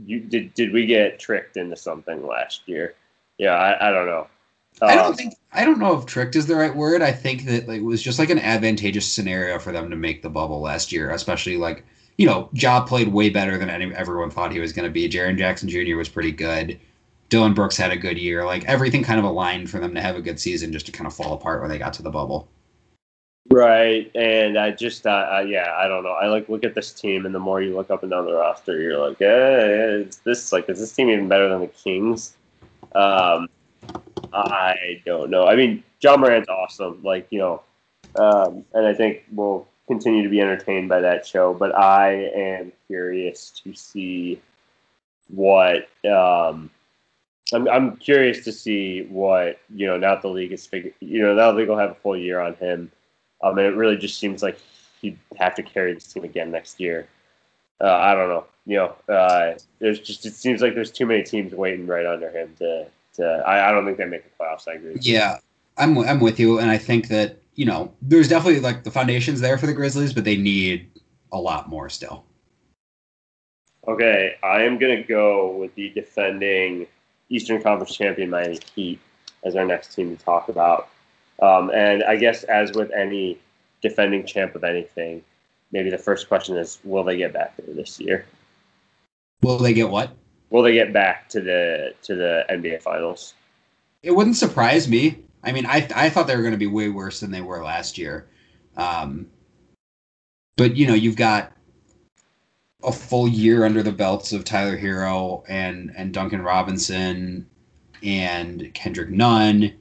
you 0.05 0.21
did 0.21 0.55
did 0.55 0.73
we 0.73 0.87
get 0.87 1.19
tricked 1.19 1.57
into 1.57 1.77
something 1.77 2.27
last 2.27 2.63
year? 2.67 2.95
Yeah, 3.39 3.55
I, 3.55 3.89
I 3.89 3.93
don't 3.93 4.07
know. 4.07 4.27
Um, 4.81 4.89
I 4.89 4.95
don't 4.95 5.07
um, 5.07 5.15
think 5.15 5.35
I 5.53 5.65
don't 5.65 5.79
know 5.79 5.99
if 5.99 6.07
tricked 6.07 6.37
is 6.37 6.47
the 6.47 6.57
right 6.57 6.75
word. 6.75 7.03
I 7.03 7.13
think 7.13 7.45
that 7.47 7.69
like, 7.69 7.81
it 7.81 7.85
was 7.85 8.03
just 8.03 8.19
like 8.19 8.31
an 8.31 8.39
advantageous 8.39 9.07
scenario 9.07 9.59
for 9.59 9.73
them 9.73 9.91
to 9.91 9.97
make 9.97 10.23
the 10.23 10.31
bubble 10.31 10.61
last 10.61 10.93
year, 10.93 11.11
especially 11.11 11.57
like 11.57 11.85
you 12.19 12.27
know, 12.27 12.49
Ja 12.53 12.81
played 12.85 13.09
way 13.09 13.31
better 13.31 13.57
than 13.59 13.71
any, 13.71 13.93
everyone 13.95 14.31
thought 14.31 14.53
he 14.53 14.61
was 14.61 14.73
going 14.73 14.85
to 14.85 14.93
be. 14.93 15.09
Jaren 15.09 15.39
Jackson 15.39 15.69
Jr. 15.69 15.97
was 15.97 16.09
pretty 16.09 16.31
good. 16.31 16.79
Dillon 17.31 17.55
Brooks 17.55 17.77
had 17.77 17.91
a 17.91 17.97
good 17.97 18.19
year. 18.19 18.45
Like 18.45 18.65
everything 18.67 19.03
kind 19.03 19.19
of 19.19 19.25
aligned 19.25 19.71
for 19.71 19.79
them 19.79 19.95
to 19.95 20.01
have 20.01 20.17
a 20.17 20.23
good 20.23 20.39
season, 20.39 20.73
just 20.73 20.87
to 20.87 20.93
kind 20.93 21.07
of 21.07 21.15
fall 21.15 21.33
apart 21.33 21.61
when 21.61 21.71
they 21.71 21.79
got 21.79 21.95
to 21.95 22.03
the 22.03 22.11
bubble. 22.11 22.49
Right, 23.51 24.11
and 24.15 24.57
I 24.57 24.71
just, 24.71 25.07
uh, 25.07 25.43
yeah, 25.47 25.75
I 25.77 25.89
don't 25.89 26.05
know. 26.05 26.13
I 26.13 26.29
like 26.29 26.49
look 26.49 26.65
at 26.65 26.75
this 26.75 26.93
team, 26.93 27.27
and 27.27 27.35
the 27.35 27.41
more 27.41 27.61
you 27.61 27.75
look 27.75 27.91
up 27.91 28.03
and 28.03 28.11
down 28.11 28.25
the 28.25 28.35
roster, 28.35 28.81
you're 28.81 28.99
like, 28.99 29.21
eh, 29.21 30.07
is 30.07 30.19
this 30.25 30.53
like 30.53 30.69
is 30.69 30.79
this 30.79 30.93
team 30.93 31.11
even 31.11 31.29
better 31.29 31.49
than 31.49 31.61
the 31.61 31.67
Kings? 31.67 32.37
Um, 32.95 33.49
I 34.33 35.03
don't 35.05 35.31
know. 35.31 35.47
I 35.47 35.57
mean, 35.57 35.83
Ja 36.01 36.17
Morant's 36.17 36.49
awesome. 36.49 37.03
Like 37.03 37.27
you 37.31 37.41
know, 37.41 37.63
um, 38.17 38.65
and 38.75 38.87
I 38.87 38.95
think 38.95 39.25
we'll 39.33 39.67
continue 39.87 40.23
to 40.23 40.29
be 40.29 40.41
entertained 40.41 40.89
by 40.89 41.01
that 41.01 41.27
show. 41.27 41.53
But 41.53 41.77
I 41.77 42.13
am 42.35 42.73
curious 42.87 43.51
to 43.65 43.75
see 43.75 44.41
what 45.29 45.89
um, 46.07 46.71
I'm. 47.53 47.69
I'm 47.69 47.97
curious 47.97 48.45
to 48.45 48.53
see 48.53 49.03
what 49.03 49.59
you 49.75 49.87
know. 49.87 49.99
Now 49.99 50.15
that 50.15 50.23
the 50.23 50.29
league 50.29 50.53
is 50.53 50.65
figured. 50.65 50.95
You 51.01 51.23
know, 51.23 51.35
now 51.35 51.53
the 51.53 51.59
league 51.59 51.69
will 51.69 51.79
have 51.79 51.91
a 51.91 51.97
full 51.97 52.17
year 52.17 52.41
on 52.41 52.55
him. 52.55 52.91
Um, 53.43 53.59
and 53.59 53.67
it 53.67 53.77
really 53.77 53.97
just 53.97 54.19
seems 54.19 54.43
like 54.43 54.59
he'd 55.01 55.19
have 55.37 55.55
to 55.57 55.63
carry 55.63 55.93
this 55.95 56.13
team 56.13 56.25
again 56.25 56.51
next 56.51 56.81
year. 56.81 57.09
Uh, 57.81 57.93
I 57.93 58.15
don't 58.15 58.29
know. 58.29 58.45
You 58.65 58.77
know, 58.77 59.13
uh, 59.13 59.59
there's 59.81 59.99
just 59.99 60.25
it 60.25 60.35
seems 60.35 60.63
like 60.63 60.75
there's 60.75 60.93
too 60.93 61.07
many 61.07 61.25
teams 61.25 61.53
waiting 61.53 61.87
right 61.87 62.07
under 62.07 62.31
him 62.31 62.55
to. 62.59 62.87
to 63.15 63.43
I, 63.45 63.69
I 63.69 63.73
don't 63.73 63.85
think 63.85 63.99
they 63.99 64.05
make 64.05 64.23
the 64.25 64.45
playoffs. 64.45 64.69
I 64.69 64.75
agree. 64.75 64.97
Yeah, 65.01 65.39
I'm 65.77 65.99
I'm 65.99 66.21
with 66.21 66.39
you, 66.39 66.61
and 66.61 66.71
I 66.71 66.79
think 66.79 67.09
that 67.09 67.39
you 67.57 67.67
know 67.67 67.93
there's 68.01 68.29
definitely 68.29 68.61
like 68.61 68.85
the 68.85 68.91
foundations 68.93 69.41
there 69.41 69.59
for 69.59 69.67
the 69.67 69.73
Grizzlies, 69.73 70.13
but 70.13 70.25
they 70.25 70.37
need 70.37 70.89
a 71.33 71.41
lot 71.41 71.69
more 71.69 71.89
still. 71.89 72.25
Okay, 73.89 74.37
I 74.45 74.63
am 74.63 74.79
gonna 74.79 75.03
go 75.03 75.57
with 75.57 75.75
the 75.75 75.91
defending 75.91 76.87
Eastern 77.31 77.61
Conference 77.61 77.97
champion 77.97 78.31
Miami 78.31 78.61
Heat 78.77 79.01
as 79.43 79.57
our 79.57 79.65
next 79.65 79.95
team 79.95 80.17
to 80.17 80.25
talk 80.25 80.49
about. 80.49 80.89
Um, 81.41 81.71
and 81.71 82.05
I 82.05 82.17
guess 82.17 82.45
as 82.45 82.73
with 82.73 82.91
any 82.93 83.39
defending 83.81 84.27
champ 84.27 84.55
of 84.55 84.65
anything, 84.65 85.23
maybe 85.73 85.91
the 85.91 85.99
first 85.99 86.29
question 86.29 86.57
is, 86.57 86.79
will 86.85 87.05
they 87.05 87.17
get 87.17 87.33
back 87.33 87.57
there 87.57 87.75
this 87.75 87.99
year? 87.99 88.27
Will 89.43 89.59
they 89.59 89.73
get 89.73 89.91
what? 89.91 90.11
Will 90.51 90.63
they 90.63 90.75
get 90.75 90.93
back 90.93 91.29
to 91.31 91.41
the 91.41 91.95
to 92.03 92.15
the 92.15 92.45
NBA 92.51 92.83
Finals? 92.83 93.35
It 94.03 94.13
wouldn't 94.13 94.37
surprise 94.37 94.89
me. 94.89 95.19
I 95.43 95.53
mean, 95.53 95.67
I 95.67 95.89
I 95.95 96.11
thought 96.11 96.27
they 96.27 96.37
were 96.37 96.43
going 96.43 96.53
to 96.53 96.59
be 96.59 96.67
way 96.67 96.89
worse 96.89 97.21
than 97.21 97.31
they 97.31 97.41
were 97.41 97.65
last 97.65 97.99
year. 97.99 98.29
Um, 98.77 99.27
but 100.57 100.77
you 100.77 100.87
know, 100.87 100.95
you've 100.95 101.17
got 101.17 101.53
a 102.85 102.93
full 102.93 103.29
year 103.29 103.65
under 103.65 103.83
the 103.83 103.93
belts 103.93 104.33
of 104.33 104.45
Tyler 104.45 104.77
Herro 104.77 105.45
and 105.49 105.93
and 105.97 106.13
Duncan 106.13 106.43
Robinson 106.43 107.49
and 108.03 108.73
Kendrick 108.75 109.11
Nunn 109.11 109.73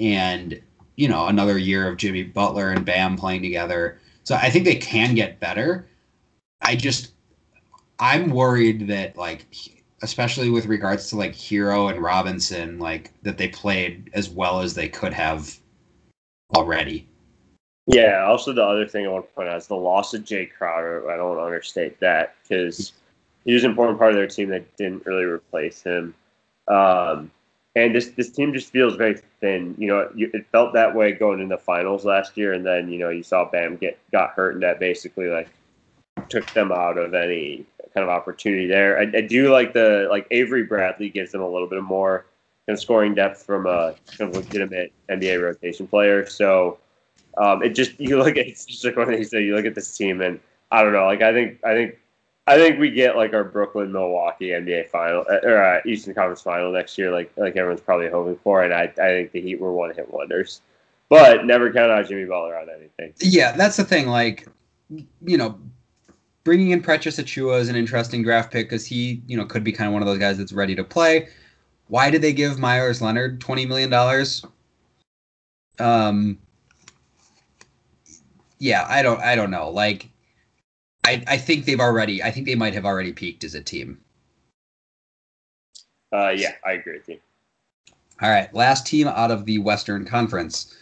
and 0.00 0.60
you 0.96 1.08
know 1.08 1.26
another 1.26 1.58
year 1.58 1.88
of 1.88 1.96
Jimmy 1.96 2.24
Butler 2.24 2.70
and 2.70 2.84
Bam 2.84 3.16
playing 3.16 3.42
together. 3.42 4.00
So 4.24 4.34
I 4.34 4.50
think 4.50 4.64
they 4.64 4.76
can 4.76 5.14
get 5.14 5.40
better. 5.40 5.86
I 6.62 6.74
just 6.76 7.12
I'm 7.98 8.30
worried 8.30 8.88
that 8.88 9.16
like 9.16 9.46
especially 10.02 10.50
with 10.50 10.66
regards 10.66 11.08
to 11.10 11.16
like 11.16 11.34
Herro 11.34 11.90
and 11.90 12.02
Robinson 12.02 12.78
like 12.78 13.12
that 13.22 13.38
they 13.38 13.48
played 13.48 14.10
as 14.12 14.28
well 14.28 14.60
as 14.60 14.74
they 14.74 14.88
could 14.88 15.12
have 15.12 15.58
already. 16.54 17.06
Yeah. 17.86 18.24
Also, 18.24 18.52
the 18.52 18.64
other 18.64 18.86
thing 18.86 19.06
I 19.06 19.10
want 19.10 19.28
to 19.28 19.34
point 19.34 19.48
out 19.48 19.58
is 19.58 19.68
the 19.68 19.76
loss 19.76 20.12
of 20.12 20.24
Jay 20.24 20.46
Crowder. 20.46 21.10
I 21.10 21.16
don't 21.16 21.28
want 21.28 21.40
to 21.40 21.44
understate 21.44 22.00
that 22.00 22.34
because 22.42 22.92
he 23.44 23.54
was 23.54 23.64
an 23.64 23.70
important 23.70 23.98
part 23.98 24.10
of 24.10 24.16
their 24.16 24.26
team 24.26 24.48
that 24.50 24.76
didn't 24.76 25.06
really 25.06 25.24
replace 25.24 25.82
him. 25.82 26.14
Um, 26.68 27.30
and 27.76 27.94
this 27.94 28.08
this 28.08 28.30
team 28.30 28.52
just 28.54 28.72
feels 28.72 28.96
very 28.96 29.20
thin. 29.40 29.74
You 29.78 29.88
know, 29.88 30.10
you, 30.14 30.30
it 30.32 30.46
felt 30.50 30.72
that 30.72 30.94
way 30.94 31.12
going 31.12 31.40
in 31.40 31.48
the 31.48 31.58
finals 31.58 32.04
last 32.04 32.36
year, 32.36 32.54
and 32.54 32.64
then 32.66 32.88
you 32.88 32.98
know 32.98 33.10
you 33.10 33.22
saw 33.22 33.44
Bam 33.44 33.76
get 33.76 33.98
got 34.10 34.30
hurt, 34.30 34.54
and 34.54 34.62
that 34.62 34.80
basically 34.80 35.28
like 35.28 35.48
took 36.30 36.50
them 36.54 36.72
out 36.72 36.96
of 36.96 37.14
any 37.14 37.66
kind 37.94 38.02
of 38.02 38.08
opportunity 38.08 38.66
there. 38.66 38.98
I, 38.98 39.02
I 39.02 39.20
do 39.20 39.52
like 39.52 39.74
the 39.74 40.08
like 40.10 40.26
Avery 40.30 40.64
Bradley 40.64 41.10
gives 41.10 41.32
them 41.32 41.42
a 41.42 41.48
little 41.48 41.68
bit 41.68 41.82
more 41.82 42.24
kind 42.66 42.76
of 42.76 42.80
scoring 42.80 43.14
depth 43.14 43.42
from 43.42 43.66
a 43.66 43.94
kind 44.16 44.30
of 44.30 44.36
legitimate 44.36 44.92
NBA 45.10 45.40
rotation 45.42 45.86
player. 45.86 46.26
So 46.26 46.78
um, 47.36 47.62
it 47.62 47.70
just 47.70 48.00
you 48.00 48.16
look 48.18 48.38
at 48.38 48.46
it's 48.46 48.64
just 48.64 48.86
like 48.86 48.96
what 48.96 49.08
they 49.08 49.22
say. 49.22 49.44
You 49.44 49.54
look 49.54 49.66
at 49.66 49.74
this 49.74 49.94
team, 49.94 50.22
and 50.22 50.40
I 50.72 50.82
don't 50.82 50.94
know. 50.94 51.04
Like 51.04 51.20
I 51.20 51.34
think 51.34 51.62
I 51.62 51.74
think 51.74 51.98
I 52.48 52.56
think 52.56 52.78
we 52.78 52.90
get 52.90 53.16
like 53.16 53.34
our 53.34 53.42
Brooklyn 53.42 53.90
Milwaukee 53.90 54.50
NBA 54.50 54.88
final 54.88 55.24
uh, 55.28 55.38
or 55.42 55.62
uh, 55.62 55.80
Eastern 55.84 56.14
Conference 56.14 56.42
final 56.42 56.70
next 56.72 56.96
year, 56.96 57.10
like 57.10 57.32
like 57.36 57.56
everyone's 57.56 57.80
probably 57.80 58.08
hoping 58.08 58.36
for. 58.36 58.62
And 58.62 58.72
I, 58.72 58.82
I 58.82 59.08
think 59.08 59.32
the 59.32 59.40
Heat 59.40 59.60
were 59.60 59.72
one 59.72 59.92
hit 59.94 60.12
wonders, 60.12 60.60
but 61.08 61.44
never 61.44 61.72
count 61.72 61.90
out 61.90 62.06
Jimmy 62.08 62.24
Butler 62.24 62.56
on 62.56 62.68
anything. 62.70 63.12
Yeah, 63.20 63.52
that's 63.52 63.76
the 63.76 63.84
thing. 63.84 64.06
Like, 64.06 64.46
you 65.24 65.36
know, 65.36 65.58
bringing 66.44 66.70
in 66.70 66.82
Precious 66.82 67.18
Achiuwa 67.18 67.58
is 67.58 67.68
an 67.68 67.74
interesting 67.74 68.22
draft 68.22 68.52
pick 68.52 68.66
because 68.66 68.86
he, 68.86 69.22
you 69.26 69.36
know, 69.36 69.44
could 69.44 69.64
be 69.64 69.72
kind 69.72 69.88
of 69.88 69.92
one 69.92 70.02
of 70.02 70.06
those 70.06 70.18
guys 70.18 70.38
that's 70.38 70.52
ready 70.52 70.76
to 70.76 70.84
play. 70.84 71.28
Why 71.88 72.10
did 72.10 72.22
they 72.22 72.32
give 72.32 72.60
Meyers 72.60 73.02
Leonard 73.02 73.40
twenty 73.40 73.66
million 73.66 73.90
dollars? 73.90 74.44
Um, 75.80 76.38
yeah, 78.60 78.86
I 78.88 79.02
don't, 79.02 79.20
I 79.20 79.34
don't 79.34 79.50
know. 79.50 79.68
Like 79.68 80.08
I, 81.06 81.22
I 81.28 81.36
think 81.36 81.66
they've 81.66 81.80
already. 81.80 82.20
I 82.22 82.32
think 82.32 82.46
they 82.46 82.56
might 82.56 82.74
have 82.74 82.84
already 82.84 83.12
peaked 83.12 83.44
as 83.44 83.54
a 83.54 83.62
team. 83.62 84.00
Uh, 86.12 86.30
yeah, 86.30 86.52
I 86.64 86.72
agree 86.72 86.94
with 86.94 87.08
you. 87.08 87.18
All 88.20 88.28
right, 88.28 88.52
last 88.52 88.86
team 88.86 89.06
out 89.06 89.30
of 89.30 89.44
the 89.44 89.58
Western 89.58 90.04
Conference, 90.04 90.74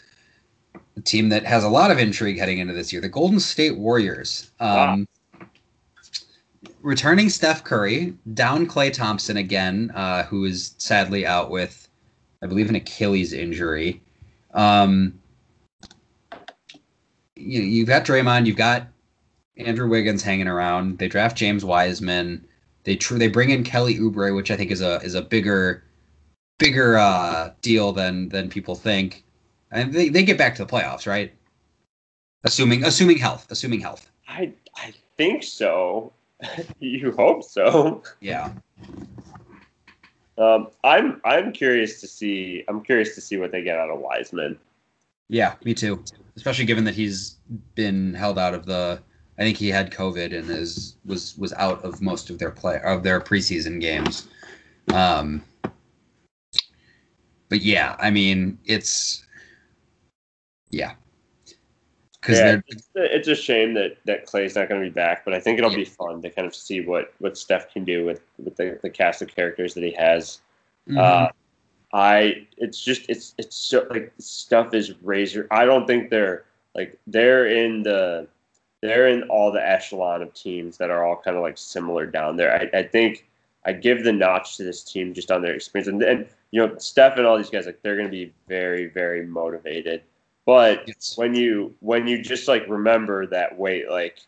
the 0.95 1.03
team 1.03 1.29
that 1.29 1.45
has 1.45 1.65
a 1.65 1.69
lot 1.69 1.91
of 1.91 1.99
intrigue 1.99 2.39
heading 2.39 2.59
into 2.59 2.73
this 2.73 2.93
year, 2.93 3.03
the 3.03 3.09
Golden 3.09 3.39
State 3.39 3.77
Warriors. 3.77 4.51
Um, 4.61 5.07
wow. 5.41 5.47
Returning 6.81 7.29
Steph 7.29 7.63
Curry, 7.65 8.15
down 8.35 8.67
Klay 8.67 8.93
Thompson 8.93 9.37
again, 9.37 9.91
uh, 9.95 10.23
who 10.25 10.45
is 10.45 10.75
sadly 10.79 11.27
out 11.27 11.51
with, 11.51 11.89
I 12.43 12.47
believe, 12.47 12.69
an 12.69 12.77
Achilles 12.77 13.33
injury. 13.33 14.01
Um, 14.53 15.19
you, 17.37 17.61
you've 17.61 17.89
got 17.89 18.05
Draymond, 18.05 18.47
you've 18.47 18.57
got 18.57 18.87
Andrew 19.57 19.89
Wiggins 19.89 20.23
hanging 20.23 20.49
around. 20.49 20.99
They 20.99 21.09
draft 21.09 21.37
James 21.37 21.65
Wiseman. 21.65 22.47
They 22.85 22.97
tr- 22.97 23.17
they 23.17 23.29
bring 23.29 23.51
in 23.51 23.65
Kelly 23.65 23.97
Oubre, 23.97 24.35
which 24.35 24.51
I 24.51 24.57
think 24.57 24.71
is 24.71 24.81
a 24.81 25.01
is 25.03 25.15
a 25.15 25.23
bigger 25.23 25.83
bigger 26.59 26.97
uh, 26.99 27.51
deal 27.63 27.93
than 27.93 28.29
than 28.29 28.49
people 28.49 28.75
think. 28.75 29.25
And 29.71 29.93
they, 29.93 30.09
they 30.09 30.23
get 30.23 30.39
back 30.39 30.55
to 30.57 30.65
the 30.65 30.71
playoffs, 30.71 31.07
right? 31.07 31.33
Assuming 32.45 32.85
assuming 32.85 33.19
health, 33.19 33.47
assuming 33.51 33.81
health. 33.81 34.11
I 34.29 34.53
I 34.77 34.93
think 35.17 35.43
so. 35.43 36.13
you 36.81 37.13
hope 37.13 37.43
so. 37.43 38.03
Yeah. 38.21 38.53
Um, 40.37 40.69
I'm 40.83 41.21
I'm 41.25 41.53
curious 41.53 42.01
to 42.01 42.09
see 42.09 42.65
I'm 42.69 42.83
curious 42.83 43.15
to 43.15 43.21
see 43.21 43.37
what 43.37 43.53
they 43.53 43.63
get 43.63 43.79
out 43.79 43.91
of 43.91 44.01
Wiseman. 44.01 44.59
Yeah, 45.29 45.55
me 45.65 45.75
too. 45.75 46.03
Especially 46.37 46.65
given 46.65 46.85
that 46.85 46.95
he's 46.95 47.37
been 47.75 48.13
held 48.15 48.39
out 48.39 48.53
of 48.53 48.67
the 48.67 49.01
I 49.39 49.43
think 49.43 49.57
he 49.57 49.69
had 49.69 49.91
COVID 49.91 50.37
and 50.37 50.49
is 50.49 50.97
was 51.05 51.37
was 51.37 51.53
out 51.55 51.83
of 51.85 52.01
most 52.01 52.31
of 52.31 52.39
their 52.39 52.51
play 52.51 52.81
of 52.85 53.03
their 53.03 53.21
preseason 53.21 53.81
games. 53.81 54.29
Um, 54.93 55.43
but 57.49 57.63
yeah, 57.63 57.97
I 57.99 58.11
mean 58.11 58.59
it's 58.65 59.25
yeah. 60.71 60.93
Because 62.21 62.39
yeah, 62.39 62.61
it's, 62.69 62.89
it's, 62.95 63.29
a 63.29 63.35
shame 63.35 63.75
that 63.75 63.99
that 64.07 64.27
Klay's 64.27 64.55
not 64.55 64.69
going 64.69 64.81
to 64.81 64.89
be 64.89 64.93
back, 64.93 65.27
but 65.27 65.35
I 65.35 65.41
think 65.41 65.59
it'll 65.59 65.71
yeah. 65.73 65.79
be 65.79 65.85
fun 65.85 66.23
to 66.23 66.31
kind 66.31 66.47
of 66.47 66.55
see 66.55 66.81
what 66.81 67.13
what 67.19 67.37
Steph 67.37 67.71
can 67.73 67.85
do 67.85 68.07
with 68.07 68.23
with 68.39 68.57
the, 68.57 68.79
the 68.83 68.89
cast 68.89 69.21
of 69.21 69.29
characters 69.29 69.75
that 69.75 69.85
he 69.85 69.91
has. 69.93 70.41
Mm-hmm. 70.89 70.99
Uh, 70.99 71.29
I 71.93 72.47
it's 72.57 72.83
just 72.83 73.09
it's 73.11 73.35
it's 73.37 73.57
so 73.57 73.87
like 73.91 74.13
stuff 74.19 74.73
is 74.73 74.95
razor. 75.03 75.47
I 75.51 75.67
don't 75.67 75.87
think 75.87 76.09
they're 76.09 76.45
like 76.75 76.99
they're 77.07 77.47
in 77.47 77.83
the 77.83 78.27
they're 78.85 79.09
in 79.09 79.23
all 79.31 79.51
the 79.51 79.67
echelon 79.67 80.21
of 80.21 80.35
teams 80.35 80.77
that 80.77 80.91
are 80.91 81.07
all 81.07 81.17
kind 81.17 81.39
of 81.39 81.43
like 81.43 81.57
similar 81.57 82.05
down 82.05 82.37
there. 82.37 82.55
I, 82.55 82.81
I 82.81 82.83
think 82.83 83.27
I 83.65 83.73
give 83.73 84.05
the 84.05 84.13
notch 84.13 84.59
to 84.59 84.63
this 84.63 84.85
team 84.85 85.15
just 85.15 85.31
on 85.31 85.41
their 85.41 85.55
experience, 85.55 85.89
and, 85.89 86.03
and 86.03 86.27
you 86.51 86.61
know 86.61 86.77
Steph 86.77 87.17
and 87.17 87.27
all 87.27 87.39
these 87.39 87.49
guys 87.49 87.65
like 87.65 87.81
they're 87.81 87.97
going 87.97 88.09
to 88.09 88.13
be 88.13 88.31
very 88.47 88.89
very 88.89 89.25
motivated. 89.25 90.03
But 90.45 90.87
yes. 90.87 91.17
when 91.17 91.35
you 91.35 91.75
when 91.81 92.07
you 92.07 92.21
just 92.21 92.47
like 92.47 92.67
remember 92.69 93.25
that 93.29 93.59
wait 93.59 93.91
like 93.91 94.19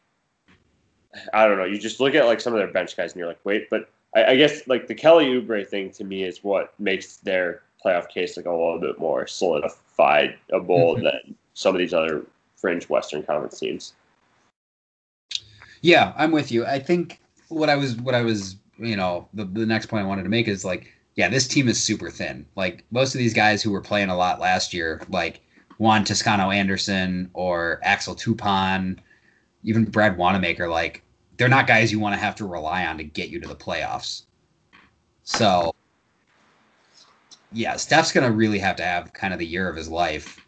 I 1.34 1.46
don't 1.46 1.58
know 1.58 1.66
you 1.66 1.78
just 1.78 2.00
look 2.00 2.14
at 2.14 2.24
like 2.24 2.40
some 2.40 2.54
of 2.54 2.58
their 2.58 2.72
bench 2.72 2.96
guys 2.96 3.12
and 3.12 3.18
you're 3.18 3.28
like 3.28 3.44
wait 3.44 3.68
but 3.68 3.90
I, 4.14 4.24
I 4.24 4.36
guess 4.36 4.66
like 4.66 4.86
the 4.86 4.94
Kelly 4.94 5.26
Oubre 5.26 5.68
thing 5.68 5.90
to 5.90 6.04
me 6.04 6.24
is 6.24 6.42
what 6.42 6.72
makes 6.80 7.18
their 7.18 7.60
playoff 7.84 8.08
case 8.08 8.38
like 8.38 8.46
a 8.46 8.50
little 8.50 8.80
bit 8.80 8.98
more 8.98 9.26
bowl 10.60 10.94
mm-hmm. 10.94 11.04
than 11.26 11.34
some 11.52 11.74
of 11.74 11.78
these 11.78 11.92
other 11.92 12.24
fringe 12.56 12.88
Western 12.88 13.22
Conference 13.22 13.58
teams. 13.58 13.92
Yeah, 15.82 16.12
I'm 16.16 16.32
with 16.32 16.50
you. 16.50 16.66
I 16.66 16.78
think 16.78 17.20
what 17.48 17.70
I 17.70 17.76
was 17.76 17.96
what 17.96 18.14
I 18.14 18.22
was 18.22 18.56
you 18.78 18.96
know 18.96 19.28
the, 19.34 19.44
the 19.44 19.66
next 19.66 19.86
point 19.86 20.04
I 20.04 20.06
wanted 20.08 20.24
to 20.24 20.28
make 20.28 20.48
is 20.48 20.64
like 20.64 20.92
yeah 21.14 21.28
this 21.28 21.48
team 21.48 21.68
is 21.68 21.82
super 21.82 22.10
thin. 22.10 22.46
Like 22.56 22.84
most 22.90 23.14
of 23.14 23.18
these 23.18 23.34
guys 23.34 23.62
who 23.62 23.70
were 23.70 23.80
playing 23.80 24.08
a 24.08 24.16
lot 24.16 24.40
last 24.40 24.74
year, 24.74 25.02
like 25.08 25.40
Juan 25.78 26.04
Toscano 26.04 26.50
Anderson 26.50 27.30
or 27.34 27.80
Axel 27.82 28.14
Toupane, 28.14 28.98
even 29.62 29.84
Brad 29.84 30.16
Wanamaker, 30.16 30.68
like 30.68 31.02
they're 31.36 31.48
not 31.48 31.66
guys 31.66 31.92
you 31.92 32.00
want 32.00 32.14
to 32.14 32.20
have 32.20 32.34
to 32.36 32.46
rely 32.46 32.86
on 32.86 32.98
to 32.98 33.04
get 33.04 33.28
you 33.28 33.40
to 33.40 33.48
the 33.48 33.54
playoffs. 33.54 34.22
So 35.24 35.74
yeah, 37.52 37.76
Steph's 37.76 38.12
gonna 38.12 38.30
really 38.30 38.58
have 38.58 38.76
to 38.76 38.84
have 38.84 39.12
kind 39.12 39.32
of 39.32 39.38
the 39.38 39.46
year 39.46 39.68
of 39.68 39.76
his 39.76 39.88
life 39.88 40.46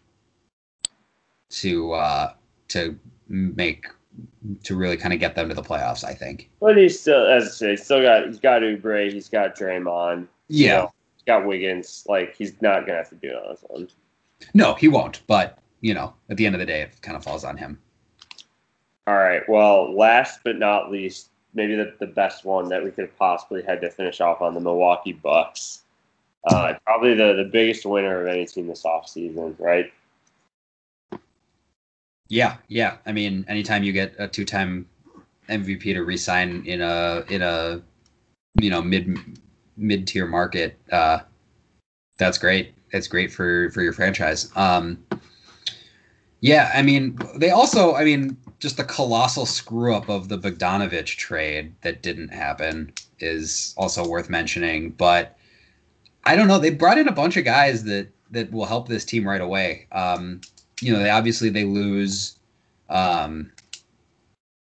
to 1.50 1.92
uh, 1.92 2.32
to 2.68 2.98
make 3.28 3.86
to 4.64 4.76
really 4.76 4.96
kind 4.96 5.14
of 5.14 5.20
get 5.20 5.34
them 5.34 5.48
to 5.48 5.54
the 5.54 5.62
playoffs. 5.62 6.04
I 6.04 6.14
think. 6.14 6.50
But 6.60 6.76
he's 6.76 6.98
still, 6.98 7.26
as 7.26 7.44
I 7.44 7.48
say, 7.48 7.76
still 7.76 8.02
got 8.02 8.26
he's 8.26 8.40
got 8.40 8.62
Oubre, 8.62 9.12
he's 9.12 9.28
got 9.28 9.56
Draymond. 9.56 10.26
Yeah. 10.48 10.66
You 10.66 10.68
know, 10.68 10.92
he's 11.16 11.24
got 11.24 11.46
Wiggins. 11.46 12.04
Like 12.08 12.34
he's 12.36 12.60
not 12.60 12.86
gonna 12.86 12.98
have 12.98 13.10
to 13.10 13.16
do 13.16 13.28
it 13.28 13.34
on 13.34 13.50
his 13.50 13.64
own. 13.70 13.88
No, 14.54 14.74
he 14.74 14.88
won't. 14.88 15.20
But 15.26 15.58
you 15.80 15.94
know, 15.94 16.14
at 16.28 16.36
the 16.36 16.46
end 16.46 16.54
of 16.54 16.60
the 16.60 16.66
day, 16.66 16.82
it 16.82 17.00
kind 17.02 17.16
of 17.16 17.24
falls 17.24 17.44
on 17.44 17.56
him. 17.56 17.78
All 19.06 19.16
right. 19.16 19.48
Well, 19.48 19.96
last 19.96 20.40
but 20.44 20.58
not 20.58 20.90
least, 20.90 21.30
maybe 21.54 21.74
the, 21.74 21.94
the 21.98 22.06
best 22.06 22.44
one 22.44 22.68
that 22.68 22.84
we 22.84 22.90
could 22.90 23.06
have 23.06 23.16
possibly 23.16 23.62
had 23.62 23.80
to 23.80 23.90
finish 23.90 24.20
off 24.20 24.42
on 24.42 24.54
the 24.54 24.60
Milwaukee 24.60 25.12
Bucks. 25.12 25.82
Uh, 26.44 26.74
probably 26.84 27.14
the, 27.14 27.34
the 27.34 27.48
biggest 27.50 27.84
winner 27.84 28.20
of 28.20 28.26
any 28.28 28.46
team 28.46 28.66
this 28.66 28.84
offseason, 28.84 29.54
right? 29.58 29.92
Yeah, 32.28 32.56
yeah. 32.68 32.98
I 33.06 33.12
mean, 33.12 33.44
anytime 33.48 33.82
you 33.82 33.92
get 33.92 34.14
a 34.18 34.28
two-time 34.28 34.86
MVP 35.48 35.82
to 35.94 36.02
resign 36.02 36.64
in 36.66 36.82
a 36.82 37.24
in 37.28 37.42
a 37.42 37.82
you 38.60 38.70
know 38.70 38.82
mid 38.82 39.16
mid 39.76 40.06
tier 40.06 40.26
market, 40.26 40.78
uh, 40.92 41.20
that's 42.18 42.38
great. 42.38 42.74
It's 42.90 43.08
great 43.08 43.32
for 43.32 43.70
for 43.70 43.82
your 43.82 43.92
franchise. 43.92 44.50
Um, 44.56 45.02
yeah, 46.40 46.70
I 46.74 46.82
mean, 46.82 47.18
they 47.34 47.50
also, 47.50 47.94
I 47.94 48.04
mean, 48.04 48.36
just 48.60 48.76
the 48.76 48.84
colossal 48.84 49.44
screw 49.44 49.94
up 49.94 50.08
of 50.08 50.28
the 50.28 50.38
Bogdanovic 50.38 51.06
trade 51.16 51.74
that 51.82 52.02
didn't 52.02 52.28
happen 52.28 52.92
is 53.18 53.74
also 53.76 54.06
worth 54.06 54.30
mentioning. 54.30 54.90
But 54.90 55.36
I 56.24 56.36
don't 56.36 56.46
know. 56.46 56.58
They 56.58 56.70
brought 56.70 56.98
in 56.98 57.08
a 57.08 57.12
bunch 57.12 57.36
of 57.36 57.44
guys 57.44 57.84
that 57.84 58.08
that 58.30 58.52
will 58.52 58.66
help 58.66 58.88
this 58.88 59.04
team 59.04 59.26
right 59.26 59.40
away. 59.40 59.86
Um, 59.90 60.42
you 60.80 60.92
know, 60.92 60.98
they 60.98 61.10
obviously 61.10 61.50
they 61.50 61.64
lose 61.64 62.38
um, 62.88 63.50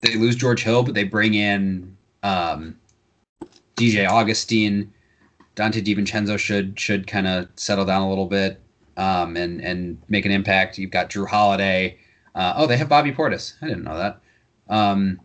they 0.01 0.15
lose 0.15 0.35
George 0.35 0.63
Hill, 0.63 0.83
but 0.83 0.93
they 0.93 1.03
bring 1.03 1.33
in 1.33 1.95
um, 2.23 2.77
DJ 3.75 4.09
Augustin. 4.09 4.93
Donte 5.55 5.83
DiVincenzo 5.83 6.37
should 6.37 6.79
should 6.79 7.05
kind 7.07 7.27
of 7.27 7.49
settle 7.55 7.85
down 7.85 8.01
a 8.01 8.09
little 8.09 8.27
bit 8.27 8.61
um, 8.97 9.35
and 9.35 9.61
and 9.61 10.01
make 10.07 10.25
an 10.25 10.31
impact. 10.31 10.77
You've 10.77 10.91
got 10.91 11.09
Jrue 11.09 11.27
Holiday. 11.27 11.97
Uh, 12.35 12.53
oh, 12.55 12.67
they 12.67 12.77
have 12.77 12.87
Bobby 12.87 13.11
Portis. 13.11 13.53
I 13.61 13.67
didn't 13.67 13.83
know 13.83 13.97
that. 13.97 14.21
Um, 14.69 15.19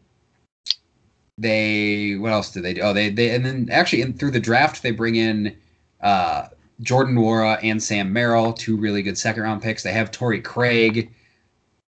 they 1.38 2.14
what 2.14 2.32
else 2.32 2.50
did 2.50 2.62
they 2.62 2.74
do? 2.74 2.80
Oh, 2.80 2.92
they 2.92 3.10
they 3.10 3.34
and 3.34 3.44
then 3.44 3.68
actually 3.70 4.02
in, 4.02 4.14
through 4.14 4.30
the 4.30 4.40
draft 4.40 4.82
they 4.82 4.92
bring 4.92 5.16
in 5.16 5.56
uh, 6.00 6.48
Jordan 6.80 7.14
Nwora 7.14 7.58
and 7.62 7.82
Sam 7.82 8.12
Merrill, 8.12 8.52
two 8.52 8.76
really 8.76 9.02
good 9.02 9.16
second 9.16 9.42
round 9.42 9.62
picks. 9.62 9.82
They 9.82 9.92
have 9.92 10.10
Torrey 10.10 10.40
Craig. 10.40 11.10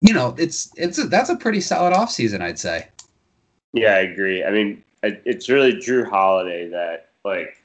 You 0.00 0.14
know, 0.14 0.34
it's 0.38 0.72
it's 0.76 0.98
a, 0.98 1.04
that's 1.04 1.30
a 1.30 1.36
pretty 1.36 1.60
solid 1.60 1.94
offseason, 1.94 2.40
I'd 2.40 2.58
say. 2.58 2.88
Yeah, 3.72 3.94
I 3.94 4.00
agree. 4.00 4.44
I 4.44 4.50
mean, 4.50 4.82
it's 5.02 5.48
really 5.48 5.74
Jrue 5.74 6.08
Holiday 6.08 6.68
that 6.68 7.10
like 7.24 7.56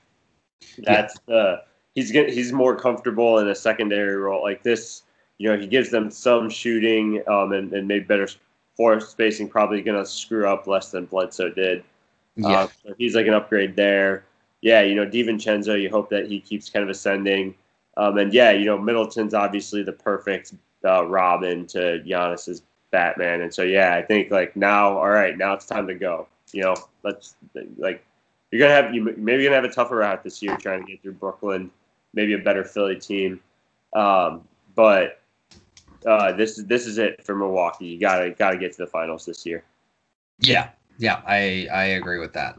that's 0.80 1.16
yeah. 1.28 1.34
the 1.34 1.64
he's 1.96 2.12
get, 2.12 2.30
he's 2.30 2.54
more 2.54 2.76
comfortable 2.76 3.40
in 3.40 3.48
a 3.48 3.56
secondary 3.56 4.16
role 4.16 4.44
like 4.44 4.64
this. 4.64 5.04
You 5.40 5.50
know, 5.50 5.58
he 5.58 5.68
gives 5.68 5.90
them 5.90 6.10
some 6.10 6.50
shooting 6.50 7.24
um, 7.28 7.52
and, 7.54 7.72
and 7.74 7.88
maybe 7.88 8.06
better 8.06 8.28
floor 8.76 9.00
spacing. 9.00 9.50
Probably 9.50 9.82
going 9.82 10.00
to 10.00 10.10
screw 10.10 10.48
up 10.48 10.68
less 10.68 10.92
than 10.92 11.06
Bledsoe 11.06 11.50
did. 11.50 11.84
Yeah, 12.36 12.48
uh, 12.48 12.68
so 12.84 12.94
he's 13.00 13.16
like 13.16 13.26
an 13.26 13.34
upgrade 13.34 13.76
there 13.76 14.24
yeah, 14.62 14.82
you 14.82 14.96
know, 14.96 15.06
DiVincenzo, 15.06 15.80
you 15.82 15.90
hope 15.90 16.10
that 16.10 16.28
he 16.28 16.40
keeps 16.40 16.70
kind 16.70 16.84
of 16.84 16.90
ascending. 16.90 17.56
Um, 17.96 18.18
and 18.18 18.34
yeah, 18.34 18.52
you 18.52 18.66
know, 18.66 18.78
Middleton's 18.78 19.34
obviously 19.34 19.84
the 19.84 19.92
perfect 19.92 20.54
uh, 20.86 21.06
Robin 21.06 21.66
to 21.68 22.02
Giannis's 22.06 22.64
Batman. 22.92 23.42
And 23.42 23.54
so, 23.54 23.64
yeah, 23.64 23.96
I 23.96 24.02
think 24.02 24.32
like 24.32 24.56
now, 24.56 24.98
all 24.98 25.10
right, 25.10 25.38
now 25.38 25.54
it's 25.54 25.66
time 25.66 25.88
to 25.88 25.96
go. 25.96 26.28
You 26.54 26.64
know, 26.64 26.76
let's 27.04 27.36
like 27.78 28.04
you're 28.52 28.62
gonna 28.62 28.74
have 28.74 28.96
you 28.96 29.04
maybe 29.18 29.44
you're 29.44 29.52
gonna 29.52 29.62
have 29.62 29.70
a 29.70 29.74
tougher 29.74 29.98
route 29.98 30.24
this 30.24 30.42
year 30.42 30.56
trying 30.58 30.86
to 30.86 30.92
get 30.92 31.02
through 31.02 31.14
Brooklyn, 31.14 31.70
maybe 32.14 32.34
a 32.34 32.38
better 32.38 32.64
Philly 32.64 32.96
team. 32.96 33.42
Um, 33.94 34.48
but 34.76 35.20
uh, 36.06 36.32
this 36.32 36.58
is 36.58 36.66
this 36.66 36.86
is 36.88 36.98
it 36.98 37.24
for 37.26 37.36
Milwaukee. 37.36 37.88
You 37.88 38.00
gotta 38.00 38.32
gotta 38.32 38.58
get 38.58 38.72
to 38.74 38.78
the 38.78 38.88
finals 38.88 39.26
this 39.26 39.46
year. 39.46 39.64
Yeah, 40.40 40.70
yeah, 40.98 41.22
I 41.28 41.68
I 41.72 41.84
agree 41.86 42.20
with 42.20 42.34
that. 42.34 42.58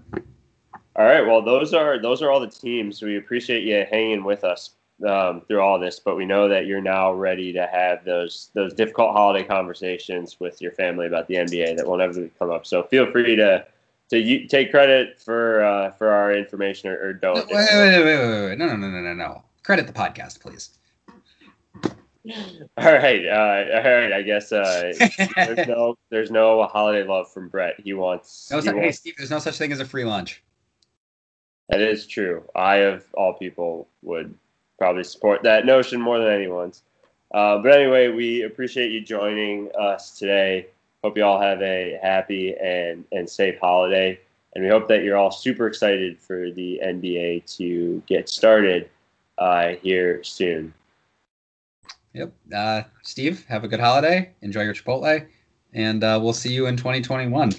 All 0.99 1.05
right. 1.05 1.25
Well, 1.25 1.41
those 1.41 1.73
are 1.75 2.03
those 2.03 2.23
are 2.23 2.31
all 2.31 2.41
the 2.41 2.49
teams. 2.49 3.01
We 3.01 3.16
appreciate 3.16 3.62
you 3.62 3.87
hanging 3.89 4.25
with 4.25 4.43
us 4.43 4.70
um, 5.07 5.43
through 5.43 5.61
all 5.61 5.79
this, 5.79 6.01
but 6.01 6.16
we 6.16 6.27
know 6.27 6.49
that 6.49 6.66
you're 6.66 6.81
now 6.81 7.12
ready 7.12 7.53
to 7.53 7.69
have 7.70 8.05
those 8.05 8.51
those 8.55 8.75
difficult 8.75 9.12
holiday 9.12 9.47
conversations 9.47 10.41
with 10.41 10.61
your 10.61 10.73
family 10.73 11.07
about 11.07 11.29
the 11.29 11.37
NBA 11.37 11.77
that 11.77 11.87
won't 11.87 12.03
ever 12.03 12.29
come 12.41 12.51
up. 12.51 12.66
So 12.66 12.83
feel 12.83 13.11
free 13.12 13.37
to 13.37 13.65
to 14.11 14.19
you, 14.19 14.49
take 14.49 14.73
credit 14.73 15.20
for 15.20 15.62
uh, 15.62 15.93
for 15.93 16.09
our 16.09 16.35
information 16.35 16.91
or, 16.91 17.01
or 17.01 17.12
don't. 17.12 17.47
Wait, 17.47 17.47
wait, 17.49 17.69
wait, 17.73 18.05
wait, 18.05 18.05
wait, 18.05 18.49
wait, 18.49 18.59
no, 18.59 18.66
no, 18.66 18.75
no, 18.75 18.91
no, 18.91 19.01
no, 19.01 19.15
no. 19.15 19.43
Credit 19.62 19.87
the 19.87 19.93
podcast, 19.93 20.41
please. 20.41 20.70
All 22.77 22.93
right, 22.93 23.25
uh, 23.25 23.77
all 23.77 23.91
right. 23.91 24.12
I 24.12 24.23
guess 24.23 24.51
uh, 24.51 24.93
there's 25.37 25.69
no 25.69 25.97
there's 26.11 26.33
no 26.33 26.65
holiday 26.65 27.07
love 27.07 27.33
from 27.33 27.49
Brett. 27.49 27.79
He 27.79 27.95
wants. 27.95 28.51
No, 28.51 28.61
he 28.61 28.69
hey, 28.69 28.91
Steve. 28.91 29.15
There's 29.16 29.31
no 29.31 29.39
such 29.39 29.57
thing 29.59 29.70
as 29.70 29.79
a 29.79 29.85
free 29.85 30.05
lunch. 30.05 30.43
That 31.69 31.81
is 31.81 32.07
true. 32.07 32.43
I, 32.55 32.77
of 32.77 33.05
all 33.15 33.35
people, 33.35 33.89
would 34.03 34.35
probably 34.78 35.05
support 35.05 35.43
that 35.43 35.66
notion 35.66 36.01
more 36.01 36.19
than 36.19 36.32
anyone's. 36.32 36.82
Uh, 37.32 37.59
but 37.59 37.73
anyway, 37.73 38.09
we 38.09 38.43
appreciate 38.43 38.90
you 38.90 39.01
joining 39.01 39.70
us 39.78 40.19
today. 40.19 40.66
Hope 41.05 41.16
you 41.16 41.24
all 41.24 41.40
have 41.40 41.61
a 41.62 41.99
happy 42.03 42.55
and, 42.57 43.05
and 43.12 43.28
safe 43.28 43.59
holiday. 43.61 44.19
And 44.55 44.65
we 44.65 44.70
hope 44.70 44.89
that 44.89 45.05
you're 45.05 45.16
all 45.16 45.31
super 45.31 45.66
excited 45.66 46.19
for 46.19 46.51
the 46.51 46.81
NBA 46.82 47.57
to 47.57 48.03
get 48.07 48.28
started 48.28 48.89
uh, 49.36 49.74
here 49.82 50.24
soon. 50.24 50.73
Yep. 52.15 52.32
Uh, 52.55 52.82
Steve, 53.03 53.45
have 53.47 53.65
a 53.65 53.69
good 53.69 53.81
holiday. 53.81 54.31
Enjoy 54.40 54.62
your 54.62 54.74
Chipotle. 54.74 55.27
And 55.74 56.03
uh, 56.03 56.19
we'll 56.20 56.32
see 56.32 56.53
you 56.53 56.66
in 56.66 56.77
2021. 56.77 57.53